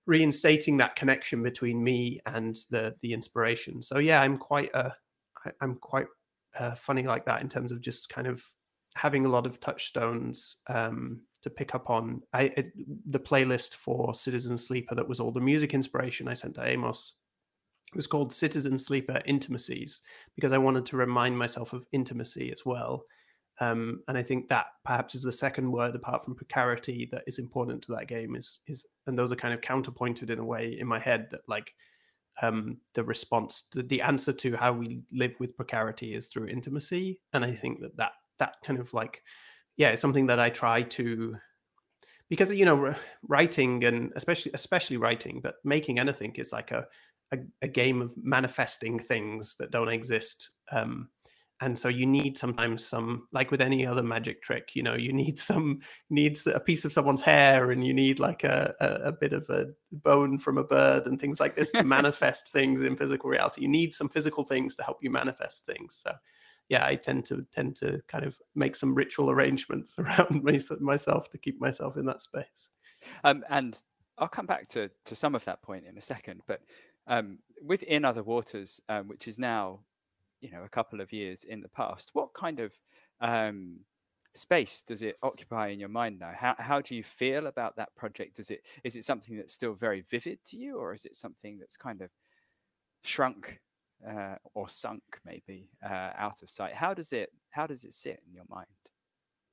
reinstating 0.04 0.76
that 0.76 0.94
connection 0.94 1.42
between 1.42 1.82
me 1.82 2.20
and 2.26 2.56
the 2.70 2.94
the 3.00 3.12
inspiration. 3.12 3.82
So 3.82 3.98
yeah, 3.98 4.20
I'm 4.20 4.38
quite 4.38 4.74
uh 4.74 4.90
i'm 5.60 5.76
quite 5.76 6.06
uh, 6.58 6.74
funny 6.74 7.02
like 7.02 7.24
that 7.26 7.42
in 7.42 7.48
terms 7.48 7.72
of 7.72 7.80
just 7.80 8.08
kind 8.08 8.26
of 8.26 8.44
having 8.94 9.26
a 9.26 9.28
lot 9.28 9.46
of 9.46 9.60
touchstones 9.60 10.56
um, 10.68 11.20
to 11.42 11.50
pick 11.50 11.74
up 11.74 11.90
on. 11.90 12.22
I 12.32 12.44
it, 12.56 12.72
the 13.10 13.20
playlist 13.20 13.74
for 13.74 14.14
Citizen 14.14 14.56
Sleeper 14.58 14.94
that 14.94 15.08
was 15.08 15.20
all 15.20 15.32
the 15.32 15.40
music 15.40 15.74
inspiration 15.74 16.28
I 16.28 16.34
sent 16.34 16.54
to 16.56 16.66
Amos 16.66 17.14
it 17.92 17.96
was 17.96 18.06
called 18.06 18.32
Citizen 18.32 18.78
Sleeper 18.78 19.22
Intimacies 19.26 20.00
because 20.34 20.52
I 20.52 20.58
wanted 20.58 20.86
to 20.86 20.96
remind 20.96 21.38
myself 21.38 21.72
of 21.72 21.86
intimacy 21.92 22.50
as 22.52 22.66
well 22.66 23.04
um, 23.60 24.02
and 24.08 24.18
I 24.18 24.22
think 24.22 24.48
that 24.48 24.66
perhaps 24.84 25.14
is 25.14 25.22
the 25.22 25.32
second 25.32 25.70
word 25.70 25.94
apart 25.94 26.24
from 26.24 26.34
precarity 26.34 27.08
that 27.12 27.22
is 27.26 27.38
important 27.38 27.82
to 27.82 27.92
that 27.92 28.08
game 28.08 28.36
is 28.36 28.60
is 28.66 28.84
and 29.06 29.16
those 29.16 29.32
are 29.32 29.36
kind 29.36 29.54
of 29.54 29.60
counterpointed 29.60 30.30
in 30.30 30.38
a 30.38 30.44
way 30.44 30.76
in 30.78 30.86
my 30.86 30.98
head 30.98 31.28
that 31.30 31.40
like 31.48 31.72
um, 32.42 32.78
the 32.94 33.04
response 33.04 33.62
to 33.72 33.82
the 33.82 34.02
answer 34.02 34.32
to 34.32 34.56
how 34.56 34.72
we 34.72 35.00
live 35.12 35.34
with 35.38 35.56
precarity 35.56 36.14
is 36.14 36.28
through 36.28 36.48
intimacy. 36.48 37.20
And 37.32 37.44
I 37.44 37.52
think 37.52 37.80
that 37.80 37.96
that 37.96 38.12
that 38.38 38.56
kind 38.64 38.78
of 38.78 38.92
like 38.92 39.22
yeah 39.76 39.88
it's 39.88 40.02
something 40.02 40.26
that 40.26 40.40
I 40.40 40.50
try 40.50 40.82
to 40.82 41.36
because 42.28 42.52
you 42.52 42.64
know 42.64 42.94
writing 43.26 43.84
and 43.84 44.12
especially 44.16 44.52
especially 44.54 44.96
writing 44.96 45.40
but 45.42 45.56
making 45.64 45.98
anything 45.98 46.34
is 46.36 46.52
like 46.52 46.70
a 46.70 46.86
a, 47.32 47.38
a 47.62 47.68
game 47.68 48.02
of 48.02 48.14
manifesting 48.16 48.98
things 48.98 49.56
that 49.56 49.70
don't 49.70 49.88
exist 49.88 50.50
um, 50.70 51.08
and 51.60 51.78
so 51.78 51.88
you 51.88 52.06
need 52.06 52.36
sometimes 52.36 52.84
some 52.84 53.26
like 53.32 53.50
with 53.50 53.60
any 53.60 53.86
other 53.86 54.02
magic 54.02 54.42
trick 54.42 54.70
you 54.74 54.82
know 54.82 54.94
you 54.94 55.12
need 55.12 55.38
some 55.50 55.80
needs 56.10 56.46
a 56.46 56.60
piece 56.60 56.84
of 56.84 56.92
someone's 56.92 57.20
hair 57.20 57.70
and 57.70 57.86
you 57.86 57.94
need 57.94 58.18
like 58.18 58.44
a, 58.44 58.74
a, 58.80 59.08
a, 59.08 59.12
bit 59.12 59.32
of 59.32 59.48
a 59.48 59.66
bone 59.92 60.38
from 60.38 60.58
a 60.58 60.64
bird 60.64 61.06
and 61.06 61.20
things 61.20 61.40
like 61.40 61.54
this 61.54 61.72
to 61.72 61.84
manifest 61.98 62.52
things 62.52 62.82
in 62.82 62.96
physical 62.96 63.30
reality 63.30 63.62
you 63.62 63.68
need 63.68 63.92
some 63.92 64.08
physical 64.08 64.44
things 64.44 64.76
to 64.76 64.82
help 64.82 64.98
you 65.02 65.10
manifest 65.10 65.64
things 65.66 66.02
so 66.04 66.12
yeah 66.68 66.84
i 66.84 66.94
tend 66.94 67.24
to 67.24 67.46
tend 67.54 67.76
to 67.76 68.00
kind 68.08 68.24
of 68.24 68.38
make 68.54 68.76
some 68.76 68.94
ritual 68.94 69.30
arrangements 69.30 69.94
around 69.98 70.42
me, 70.42 70.58
myself 70.80 71.30
to 71.30 71.38
keep 71.38 71.60
myself 71.60 71.96
in 71.96 72.06
that 72.06 72.22
space 72.22 72.70
um, 73.24 73.44
and 73.50 73.80
I'll 74.18 74.28
come 74.28 74.46
back 74.46 74.66
to 74.68 74.90
to 75.04 75.14
some 75.14 75.34
of 75.34 75.44
that 75.44 75.62
point 75.62 75.84
in 75.84 75.98
a 75.98 76.02
second. 76.02 76.42
But 76.46 76.62
um, 77.06 77.38
with 77.62 77.82
In 77.82 78.04
Other 78.04 78.22
Waters, 78.22 78.80
um, 78.88 79.08
which 79.08 79.28
is 79.28 79.38
now, 79.38 79.80
you 80.40 80.50
know, 80.50 80.62
a 80.64 80.68
couple 80.68 81.00
of 81.00 81.12
years 81.12 81.44
in 81.44 81.60
the 81.60 81.68
past, 81.68 82.10
what 82.12 82.34
kind 82.34 82.60
of 82.60 82.78
um, 83.20 83.80
space 84.34 84.82
does 84.82 85.02
it 85.02 85.16
occupy 85.22 85.68
in 85.68 85.80
your 85.80 85.88
mind 85.88 86.18
now? 86.18 86.32
How 86.36 86.54
how 86.58 86.80
do 86.80 86.94
you 86.94 87.02
feel 87.02 87.46
about 87.46 87.76
that 87.76 87.94
project? 87.96 88.38
Is 88.38 88.50
it 88.50 88.62
is 88.84 88.96
it 88.96 89.04
something 89.04 89.36
that's 89.36 89.52
still 89.52 89.74
very 89.74 90.02
vivid 90.02 90.38
to 90.46 90.56
you, 90.56 90.76
or 90.76 90.92
is 90.92 91.04
it 91.04 91.16
something 91.16 91.58
that's 91.58 91.76
kind 91.76 92.02
of 92.02 92.10
shrunk 93.02 93.60
uh, 94.06 94.36
or 94.54 94.68
sunk 94.68 95.02
maybe 95.24 95.70
uh, 95.84 96.10
out 96.16 96.42
of 96.42 96.50
sight? 96.50 96.74
How 96.74 96.94
does 96.94 97.12
it 97.12 97.30
how 97.50 97.66
does 97.66 97.84
it 97.84 97.94
sit 97.94 98.20
in 98.26 98.34
your 98.34 98.44
mind? 98.48 98.66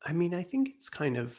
I 0.06 0.12
mean, 0.12 0.34
I 0.34 0.44
think 0.44 0.70
it's 0.70 0.90
kind 0.90 1.18
of 1.18 1.38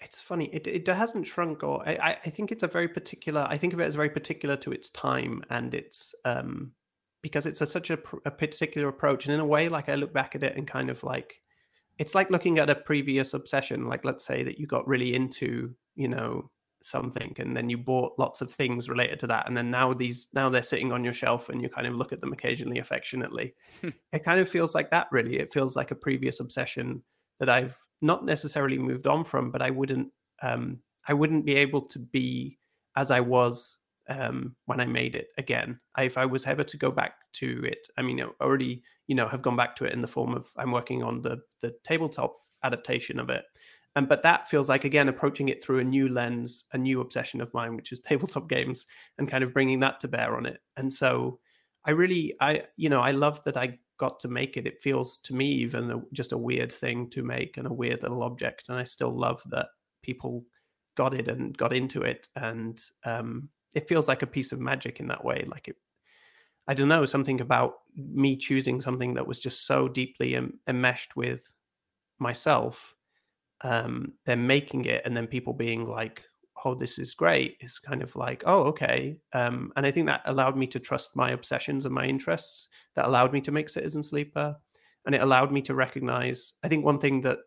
it's 0.00 0.20
funny. 0.20 0.46
It 0.52 0.66
it 0.66 0.86
hasn't 0.86 1.26
shrunk, 1.26 1.62
or 1.62 1.86
I 1.88 2.18
I 2.24 2.30
think 2.30 2.50
it's 2.50 2.62
a 2.62 2.68
very 2.68 2.88
particular. 2.88 3.46
I 3.48 3.56
think 3.58 3.72
of 3.72 3.80
it 3.80 3.84
as 3.84 3.94
very 3.94 4.10
particular 4.10 4.56
to 4.56 4.72
its 4.72 4.90
time 4.90 5.44
and 5.50 5.74
its 5.74 6.14
um 6.24 6.72
because 7.24 7.46
it's 7.46 7.62
a, 7.62 7.66
such 7.66 7.88
a, 7.88 7.98
a 8.26 8.30
particular 8.30 8.88
approach. 8.88 9.24
And 9.24 9.32
in 9.32 9.40
a 9.40 9.46
way, 9.46 9.70
like 9.70 9.88
I 9.88 9.94
look 9.94 10.12
back 10.12 10.34
at 10.34 10.42
it 10.42 10.58
and 10.58 10.66
kind 10.66 10.90
of 10.90 11.02
like 11.02 11.40
it's 11.98 12.14
like 12.14 12.30
looking 12.30 12.58
at 12.58 12.68
a 12.68 12.74
previous 12.74 13.32
obsession. 13.32 13.88
Like 13.88 14.04
let's 14.04 14.26
say 14.26 14.42
that 14.42 14.58
you 14.58 14.66
got 14.66 14.86
really 14.86 15.14
into 15.14 15.74
you 15.94 16.08
know 16.08 16.50
something 16.82 17.34
and 17.38 17.56
then 17.56 17.70
you 17.70 17.78
bought 17.78 18.18
lots 18.18 18.42
of 18.42 18.52
things 18.52 18.90
related 18.90 19.18
to 19.20 19.26
that. 19.28 19.48
And 19.48 19.56
then 19.56 19.70
now 19.70 19.94
these 19.94 20.28
now 20.34 20.50
they're 20.50 20.62
sitting 20.62 20.92
on 20.92 21.02
your 21.02 21.14
shelf 21.14 21.48
and 21.48 21.62
you 21.62 21.70
kind 21.70 21.86
of 21.86 21.94
look 21.94 22.12
at 22.12 22.20
them 22.20 22.32
occasionally 22.32 22.78
affectionately. 22.78 23.54
It 24.12 24.22
kind 24.22 24.38
of 24.38 24.48
feels 24.48 24.74
like 24.74 24.90
that 24.90 25.06
really. 25.10 25.38
It 25.38 25.52
feels 25.52 25.76
like 25.76 25.90
a 25.90 25.96
previous 25.96 26.40
obsession 26.40 27.02
that 27.40 27.48
i've 27.48 27.76
not 28.00 28.24
necessarily 28.24 28.78
moved 28.78 29.06
on 29.06 29.24
from 29.24 29.50
but 29.50 29.62
i 29.62 29.70
wouldn't 29.70 30.08
um 30.42 30.78
i 31.08 31.12
wouldn't 31.12 31.44
be 31.44 31.56
able 31.56 31.80
to 31.80 31.98
be 31.98 32.58
as 32.96 33.10
i 33.10 33.20
was 33.20 33.78
um, 34.08 34.54
when 34.66 34.80
I 34.80 34.86
made 34.86 35.14
it 35.14 35.28
again. 35.38 35.78
I, 35.94 36.04
if 36.04 36.18
I 36.18 36.26
was 36.26 36.46
ever 36.46 36.64
to 36.64 36.76
go 36.76 36.90
back 36.90 37.14
to 37.34 37.62
it, 37.64 37.86
I 37.96 38.02
mean, 38.02 38.20
I 38.20 38.26
already, 38.40 38.82
you 39.06 39.14
know, 39.14 39.28
have 39.28 39.42
gone 39.42 39.56
back 39.56 39.76
to 39.76 39.84
it 39.84 39.92
in 39.92 40.02
the 40.02 40.08
form 40.08 40.34
of 40.34 40.50
I'm 40.56 40.72
working 40.72 41.02
on 41.02 41.22
the 41.22 41.38
the 41.60 41.74
tabletop 41.84 42.36
adaptation 42.62 43.18
of 43.18 43.30
it. 43.30 43.44
And 43.96 44.08
but 44.08 44.22
that 44.24 44.48
feels 44.48 44.68
like 44.68 44.84
again 44.84 45.08
approaching 45.08 45.48
it 45.48 45.62
through 45.62 45.78
a 45.78 45.84
new 45.84 46.08
lens, 46.08 46.64
a 46.72 46.78
new 46.78 47.00
obsession 47.00 47.40
of 47.40 47.54
mine, 47.54 47.76
which 47.76 47.92
is 47.92 48.00
tabletop 48.06 48.48
games, 48.48 48.86
and 49.18 49.30
kind 49.30 49.44
of 49.44 49.54
bringing 49.54 49.80
that 49.80 50.00
to 50.00 50.08
bear 50.08 50.36
on 50.36 50.46
it. 50.46 50.60
And 50.76 50.92
so, 50.92 51.38
I 51.84 51.92
really, 51.92 52.34
I 52.40 52.62
you 52.76 52.88
know, 52.88 53.00
I 53.00 53.12
love 53.12 53.42
that 53.44 53.56
I 53.56 53.78
got 53.98 54.18
to 54.20 54.28
make 54.28 54.56
it. 54.56 54.66
It 54.66 54.82
feels 54.82 55.18
to 55.20 55.34
me 55.34 55.46
even 55.52 55.90
a, 55.90 56.02
just 56.12 56.32
a 56.32 56.38
weird 56.38 56.72
thing 56.72 57.08
to 57.10 57.22
make 57.22 57.56
and 57.56 57.66
a 57.66 57.72
weird 57.72 58.02
little 58.02 58.22
object, 58.22 58.68
and 58.68 58.78
I 58.78 58.84
still 58.84 59.16
love 59.16 59.42
that 59.50 59.66
people 60.02 60.44
got 60.96 61.14
it 61.14 61.28
and 61.28 61.56
got 61.56 61.72
into 61.72 62.02
it 62.02 62.28
and 62.36 62.80
um, 63.04 63.48
it 63.74 63.88
feels 63.88 64.08
like 64.08 64.22
a 64.22 64.26
piece 64.26 64.52
of 64.52 64.60
magic 64.60 65.00
in 65.00 65.08
that 65.08 65.24
way. 65.24 65.44
Like 65.46 65.68
it, 65.68 65.76
I 66.66 66.74
don't 66.74 66.88
know, 66.88 67.04
something 67.04 67.40
about 67.40 67.74
me 67.96 68.36
choosing 68.36 68.80
something 68.80 69.14
that 69.14 69.26
was 69.26 69.40
just 69.40 69.66
so 69.66 69.88
deeply 69.88 70.36
em- 70.36 70.58
enmeshed 70.66 71.16
with 71.16 71.52
myself. 72.18 72.94
Um, 73.62 74.12
then 74.26 74.46
making 74.46 74.84
it, 74.84 75.02
and 75.04 75.16
then 75.16 75.26
people 75.26 75.54
being 75.54 75.86
like, 75.86 76.22
"Oh, 76.64 76.74
this 76.74 76.98
is 76.98 77.14
great." 77.14 77.56
Is 77.60 77.78
kind 77.78 78.02
of 78.02 78.14
like, 78.14 78.42
"Oh, 78.46 78.64
okay." 78.64 79.16
Um, 79.32 79.72
and 79.76 79.86
I 79.86 79.90
think 79.90 80.06
that 80.06 80.22
allowed 80.26 80.56
me 80.56 80.66
to 80.68 80.80
trust 80.80 81.16
my 81.16 81.30
obsessions 81.30 81.86
and 81.86 81.94
my 81.94 82.04
interests. 82.06 82.68
That 82.94 83.06
allowed 83.06 83.32
me 83.32 83.40
to 83.42 83.52
make 83.52 83.70
Citizen 83.70 84.02
Sleeper, 84.02 84.56
and 85.06 85.14
it 85.14 85.22
allowed 85.22 85.50
me 85.50 85.62
to 85.62 85.74
recognize. 85.74 86.54
I 86.62 86.68
think 86.68 86.84
one 86.84 86.98
thing 86.98 87.22
that 87.22 87.38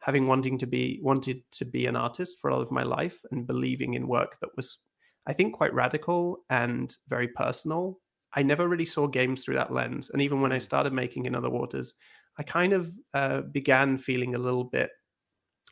having 0.00 0.26
wanting 0.26 0.58
to 0.58 0.66
be 0.66 1.00
wanted 1.02 1.42
to 1.52 1.64
be 1.64 1.86
an 1.86 1.96
artist 1.96 2.38
for 2.40 2.50
all 2.50 2.60
of 2.60 2.70
my 2.70 2.82
life 2.82 3.20
and 3.32 3.46
believing 3.46 3.94
in 3.94 4.06
work 4.06 4.38
that 4.40 4.50
was 4.56 4.78
I 5.26 5.32
think, 5.32 5.54
quite 5.54 5.74
radical 5.74 6.44
and 6.50 6.94
very 7.08 7.28
personal. 7.28 7.98
I 8.34 8.42
never 8.42 8.68
really 8.68 8.84
saw 8.84 9.06
games 9.06 9.44
through 9.44 9.56
that 9.56 9.72
lens. 9.72 10.10
And 10.10 10.20
even 10.22 10.40
when 10.40 10.52
I 10.52 10.58
mm. 10.58 10.62
started 10.62 10.92
making 10.92 11.26
In 11.26 11.34
Other 11.34 11.50
Waters, 11.50 11.94
I 12.38 12.42
kind 12.42 12.72
of 12.72 12.92
uh, 13.14 13.40
began 13.42 13.98
feeling 13.98 14.34
a 14.34 14.38
little 14.38 14.64
bit 14.64 14.90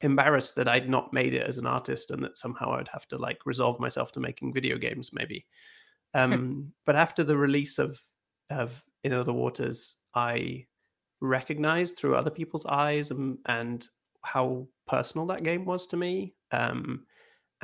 embarrassed 0.00 0.54
that 0.56 0.68
I'd 0.68 0.88
not 0.88 1.12
made 1.12 1.34
it 1.34 1.46
as 1.46 1.58
an 1.58 1.66
artist 1.66 2.10
and 2.10 2.22
that 2.24 2.36
somehow 2.36 2.74
I'd 2.74 2.88
have 2.88 3.06
to 3.08 3.18
like 3.18 3.46
resolve 3.46 3.78
myself 3.78 4.12
to 4.12 4.20
making 4.20 4.52
video 4.52 4.76
games, 4.76 5.10
maybe. 5.12 5.46
Um, 6.14 6.72
but 6.86 6.96
after 6.96 7.22
the 7.24 7.36
release 7.36 7.78
of 7.78 8.00
of 8.50 8.84
In 9.04 9.12
Other 9.12 9.32
Waters, 9.32 9.98
I 10.14 10.66
recognized 11.20 11.96
through 11.96 12.16
other 12.16 12.30
people's 12.30 12.66
eyes 12.66 13.10
and, 13.10 13.38
and 13.46 13.86
how 14.22 14.66
personal 14.86 15.26
that 15.26 15.42
game 15.42 15.64
was 15.64 15.86
to 15.88 15.96
me. 15.96 16.34
Um, 16.52 17.06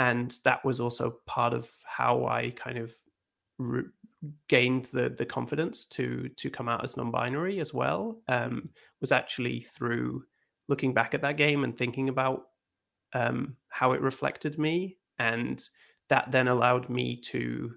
and 0.01 0.38
that 0.44 0.64
was 0.64 0.80
also 0.80 1.16
part 1.26 1.53
of 1.53 1.70
how 1.84 2.24
I 2.24 2.53
kind 2.57 2.78
of 2.78 2.94
re- 3.59 3.84
gained 4.48 4.86
the 4.86 5.11
the 5.11 5.26
confidence 5.26 5.84
to 5.96 6.30
to 6.38 6.48
come 6.48 6.70
out 6.70 6.82
as 6.82 6.96
non-binary 6.96 7.61
as 7.61 7.74
well. 7.74 8.22
Um, 8.26 8.70
was 9.03 9.12
actually 9.12 9.61
through 9.61 10.24
looking 10.68 10.94
back 10.94 11.12
at 11.12 11.20
that 11.20 11.36
game 11.36 11.64
and 11.64 11.76
thinking 11.76 12.09
about 12.09 12.44
um, 13.12 13.57
how 13.68 13.92
it 13.92 14.01
reflected 14.01 14.59
me, 14.59 14.96
and 15.18 15.62
that 16.09 16.32
then 16.32 16.48
allowed 16.48 16.88
me 16.88 17.16
to 17.16 17.74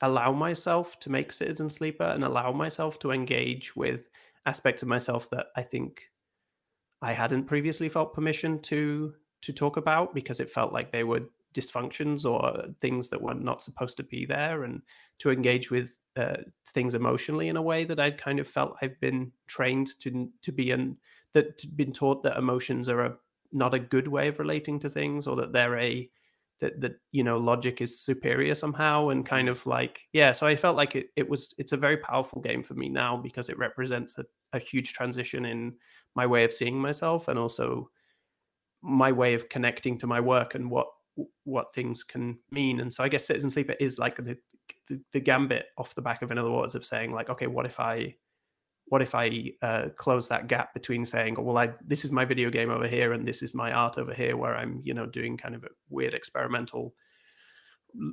allow 0.00 0.32
myself 0.32 0.98
to 1.00 1.10
make 1.10 1.30
Citizen 1.30 1.70
Sleeper 1.70 2.04
and 2.04 2.24
allow 2.24 2.50
myself 2.50 2.98
to 3.00 3.12
engage 3.12 3.76
with 3.76 4.08
aspects 4.44 4.82
of 4.82 4.88
myself 4.88 5.30
that 5.30 5.46
I 5.56 5.62
think 5.62 6.02
I 7.00 7.12
hadn't 7.12 7.44
previously 7.44 7.88
felt 7.88 8.12
permission 8.12 8.60
to 8.62 9.14
to 9.42 9.52
talk 9.52 9.76
about 9.76 10.14
because 10.14 10.40
it 10.40 10.50
felt 10.50 10.72
like 10.72 10.90
they 10.90 11.04
were 11.04 11.22
dysfunctions 11.54 12.24
or 12.24 12.66
things 12.80 13.08
that 13.08 13.20
were 13.20 13.34
not 13.34 13.62
supposed 13.62 13.96
to 13.96 14.02
be 14.02 14.26
there 14.26 14.64
and 14.64 14.82
to 15.18 15.30
engage 15.30 15.70
with 15.70 15.96
uh, 16.16 16.36
things 16.72 16.94
emotionally 16.94 17.48
in 17.48 17.56
a 17.56 17.62
way 17.62 17.84
that 17.84 18.00
I'd 18.00 18.18
kind 18.18 18.38
of 18.38 18.48
felt 18.48 18.76
I've 18.82 18.98
been 19.00 19.32
trained 19.46 19.98
to 20.00 20.30
to 20.42 20.52
be 20.52 20.70
in 20.70 20.96
that 21.32 21.76
been 21.76 21.92
taught 21.92 22.22
that 22.22 22.36
emotions 22.36 22.88
are 22.88 23.04
a 23.04 23.16
not 23.52 23.74
a 23.74 23.78
good 23.78 24.08
way 24.08 24.28
of 24.28 24.38
relating 24.38 24.78
to 24.80 24.90
things 24.90 25.26
or 25.26 25.36
that 25.36 25.52
they're 25.52 25.78
a 25.78 26.10
that 26.60 26.80
that 26.80 26.98
you 27.12 27.22
know 27.22 27.38
logic 27.38 27.80
is 27.80 28.00
superior 28.00 28.54
somehow 28.54 29.08
and 29.08 29.24
kind 29.24 29.48
mm-hmm. 29.48 29.52
of 29.52 29.66
like 29.66 30.00
yeah 30.12 30.32
so 30.32 30.46
i 30.46 30.56
felt 30.56 30.76
like 30.76 30.96
it, 30.96 31.08
it 31.16 31.28
was 31.28 31.54
it's 31.56 31.72
a 31.72 31.76
very 31.76 31.96
powerful 31.96 32.40
game 32.40 32.62
for 32.62 32.74
me 32.74 32.88
now 32.88 33.16
because 33.16 33.48
it 33.48 33.58
represents 33.58 34.18
a, 34.18 34.24
a 34.52 34.58
huge 34.58 34.92
transition 34.92 35.44
in 35.44 35.72
my 36.14 36.26
way 36.26 36.44
of 36.44 36.52
seeing 36.52 36.78
myself 36.78 37.28
and 37.28 37.38
also 37.38 37.88
my 38.82 39.12
way 39.12 39.34
of 39.34 39.48
connecting 39.48 39.98
to 39.98 40.06
my 40.06 40.20
work 40.20 40.54
and 40.54 40.70
what 40.70 40.88
what 41.44 41.74
things 41.74 42.04
can 42.04 42.38
mean. 42.50 42.80
And 42.80 42.92
so 42.92 43.02
I 43.02 43.08
guess 43.08 43.26
Citizen 43.26 43.50
Sleeper 43.50 43.74
is 43.80 43.98
like 43.98 44.16
the, 44.16 44.38
the, 44.86 45.00
the 45.12 45.20
gambit 45.20 45.66
off 45.76 45.94
the 45.94 46.02
back 46.02 46.22
of 46.22 46.30
In 46.30 46.38
Other 46.38 46.50
Waters 46.50 46.76
of 46.76 46.84
saying 46.84 47.12
like, 47.12 47.28
okay, 47.28 47.48
what 47.48 47.66
if 47.66 47.80
I 47.80 48.14
what 48.86 49.02
if 49.02 49.14
I 49.14 49.52
uh, 49.60 49.86
close 49.96 50.28
that 50.28 50.46
gap 50.46 50.72
between 50.72 51.04
saying, 51.04 51.36
oh, 51.38 51.42
well, 51.42 51.58
I 51.58 51.72
this 51.86 52.04
is 52.04 52.12
my 52.12 52.24
video 52.24 52.50
game 52.50 52.70
over 52.70 52.88
here 52.88 53.12
and 53.12 53.26
this 53.26 53.42
is 53.42 53.54
my 53.54 53.72
art 53.72 53.98
over 53.98 54.14
here, 54.14 54.36
where 54.36 54.56
I'm 54.56 54.80
you 54.84 54.94
know 54.94 55.06
doing 55.06 55.36
kind 55.36 55.54
of 55.54 55.64
a 55.64 55.68
weird 55.90 56.14
experimental 56.14 56.94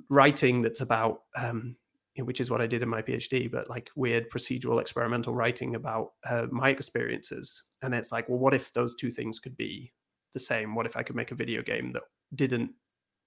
writing 0.10 0.62
that's 0.62 0.82
about 0.82 1.24
um, 1.36 1.76
which 2.18 2.40
is 2.40 2.50
what 2.50 2.62
I 2.62 2.68
did 2.68 2.82
in 2.82 2.90
my 2.90 3.02
PhD, 3.02 3.52
but 3.52 3.70
like 3.70 3.92
weird 3.96 4.30
procedural 4.30 4.80
experimental 4.80 5.36
writing 5.36 5.76
about 5.76 6.14
uh, 6.26 6.46
my 6.50 6.70
experiences. 6.70 7.64
And 7.82 7.94
it's 7.94 8.12
like, 8.12 8.30
well, 8.30 8.40
what 8.40 8.54
if 8.54 8.72
those 8.72 8.96
two 8.96 9.12
things 9.12 9.38
could 9.38 9.58
be 9.58 9.92
the 10.36 10.40
same? 10.40 10.76
What 10.76 10.86
if 10.86 10.96
I 10.96 11.02
could 11.02 11.16
make 11.16 11.32
a 11.32 11.36
video 11.36 11.64
game 11.64 11.94
that 11.94 12.04
didn't 12.36 12.72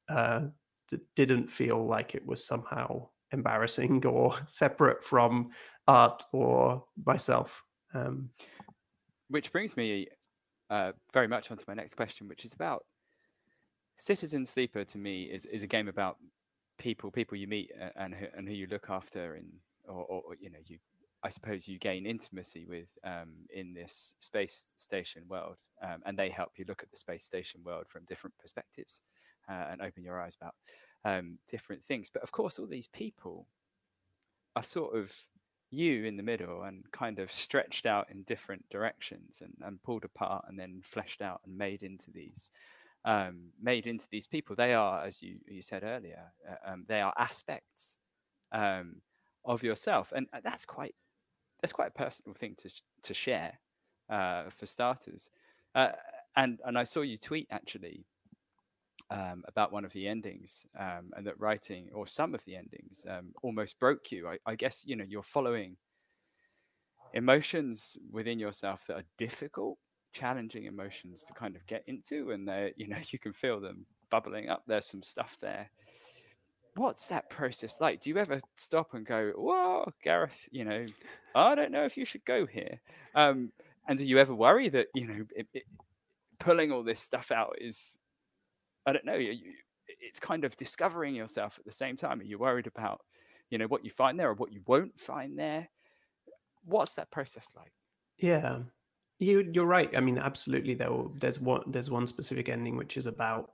uh, 0.09 0.43
that 0.91 1.01
didn't 1.17 1.49
feel 1.49 1.85
like 1.85 2.15
it 2.15 2.25
was 2.25 2.47
somehow 2.47 3.09
embarrassing 3.33 4.05
or 4.07 4.37
separate 4.47 5.03
from 5.03 5.51
art 5.87 6.23
or 6.33 6.85
myself. 7.05 7.65
Um, 7.95 8.31
which 9.29 9.53
brings 9.53 9.77
me 9.77 10.09
uh, 10.71 10.93
very 11.13 11.29
much 11.29 11.51
onto 11.51 11.65
my 11.67 11.75
next 11.75 11.95
question, 11.95 12.29
which 12.29 12.45
is 12.45 12.53
about 12.55 12.85
Citizen 13.97 14.45
Sleeper. 14.45 14.85
To 14.85 14.99
me, 14.99 15.25
is 15.25 15.45
is 15.47 15.63
a 15.63 15.67
game 15.67 15.89
about 15.89 16.17
people, 16.79 17.11
people 17.11 17.37
you 17.37 17.47
meet 17.47 17.73
and 17.97 18.15
who, 18.15 18.27
and 18.37 18.49
who 18.49 18.55
you 18.55 18.67
look 18.71 18.87
after, 18.89 19.35
and 19.35 19.47
or, 19.87 20.05
or 20.05 20.23
you 20.41 20.51
know 20.51 20.59
you. 20.67 20.79
I 21.23 21.31
suppose 21.31 21.67
you 21.67 21.79
gain 21.79 22.07
intimacy 22.07 22.65
with 22.67 22.89
um, 23.05 23.31
in 23.51 23.75
this 23.75 24.15
space 24.21 24.67
station 24.77 25.25
world, 25.29 25.57
um, 25.83 26.03
and 26.07 26.17
they 26.17 26.29
help 26.29 26.53
you 26.57 26.65
look 26.69 26.83
at 26.83 26.91
the 26.91 26.97
space 26.97 27.25
station 27.25 27.61
world 27.65 27.87
from 27.89 28.05
different 28.05 28.39
perspectives 28.39 29.01
uh, 29.49 29.65
and 29.71 29.83
open 29.83 30.05
your 30.05 30.21
eyes 30.21 30.37
about 30.41 30.55
um, 31.05 31.39
different 31.49 31.83
things. 31.83 32.11
But 32.11 32.23
of 32.23 32.33
course, 32.33 32.59
all 32.59 32.67
these 32.67 32.89
people 32.89 33.47
are 34.55 34.63
sort 34.63 34.97
of 34.97 35.13
you 35.71 36.05
in 36.05 36.17
the 36.17 36.23
middle 36.23 36.63
and 36.63 36.91
kind 36.93 37.19
of 37.19 37.31
stretched 37.31 37.85
out 37.85 38.09
in 38.11 38.23
different 38.23 38.65
directions 38.71 39.43
and, 39.43 39.55
and 39.63 39.83
pulled 39.83 40.05
apart 40.05 40.45
and 40.49 40.59
then 40.59 40.81
fleshed 40.83 41.21
out 41.21 41.41
and 41.45 41.57
made 41.57 41.83
into 41.83 42.11
these 42.11 42.51
um, 43.05 43.51
made 43.63 43.87
into 43.87 44.07
these 44.11 44.27
people. 44.27 44.57
They 44.57 44.75
are, 44.75 45.05
as 45.05 45.23
you 45.23 45.37
you 45.47 45.63
said 45.63 45.85
earlier, 45.85 46.33
uh, 46.49 46.73
um, 46.73 46.85
they 46.89 47.01
are 47.01 47.15
aspects 47.17 47.99
um, 48.53 49.03
of 49.45 49.63
yourself, 49.63 50.13
and 50.15 50.27
uh, 50.33 50.41
that's 50.43 50.67
quite 50.67 50.95
that's 51.61 51.73
quite 51.73 51.89
a 51.89 51.99
personal 51.99 52.35
thing 52.35 52.55
to 52.59 52.71
to 53.03 53.15
share 53.15 53.59
uh, 54.11 54.45
for 54.51 54.67
starters. 54.67 55.31
Uh, 55.75 55.91
and 56.37 56.61
and 56.65 56.79
I 56.79 56.85
saw 56.85 57.01
you 57.01 57.19
tweet 57.19 57.49
actually 57.51 58.05
um, 59.11 59.45
about 59.47 59.73
one 59.73 59.85
of 59.85 59.93
the 59.93 60.07
endings, 60.07 60.67
um, 60.79 61.11
and 61.17 61.27
that 61.27 61.39
writing 61.41 61.89
or 61.93 62.07
some 62.07 62.35
of 62.35 62.45
the 62.45 62.57
endings 62.57 63.05
um, 63.09 63.33
almost 63.43 63.79
broke 63.79 64.13
you. 64.13 64.29
I, 64.29 64.39
I, 64.47 64.55
guess 64.55 64.85
you 64.87 64.97
know 64.97 65.05
you're 65.07 65.23
following 65.23 65.77
emotions 67.15 67.97
within 68.11 68.39
yourself 68.39 68.87
that 68.87 68.97
are 68.97 69.05
difficult, 69.17 69.79
challenging 70.13 70.65
emotions 70.65 71.25
to 71.25 71.33
kind 71.33 71.57
of 71.57 71.67
get 71.67 71.85
into, 71.87 72.31
and 72.31 72.47
they 72.47 72.73
you 72.77 72.89
know 72.89 72.99
you 73.11 73.19
can 73.19 73.33
feel 73.33 73.61
them 73.61 73.87
bubbling 74.11 74.49
up. 74.49 74.63
There's 74.67 74.87
some 74.87 75.03
stuff 75.03 75.37
there. 75.41 75.71
What's 76.79 77.07
that 77.09 77.29
process 77.29 77.81
like? 77.81 78.01
Do 78.01 78.11
you 78.11 78.19
ever 78.19 78.41
stop 78.57 78.95
and 78.95 79.05
go, 79.05 79.33
"Whoa, 79.37 79.93
Gareth"? 80.03 80.49
You 80.53 80.65
know, 80.65 80.87
I 81.35 81.57
don't 81.57 81.73
know 81.73 81.85
if 81.85 81.97
you 81.97 82.05
should 82.05 82.25
go 82.25 82.47
here. 82.47 82.81
Um, 83.17 83.53
and 83.89 83.99
do 83.99 84.05
you 84.05 84.19
ever 84.19 84.35
worry 84.35 84.69
that 84.69 84.87
you 84.95 85.07
know 85.09 85.25
it, 85.35 85.49
it, 85.53 85.65
pulling 86.39 86.71
all 86.71 86.85
this 86.85 87.01
stuff 87.01 87.33
out 87.33 87.57
is 87.61 87.99
I 88.87 88.93
don't 88.93 89.05
know. 89.05 89.17
You, 89.17 89.37
it's 90.01 90.21
kind 90.21 90.45
of 90.45 90.57
discovering 90.57 91.15
yourself 91.15 91.59
at 91.59 91.65
the 91.65 91.73
same 91.73 91.97
time. 91.97 92.21
Are 92.21 92.25
you 92.25 92.39
worried 92.39 92.67
about, 92.67 93.01
you 93.51 93.59
know, 93.59 93.67
what 93.67 93.85
you 93.85 93.91
find 93.91 94.19
there 94.19 94.31
or 94.31 94.35
what 94.35 94.53
you 94.53 94.63
won't 94.67 94.99
find 94.99 95.39
there? 95.39 95.69
What's 96.65 96.95
that 96.95 97.11
process 97.11 97.53
like? 97.57 97.73
Yeah, 98.19 98.61
you 99.19 99.51
you're 99.53 99.67
right. 99.67 99.91
I 99.97 100.01
mean, 100.01 100.19
absolutely. 100.19 100.75
Though 100.75 101.13
there's 101.19 101.41
one 101.41 101.63
there's 101.67 101.91
one 101.91 102.07
specific 102.07 102.49
ending 102.49 102.77
which 102.77 102.97
is 102.97 103.07
about 103.07 103.53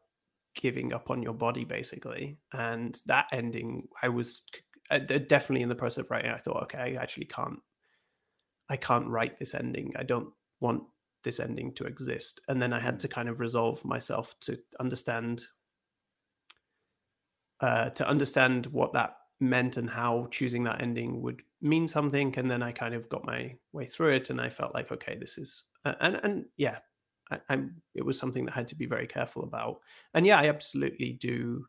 giving 0.55 0.93
up 0.93 1.11
on 1.11 1.23
your 1.23 1.35
body, 1.35 1.65
basically, 1.65 2.39
and 2.53 3.01
that 3.07 3.27
ending, 3.33 3.89
I 4.03 4.09
was 4.09 4.43
definitely 5.07 5.63
in 5.63 5.69
the 5.69 5.75
process 5.75 6.05
of 6.05 6.11
writing. 6.11 6.31
I 6.31 6.39
thought, 6.39 6.63
okay, 6.65 6.79
I 6.79 7.03
actually 7.03 7.27
can't, 7.27 7.59
I 8.69 8.77
can't 8.77 9.09
write 9.09 9.39
this 9.39 9.55
ending. 9.55 9.93
I 9.97 10.03
don't 10.03 10.29
want 10.61 10.83
this 11.25 11.41
ending 11.41 11.73
to 11.73 11.85
exist 11.85 12.41
and 12.49 12.63
then 12.63 12.73
i 12.73 12.79
had 12.79 13.01
to 13.01 13.09
mm. 13.09 13.11
kind 13.11 13.29
of 13.29 13.41
resolve 13.41 13.85
myself 13.85 14.39
to 14.41 14.57
understand 14.79 15.47
uh, 17.61 17.89
to 17.91 18.07
understand 18.07 18.67
what 18.67 18.93
that 18.93 19.17
meant 19.41 19.79
and 19.79 19.89
how 19.89 20.29
choosing 20.31 20.65
that 20.65 20.83
ending 20.83 21.23
would 21.23 21.41
mean 21.63 21.89
something 21.89 22.35
and 22.37 22.51
then 22.51 22.63
i 22.63 22.71
kind 22.71 22.95
of 22.95 23.09
got 23.09 23.25
my 23.25 23.55
way 23.73 23.87
through 23.87 24.13
it 24.13 24.31
and 24.31 24.41
i 24.41 24.49
felt 24.49 24.75
like 24.75 24.93
okay 24.93 25.17
this 25.19 25.39
is 25.39 25.65
uh, 25.85 25.95
and 26.01 26.21
and 26.23 26.45
yeah 26.57 26.79
I, 27.35 27.41
i'm 27.53 27.75
it 27.95 28.05
was 28.05 28.19
something 28.19 28.45
that 28.45 28.53
I 28.53 28.57
had 28.57 28.69
to 28.69 28.77
be 28.77 28.87
very 28.87 29.07
careful 29.07 29.45
about 29.45 29.81
and 30.15 30.27
yeah 30.27 30.39
i 30.39 30.49
absolutely 30.49 31.13
do 31.13 31.67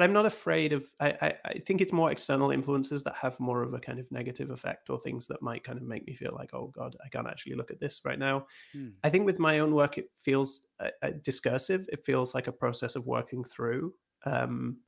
but 0.00 0.04
I'm 0.04 0.12
not 0.12 0.26
afraid 0.26 0.72
of. 0.72 0.86
I, 1.00 1.08
I, 1.20 1.34
I, 1.44 1.58
think 1.66 1.80
it's 1.80 1.92
more 1.92 2.12
external 2.12 2.52
influences 2.52 3.02
that 3.02 3.16
have 3.16 3.38
more 3.40 3.62
of 3.62 3.74
a 3.74 3.80
kind 3.80 3.98
of 3.98 4.10
negative 4.12 4.50
effect, 4.50 4.88
or 4.88 4.98
things 4.98 5.26
that 5.26 5.42
might 5.42 5.64
kind 5.64 5.78
of 5.78 5.84
make 5.84 6.06
me 6.06 6.14
feel 6.14 6.32
like, 6.34 6.54
oh 6.54 6.72
God, 6.74 6.96
I 7.04 7.08
can't 7.08 7.26
actually 7.26 7.56
look 7.56 7.70
at 7.70 7.80
this 7.80 8.00
right 8.04 8.18
now. 8.18 8.46
Hmm. 8.72 8.90
I 9.02 9.10
think 9.10 9.26
with 9.26 9.38
my 9.38 9.58
own 9.58 9.74
work, 9.74 9.98
it 9.98 10.06
feels 10.14 10.62
uh, 10.78 10.88
uh, 11.02 11.10
discursive. 11.22 11.88
It 11.92 12.04
feels 12.04 12.34
like 12.34 12.46
a 12.46 12.52
process 12.52 12.94
of 12.94 13.06
working 13.06 13.42
through. 13.42 13.92
Um, 14.24 14.78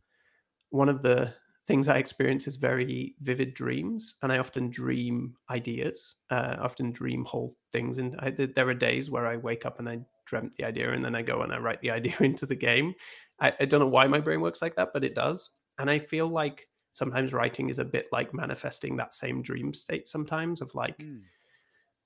one 0.71 0.89
of 0.89 1.03
the 1.03 1.35
things 1.67 1.89
I 1.89 1.99
experience 1.99 2.47
is 2.47 2.57
very 2.57 3.15
vivid 3.21 3.55
dreams, 3.55 4.17
and 4.23 4.33
I 4.33 4.39
often 4.39 4.71
dream 4.71 5.35
ideas. 5.51 6.17
Uh, 6.31 6.57
I 6.59 6.63
often 6.63 6.91
dream 6.91 7.25
whole 7.25 7.55
things, 7.71 7.99
and 7.99 8.17
I, 8.19 8.31
there 8.31 8.69
are 8.69 8.75
days 8.75 9.11
where 9.11 9.27
I 9.27 9.37
wake 9.37 9.65
up 9.65 9.79
and 9.79 9.89
I 9.89 10.01
dreamt 10.27 10.57
the 10.57 10.65
idea, 10.65 10.93
and 10.93 11.05
then 11.05 11.15
I 11.15 11.23
go 11.23 11.43
and 11.43 11.53
I 11.53 11.59
write 11.59 11.81
the 11.81 11.91
idea 11.99 12.17
into 12.21 12.47
the 12.47 12.57
game. 12.57 12.95
I, 13.41 13.53
I 13.61 13.65
don't 13.65 13.81
know 13.81 13.87
why 13.87 14.07
my 14.07 14.21
brain 14.21 14.41
works 14.41 14.63
like 14.63 14.75
that, 14.77 14.91
but 14.93 15.05
it 15.05 15.15
does, 15.15 15.51
and 15.79 15.91
I 15.91 15.99
feel 15.99 16.29
like 16.29 16.67
sometimes 16.93 17.33
writing 17.33 17.71
is 17.71 17.79
a 17.79 17.85
bit 17.85 18.07
like 18.13 18.35
manifesting 18.35 18.97
that 18.97 19.15
same 19.15 19.41
dream 19.43 19.73
state. 19.73 20.09
Sometimes 20.09 20.61
of 20.61 20.75
like. 20.75 20.99
Mm. 20.99 21.21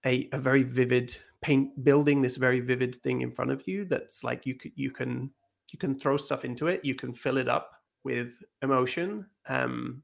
A, 0.05 0.29
a 0.31 0.39
very 0.39 0.63
vivid 0.63 1.17
paint 1.41 1.83
building 1.83 2.23
this 2.23 2.37
very 2.37 2.61
vivid 2.61 3.03
thing 3.03 3.23
in 3.23 3.33
front 3.33 3.51
of 3.51 3.67
you 3.67 3.85
that's 3.87 4.23
like 4.23 4.47
you 4.47 4.55
can 4.55 4.71
you 4.77 4.93
can 4.93 5.31
you 5.73 5.79
can 5.81 5.99
throw 5.99 6.17
stuff 6.17 6.45
into 6.45 6.69
it 6.69 6.85
you 6.85 6.95
can 6.95 7.13
fill 7.13 7.39
it 7.39 7.49
up 7.49 7.73
with 8.07 8.39
emotion 8.63 9.27
um, 9.49 10.03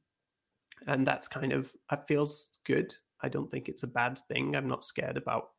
and 0.86 1.06
that's 1.06 1.28
kind 1.28 1.52
of 1.52 1.72
that 1.90 2.06
feels 2.08 2.50
good. 2.64 2.94
I 3.22 3.28
don't 3.28 3.50
think 3.50 3.68
it's 3.68 3.84
a 3.84 3.88
bad 3.88 4.18
thing. 4.28 4.56
I'm 4.56 4.68
not 4.68 4.84
scared 4.84 5.16
about 5.16 5.50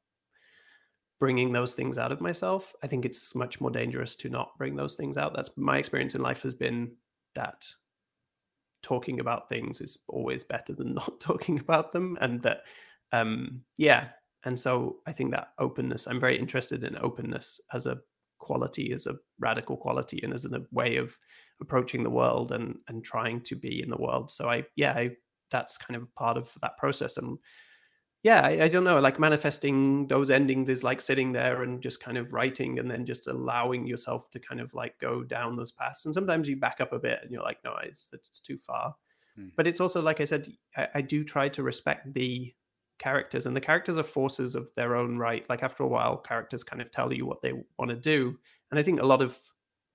bringing 1.20 1.54
those 1.54 1.74
things 1.74 1.98
out 1.98 2.12
of 2.12 2.20
myself. 2.20 2.74
I 2.84 2.88
think 2.88 3.06
it's 3.06 3.34
much 3.34 3.62
more 3.62 3.72
dangerous 3.72 4.16
to 4.18 4.30
not 4.30 4.58
bring 4.58 4.76
those 4.76 4.96
things 4.96 5.18
out. 5.18 5.34
That's 5.34 5.52
my 5.56 5.78
experience 5.78 6.16
in 6.16 6.22
life 6.22 6.42
has 6.44 6.54
been 6.54 6.92
that 7.36 7.66
talking 8.82 9.22
about 9.22 9.48
things 9.48 9.80
is 9.80 10.00
always 10.10 10.44
better 10.44 10.74
than 10.74 10.94
not 10.96 11.20
talking 11.22 11.60
about 11.60 11.92
them 11.92 12.18
and 12.22 12.42
that 12.44 12.64
um 13.12 13.62
yeah. 13.78 14.10
And 14.46 14.60
so 14.60 14.98
i 15.08 15.14
think 15.14 15.32
that 15.32 15.54
openness 15.58 16.06
i'm 16.06 16.20
very 16.20 16.38
interested 16.38 16.84
in 16.84 16.98
openness 17.00 17.62
as 17.72 17.88
a 17.88 18.00
quality 18.40 18.92
as 18.92 19.08
a 19.08 19.16
radical 19.40 19.78
quality 19.78 20.20
and 20.22 20.34
as 20.34 20.44
a 20.44 20.62
way 20.72 20.98
of 20.98 21.18
approaching 21.64 22.04
the 22.04 22.10
world 22.10 22.52
and 22.52 22.78
and 22.88 23.04
trying 23.04 23.42
to 23.42 23.56
be 23.56 23.82
in 23.82 23.90
the 23.90 23.98
world. 23.98 24.30
So 24.30 24.50
i 24.50 24.64
yeah 24.76 24.94
I, 24.94 25.12
that's 25.50 25.78
kind 25.78 25.96
of 25.96 26.14
part 26.16 26.38
of 26.38 26.54
that 26.62 26.78
process. 26.78 27.18
And 27.18 27.38
yeah 28.22 28.42
I, 28.42 28.64
I, 28.64 28.68
don't 28.68 28.84
know 28.84 29.00
like 29.00 29.20
manifesting 29.20 30.08
those 30.08 30.30
endings 30.30 30.70
is 30.70 30.84
like 30.84 31.02
sitting 31.02 31.32
there 31.32 31.64
and 31.64 31.82
just 31.82 32.00
kind 32.00 32.18
of 32.18 32.34
writing 32.34 32.80
and 32.80 32.90
then 32.90 33.06
just 33.06 33.28
allowing 33.28 33.86
yourself 33.86 34.30
to 34.32 34.40
kind 34.40 34.62
of 34.62 34.74
like 34.74 34.98
go 35.00 35.24
down 35.24 35.56
those 35.56 35.72
paths. 35.72 36.06
And 36.06 36.14
sometimes 36.14 36.48
you 36.48 36.58
back 36.58 36.80
up 36.80 36.94
a 36.94 37.00
bit 37.00 37.20
and 37.24 37.32
you're 37.32 37.44
like 37.44 37.58
no 37.64 37.76
it's, 37.84 38.10
it's 38.14 38.40
too 38.40 38.58
far. 38.58 38.96
Hmm. 39.36 39.48
but 39.58 39.66
it's 39.66 39.80
also 39.80 40.00
like 40.00 40.22
i 40.22 40.26
said 40.26 40.48
I, 40.78 40.88
I 40.96 41.02
do 41.02 41.24
try 41.24 41.50
to 41.50 41.64
respect 41.64 42.14
the 42.14 42.54
characters 43.00 43.48
and 43.48 43.56
the 43.56 43.62
characters 43.62 43.98
are 43.98 44.04
forces 44.04 44.56
of 44.56 44.70
their 44.76 44.96
own 44.96 45.18
right. 45.18 45.44
Like 45.50 45.64
after 45.64 45.84
a 45.84 45.88
while 45.88 46.18
characters 46.18 46.64
kind 46.64 46.82
of 46.82 46.92
tell 46.92 47.12
you 47.12 47.26
what 47.26 47.42
they 47.42 47.54
want 47.80 47.90
to 47.90 47.98
do. 47.98 48.38
And 48.70 48.80
i 48.80 48.84
think 48.84 49.02
a 49.02 49.06
lot 49.06 49.22
of 49.22 49.38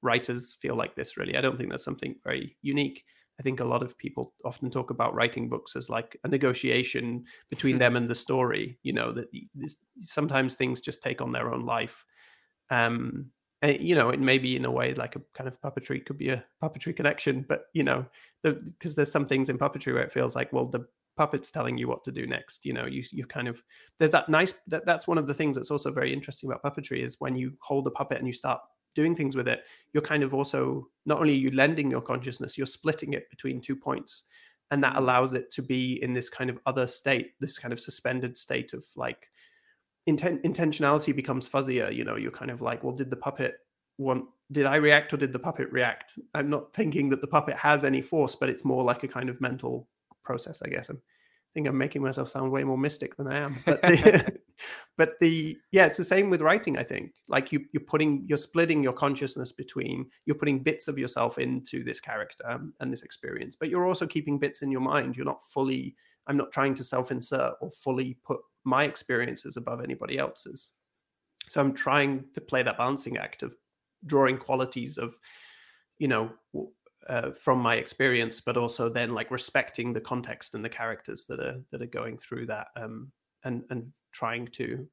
writers 0.02 0.56
feel 0.60 0.74
like 0.74 0.94
this 0.94 1.16
really. 1.16 1.36
I 1.36 1.40
don't 1.40 1.56
think 1.56 1.70
that's 1.70 1.84
something 1.84 2.16
very 2.24 2.56
unique. 2.62 3.04
I 3.40 3.42
think 3.42 3.60
a 3.60 3.64
lot 3.64 3.82
of 3.82 3.96
people 3.96 4.34
often 4.44 4.70
talk 4.70 4.90
about 4.90 5.14
writing 5.14 5.48
books 5.48 5.76
as 5.76 5.88
like 5.88 6.16
a 6.24 6.28
negotiation 6.28 7.24
between 7.50 7.78
them 7.78 7.94
and 7.94 8.08
the 8.08 8.14
story 8.14 8.78
you 8.82 8.92
know 8.92 9.12
that 9.12 9.26
sometimes 10.02 10.56
things 10.56 10.80
just 10.80 11.02
take 11.02 11.20
on 11.20 11.32
their 11.32 11.52
own 11.52 11.64
life. 11.64 12.04
Um 12.70 13.30
and, 13.62 13.80
you 13.80 13.94
know 13.94 14.10
it 14.10 14.20
may 14.20 14.38
be 14.38 14.56
in 14.56 14.64
a 14.64 14.70
way 14.70 14.94
like 14.94 15.16
a 15.16 15.22
kind 15.34 15.48
of 15.48 15.60
puppetry 15.60 16.04
could 16.04 16.18
be 16.18 16.30
a 16.30 16.44
puppetry 16.62 16.94
connection 16.94 17.44
but 17.48 17.66
you 17.72 17.82
know 17.82 18.04
because 18.42 18.94
the, 18.94 18.96
there's 18.96 19.12
some 19.12 19.26
things 19.26 19.48
in 19.48 19.58
puppetry 19.58 19.92
where 19.92 20.04
it 20.04 20.12
feels 20.12 20.36
like 20.36 20.52
well 20.52 20.66
the 20.66 20.86
puppet's 21.16 21.50
telling 21.50 21.76
you 21.76 21.88
what 21.88 22.04
to 22.04 22.12
do 22.12 22.26
next 22.26 22.64
you 22.64 22.72
know 22.72 22.86
you 22.86 23.02
you 23.10 23.26
kind 23.26 23.48
of 23.48 23.60
there's 23.98 24.12
that 24.12 24.28
nice 24.28 24.54
that, 24.68 24.86
that's 24.86 25.08
one 25.08 25.18
of 25.18 25.26
the 25.26 25.34
things 25.34 25.56
that's 25.56 25.70
also 25.70 25.90
very 25.90 26.12
interesting 26.12 26.50
about 26.50 26.62
puppetry 26.62 27.04
is 27.04 27.16
when 27.18 27.34
you 27.34 27.52
hold 27.60 27.86
a 27.86 27.90
puppet 27.90 28.18
and 28.18 28.26
you 28.26 28.32
start 28.32 28.60
doing 28.94 29.14
things 29.14 29.36
with 29.36 29.48
it 29.48 29.64
you're 29.92 30.02
kind 30.02 30.22
of 30.22 30.34
also 30.34 30.88
not 31.06 31.20
only 31.20 31.34
you 31.34 31.50
lending 31.50 31.90
your 31.90 32.00
consciousness 32.00 32.56
you're 32.56 32.66
splitting 32.66 33.12
it 33.12 33.28
between 33.30 33.60
two 33.60 33.76
points 33.76 34.24
and 34.70 34.82
that 34.82 34.94
mm. 34.94 34.98
allows 34.98 35.34
it 35.34 35.50
to 35.50 35.62
be 35.62 36.02
in 36.02 36.12
this 36.12 36.28
kind 36.28 36.50
of 36.50 36.58
other 36.66 36.86
state 36.86 37.32
this 37.40 37.58
kind 37.58 37.72
of 37.72 37.80
suspended 37.80 38.36
state 38.36 38.72
of 38.72 38.84
like 38.96 39.28
intent 40.06 40.42
intentionality 40.42 41.14
becomes 41.14 41.48
fuzzier 41.48 41.94
you 41.94 42.04
know 42.04 42.16
you're 42.16 42.30
kind 42.30 42.50
of 42.50 42.60
like 42.60 42.82
well 42.82 42.94
did 42.94 43.10
the 43.10 43.16
puppet 43.16 43.54
want 43.98 44.24
did 44.52 44.64
i 44.64 44.76
react 44.76 45.12
or 45.12 45.16
did 45.16 45.32
the 45.32 45.38
puppet 45.38 45.70
react 45.70 46.18
i'm 46.34 46.48
not 46.48 46.72
thinking 46.72 47.08
that 47.08 47.20
the 47.20 47.26
puppet 47.26 47.56
has 47.56 47.84
any 47.84 48.00
force 48.00 48.34
but 48.34 48.48
it's 48.48 48.64
more 48.64 48.82
like 48.82 49.02
a 49.02 49.08
kind 49.08 49.28
of 49.28 49.40
mental 49.40 49.86
process, 50.28 50.60
I 50.62 50.68
guess. 50.68 50.90
I'm, 50.90 51.00
I 51.48 51.50
think 51.54 51.66
I'm 51.66 51.78
making 51.78 52.02
myself 52.02 52.28
sound 52.28 52.52
way 52.52 52.62
more 52.62 52.78
mystic 52.78 53.16
than 53.16 53.26
I 53.26 53.38
am. 53.38 53.58
But 53.66 53.80
the, 53.82 54.38
but 54.98 55.12
the 55.20 55.56
yeah, 55.70 55.86
it's 55.86 55.96
the 55.96 56.04
same 56.04 56.30
with 56.30 56.42
writing. 56.42 56.76
I 56.76 56.82
think 56.82 57.12
like 57.28 57.52
you 57.52 57.64
you're 57.72 57.84
putting 57.84 58.24
you're 58.28 58.36
splitting 58.36 58.82
your 58.82 58.92
consciousness 58.92 59.52
between 59.52 60.06
you're 60.26 60.36
putting 60.36 60.62
bits 60.62 60.88
of 60.88 60.98
yourself 60.98 61.38
into 61.38 61.84
this 61.84 62.00
character 62.00 62.44
um, 62.48 62.74
and 62.80 62.92
this 62.92 63.02
experience, 63.02 63.56
but 63.56 63.68
you're 63.68 63.86
also 63.86 64.06
keeping 64.06 64.38
bits 64.38 64.62
in 64.62 64.70
your 64.70 64.80
mind. 64.80 65.16
You're 65.16 65.26
not 65.26 65.42
fully. 65.52 65.94
I'm 66.26 66.36
not 66.36 66.52
trying 66.52 66.74
to 66.74 66.84
self-insert 66.84 67.54
or 67.60 67.70
fully 67.70 68.18
put 68.26 68.40
my 68.64 68.84
experiences 68.84 69.56
above 69.56 69.82
anybody 69.82 70.18
else's. 70.18 70.72
So 71.48 71.60
I'm 71.60 71.72
trying 71.72 72.24
to 72.34 72.40
play 72.40 72.62
that 72.62 72.76
balancing 72.76 73.16
act 73.16 73.42
of 73.42 73.54
drawing 74.06 74.38
qualities 74.38 74.98
of, 74.98 75.18
you 75.98 76.08
know, 76.08 76.30
uh, 77.08 77.32
from 77.32 77.58
my 77.58 77.76
experience, 77.76 78.40
but 78.40 78.56
also 78.56 78.88
then 78.88 79.14
like 79.14 79.30
respecting 79.30 79.92
the 79.92 80.00
context 80.00 80.54
and 80.54 80.64
the 80.64 80.68
characters 80.68 81.24
that 81.26 81.40
are 81.40 81.60
that 81.70 81.82
are 81.82 81.86
going 81.86 82.18
through 82.18 82.46
that, 82.46 82.68
um, 82.76 83.10
and 83.44 83.64
and 83.70 83.90
trying 84.12 84.46
to. 84.48 84.86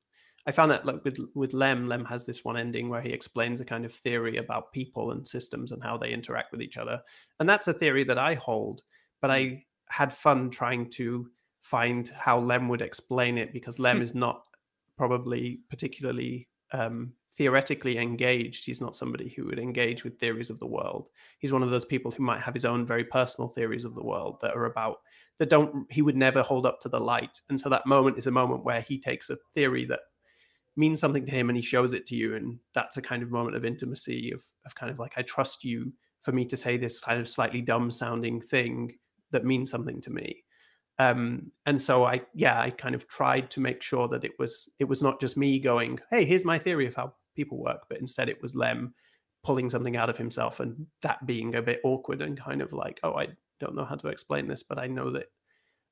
I 0.47 0.51
found 0.51 0.71
that 0.71 0.85
like 0.85 1.03
with 1.03 1.17
with 1.33 1.53
Lem, 1.53 1.87
Lem 1.87 2.05
has 2.05 2.25
this 2.25 2.45
one 2.45 2.57
ending 2.57 2.89
where 2.89 3.01
he 3.01 3.09
explains 3.09 3.61
a 3.61 3.65
kind 3.65 3.83
of 3.83 3.93
theory 3.93 4.37
about 4.37 4.71
people 4.71 5.11
and 5.11 5.27
systems 5.27 5.71
and 5.71 5.83
how 5.83 5.97
they 5.97 6.11
interact 6.11 6.51
with 6.51 6.61
each 6.61 6.77
other, 6.77 7.01
and 7.39 7.49
that's 7.49 7.67
a 7.67 7.73
theory 7.73 8.03
that 8.05 8.17
I 8.17 8.35
hold. 8.35 8.83
But 9.21 9.31
I 9.31 9.65
had 9.89 10.13
fun 10.13 10.49
trying 10.49 10.89
to 10.91 11.29
find 11.61 12.09
how 12.09 12.39
Lem 12.39 12.69
would 12.69 12.81
explain 12.81 13.37
it 13.37 13.51
because 13.51 13.79
Lem 13.79 14.01
is 14.03 14.15
not 14.15 14.43
probably 14.97 15.59
particularly 15.69 16.47
um, 16.71 17.11
theoretically 17.37 17.97
engaged. 17.97 18.65
He's 18.65 18.81
not 18.81 18.95
somebody 18.95 19.33
who 19.35 19.45
would 19.45 19.59
engage 19.59 20.03
with 20.03 20.19
theories 20.19 20.49
of 20.49 20.59
the 20.59 20.67
world. 20.67 21.09
He's 21.39 21.51
one 21.51 21.63
of 21.63 21.69
those 21.69 21.85
people 21.85 22.11
who 22.11 22.23
might 22.23 22.41
have 22.41 22.53
his 22.53 22.65
own 22.65 22.85
very 22.85 23.03
personal 23.03 23.49
theories 23.49 23.85
of 23.85 23.95
the 23.95 24.03
world 24.03 24.37
that 24.41 24.55
are 24.55 24.65
about 24.65 24.97
that 25.39 25.49
don't 25.49 25.85
he 25.91 26.01
would 26.01 26.15
never 26.15 26.41
hold 26.41 26.65
up 26.65 26.79
to 26.81 26.89
the 26.89 26.99
light. 26.99 27.41
And 27.49 27.59
so 27.59 27.69
that 27.69 27.85
moment 27.85 28.17
is 28.17 28.27
a 28.27 28.31
moment 28.31 28.63
where 28.63 28.81
he 28.81 28.99
takes 28.99 29.29
a 29.29 29.37
theory 29.53 29.85
that 29.85 29.99
means 30.77 30.99
something 30.99 31.25
to 31.25 31.31
him 31.31 31.49
and 31.49 31.57
he 31.57 31.61
shows 31.61 31.93
it 31.93 32.05
to 32.05 32.15
you 32.15 32.35
and 32.35 32.59
that's 32.73 32.97
a 32.97 33.01
kind 33.01 33.23
of 33.23 33.31
moment 33.31 33.55
of 33.55 33.65
intimacy 33.65 34.31
of 34.33 34.43
of 34.65 34.75
kind 34.75 34.91
of 34.91 34.99
like 34.99 35.13
I 35.17 35.21
trust 35.21 35.63
you 35.63 35.93
for 36.21 36.31
me 36.31 36.45
to 36.45 36.57
say 36.57 36.77
this 36.77 36.99
kind 36.99 37.19
of 37.19 37.29
slightly 37.29 37.61
dumb 37.61 37.91
sounding 37.91 38.41
thing 38.41 38.93
that 39.31 39.45
means 39.45 39.69
something 39.69 40.01
to 40.01 40.09
me 40.09 40.43
um, 40.99 41.51
and 41.65 41.81
so 41.81 42.03
i 42.05 42.21
yeah 42.33 42.59
i 42.59 42.69
kind 42.69 42.95
of 42.95 43.07
tried 43.07 43.49
to 43.51 43.59
make 43.59 43.81
sure 43.81 44.07
that 44.07 44.23
it 44.23 44.31
was 44.39 44.69
it 44.79 44.85
was 44.85 45.01
not 45.01 45.21
just 45.21 45.37
me 45.37 45.59
going 45.59 45.99
hey 46.09 46.25
here's 46.25 46.45
my 46.45 46.57
theory 46.57 46.87
of 46.87 46.95
how 46.95 47.13
people 47.35 47.57
work 47.57 47.85
but 47.89 47.99
instead 47.99 48.29
it 48.29 48.41
was 48.41 48.55
lem 48.55 48.93
pulling 49.43 49.69
something 49.69 49.95
out 49.95 50.09
of 50.09 50.17
himself 50.17 50.59
and 50.59 50.87
that 51.01 51.25
being 51.25 51.55
a 51.55 51.61
bit 51.61 51.79
awkward 51.83 52.21
and 52.21 52.39
kind 52.39 52.61
of 52.61 52.73
like 52.73 52.99
oh 53.03 53.13
i 53.13 53.27
don't 53.59 53.75
know 53.75 53.85
how 53.85 53.95
to 53.95 54.07
explain 54.07 54.47
this 54.47 54.63
but 54.63 54.79
i 54.79 54.87
know 54.87 55.11
that 55.11 55.27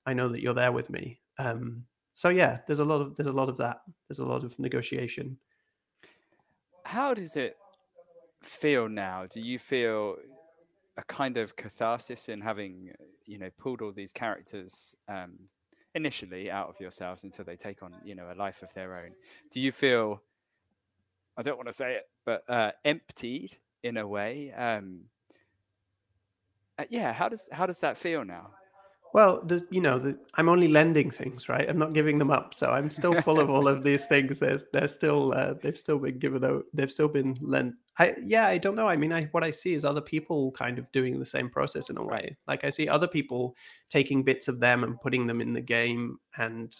i 0.06 0.14
know 0.14 0.28
that 0.30 0.41
you're 0.41 0.53
there 0.53 0.72
with 0.72 0.90
me. 0.90 1.20
Um, 1.40 1.86
so 2.14 2.30
yeah 2.30 2.60
there's 2.68 2.80
a 2.80 2.86
lot 2.86 3.02
of 3.02 3.15
there's 3.15 3.28
a 3.28 3.34
lot 3.34 3.49
of 3.49 3.57
that. 3.57 3.82
There's 4.07 4.20
a 4.20 4.26
lot 4.26 4.44
of 4.44 4.57
negotiation. 4.60 5.38
How 6.86 7.14
does 7.14 7.36
it 7.36 7.57
feel 8.44 8.90
now? 8.90 9.26
Do 9.30 9.41
you 9.41 9.57
feel 9.57 10.18
a 10.98 11.03
kind 11.03 11.38
of 11.38 11.56
catharsis 11.56 12.30
in 12.30 12.41
having 12.41 12.91
you 13.26 13.40
know 13.40 13.49
pulled 13.57 13.82
all 13.82 13.91
these 13.91 14.14
characters 14.14 14.95
um, 15.07 15.34
initially 15.95 16.52
out 16.52 16.70
of 16.70 16.80
yourselves 16.80 17.24
until 17.24 17.45
they 17.45 17.56
take 17.56 17.82
on 17.82 17.95
you 18.03 18.15
know 18.15 18.32
a 18.32 18.36
life 18.36 18.61
of 18.61 18.74
their 18.74 18.95
own? 18.98 19.11
Do 19.52 19.60
you 19.60 19.72
feel 19.72 20.22
i 21.38 21.42
don't 21.42 21.58
want 21.58 21.68
to 21.68 21.74
say 21.74 21.94
it 21.96 22.04
but 22.26 22.44
uh, 22.50 22.72
emptied 22.86 23.58
in 23.84 23.98
a 23.98 24.08
way 24.08 24.52
um, 24.54 25.02
uh, 26.80 26.86
yeah 26.90 27.14
how 27.14 27.30
does 27.30 27.50
how 27.52 27.66
does 27.66 27.80
that 27.80 27.98
feel 27.98 28.24
now 28.24 28.50
well, 29.14 29.44
the, 29.46 29.66
you 29.70 29.80
know, 29.80 30.00
the, 30.00 30.18
I'm 30.34 30.50
only 30.50 30.68
lending 30.68 31.12
things, 31.12 31.48
right? 31.48 31.70
I'm 31.70 31.78
not 31.78 31.94
giving 31.94 32.18
them 32.18 32.32
up, 32.32 32.56
so 32.56 32.72
I'm 32.72 32.90
still 32.90 33.14
full 33.22 33.40
of 33.40 33.48
all 33.48 33.68
of 33.68 33.84
these 33.84 34.08
things. 34.08 34.40
They're, 34.40 34.60
they're 34.74 34.88
still, 34.88 35.34
uh, 35.36 35.54
they've 35.62 35.78
still 35.78 36.00
been 36.00 36.18
given 36.18 36.44
out. 36.44 36.66
They've 36.74 36.92
still 36.92 37.08
been 37.08 37.38
lent. 37.40 37.76
I, 38.00 38.16
yeah, 38.26 38.48
I 38.48 38.58
don't 38.58 38.76
know. 38.76 38.88
I 38.88 38.98
mean, 38.98 39.14
I, 39.14 39.26
what 39.26 39.44
I 39.44 39.52
see 39.52 39.76
is 39.76 39.86
other 39.86 40.02
people 40.02 40.52
kind 40.54 40.80
of 40.80 40.92
doing 40.92 41.20
the 41.20 41.28
same 41.28 41.48
process 41.48 41.92
in 41.92 41.98
a 41.98 42.04
way. 42.04 42.36
Like 42.48 42.64
I 42.64 42.72
see 42.72 42.88
other 42.88 43.08
people 43.08 43.56
taking 43.92 44.24
bits 44.24 44.48
of 44.48 44.60
them 44.60 44.84
and 44.84 45.00
putting 45.00 45.28
them 45.28 45.42
in 45.42 45.54
the 45.54 45.62
game 45.62 46.18
and 46.40 46.76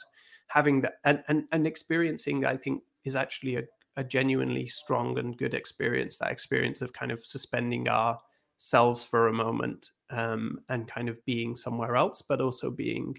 having 0.48 0.82
that 0.82 0.96
and, 1.06 1.24
and, 1.28 1.44
and 1.52 1.68
experiencing. 1.68 2.46
I 2.46 2.58
think 2.58 2.82
is 3.04 3.16
actually 3.16 3.58
a, 3.58 3.64
a 3.98 4.03
genuinely 4.03 4.68
strong 4.68 5.18
and 5.20 5.38
good 5.38 5.53
experience. 5.53 6.18
That 6.18 6.32
experience 6.32 6.82
of 6.82 6.94
kind 6.94 7.11
of 7.11 7.26
suspending 7.26 7.88
our 7.88 8.20
selves 8.57 9.06
for 9.06 9.28
a 9.28 9.34
moment 9.34 9.91
um, 10.10 10.60
and 10.70 10.88
kind 10.88 11.10
of 11.10 11.24
being 11.26 11.56
somewhere 11.56 11.95
else, 11.95 12.22
but 12.22 12.41
also 12.41 12.70
being 12.72 13.18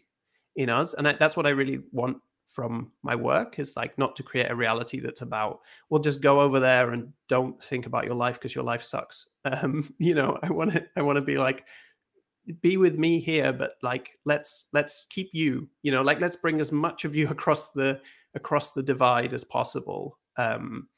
in 0.57 0.71
us. 0.71 0.95
And 0.95 1.09
I, 1.09 1.13
that's 1.13 1.37
what 1.37 1.47
I 1.47 1.51
really 1.51 1.81
want 1.93 2.19
from 2.55 2.93
my 3.03 3.17
work 3.17 3.59
is 3.59 3.77
like 3.77 3.99
not 3.99 4.15
to 4.15 4.23
create 4.23 4.49
a 4.49 4.55
reality 4.55 5.01
that's 5.01 5.23
about 5.23 5.59
well 5.91 6.01
just 6.01 6.21
go 6.21 6.39
over 6.39 6.61
there 6.61 6.93
and 6.93 7.13
don't 7.29 7.63
think 7.65 7.85
about 7.85 8.05
your 8.05 8.15
life 8.15 8.37
because 8.37 8.55
your 8.55 8.63
life 8.63 8.83
sucks 8.83 9.27
um 9.45 9.93
you 9.99 10.15
know 10.15 10.39
i 10.45 10.51
want 10.53 10.73
to 10.73 10.87
i 10.97 11.03
want 11.03 11.17
to 11.17 11.23
be 11.23 11.37
like 11.37 11.67
be 12.61 12.77
with 12.77 12.97
me 12.97 13.19
here 13.19 13.53
but 13.53 13.73
like 13.83 14.19
let's 14.25 14.67
let's 14.73 15.07
keep 15.11 15.31
you 15.33 15.69
you 15.83 15.91
know 15.91 16.03
like 16.03 16.21
let's 16.21 16.37
bring 16.37 16.61
as 16.61 16.71
much 16.71 17.05
of 17.05 17.17
you 17.17 17.29
across 17.31 17.73
the 17.73 18.01
across 18.37 18.71
the 18.71 18.83
divide 18.83 19.35
as 19.35 19.43
possible 19.43 20.17
um 20.37 20.89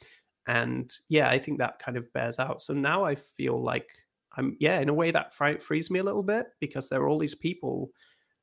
and 0.46 0.90
yeah 1.08 1.28
i 1.28 1.38
think 1.38 1.58
that 1.58 1.78
kind 1.78 1.96
of 1.96 2.12
bears 2.12 2.38
out 2.38 2.62
so 2.62 2.72
now 2.72 3.04
i 3.04 3.14
feel 3.14 3.62
like 3.62 3.88
I'm 4.36 4.56
yeah, 4.60 4.80
in 4.80 4.88
a 4.88 4.94
way 4.94 5.10
that 5.10 5.34
fr- 5.34 5.58
frees 5.58 5.90
me 5.90 5.98
a 5.98 6.04
little 6.04 6.22
bit 6.22 6.46
because 6.60 6.88
there 6.88 7.00
are 7.00 7.08
all 7.08 7.18
these 7.18 7.34
people 7.34 7.90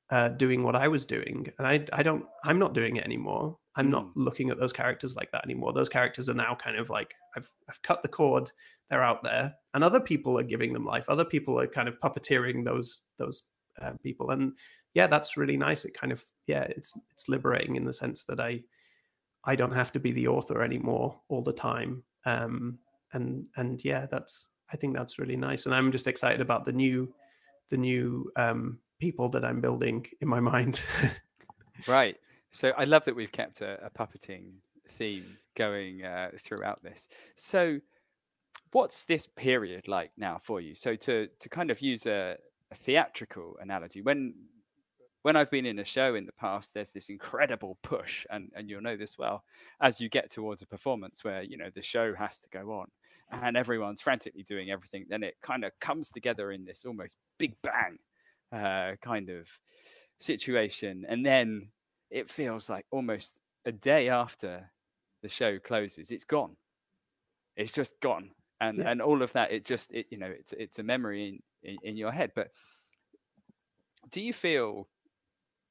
uh, 0.09 0.29
doing 0.29 0.63
what 0.63 0.75
I 0.75 0.87
was 0.87 1.05
doing, 1.05 1.47
and 1.57 1.67
I 1.67 1.85
I 1.93 2.03
don't 2.03 2.25
I'm 2.43 2.59
not 2.59 2.73
doing 2.73 2.97
it 2.97 3.05
anymore. 3.05 3.57
I'm 3.75 3.87
mm. 3.87 3.91
not 3.91 4.17
looking 4.17 4.49
at 4.49 4.59
those 4.59 4.73
characters 4.73 5.15
like 5.15 5.31
that 5.31 5.43
anymore. 5.45 5.73
Those 5.73 5.89
characters 5.89 6.29
are 6.29 6.35
now 6.35 6.55
kind 6.55 6.77
of 6.77 6.89
like 6.89 7.13
I've 7.37 7.49
I've 7.69 7.81
cut 7.83 8.01
the 8.01 8.09
cord. 8.09 8.51
They're 8.89 9.03
out 9.03 9.23
there, 9.23 9.53
and 9.73 9.83
other 9.83 9.99
people 9.99 10.37
are 10.37 10.43
giving 10.43 10.73
them 10.73 10.85
life. 10.85 11.05
Other 11.09 11.25
people 11.25 11.59
are 11.59 11.67
kind 11.67 11.87
of 11.87 11.99
puppeteering 11.99 12.65
those 12.65 13.01
those 13.17 13.43
uh, 13.81 13.91
people, 14.01 14.31
and 14.31 14.53
yeah, 14.93 15.07
that's 15.07 15.37
really 15.37 15.57
nice. 15.57 15.85
It 15.85 15.93
kind 15.93 16.11
of 16.11 16.23
yeah, 16.47 16.63
it's 16.63 16.93
it's 17.11 17.29
liberating 17.29 17.75
in 17.75 17.85
the 17.85 17.93
sense 17.93 18.23
that 18.25 18.39
I 18.39 18.61
I 19.45 19.55
don't 19.55 19.73
have 19.73 19.91
to 19.93 19.99
be 19.99 20.11
the 20.11 20.27
author 20.27 20.61
anymore 20.61 21.19
all 21.27 21.41
the 21.41 21.53
time. 21.53 22.03
Um, 22.25 22.79
and 23.13 23.45
and 23.57 23.83
yeah, 23.83 24.05
that's 24.09 24.47
I 24.71 24.77
think 24.77 24.95
that's 24.95 25.19
really 25.19 25.35
nice, 25.35 25.65
and 25.65 25.75
I'm 25.75 25.91
just 25.91 26.07
excited 26.07 26.41
about 26.41 26.65
the 26.65 26.71
new 26.71 27.13
the 27.69 27.77
new 27.77 28.31
um, 28.35 28.79
people 28.99 29.29
that 29.29 29.45
I'm 29.45 29.61
building 29.61 30.05
in 30.21 30.27
my 30.27 30.39
mind. 30.51 30.81
right. 31.87 32.17
So 32.51 32.71
I 32.77 32.83
love 32.83 33.03
that 33.05 33.15
we've 33.15 33.31
kept 33.31 33.61
a, 33.61 33.83
a 33.85 33.89
puppeting 33.89 34.53
theme 34.87 35.37
going 35.55 36.05
uh, 36.05 36.29
throughout 36.39 36.83
this. 36.83 37.07
So, 37.35 37.79
what's 38.71 39.05
this 39.05 39.27
period 39.27 39.87
like 39.87 40.11
now 40.17 40.37
for 40.37 40.61
you? 40.61 40.75
So 40.75 40.95
to 40.95 41.27
to 41.39 41.49
kind 41.49 41.71
of 41.71 41.81
use 41.81 42.05
a, 42.05 42.37
a 42.71 42.75
theatrical 42.75 43.57
analogy, 43.61 44.01
when 44.01 44.35
when 45.23 45.37
I've 45.37 45.49
been 45.49 45.65
in 45.65 45.79
a 45.79 45.85
show 45.85 46.15
in 46.15 46.25
the 46.25 46.33
past, 46.33 46.73
there's 46.73 46.91
this 46.91 47.09
incredible 47.09 47.77
push, 47.81 48.25
and, 48.29 48.51
and 48.55 48.69
you'll 48.69 48.81
know 48.81 48.97
this 48.97 49.17
well, 49.17 49.43
as 49.81 49.99
you 49.99 50.09
get 50.09 50.29
towards 50.29 50.61
a 50.61 50.67
performance 50.67 51.23
where, 51.23 51.41
you 51.41 51.57
know, 51.57 51.69
the 51.73 51.81
show 51.81 52.13
has 52.13 52.41
to 52.41 52.49
go 52.49 52.73
on 52.73 52.87
and 53.31 53.57
everyone's 53.57 54.01
frantically 54.01 54.43
doing 54.43 54.69
everything, 54.69 55.05
then 55.09 55.23
it 55.23 55.35
kind 55.41 55.63
of 55.63 55.71
comes 55.79 56.11
together 56.11 56.51
in 56.51 56.65
this 56.65 56.85
almost 56.85 57.15
big 57.39 57.55
bang 57.63 57.97
uh, 58.51 58.95
kind 59.01 59.29
of 59.29 59.47
situation. 60.19 61.05
And 61.07 61.25
then 61.25 61.69
it 62.11 62.29
feels 62.29 62.69
like 62.69 62.85
almost 62.91 63.39
a 63.65 63.71
day 63.71 64.09
after 64.09 64.69
the 65.21 65.29
show 65.29 65.57
closes, 65.57 66.11
it's 66.11 66.25
gone. 66.25 66.57
It's 67.55 67.71
just 67.71 67.99
gone. 68.01 68.31
And, 68.59 68.79
yeah. 68.79 68.91
and 68.91 69.01
all 69.01 69.21
of 69.21 69.31
that, 69.33 69.53
it 69.53 69.65
just, 69.65 69.93
it, 69.93 70.07
you 70.09 70.17
know, 70.17 70.27
it's, 70.27 70.51
it's 70.53 70.79
a 70.79 70.83
memory 70.83 71.41
in, 71.63 71.71
in, 71.71 71.77
in 71.83 71.97
your 71.97 72.11
head. 72.11 72.33
But 72.35 72.49
do 74.11 74.21
you 74.21 74.33
feel 74.33 74.89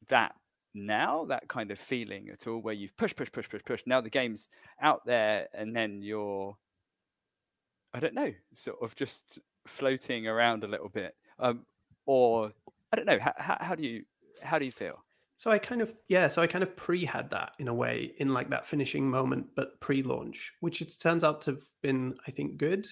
that 0.09 0.35
now 0.75 1.25
that 1.27 1.49
kind 1.49 1.71
of 1.71 1.79
feeling 1.79 2.29
at 2.31 2.47
all 2.47 2.59
where 2.59 2.75
you've 2.75 2.97
pushed 2.97 3.17
push 3.17 3.31
push 3.31 3.49
push 3.49 3.63
push 3.65 3.83
now 3.87 4.01
the 4.01 4.09
game's 4.09 4.49
out 4.81 5.05
there 5.05 5.47
and 5.53 5.77
then 5.77 6.01
you're 6.03 6.57
i 7.93 8.01
don't 8.01 8.15
know 8.15 8.33
sort 8.55 8.79
of 8.81 8.95
just 8.97 9.39
floating 9.67 10.27
around 10.27 10.65
a 10.65 10.67
little 10.67 10.89
bit 10.89 11.15
um, 11.39 11.65
or 12.07 12.53
i 12.93 12.97
don't 12.97 13.07
know 13.07 13.19
how, 13.21 13.35
how, 13.37 13.57
how 13.61 13.75
do 13.75 13.83
you 13.83 14.03
how 14.43 14.59
do 14.59 14.65
you 14.65 14.73
feel? 14.73 15.05
So 15.37 15.51
i 15.51 15.59
kind 15.59 15.83
of 15.83 15.95
yeah 16.09 16.29
so 16.29 16.41
i 16.41 16.47
kind 16.47 16.63
of 16.63 16.75
pre 16.77 17.05
had 17.05 17.29
that 17.31 17.53
in 17.59 17.69
a 17.69 17.75
way 17.75 18.13
in 18.19 18.33
like 18.33 18.49
that 18.51 18.65
finishing 18.65 19.09
moment 19.09 19.47
but 19.55 19.79
pre-launch 19.81 20.53
which 20.61 20.81
it 20.81 20.95
turns 21.01 21.25
out 21.25 21.43
to 21.43 21.53
have 21.53 21.63
been 21.83 22.15
i 22.27 22.31
think 22.31 22.59
good 22.59 22.89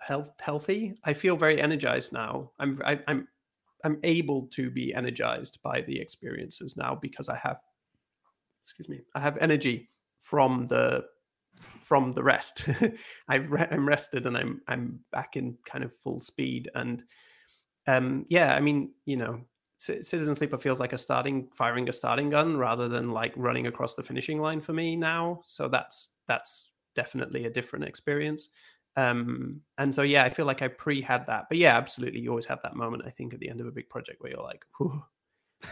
health 0.00 0.32
healthy. 0.40 0.94
I 1.04 1.12
feel 1.12 1.36
very 1.36 1.60
energized 1.60 2.12
now. 2.12 2.50
I'm 2.58 2.80
I, 2.84 2.92
am 2.92 3.02
i 3.06 3.10
am 3.12 3.28
I'm 3.84 3.98
able 4.02 4.46
to 4.52 4.70
be 4.70 4.94
energized 4.94 5.58
by 5.62 5.80
the 5.82 6.00
experiences 6.00 6.76
now 6.76 6.94
because 6.94 7.28
I 7.28 7.36
have 7.36 7.58
excuse 8.64 8.88
me 8.88 9.00
I 9.14 9.20
have 9.20 9.36
energy 9.38 9.88
from 10.20 10.66
the 10.66 11.04
from 11.80 12.12
the 12.12 12.22
rest. 12.22 12.68
I've 13.28 13.52
re- 13.52 13.68
I'm 13.70 13.86
rested 13.86 14.26
and 14.26 14.36
I'm 14.36 14.62
I'm 14.68 15.00
back 15.12 15.36
in 15.36 15.58
kind 15.64 15.84
of 15.84 15.94
full 15.94 16.20
speed. 16.20 16.70
And 16.74 17.04
um 17.86 18.24
yeah 18.28 18.54
I 18.54 18.60
mean 18.60 18.92
you 19.04 19.16
know 19.16 19.40
C- 19.78 20.02
Citizen 20.02 20.34
Sleeper 20.34 20.58
feels 20.58 20.80
like 20.80 20.92
a 20.92 20.98
starting 20.98 21.48
firing 21.54 21.88
a 21.88 21.92
starting 21.92 22.30
gun 22.30 22.56
rather 22.56 22.88
than 22.88 23.10
like 23.10 23.32
running 23.36 23.66
across 23.66 23.94
the 23.94 24.02
finishing 24.02 24.40
line 24.40 24.60
for 24.60 24.72
me 24.72 24.96
now. 24.96 25.42
So 25.44 25.68
that's 25.68 26.10
that's 26.28 26.70
definitely 26.94 27.46
a 27.46 27.50
different 27.50 27.84
experience 27.84 28.48
um 28.96 29.60
and 29.78 29.94
so 29.94 30.02
yeah 30.02 30.22
i 30.22 30.30
feel 30.30 30.44
like 30.44 30.60
i 30.60 30.68
pre 30.68 31.00
had 31.00 31.24
that 31.26 31.46
but 31.48 31.56
yeah 31.56 31.76
absolutely 31.76 32.20
you 32.20 32.28
always 32.28 32.44
have 32.46 32.60
that 32.62 32.76
moment 32.76 33.02
i 33.06 33.10
think 33.10 33.32
at 33.32 33.40
the 33.40 33.48
end 33.48 33.60
of 33.60 33.66
a 33.66 33.70
big 33.70 33.88
project 33.88 34.20
where 34.20 34.32
you're 34.32 34.42
like 34.42 34.64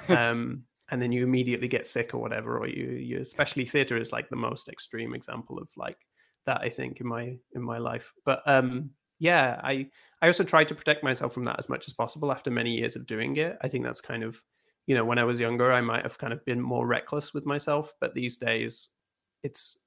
um 0.08 0.62
and 0.90 1.00
then 1.00 1.12
you 1.12 1.22
immediately 1.22 1.68
get 1.68 1.86
sick 1.86 2.14
or 2.14 2.18
whatever 2.18 2.58
or 2.58 2.66
you 2.66 2.90
you 2.92 3.20
especially 3.20 3.64
theater 3.64 3.96
is 3.96 4.12
like 4.12 4.28
the 4.28 4.36
most 4.36 4.68
extreme 4.68 5.14
example 5.14 5.58
of 5.58 5.68
like 5.76 5.98
that 6.46 6.60
i 6.62 6.68
think 6.68 7.00
in 7.00 7.06
my 7.06 7.36
in 7.54 7.62
my 7.62 7.78
life. 7.78 8.12
But 8.24 8.42
um 8.46 8.90
yeah 9.18 9.60
i 9.62 9.86
i 10.22 10.26
also 10.26 10.44
try 10.44 10.64
to 10.64 10.74
protect 10.74 11.04
myself 11.04 11.34
from 11.34 11.44
that 11.44 11.58
as 11.58 11.68
much 11.68 11.86
as 11.86 11.92
possible 11.92 12.32
after 12.32 12.50
many 12.50 12.74
years 12.76 12.96
of 12.96 13.06
doing 13.06 13.36
it. 13.36 13.58
I 13.60 13.68
think 13.68 13.84
that's 13.84 14.00
kind 14.00 14.22
of 14.22 14.42
you 14.86 14.94
know 14.94 15.04
when 15.04 15.18
i 15.18 15.24
was 15.24 15.38
younger 15.38 15.72
i 15.72 15.80
might 15.80 16.02
have 16.02 16.18
kind 16.18 16.32
of 16.32 16.44
been 16.44 16.60
more 16.60 16.86
reckless 16.86 17.34
with 17.34 17.44
myself 17.46 17.92
but 18.00 18.14
these 18.14 18.38
days 18.38 18.88
it's 19.42 19.78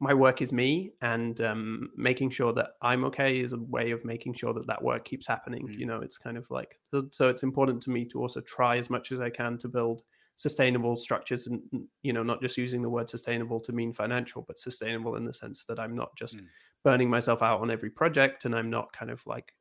my 0.00 0.14
work 0.14 0.40
is 0.40 0.52
me 0.52 0.92
and 1.02 1.42
um, 1.42 1.90
making 1.96 2.30
sure 2.30 2.52
that 2.52 2.70
i'm 2.82 3.04
okay 3.04 3.38
is 3.40 3.52
a 3.52 3.58
way 3.58 3.90
of 3.90 4.04
making 4.04 4.32
sure 4.32 4.52
that 4.52 4.66
that 4.66 4.82
work 4.82 5.04
keeps 5.04 5.26
happening 5.26 5.68
mm. 5.68 5.78
you 5.78 5.86
know 5.86 6.00
it's 6.00 6.18
kind 6.18 6.36
of 6.36 6.50
like 6.50 6.78
so, 6.90 7.06
so, 7.10 7.28
it's 7.28 7.42
important 7.42 7.82
to 7.82 7.90
me 7.90 8.04
to 8.04 8.20
also 8.20 8.40
try 8.40 8.76
as 8.76 8.90
much 8.90 9.12
as 9.12 9.20
i 9.20 9.30
can 9.30 9.56
to 9.58 9.68
build 9.68 10.02
sustainable 10.36 10.96
structures 10.96 11.46
and 11.46 11.60
you 12.02 12.12
know 12.12 12.22
not 12.22 12.40
just 12.40 12.56
using 12.56 12.80
the 12.80 12.88
word 12.88 13.08
sustainable 13.08 13.60
to 13.60 13.72
mean 13.72 13.92
financial 13.92 14.42
but 14.48 14.58
sustainable 14.58 15.16
in 15.16 15.24
the 15.24 15.34
sense 15.34 15.64
that 15.66 15.78
i'm 15.78 15.94
not 15.94 16.16
just 16.16 16.38
mm. 16.38 16.46
burning 16.82 17.10
myself 17.10 17.42
out 17.42 17.60
on 17.60 17.70
every 17.70 17.90
project 17.90 18.46
and 18.46 18.54
i'm 18.54 18.70
not 18.70 18.92
kind 18.92 19.10
of 19.10 19.24
like 19.26 19.52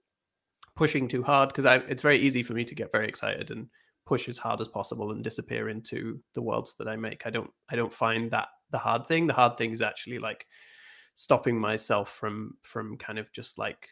pushing 0.75 1.09
too 1.09 1.21
hard 1.21 1.49
because 1.49 1.65
it's 1.89 2.01
very 2.01 2.17
easy 2.17 2.41
for 2.41 2.53
me 2.53 2.63
to 2.63 2.73
get 2.73 2.91
very 2.91 3.07
excited 3.07 3.51
and 3.51 3.67
push 4.05 4.29
as 4.29 4.37
hard 4.37 4.61
as 4.61 4.69
possible 4.69 5.11
and 5.11 5.23
disappear 5.23 5.67
into 5.67 6.17
the 6.33 6.41
worlds 6.41 6.73
that 6.75 6.87
i 6.87 6.95
make 6.95 7.23
i 7.25 7.29
don't 7.29 7.51
i 7.69 7.75
don't 7.75 7.93
find 7.93 8.31
that 8.31 8.47
the 8.71 8.77
hard 8.77 9.05
thing. 9.05 9.27
The 9.27 9.33
hard 9.33 9.57
thing 9.57 9.71
is 9.71 9.81
actually 9.81 10.19
like 10.19 10.45
stopping 11.15 11.59
myself 11.59 12.11
from 12.11 12.55
from 12.61 12.97
kind 12.97 13.19
of 13.19 13.31
just 13.31 13.57
like 13.57 13.89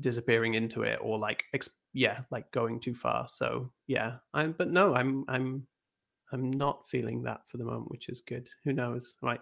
disappearing 0.00 0.54
into 0.54 0.82
it 0.82 0.98
or 1.02 1.18
like 1.18 1.44
ex- 1.52 1.68
yeah 1.92 2.20
like 2.30 2.50
going 2.52 2.80
too 2.80 2.94
far. 2.94 3.28
So 3.28 3.70
yeah 3.86 4.16
i'm 4.32 4.52
but 4.52 4.70
no 4.70 4.94
i'm 4.94 5.24
i'm 5.28 5.66
i'm 6.32 6.50
not 6.50 6.88
feeling 6.88 7.22
that 7.22 7.40
for 7.46 7.58
the 7.58 7.64
moment 7.64 7.90
which 7.90 8.08
is 8.08 8.20
good. 8.20 8.48
Who 8.64 8.72
knows? 8.72 9.16
Might 9.20 9.40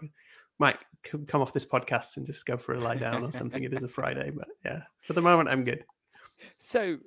might 0.59 0.79
come 1.27 1.41
off 1.41 1.53
this 1.53 1.65
podcast 1.65 2.17
and 2.17 2.27
just 2.27 2.47
go 2.47 2.57
for 2.57 2.75
a 2.75 2.81
lie 2.81 2.97
down 2.97 3.25
or 3.25 3.33
something. 3.33 3.63
It 3.63 3.73
is 3.73 3.83
a 3.83 3.89
friday 3.89 4.31
but 4.31 4.49
yeah 4.65 4.83
for 5.03 5.13
the 5.13 5.23
moment 5.23 5.49
i'm 5.49 5.65
good. 5.65 5.85
So 6.57 6.99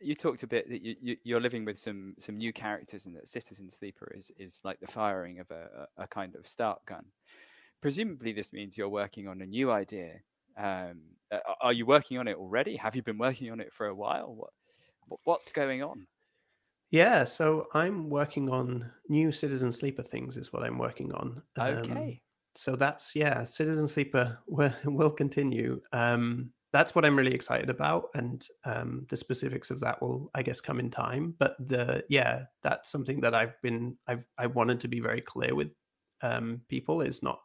you 0.00 0.14
talked 0.14 0.42
a 0.42 0.46
bit 0.46 0.68
that 0.68 0.82
you, 0.82 1.16
you, 1.22 1.36
are 1.36 1.40
living 1.40 1.64
with 1.64 1.78
some 1.78 2.14
some 2.18 2.36
new 2.36 2.52
characters 2.52 3.06
and 3.06 3.14
that 3.14 3.28
citizen 3.28 3.68
sleeper 3.70 4.12
is 4.16 4.30
is 4.38 4.60
like 4.64 4.80
the 4.80 4.86
firing 4.86 5.38
of 5.40 5.50
a, 5.50 5.86
a 5.96 6.06
kind 6.06 6.34
of 6.34 6.46
start 6.46 6.84
gun 6.86 7.04
presumably 7.80 8.32
this 8.32 8.52
means 8.52 8.78
you're 8.78 8.88
working 8.88 9.28
on 9.28 9.40
a 9.40 9.46
new 9.46 9.70
idea 9.70 10.20
um, 10.56 11.00
are 11.60 11.72
you 11.72 11.86
working 11.86 12.18
on 12.18 12.28
it 12.28 12.36
already? 12.36 12.76
Have 12.76 12.96
you 12.96 13.02
been 13.02 13.18
working 13.18 13.50
on 13.50 13.60
it 13.60 13.72
for 13.72 13.86
a 13.86 13.94
while? 13.94 14.34
What, 15.06 15.20
what's 15.24 15.52
going 15.52 15.82
on? 15.82 16.06
Yeah, 16.90 17.24
so 17.24 17.68
I'm 17.72 18.10
working 18.10 18.50
on 18.50 18.90
new 19.08 19.30
Citizen 19.30 19.70
Sleeper 19.70 20.02
things. 20.02 20.36
Is 20.36 20.52
what 20.52 20.64
I'm 20.64 20.78
working 20.78 21.12
on. 21.12 21.40
Okay. 21.58 21.90
Um, 21.92 22.18
so 22.56 22.74
that's 22.74 23.14
yeah, 23.14 23.44
Citizen 23.44 23.86
Sleeper 23.86 24.38
will, 24.48 24.74
will 24.84 25.10
continue. 25.10 25.80
Um, 25.92 26.50
that's 26.72 26.94
what 26.94 27.04
I'm 27.04 27.16
really 27.16 27.34
excited 27.34 27.70
about, 27.70 28.10
and 28.14 28.46
um, 28.64 29.06
the 29.08 29.16
specifics 29.16 29.70
of 29.70 29.80
that 29.80 30.00
will, 30.00 30.30
I 30.34 30.42
guess, 30.42 30.60
come 30.60 30.78
in 30.78 30.90
time. 30.90 31.34
But 31.38 31.56
the 31.58 32.04
yeah, 32.08 32.44
that's 32.62 32.90
something 32.90 33.20
that 33.22 33.34
I've 33.34 33.60
been 33.62 33.96
I've 34.06 34.26
I 34.38 34.46
wanted 34.46 34.80
to 34.80 34.88
be 34.88 35.00
very 35.00 35.20
clear 35.20 35.54
with 35.54 35.70
um, 36.22 36.60
people 36.68 37.00
is 37.00 37.22
not 37.22 37.40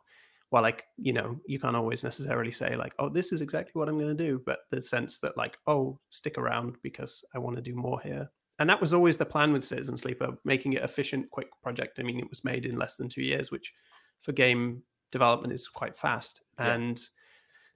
while 0.49 0.63
like 0.63 0.85
you 0.97 1.13
know 1.13 1.39
you 1.45 1.59
can't 1.59 1.75
always 1.75 2.03
necessarily 2.03 2.51
say 2.51 2.75
like 2.75 2.93
oh 2.99 3.09
this 3.09 3.31
is 3.31 3.41
exactly 3.41 3.71
what 3.73 3.89
i'm 3.89 3.97
going 3.97 4.15
to 4.15 4.23
do 4.23 4.41
but 4.45 4.59
the 4.71 4.81
sense 4.81 5.19
that 5.19 5.35
like 5.37 5.57
oh 5.67 5.99
stick 6.11 6.37
around 6.37 6.75
because 6.83 7.23
i 7.33 7.39
want 7.39 7.55
to 7.55 7.61
do 7.61 7.75
more 7.75 7.99
here 8.01 8.29
and 8.59 8.69
that 8.69 8.79
was 8.79 8.93
always 8.93 9.17
the 9.17 9.25
plan 9.25 9.51
with 9.51 9.65
citizen 9.65 9.97
sleeper 9.97 10.37
making 10.45 10.73
it 10.73 10.83
efficient 10.83 11.29
quick 11.31 11.47
project 11.61 11.99
i 11.99 12.03
mean 12.03 12.19
it 12.19 12.29
was 12.29 12.43
made 12.43 12.65
in 12.65 12.77
less 12.77 12.95
than 12.95 13.09
two 13.09 13.23
years 13.23 13.51
which 13.51 13.73
for 14.21 14.31
game 14.31 14.81
development 15.11 15.53
is 15.53 15.67
quite 15.67 15.97
fast 15.97 16.41
yeah. 16.59 16.73
and 16.73 17.09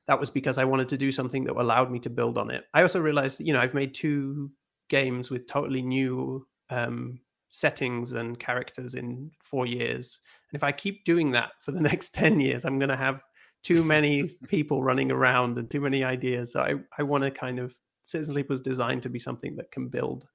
that 0.10 0.20
was 0.20 0.30
because 0.30 0.58
i 0.58 0.66
wanted 0.66 0.90
to 0.90 0.98
do 0.98 1.12
something 1.12 1.46
that 1.46 1.56
allowed 1.56 1.90
me 1.90 2.00
to 2.00 2.10
build 2.10 2.38
on 2.38 2.52
it 2.52 2.66
i 2.74 2.82
also 2.82 3.00
realized 3.00 3.40
that 3.40 3.46
you 3.46 3.54
know 3.54 3.62
i've 3.62 3.74
made 3.74 3.94
two 3.94 4.52
games 4.90 5.30
with 5.30 5.48
totally 5.48 5.82
new 5.82 6.46
um, 6.70 7.20
settings 7.50 8.14
and 8.14 8.40
characters 8.40 8.96
in 8.96 9.32
four 9.42 9.66
years. 9.66 10.20
And 10.52 10.58
if 10.58 10.64
I 10.64 10.72
keep 10.72 11.04
doing 11.06 11.32
that 11.32 11.52
for 11.62 11.72
the 11.72 11.82
next 11.90 12.14
10 12.14 12.40
years, 12.40 12.66
I'm 12.66 12.80
going 12.80 12.90
to 12.90 12.98
have 12.98 13.22
too 13.64 13.84
many 13.84 14.30
people 14.48 14.84
running 14.84 15.12
around 15.12 15.58
and 15.58 15.70
too 15.70 15.82
many 15.82 16.04
ideas. 16.04 16.54
So 16.54 16.62
I, 16.62 16.76
I 16.98 17.04
want 17.04 17.24
to 17.24 17.32
kind 17.32 17.60
of, 17.60 17.76
Citizen 18.04 18.34
Sleep 18.34 18.50
was 18.50 18.62
designed 18.62 19.04
to 19.04 19.10
be 19.10 19.20
something 19.20 19.56
that 19.58 19.72
can 19.72 19.90
build 19.90 20.26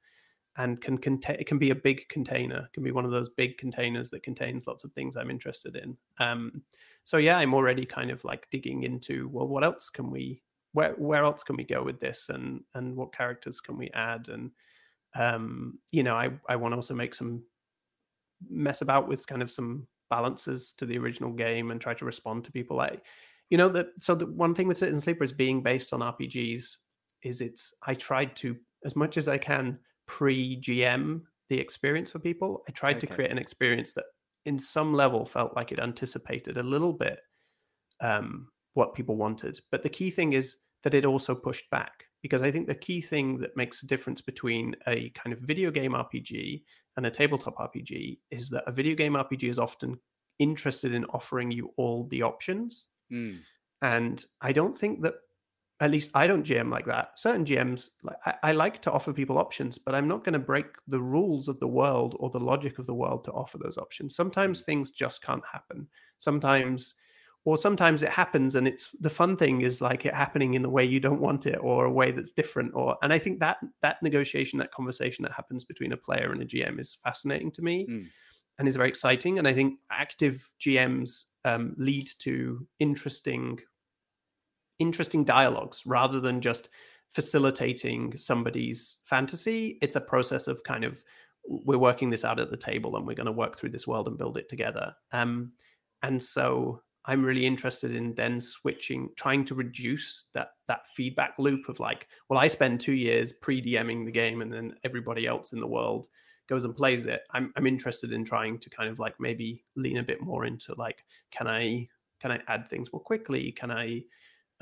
and 0.56 0.80
can 0.80 0.98
contain, 0.98 1.36
it 1.38 1.46
can 1.46 1.58
be 1.58 1.70
a 1.70 1.74
big 1.74 2.08
container, 2.08 2.68
can 2.72 2.84
be 2.84 2.92
one 2.92 3.04
of 3.04 3.10
those 3.10 3.28
big 3.28 3.58
containers 3.58 4.10
that 4.10 4.22
contains 4.22 4.66
lots 4.66 4.84
of 4.84 4.92
things 4.92 5.16
I'm 5.16 5.30
interested 5.30 5.76
in. 5.76 5.96
Um, 6.18 6.62
so 7.02 7.16
yeah, 7.16 7.38
I'm 7.38 7.54
already 7.54 7.84
kind 7.84 8.10
of 8.10 8.24
like 8.24 8.46
digging 8.50 8.84
into, 8.84 9.28
well, 9.28 9.48
what 9.48 9.64
else 9.64 9.90
can 9.90 10.10
we, 10.10 10.42
where, 10.72 10.92
where 10.92 11.24
else 11.24 11.42
can 11.42 11.56
we 11.56 11.64
go 11.64 11.82
with 11.82 11.98
this 11.98 12.28
and, 12.28 12.60
and 12.74 12.94
what 12.96 13.12
characters 13.12 13.60
can 13.60 13.76
we 13.76 13.90
add? 13.94 14.28
And, 14.28 14.50
um, 15.16 15.78
you 15.90 16.02
know, 16.02 16.14
I, 16.14 16.30
I 16.48 16.56
want 16.56 16.72
to 16.72 16.76
also 16.76 16.94
make 16.94 17.14
some 17.14 17.42
mess 18.48 18.80
about 18.80 19.08
with 19.08 19.26
kind 19.26 19.42
of 19.42 19.50
some 19.50 19.86
balances 20.10 20.72
to 20.74 20.86
the 20.86 20.98
original 20.98 21.32
game 21.32 21.70
and 21.70 21.80
try 21.80 21.94
to 21.94 22.04
respond 22.04 22.44
to 22.44 22.52
people. 22.52 22.76
Like, 22.76 23.02
you 23.50 23.58
know, 23.58 23.68
that 23.70 23.88
so 24.00 24.14
the 24.14 24.26
one 24.26 24.54
thing 24.54 24.68
with 24.68 24.78
Citizen 24.78 25.00
Sleeper 25.00 25.24
is 25.24 25.32
being 25.32 25.62
based 25.62 25.92
on 25.92 26.00
RPGs 26.00 26.76
is 27.22 27.40
it's 27.40 27.74
I 27.82 27.94
tried 27.94 28.36
to 28.36 28.56
as 28.84 28.96
much 28.96 29.16
as 29.16 29.28
I 29.28 29.38
can 29.38 29.78
pre 30.06 30.60
GM 30.60 31.22
the 31.48 31.58
experience 31.58 32.10
for 32.10 32.18
people. 32.18 32.62
I 32.68 32.72
tried 32.72 32.96
okay. 32.96 33.06
to 33.06 33.14
create 33.14 33.30
an 33.30 33.38
experience 33.38 33.92
that 33.92 34.06
in 34.46 34.58
some 34.58 34.94
level 34.94 35.24
felt 35.24 35.54
like 35.56 35.72
it 35.72 35.78
anticipated 35.78 36.56
a 36.56 36.62
little 36.62 36.92
bit 36.92 37.18
um, 38.00 38.48
what 38.74 38.94
people 38.94 39.16
wanted. 39.16 39.60
But 39.70 39.82
the 39.82 39.88
key 39.88 40.10
thing 40.10 40.32
is 40.32 40.56
that 40.82 40.94
it 40.94 41.04
also 41.04 41.34
pushed 41.34 41.68
back 41.70 42.04
because 42.22 42.42
I 42.42 42.50
think 42.50 42.66
the 42.66 42.74
key 42.74 43.00
thing 43.00 43.38
that 43.38 43.56
makes 43.56 43.82
a 43.82 43.86
difference 43.86 44.20
between 44.20 44.74
a 44.86 45.10
kind 45.10 45.32
of 45.32 45.40
video 45.40 45.70
game 45.70 45.92
RPG 45.92 46.62
and 46.96 47.06
a 47.06 47.10
tabletop 47.10 47.56
RPG 47.56 48.18
is 48.30 48.48
that 48.50 48.64
a 48.66 48.72
video 48.72 48.94
game 48.94 49.14
RPG 49.14 49.48
is 49.50 49.58
often 49.58 49.98
interested 50.38 50.94
in 50.94 51.04
offering 51.06 51.50
you 51.50 51.70
all 51.76 52.06
the 52.08 52.22
options. 52.22 52.86
Mm. 53.12 53.40
And 53.82 54.24
I 54.40 54.52
don't 54.52 54.76
think 54.76 55.02
that, 55.02 55.14
at 55.80 55.90
least 55.90 56.10
I 56.14 56.26
don't 56.26 56.46
GM 56.46 56.70
like 56.70 56.86
that. 56.86 57.10
Certain 57.16 57.44
GMs, 57.44 57.90
I, 58.24 58.34
I 58.44 58.52
like 58.52 58.80
to 58.82 58.92
offer 58.92 59.12
people 59.12 59.38
options, 59.38 59.76
but 59.76 59.94
I'm 59.94 60.08
not 60.08 60.24
going 60.24 60.34
to 60.34 60.38
break 60.38 60.66
the 60.86 61.00
rules 61.00 61.48
of 61.48 61.58
the 61.58 61.68
world 61.68 62.16
or 62.20 62.30
the 62.30 62.40
logic 62.40 62.78
of 62.78 62.86
the 62.86 62.94
world 62.94 63.24
to 63.24 63.32
offer 63.32 63.58
those 63.58 63.76
options. 63.76 64.14
Sometimes 64.14 64.62
mm. 64.62 64.66
things 64.66 64.90
just 64.92 65.22
can't 65.22 65.42
happen. 65.50 65.88
Sometimes 66.18 66.94
or 67.46 67.58
sometimes 67.58 68.02
it 68.02 68.08
happens 68.08 68.54
and 68.54 68.66
it's 68.66 68.90
the 69.00 69.10
fun 69.10 69.36
thing 69.36 69.60
is 69.60 69.80
like 69.80 70.06
it 70.06 70.14
happening 70.14 70.54
in 70.54 70.62
the 70.62 70.70
way 70.70 70.84
you 70.84 70.98
don't 70.98 71.20
want 71.20 71.46
it 71.46 71.58
or 71.60 71.84
a 71.84 71.92
way 71.92 72.10
that's 72.10 72.32
different 72.32 72.72
or 72.74 72.96
and 73.02 73.12
i 73.12 73.18
think 73.18 73.38
that 73.38 73.58
that 73.82 74.02
negotiation 74.02 74.58
that 74.58 74.72
conversation 74.72 75.22
that 75.22 75.32
happens 75.32 75.64
between 75.64 75.92
a 75.92 75.96
player 75.96 76.32
and 76.32 76.42
a 76.42 76.46
gm 76.46 76.80
is 76.80 76.96
fascinating 77.04 77.50
to 77.50 77.62
me 77.62 77.86
mm. 77.88 78.06
and 78.58 78.66
is 78.66 78.76
very 78.76 78.88
exciting 78.88 79.38
and 79.38 79.46
i 79.46 79.52
think 79.52 79.78
active 79.90 80.50
gms 80.60 81.24
um, 81.44 81.74
lead 81.76 82.08
to 82.18 82.66
interesting 82.78 83.58
interesting 84.78 85.24
dialogues 85.24 85.82
rather 85.86 86.20
than 86.20 86.40
just 86.40 86.68
facilitating 87.10 88.16
somebody's 88.16 89.00
fantasy 89.04 89.78
it's 89.80 89.96
a 89.96 90.00
process 90.00 90.48
of 90.48 90.62
kind 90.64 90.84
of 90.84 91.02
we're 91.46 91.78
working 91.78 92.10
this 92.10 92.24
out 92.24 92.40
at 92.40 92.50
the 92.50 92.56
table 92.56 92.96
and 92.96 93.06
we're 93.06 93.14
going 93.14 93.26
to 93.26 93.32
work 93.32 93.56
through 93.58 93.70
this 93.70 93.86
world 93.86 94.08
and 94.08 94.18
build 94.18 94.36
it 94.36 94.48
together 94.48 94.94
um, 95.12 95.52
and 96.02 96.20
so 96.20 96.80
I'm 97.06 97.24
really 97.24 97.44
interested 97.44 97.94
in 97.94 98.14
then 98.14 98.40
switching, 98.40 99.10
trying 99.16 99.44
to 99.46 99.54
reduce 99.54 100.24
that 100.32 100.52
that 100.68 100.86
feedback 100.88 101.34
loop 101.38 101.68
of 101.68 101.78
like, 101.78 102.08
well, 102.28 102.38
I 102.38 102.48
spend 102.48 102.80
two 102.80 102.94
years 102.94 103.32
pre-DMing 103.32 104.06
the 104.06 104.10
game, 104.10 104.40
and 104.40 104.52
then 104.52 104.74
everybody 104.84 105.26
else 105.26 105.52
in 105.52 105.60
the 105.60 105.66
world 105.66 106.08
goes 106.48 106.64
and 106.64 106.74
plays 106.74 107.06
it. 107.06 107.20
I'm 107.32 107.52
I'm 107.56 107.66
interested 107.66 108.12
in 108.12 108.24
trying 108.24 108.58
to 108.58 108.70
kind 108.70 108.88
of 108.88 108.98
like 108.98 109.14
maybe 109.20 109.64
lean 109.76 109.98
a 109.98 110.02
bit 110.02 110.22
more 110.22 110.46
into 110.46 110.74
like, 110.76 111.04
can 111.30 111.46
I 111.46 111.88
can 112.20 112.32
I 112.32 112.40
add 112.48 112.68
things 112.68 112.90
more 112.90 113.02
quickly? 113.02 113.52
Can 113.52 113.70
I 113.70 114.02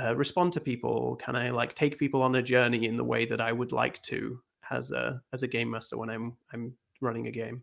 uh, 0.02 0.14
respond 0.16 0.52
to 0.54 0.60
people? 0.60 1.16
Can 1.16 1.36
I 1.36 1.50
like 1.50 1.74
take 1.74 1.98
people 1.98 2.22
on 2.22 2.34
a 2.34 2.42
journey 2.42 2.86
in 2.86 2.96
the 2.96 3.04
way 3.04 3.24
that 3.26 3.40
I 3.40 3.52
would 3.52 3.72
like 3.72 4.02
to 4.02 4.40
as 4.70 4.90
a 4.90 5.20
as 5.32 5.42
a 5.42 5.48
game 5.48 5.70
master 5.70 5.96
when 5.96 6.10
I'm 6.10 6.36
I'm 6.52 6.74
running 7.00 7.26
a 7.26 7.30
game? 7.30 7.62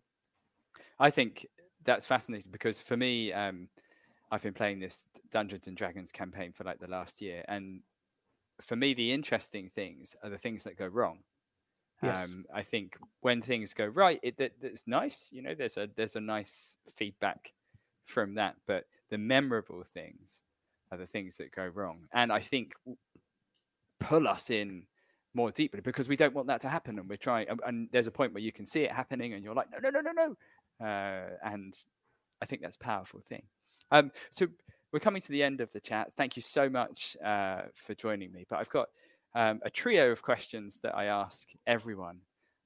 I 1.00 1.10
think 1.10 1.46
that's 1.84 2.06
fascinating 2.06 2.52
because 2.52 2.82
for 2.82 2.98
me. 2.98 3.34
Um, 3.34 3.70
I've 4.32 4.44
been 4.44 4.54
playing 4.54 4.80
this 4.80 5.08
Dungeons 5.32 5.68
and 5.68 5.76
Dragons 5.76 6.12
campaign 6.12 6.52
for 6.52 6.64
like 6.64 6.80
the 6.80 6.88
last 6.88 7.20
year, 7.20 7.44
and 7.48 7.82
for 8.62 8.76
me, 8.76 8.94
the 8.94 9.12
interesting 9.12 9.70
things 9.70 10.16
are 10.24 10.30
the 10.30 10.38
things 10.38 10.64
that 10.66 10.78
go 10.78 10.88
wrong. 10.88 11.20
Yes. 12.04 12.26
Um, 12.26 12.46
I 12.54 12.64
think 12.64 12.98
when 13.22 13.42
things 13.42 13.74
go 13.74 13.86
right, 13.86 14.20
it 14.24 14.38
that, 14.38 14.54
it's 14.62 14.84
nice. 14.88 15.30
You 15.34 15.42
know, 15.42 15.56
there's 15.56 15.78
a 15.78 15.90
there's 15.96 16.16
a 16.16 16.22
nice 16.22 16.78
feedback 16.96 17.54
from 18.06 18.36
that, 18.36 18.56
but 18.68 18.86
the 19.10 19.18
memorable 19.18 19.84
things 19.84 20.44
are 20.92 20.98
the 20.98 21.08
things 21.08 21.38
that 21.38 21.52
go 21.52 21.66
wrong, 21.68 22.08
and 22.14 22.32
I 22.32 22.40
think 22.40 22.74
pull 24.00 24.28
us 24.28 24.50
in 24.50 24.84
more 25.34 25.52
deeply 25.52 25.82
because 25.82 26.10
we 26.10 26.16
don't 26.16 26.34
want 26.34 26.48
that 26.48 26.62
to 26.62 26.70
happen, 26.70 26.98
and 27.00 27.08
we're 27.10 27.18
trying. 27.18 27.48
And 27.66 27.90
there's 27.92 28.08
a 28.08 28.12
point 28.12 28.34
where 28.34 28.44
you 28.44 28.52
can 28.52 28.66
see 28.66 28.82
it 28.82 28.92
happening, 28.92 29.34
and 29.34 29.44
you're 29.44 29.54
like, 29.54 29.68
no, 29.72 29.78
no, 29.80 29.90
no, 29.90 30.12
no, 30.12 30.12
no, 30.80 30.86
uh, 30.86 31.30
and 31.44 31.74
I 32.42 32.46
think 32.46 32.62
that's 32.62 32.78
a 32.78 32.84
powerful 32.84 33.22
thing. 33.22 33.44
Um, 33.92 34.12
so 34.30 34.48
we're 34.92 35.00
coming 35.00 35.22
to 35.22 35.32
the 35.32 35.44
end 35.44 35.62
of 35.62 35.72
the 35.72 35.80
chat. 35.80 36.14
Thank 36.14 36.36
you 36.36 36.42
so 36.42 36.70
much 36.70 37.16
uh, 37.24 37.64
for 37.76 37.94
joining 37.94 38.32
me. 38.32 38.46
But 38.50 38.60
I've 38.60 38.70
got 38.70 38.88
um, 39.36 39.60
a 39.64 39.70
trio 39.70 40.12
of 40.12 40.24
questions 40.24 40.80
that 40.84 40.96
I 40.96 41.06
ask 41.06 41.50
everyone, 41.68 42.22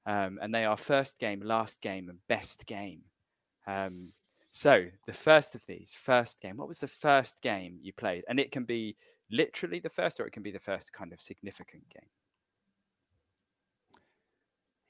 um, 0.06 0.38
and 0.40 0.54
they 0.54 0.64
are 0.64 0.76
first 0.76 1.18
game, 1.18 1.40
last 1.40 1.82
game, 1.82 2.08
and 2.08 2.18
best 2.28 2.66
game. 2.66 3.02
Um, 3.66 4.12
so 4.54 4.86
the 5.04 5.12
first 5.12 5.56
of 5.56 5.66
these, 5.66 5.92
first 5.92 6.40
game. 6.40 6.58
What 6.58 6.68
was 6.68 6.78
the 6.78 6.86
first 6.86 7.42
game 7.42 7.76
you 7.82 7.92
played? 7.92 8.22
And 8.28 8.38
it 8.38 8.52
can 8.52 8.62
be 8.62 8.96
literally 9.28 9.80
the 9.80 9.90
first, 9.90 10.20
or 10.20 10.26
it 10.26 10.32
can 10.32 10.44
be 10.44 10.52
the 10.52 10.60
first 10.60 10.92
kind 10.92 11.12
of 11.12 11.20
significant 11.20 11.82
game. 11.92 12.08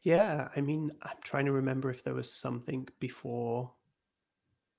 Yeah, 0.03 0.49
I 0.55 0.61
mean, 0.61 0.93
I'm 1.03 1.17
trying 1.25 1.47
to 1.47 1.53
remember 1.53 1.89
if 1.89 2.05
there 2.05 2.13
was 2.13 2.31
something 2.31 2.87
before 3.01 3.73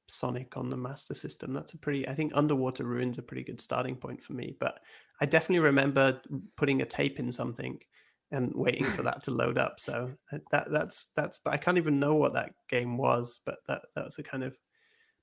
Sonic 0.07 0.55
on 0.55 0.69
the 0.69 0.77
Master 0.77 1.15
System. 1.15 1.51
That's 1.51 1.73
a 1.73 1.79
pretty. 1.79 2.07
I 2.07 2.13
think 2.13 2.33
Underwater 2.35 2.83
Ruins 2.83 3.17
a 3.17 3.23
pretty 3.23 3.43
good 3.43 3.59
starting 3.59 3.95
point 3.95 4.21
for 4.21 4.33
me. 4.33 4.55
But 4.59 4.81
I 5.19 5.25
definitely 5.25 5.65
remember 5.65 6.21
putting 6.57 6.83
a 6.83 6.85
tape 6.85 7.17
in 7.17 7.31
something 7.31 7.79
and 8.29 8.51
waiting 8.53 8.85
for 8.85 9.01
that 9.01 9.23
to 9.23 9.31
load 9.31 9.57
up. 9.57 9.79
So 9.79 10.11
uh, 10.31 10.37
that 10.51 10.67
that's 10.69 11.07
that's. 11.15 11.39
But 11.43 11.55
I 11.55 11.57
can't 11.57 11.79
even 11.79 11.99
know 11.99 12.13
what 12.13 12.33
that 12.33 12.51
game 12.69 12.97
was. 12.97 13.39
But 13.47 13.57
that 13.67 13.81
that's 13.95 14.19
a 14.19 14.23
kind 14.23 14.43
of 14.43 14.55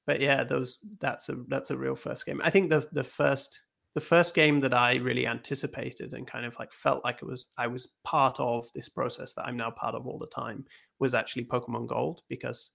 but 0.06 0.20
yeah, 0.20 0.44
those 0.44 0.80
that's 1.00 1.28
a 1.28 1.36
that's 1.48 1.70
a 1.70 1.76
real 1.76 1.96
first 1.96 2.26
game. 2.26 2.40
I 2.42 2.50
think 2.50 2.70
the 2.70 2.86
the 2.92 3.04
first 3.04 3.60
the 3.94 4.00
first 4.00 4.34
game 4.34 4.58
that 4.60 4.72
I 4.72 4.94
really 4.96 5.26
anticipated 5.26 6.14
and 6.14 6.26
kind 6.26 6.46
of 6.46 6.56
like 6.58 6.72
felt 6.72 7.04
like 7.04 7.18
it 7.22 7.26
was 7.26 7.48
I 7.58 7.66
was 7.66 7.88
part 8.04 8.40
of 8.40 8.66
this 8.74 8.88
process 8.88 9.34
that 9.34 9.44
I'm 9.44 9.56
now 9.56 9.70
part 9.70 9.94
of 9.94 10.06
all 10.06 10.18
the 10.18 10.26
time 10.26 10.64
was 10.98 11.14
actually 11.14 11.44
Pokemon 11.44 11.88
Gold 11.88 12.22
because 12.28 12.70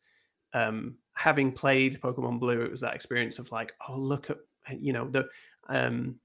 um, 0.54 0.96
having 1.16 1.52
played 1.52 2.00
Pokemon 2.02 2.40
Blue, 2.40 2.62
it 2.62 2.72
was 2.72 2.82
that 2.82 2.96
experience 2.96 3.40
of 3.40 3.52
like, 3.52 3.74
oh 3.88 3.98
look 3.98 4.30
at 4.30 4.38
you 4.80 4.94
know 4.94 5.10
the 5.10 5.26
um, 5.70 6.16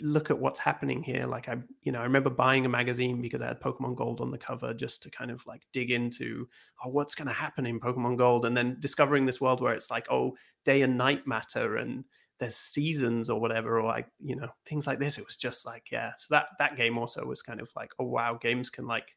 look 0.00 0.30
at 0.30 0.38
what's 0.38 0.58
happening 0.58 1.02
here. 1.02 1.26
Like 1.26 1.48
I, 1.48 1.56
you 1.82 1.92
know, 1.92 2.00
I 2.00 2.04
remember 2.04 2.30
buying 2.30 2.66
a 2.66 2.68
magazine 2.68 3.20
because 3.20 3.42
I 3.42 3.48
had 3.48 3.60
Pokemon 3.60 3.96
Gold 3.96 4.20
on 4.20 4.30
the 4.30 4.38
cover 4.38 4.74
just 4.74 5.02
to 5.02 5.10
kind 5.10 5.30
of 5.30 5.44
like 5.46 5.62
dig 5.72 5.90
into, 5.90 6.48
oh, 6.84 6.90
what's 6.90 7.14
going 7.14 7.28
to 7.28 7.34
happen 7.34 7.66
in 7.66 7.80
Pokemon 7.80 8.18
Gold, 8.18 8.44
and 8.44 8.56
then 8.56 8.76
discovering 8.80 9.26
this 9.26 9.40
world 9.40 9.60
where 9.60 9.74
it's 9.74 9.90
like, 9.90 10.06
oh, 10.10 10.36
day 10.64 10.82
and 10.82 10.98
night 10.98 11.26
matter, 11.26 11.76
and 11.76 12.04
there's 12.38 12.56
seasons 12.56 13.30
or 13.30 13.40
whatever, 13.40 13.78
or 13.78 13.84
like 13.84 14.08
you 14.18 14.36
know 14.36 14.48
things 14.66 14.86
like 14.86 14.98
this. 14.98 15.18
It 15.18 15.26
was 15.26 15.36
just 15.36 15.66
like, 15.66 15.90
yeah. 15.90 16.12
So 16.16 16.34
that 16.34 16.46
that 16.58 16.76
game 16.76 16.98
also 16.98 17.24
was 17.24 17.42
kind 17.42 17.60
of 17.60 17.70
like, 17.76 17.92
oh 17.98 18.06
wow, 18.06 18.38
games 18.40 18.70
can 18.70 18.86
like 18.86 19.14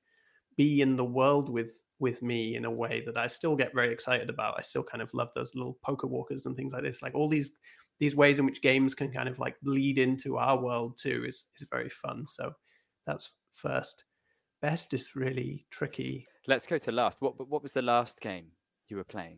be 0.55 0.81
in 0.81 0.95
the 0.95 1.05
world 1.05 1.49
with 1.49 1.79
with 1.99 2.21
me 2.21 2.55
in 2.55 2.65
a 2.65 2.71
way 2.71 3.01
that 3.05 3.17
I 3.17 3.27
still 3.27 3.55
get 3.55 3.73
very 3.73 3.91
excited 3.91 4.29
about. 4.29 4.55
I 4.57 4.61
still 4.61 4.83
kind 4.83 5.01
of 5.01 5.13
love 5.13 5.29
those 5.33 5.55
little 5.55 5.77
Pokewalkers 5.87 6.45
and 6.45 6.55
things 6.55 6.73
like 6.73 6.83
this. 6.83 7.01
Like 7.01 7.15
all 7.15 7.29
these 7.29 7.53
these 8.03 8.17
ways 8.17 8.37
in 8.37 8.45
which 8.45 8.61
games 8.61 8.93
can 8.93 9.09
kind 9.09 9.29
of 9.29 9.39
like 9.39 9.55
lead 9.63 9.97
into 9.97 10.37
our 10.37 10.59
world 10.59 10.97
too 10.97 11.23
is 11.25 11.47
is 11.57 11.67
very 11.71 11.87
fun. 11.87 12.25
So 12.27 12.51
that's 13.07 13.31
first. 13.53 14.03
Best 14.61 14.93
is 14.93 15.15
really 15.15 15.65
tricky. 15.69 16.27
Let's 16.45 16.67
go 16.67 16.77
to 16.77 16.91
last. 16.91 17.21
What 17.21 17.47
what 17.47 17.63
was 17.63 17.71
the 17.71 17.81
last 17.81 18.19
game 18.19 18.47
you 18.89 18.97
were 18.97 19.05
playing? 19.05 19.37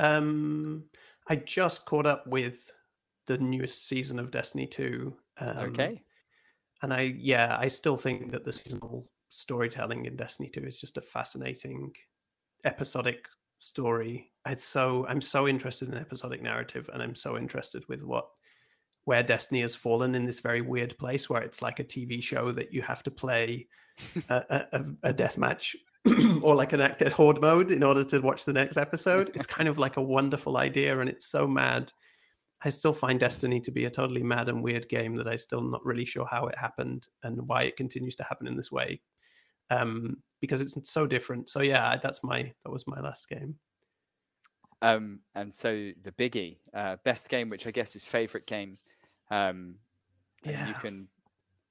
Um, 0.00 0.84
I 1.30 1.36
just 1.36 1.86
caught 1.86 2.04
up 2.04 2.26
with 2.26 2.70
the 3.26 3.38
newest 3.38 3.88
season 3.88 4.18
of 4.18 4.30
Destiny 4.30 4.66
2. 4.66 5.14
Um, 5.38 5.58
okay. 5.58 6.02
And 6.82 6.92
I 6.92 7.14
yeah, 7.18 7.56
I 7.58 7.68
still 7.68 7.96
think 7.96 8.32
that 8.32 8.44
the 8.44 8.52
seasonal 8.52 9.08
storytelling 9.30 10.04
in 10.04 10.14
Destiny 10.14 10.50
2 10.50 10.60
is 10.60 10.78
just 10.78 10.98
a 10.98 11.02
fascinating 11.02 11.90
episodic 12.66 13.24
story. 13.58 14.30
It's 14.46 14.64
so 14.64 15.06
I'm 15.08 15.20
so 15.20 15.46
interested 15.46 15.88
in 15.88 15.96
episodic 15.96 16.42
narrative, 16.42 16.88
and 16.92 17.02
I'm 17.02 17.14
so 17.14 17.36
interested 17.36 17.86
with 17.88 18.02
what 18.02 18.28
where 19.04 19.22
Destiny 19.22 19.62
has 19.62 19.74
fallen 19.74 20.14
in 20.14 20.26
this 20.26 20.40
very 20.40 20.60
weird 20.60 20.96
place 20.98 21.30
where 21.30 21.42
it's 21.42 21.62
like 21.62 21.80
a 21.80 21.84
TV 21.84 22.22
show 22.22 22.52
that 22.52 22.74
you 22.74 22.82
have 22.82 23.02
to 23.02 23.10
play 23.10 23.66
a, 24.28 24.64
a, 24.72 24.84
a 25.04 25.12
death 25.12 25.38
match 25.38 25.74
or 26.42 26.54
like 26.54 26.74
an 26.74 26.80
acted 26.80 27.10
horde 27.12 27.40
mode 27.40 27.70
in 27.70 27.82
order 27.82 28.04
to 28.04 28.20
watch 28.20 28.44
the 28.44 28.52
next 28.52 28.76
episode. 28.76 29.30
It's 29.34 29.46
kind 29.46 29.68
of 29.68 29.78
like 29.78 29.96
a 29.96 30.02
wonderful 30.02 30.56
idea, 30.56 30.98
and 30.98 31.08
it's 31.08 31.26
so 31.26 31.46
mad. 31.46 31.92
I 32.64 32.70
still 32.70 32.92
find 32.92 33.20
Destiny 33.20 33.60
to 33.60 33.70
be 33.70 33.84
a 33.84 33.90
totally 33.90 34.22
mad 34.22 34.48
and 34.48 34.62
weird 34.62 34.88
game 34.88 35.14
that 35.16 35.28
I'm 35.28 35.38
still 35.38 35.62
not 35.62 35.84
really 35.86 36.04
sure 36.04 36.26
how 36.28 36.46
it 36.46 36.58
happened 36.58 37.06
and 37.22 37.46
why 37.46 37.62
it 37.62 37.76
continues 37.76 38.16
to 38.16 38.24
happen 38.24 38.48
in 38.48 38.56
this 38.56 38.72
way 38.72 39.00
um, 39.70 40.16
because 40.40 40.60
it's 40.60 40.90
so 40.90 41.06
different. 41.06 41.48
So 41.48 41.62
yeah, 41.62 41.96
that's 42.02 42.22
my 42.22 42.52
that 42.64 42.70
was 42.70 42.86
my 42.86 43.00
last 43.00 43.28
game. 43.28 43.56
Um, 44.80 45.20
and 45.34 45.52
so 45.54 45.90
the 46.02 46.12
biggie, 46.12 46.58
uh, 46.72 46.96
best 47.04 47.28
game, 47.28 47.48
which 47.48 47.66
I 47.66 47.70
guess 47.70 47.96
is 47.96 48.06
favorite 48.06 48.46
game. 48.46 48.78
Um, 49.30 49.76
yeah, 50.44 50.68
you 50.68 50.74
can 50.74 51.08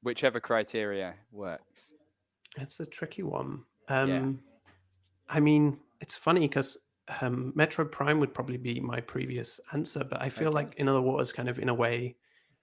whichever 0.03 0.39
criteria 0.39 1.15
works. 1.31 1.93
It's 2.57 2.79
a 2.79 2.85
tricky 2.85 3.23
one. 3.23 3.63
Um, 3.87 4.09
yeah. 4.09 4.31
I 5.29 5.39
mean, 5.39 5.77
it's 6.01 6.15
funny 6.15 6.41
because 6.41 6.77
um, 7.21 7.53
Metroid 7.55 7.91
Prime 7.91 8.19
would 8.19 8.33
probably 8.33 8.57
be 8.57 8.79
my 8.79 8.99
previous 8.99 9.59
answer, 9.73 10.03
but 10.03 10.21
I 10.21 10.29
feel 10.29 10.49
okay. 10.49 10.55
like 10.55 10.75
In 10.75 10.87
Other 10.87 11.01
Waters, 11.01 11.31
kind 11.31 11.49
of 11.49 11.59
in 11.59 11.69
a 11.69 11.73
way, 11.73 12.15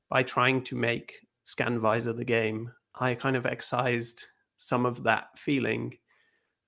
by 0.08 0.22
trying 0.22 0.62
to 0.64 0.76
make 0.76 1.14
Scan 1.44 1.78
Visor 1.78 2.12
the 2.12 2.24
game, 2.24 2.70
I 2.94 3.14
kind 3.14 3.36
of 3.36 3.46
excised 3.46 4.26
some 4.56 4.86
of 4.86 5.02
that 5.04 5.38
feeling. 5.38 5.96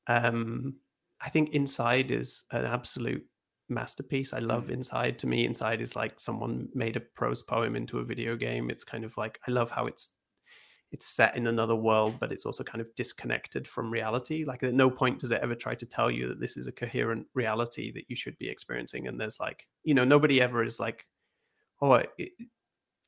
Um, 0.07 0.77
I 1.21 1.29
think 1.29 1.51
Inside 1.51 2.11
is 2.11 2.45
an 2.51 2.65
absolute 2.65 3.25
masterpiece. 3.69 4.33
I 4.33 4.39
love 4.39 4.67
mm. 4.67 4.71
Inside. 4.71 5.19
To 5.21 5.27
me, 5.27 5.45
Inside 5.45 5.81
is 5.81 5.97
like 5.97 6.21
someone 6.21 6.69
made 6.75 6.97
a 6.97 7.01
prose 7.01 7.43
poem 7.43 7.77
into 7.77 7.99
a 7.99 8.05
video 8.05 8.37
game. 8.37 8.71
It's 8.71 8.85
kind 8.85 9.05
of 9.05 9.17
like 9.17 9.39
I 9.47 9.51
love 9.51 9.71
how 9.71 9.87
it's 9.87 10.11
it's 10.93 11.07
set 11.07 11.37
in 11.37 11.49
another 11.49 11.75
world, 11.75 12.17
but 12.21 12.31
it's 12.31 12.47
also 12.47 12.63
kind 12.63 12.81
of 12.81 12.95
disconnected 12.95 13.67
from 13.67 13.91
reality. 13.91 14.45
Like 14.45 14.63
at 14.63 14.73
no 14.73 14.89
point 14.89 15.19
does 15.19 15.33
it 15.33 15.41
ever 15.43 15.55
try 15.55 15.75
to 15.75 15.87
tell 15.87 16.11
you 16.11 16.29
that 16.29 16.41
this 16.41 16.57
is 16.57 16.69
a 16.69 16.73
coherent 16.73 17.27
reality 17.35 17.91
that 17.93 18.05
you 18.09 18.15
should 18.15 18.39
be 18.39 18.49
experiencing. 18.49 19.09
And 19.09 19.21
there's 19.21 19.41
like, 19.41 19.67
you 19.83 19.95
know, 19.95 20.05
nobody 20.05 20.41
ever 20.41 20.63
is 20.63 20.79
like, 20.79 21.05
oh, 21.83 21.95
it, 21.95 22.31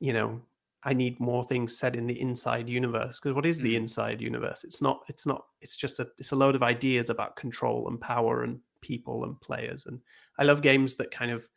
you 0.00 0.12
know, 0.12 0.40
I 0.84 0.94
need 0.94 1.18
more 1.18 1.42
things 1.42 1.76
said 1.76 1.96
in 1.96 2.06
the 2.06 2.20
inside 2.20 2.68
universe 2.68 3.18
because 3.18 3.34
what 3.34 3.46
is 3.46 3.60
the 3.60 3.74
mm. 3.74 3.78
inside 3.78 4.20
universe? 4.20 4.64
It's 4.64 4.80
not. 4.80 5.00
It's 5.09 5.26
not. 5.26 5.44
It's 5.60 5.76
just 5.76 5.98
a. 5.98 6.09
It's 6.18 6.32
a 6.32 6.36
load 6.36 6.55
of 6.55 6.62
ideas 6.62 7.10
about 7.10 7.36
control 7.36 7.88
and 7.88 8.00
power 8.00 8.44
and 8.44 8.60
people 8.80 9.24
and 9.24 9.40
players. 9.40 9.86
And 9.86 10.00
I 10.38 10.44
love 10.44 10.62
games 10.62 10.94
that 10.96 11.10
kind 11.10 11.32
of 11.32 11.48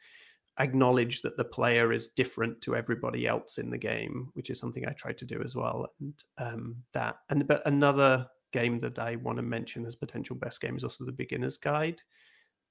acknowledge 0.60 1.22
that 1.22 1.38
the 1.38 1.44
player 1.44 1.94
is 1.94 2.08
different 2.08 2.62
to 2.62 2.76
everybody 2.76 3.28
else 3.28 3.58
in 3.58 3.70
the 3.70 3.78
game, 3.78 4.30
which 4.34 4.50
is 4.50 4.60
something 4.60 4.88
I 4.88 4.94
try 4.94 5.14
to 5.14 5.26
do 5.26 5.42
as 5.44 5.56
well. 5.56 5.88
And 6.00 6.14
um, 6.38 6.76
that. 6.94 7.18
And 7.30 7.48
but 7.48 7.66
another 7.68 8.28
game 8.52 8.80
that 8.82 9.00
I 9.00 9.16
want 9.18 9.38
to 9.38 9.44
mention 9.44 9.86
as 9.86 9.96
potential 9.96 10.36
best 10.36 10.62
game 10.62 10.76
is 10.76 10.84
also 10.84 11.06
the 11.06 11.12
Beginner's 11.12 11.58
Guide, 11.58 12.02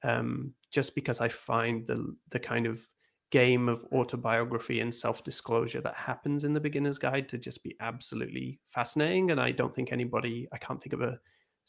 um, 0.03 0.53
just 0.71 0.95
because 0.95 1.21
I 1.21 1.29
find 1.29 1.87
the 1.87 2.17
the 2.31 2.41
kind 2.41 2.67
of 2.67 2.85
game 3.31 3.69
of 3.69 3.85
autobiography 3.93 4.81
and 4.81 4.93
self-disclosure 4.93 5.81
that 5.81 5.95
happens 5.95 6.45
in 6.45 6.53
the 6.53 6.61
beginner's 6.61 6.99
guide 6.99 7.29
to 7.29 7.39
just 7.39 7.63
be 7.63 7.77
absolutely 7.81 8.59
fascinating 8.67 9.31
and 9.31 9.41
i 9.41 9.53
don't 9.53 9.75
think 9.75 9.93
anybody 9.93 10.49
i 10.53 10.59
can't 10.59 10.83
think 10.83 10.93
of 10.93 11.01
a 11.01 11.19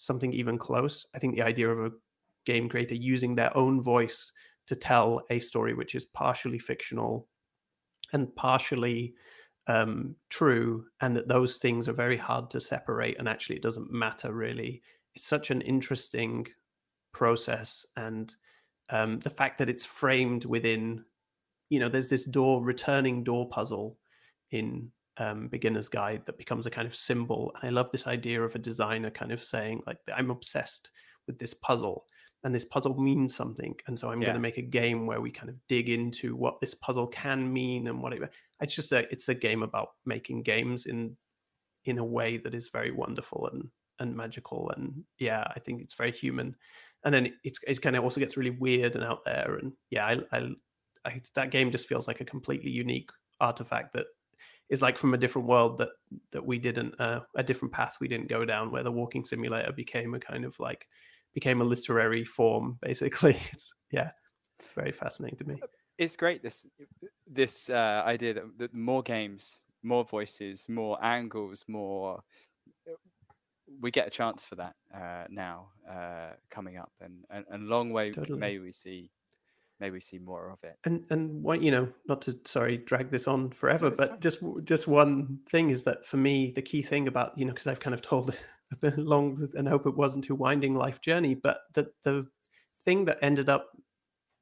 something 0.02 0.34
even 0.34 0.58
close. 0.58 1.06
I 1.16 1.20
think 1.20 1.36
the 1.36 1.44
idea 1.44 1.70
of 1.70 1.86
a 1.86 1.96
game 2.46 2.68
creator 2.68 2.96
using 2.96 3.36
their 3.36 3.56
own 3.56 3.82
voice 3.82 4.32
to 4.68 4.76
tell 4.76 5.22
a 5.30 5.40
story 5.40 5.74
which 5.74 5.96
is 5.96 6.06
partially 6.06 6.60
fictional 6.60 7.28
and 8.14 8.36
partially 8.36 9.14
um, 9.68 10.16
true 10.30 10.86
and 11.02 11.16
that 11.16 11.28
those 11.28 11.58
things 11.58 11.88
are 11.88 11.94
very 11.94 12.18
hard 12.18 12.50
to 12.50 12.60
separate 12.60 13.18
and 13.20 13.30
actually 13.30 13.56
it 13.56 13.62
doesn't 13.62 13.92
matter 13.92 14.34
really. 14.34 14.82
It's 15.14 15.26
such 15.26 15.52
an 15.52 15.62
interesting 15.62 16.48
process 17.14 17.86
and 17.96 18.34
um, 18.90 19.20
the 19.20 19.30
fact 19.30 19.58
that 19.60 19.70
it's 19.70 19.86
framed 19.86 20.46
within 20.46 21.06
you 21.72 21.80
know, 21.80 21.88
there's 21.88 22.10
this 22.10 22.26
door 22.26 22.62
returning 22.62 23.24
door 23.24 23.48
puzzle 23.48 23.98
in 24.52 24.92
um, 25.18 25.48
beginner's 25.48 25.88
guide 25.88 26.22
that 26.26 26.38
becomes 26.38 26.66
a 26.66 26.70
kind 26.70 26.86
of 26.86 26.94
symbol. 26.94 27.54
And 27.56 27.70
I 27.70 27.72
love 27.72 27.90
this 27.92 28.08
idea 28.08 28.44
of 28.44 28.54
a 28.54 28.60
designer 28.60 29.10
kind 29.10 29.32
of 29.32 29.42
saying 29.42 29.82
like, 29.88 29.98
I'm 30.14 30.32
obsessed 30.32 30.92
with 31.28 31.40
this 31.40 31.54
puzzle 31.54 32.04
and 32.44 32.54
this 32.54 32.66
puzzle 32.66 33.00
means 33.02 33.34
something. 33.34 33.74
And 33.88 33.98
so 33.98 34.12
I'm 34.12 34.22
yeah. 34.22 34.28
going 34.28 34.36
to 34.36 34.42
make 34.42 34.58
a 34.58 34.64
game 34.64 35.06
where 35.06 35.22
we 35.22 35.32
kind 35.32 35.48
of 35.48 35.56
dig 35.70 35.88
into 35.88 36.36
what 36.36 36.60
this 36.60 36.74
puzzle 36.74 37.08
can 37.08 37.52
mean 37.52 37.88
and 37.88 38.02
whatever 38.02 38.30
it's 38.60 38.76
just 38.76 38.92
a, 38.92 39.10
it's 39.10 39.30
a 39.30 39.34
game 39.34 39.64
about 39.64 39.92
making 40.06 40.44
games 40.44 40.88
in, 40.88 41.16
in 41.86 42.00
a 42.00 42.06
way 42.06 42.36
that 42.36 42.54
is 42.54 42.68
very 42.68 42.92
wonderful 42.92 43.50
and, 43.54 43.64
and 44.00 44.14
magical. 44.14 44.74
And 44.76 45.06
yeah, 45.20 45.46
I 45.56 45.60
think 45.60 45.82
it's 45.82 45.94
very 45.94 46.12
human. 46.12 46.54
And 47.06 47.14
then 47.14 47.34
it's, 47.46 47.60
it 47.66 47.82
kind 47.82 47.96
of 47.96 48.04
also 48.04 48.20
gets 48.20 48.36
really 48.36 48.52
weird 48.52 48.96
and 48.96 49.06
out 49.06 49.24
there. 49.24 49.58
And 49.62 49.72
yeah, 49.90 50.06
I, 50.06 50.18
I, 50.38 50.50
I, 51.06 51.22
that 51.36 51.52
game 51.52 51.72
just 51.72 51.88
feels 51.88 52.08
like 52.08 52.22
a 52.22 52.26
completely 52.26 52.72
unique 52.72 53.10
artifact 53.40 53.94
that 53.94 54.06
is 54.70 54.82
like 54.82 54.98
from 54.98 55.14
a 55.14 55.18
different 55.18 55.48
world 55.48 55.78
that 55.78 55.90
that 56.32 56.46
we 56.46 56.58
didn't 56.58 57.00
uh, 57.00 57.20
a 57.36 57.44
different 57.44 57.74
path 57.74 57.98
we 58.00 58.08
didn't 58.08 58.30
go 58.30 58.46
down 58.46 58.72
where 58.72 58.84
the 58.84 58.92
walking 58.92 59.26
simulator 59.26 59.72
became 59.72 60.14
a 60.14 60.20
kind 60.20 60.46
of 60.46 60.58
like 60.60 60.88
became 61.34 61.62
a 61.62 61.64
literary 61.64 62.24
form 62.24 62.78
basically 62.82 63.38
it's 63.52 63.74
yeah 63.92 64.12
it's 64.58 64.70
very 64.70 64.92
fascinating 64.92 65.38
to 65.38 65.46
me 65.46 65.60
uh, 65.62 65.68
it's 65.98 66.16
great 66.16 66.42
this 66.42 66.68
this 67.28 67.70
uh, 67.70 68.02
idea 68.06 68.34
that, 68.34 68.58
that 68.58 68.74
more 68.74 69.04
games 69.04 69.64
more 69.84 70.06
voices 70.06 70.68
more 70.70 71.04
angles 71.04 71.66
more 71.68 72.24
uh, 72.88 72.92
we 73.82 73.92
get 73.92 74.08
a 74.08 74.12
chance 74.12 74.46
for 74.46 74.56
that 74.56 74.76
uh, 74.94 75.26
now 75.30 75.68
uh, 75.90 76.32
coming 76.50 76.78
up 76.78 76.92
and, 77.02 77.24
and, 77.30 77.46
and 77.50 77.68
long 77.68 77.92
way 77.92 78.10
totally. 78.10 78.40
may 78.40 78.58
we 78.60 78.72
see 78.72 79.10
maybe 79.82 80.00
see 80.00 80.20
more 80.20 80.52
of 80.52 80.60
it. 80.64 80.78
And 80.86 81.04
and 81.10 81.44
what 81.44 81.62
you 81.62 81.72
know, 81.72 81.90
not 82.08 82.22
to 82.24 82.40
sorry 82.46 82.78
drag 82.78 83.10
this 83.10 83.28
on 83.28 83.50
forever, 83.52 83.90
no, 83.90 83.96
but 83.98 84.10
fine. 84.10 84.20
just 84.22 84.40
just 84.64 84.88
one 84.88 85.40
thing 85.50 85.72
is 85.72 85.84
that 85.84 86.06
for 86.06 86.18
me, 86.18 86.52
the 86.52 86.62
key 86.62 86.82
thing 86.82 87.08
about 87.08 87.38
you 87.38 87.44
know, 87.44 87.52
because 87.52 87.68
I've 87.68 87.80
kind 87.80 87.94
of 87.94 88.02
told 88.02 88.34
a 88.84 88.92
long 88.96 89.50
and 89.56 89.68
hope 89.68 89.88
it 89.88 89.98
wasn't 89.98 90.24
too 90.24 90.36
winding 90.36 90.76
life 90.76 91.02
journey, 91.02 91.36
but 91.36 91.62
the 91.74 91.92
the 92.04 92.28
thing 92.78 93.06
that 93.06 93.20
ended 93.22 93.50
up 93.50 93.72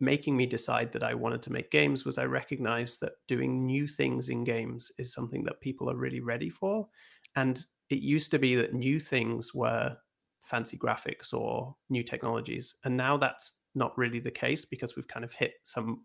making 0.02 0.36
me 0.38 0.46
decide 0.46 0.94
that 0.94 1.04
I 1.04 1.14
wanted 1.14 1.42
to 1.44 1.52
make 1.52 1.72
games 1.72 2.06
was 2.06 2.18
I 2.18 2.24
recognized 2.24 3.02
that 3.02 3.14
doing 3.28 3.66
new 3.66 3.88
things 3.88 4.30
in 4.30 4.44
games 4.44 4.92
is 4.98 5.14
something 5.14 5.44
that 5.44 5.60
people 5.60 5.90
are 5.90 5.98
really 5.98 6.22
ready 6.22 6.50
for. 6.50 6.88
And 7.36 7.62
it 7.90 8.00
used 8.00 8.32
to 8.32 8.40
be 8.40 8.56
that 8.56 8.74
new 8.74 9.00
things 9.00 9.54
were 9.54 9.98
fancy 10.50 10.78
graphics 10.78 11.34
or 11.34 11.76
new 11.90 12.04
technologies. 12.04 12.76
And 12.84 12.98
now 12.98 13.18
that's 13.18 13.54
not 13.76 13.98
really 13.98 14.20
the 14.20 14.32
case 14.32 14.66
because 14.66 14.96
we've 14.96 15.08
kind 15.08 15.24
of 15.24 15.34
hit 15.34 15.54
some 15.64 16.02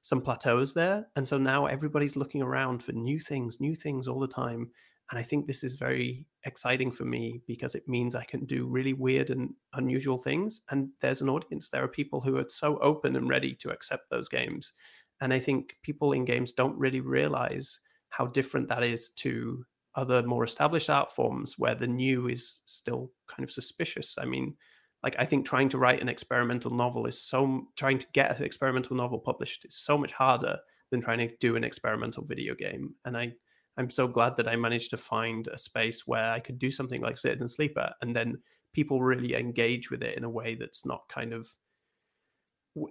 some 0.00 0.20
plateaus 0.20 0.74
there. 0.74 1.06
And 1.16 1.26
so 1.26 1.38
now 1.38 1.66
everybody's 1.66 2.16
looking 2.16 2.40
around 2.40 2.84
for 2.84 2.92
new 2.92 3.18
things, 3.18 3.60
new 3.60 3.74
things 3.74 4.06
all 4.06 4.20
the 4.20 4.28
time. 4.28 4.70
And 5.10 5.18
I 5.18 5.22
think 5.22 5.46
this 5.46 5.64
is 5.64 5.74
very 5.74 6.26
exciting 6.44 6.92
for 6.92 7.04
me 7.04 7.40
because 7.46 7.74
it 7.74 7.88
means 7.88 8.14
I 8.14 8.24
can 8.24 8.44
do 8.44 8.66
really 8.66 8.92
weird 8.92 9.30
and 9.30 9.54
unusual 9.72 10.18
things. 10.18 10.60
And 10.70 10.90
there's 11.00 11.20
an 11.20 11.30
audience. 11.30 11.68
There 11.68 11.82
are 11.82 11.88
people 11.88 12.20
who 12.20 12.36
are 12.36 12.48
so 12.48 12.78
open 12.78 13.16
and 13.16 13.28
ready 13.28 13.54
to 13.56 13.70
accept 13.70 14.10
those 14.10 14.28
games. 14.28 14.72
And 15.20 15.32
I 15.32 15.40
think 15.40 15.76
people 15.82 16.12
in 16.12 16.24
games 16.24 16.52
don't 16.52 16.78
really 16.78 17.00
realize 17.00 17.80
how 18.10 18.26
different 18.26 18.68
that 18.68 18.84
is 18.84 19.10
to 19.16 19.64
other 19.94 20.22
more 20.22 20.44
established 20.44 20.90
art 20.90 21.10
forms 21.10 21.58
where 21.58 21.74
the 21.74 21.86
new 21.86 22.28
is 22.28 22.60
still 22.64 23.10
kind 23.26 23.44
of 23.44 23.50
suspicious. 23.50 24.16
I 24.18 24.24
mean, 24.24 24.54
like 25.02 25.16
I 25.18 25.24
think 25.24 25.46
trying 25.46 25.68
to 25.70 25.78
write 25.78 26.00
an 26.00 26.08
experimental 26.08 26.70
novel 26.70 27.06
is 27.06 27.20
so 27.20 27.66
trying 27.76 27.98
to 27.98 28.06
get 28.12 28.36
an 28.36 28.44
experimental 28.44 28.96
novel 28.96 29.18
published 29.18 29.64
is 29.64 29.76
so 29.76 29.96
much 29.96 30.12
harder 30.12 30.58
than 30.90 31.00
trying 31.00 31.18
to 31.18 31.34
do 31.40 31.56
an 31.56 31.64
experimental 31.64 32.24
video 32.24 32.54
game. 32.54 32.94
And 33.04 33.16
I 33.16 33.32
I'm 33.76 33.90
so 33.90 34.08
glad 34.08 34.34
that 34.36 34.48
I 34.48 34.56
managed 34.56 34.90
to 34.90 34.96
find 34.96 35.46
a 35.48 35.58
space 35.58 36.04
where 36.06 36.32
I 36.32 36.40
could 36.40 36.58
do 36.58 36.70
something 36.70 37.00
like 37.00 37.16
Citizen 37.16 37.48
Sleeper 37.48 37.92
and 38.02 38.14
then 38.14 38.38
people 38.72 39.02
really 39.02 39.34
engage 39.34 39.90
with 39.90 40.02
it 40.02 40.16
in 40.16 40.24
a 40.24 40.30
way 40.30 40.56
that's 40.56 40.84
not 40.84 41.08
kind 41.08 41.32
of 41.32 41.48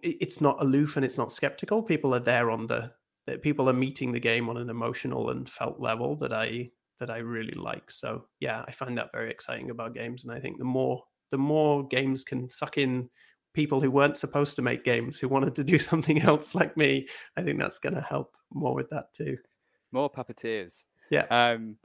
it's 0.02 0.42
not 0.42 0.62
aloof 0.62 0.96
and 0.96 1.06
it's 1.06 1.18
not 1.18 1.32
skeptical. 1.32 1.84
People 1.84 2.14
are 2.16 2.20
there 2.20 2.52
on 2.52 2.68
the 2.68 2.92
people 3.42 3.70
are 3.70 3.74
meeting 3.74 4.14
the 4.14 4.20
game 4.20 4.50
on 4.50 4.56
an 4.56 4.70
emotional 4.70 5.30
and 5.30 5.50
felt 5.50 5.80
level 5.80 6.16
that 6.16 6.32
I 6.32 6.72
that 7.00 7.10
I 7.10 7.18
really 7.18 7.54
like. 7.54 7.90
So 7.92 8.26
yeah, 8.40 8.64
I 8.68 8.72
find 8.72 8.98
that 8.98 9.12
very 9.12 9.32
exciting 9.32 9.70
about 9.70 9.94
games, 9.94 10.24
and 10.24 10.34
I 10.34 10.40
think 10.40 10.58
the 10.58 10.66
more 10.66 11.04
the 11.32 11.38
more 11.38 11.88
games 11.88 12.24
can 12.24 12.50
suck 12.50 12.78
in 12.78 13.10
people 13.54 13.82
who 13.82 13.90
weren't 13.90 14.18
supposed 14.18 14.56
to 14.56 14.62
make 14.62 14.84
games 14.84 15.18
who 15.20 15.28
wanted 15.28 15.56
to 15.56 15.64
do 15.64 15.80
something 15.92 16.22
else 16.22 16.56
like 16.56 16.78
me, 16.78 17.08
I 17.36 17.42
think 17.42 17.60
that's 17.60 17.80
going 17.80 17.96
to 17.96 18.02
help 18.02 18.36
more 18.54 18.76
with 18.76 18.90
that 18.92 19.14
too. 19.14 19.38
More 19.92 20.10
puppeteers. 20.10 20.86
Yeah. 21.10 21.26
Um, 21.32 21.78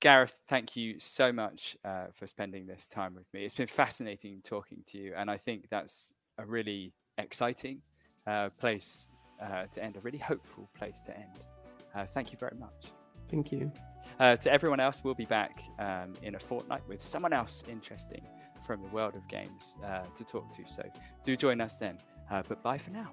Gareth, 0.00 0.40
thank 0.46 0.76
you 0.76 0.98
so 0.98 1.32
much 1.32 1.76
uh, 1.84 2.06
for 2.12 2.26
spending 2.26 2.66
this 2.66 2.86
time 2.86 3.14
with 3.14 3.26
me. 3.32 3.44
It's 3.44 3.54
been 3.54 3.66
fascinating 3.66 4.40
talking 4.42 4.78
to 4.86 4.98
you, 4.98 5.14
and 5.16 5.30
I 5.30 5.36
think 5.36 5.68
that's 5.70 6.14
a 6.38 6.46
really 6.46 6.92
exciting 7.18 7.80
uh, 8.26 8.50
place 8.58 9.10
uh, 9.42 9.64
to 9.72 9.82
end, 9.82 9.96
a 9.96 10.00
really 10.00 10.18
hopeful 10.18 10.68
place 10.76 11.02
to 11.02 11.16
end. 11.16 11.46
Uh, 11.94 12.04
thank 12.04 12.32
you 12.32 12.38
very 12.38 12.56
much. 12.58 12.92
Thank 13.28 13.52
you. 13.52 13.72
Uh, 14.18 14.36
to 14.36 14.52
everyone 14.52 14.80
else, 14.80 15.02
we'll 15.04 15.14
be 15.14 15.24
back 15.24 15.62
um, 15.78 16.14
in 16.22 16.34
a 16.34 16.40
fortnight 16.40 16.82
with 16.88 17.00
someone 17.00 17.32
else 17.32 17.64
interesting 17.68 18.26
from 18.66 18.82
the 18.82 18.88
world 18.88 19.14
of 19.14 19.26
games 19.28 19.76
uh, 19.84 20.02
to 20.14 20.24
talk 20.24 20.50
to. 20.52 20.66
So 20.66 20.82
do 21.22 21.36
join 21.36 21.60
us 21.60 21.78
then. 21.78 21.98
but 22.28 22.62
bye 22.62 22.78
for 22.78 22.90
now. 22.90 23.12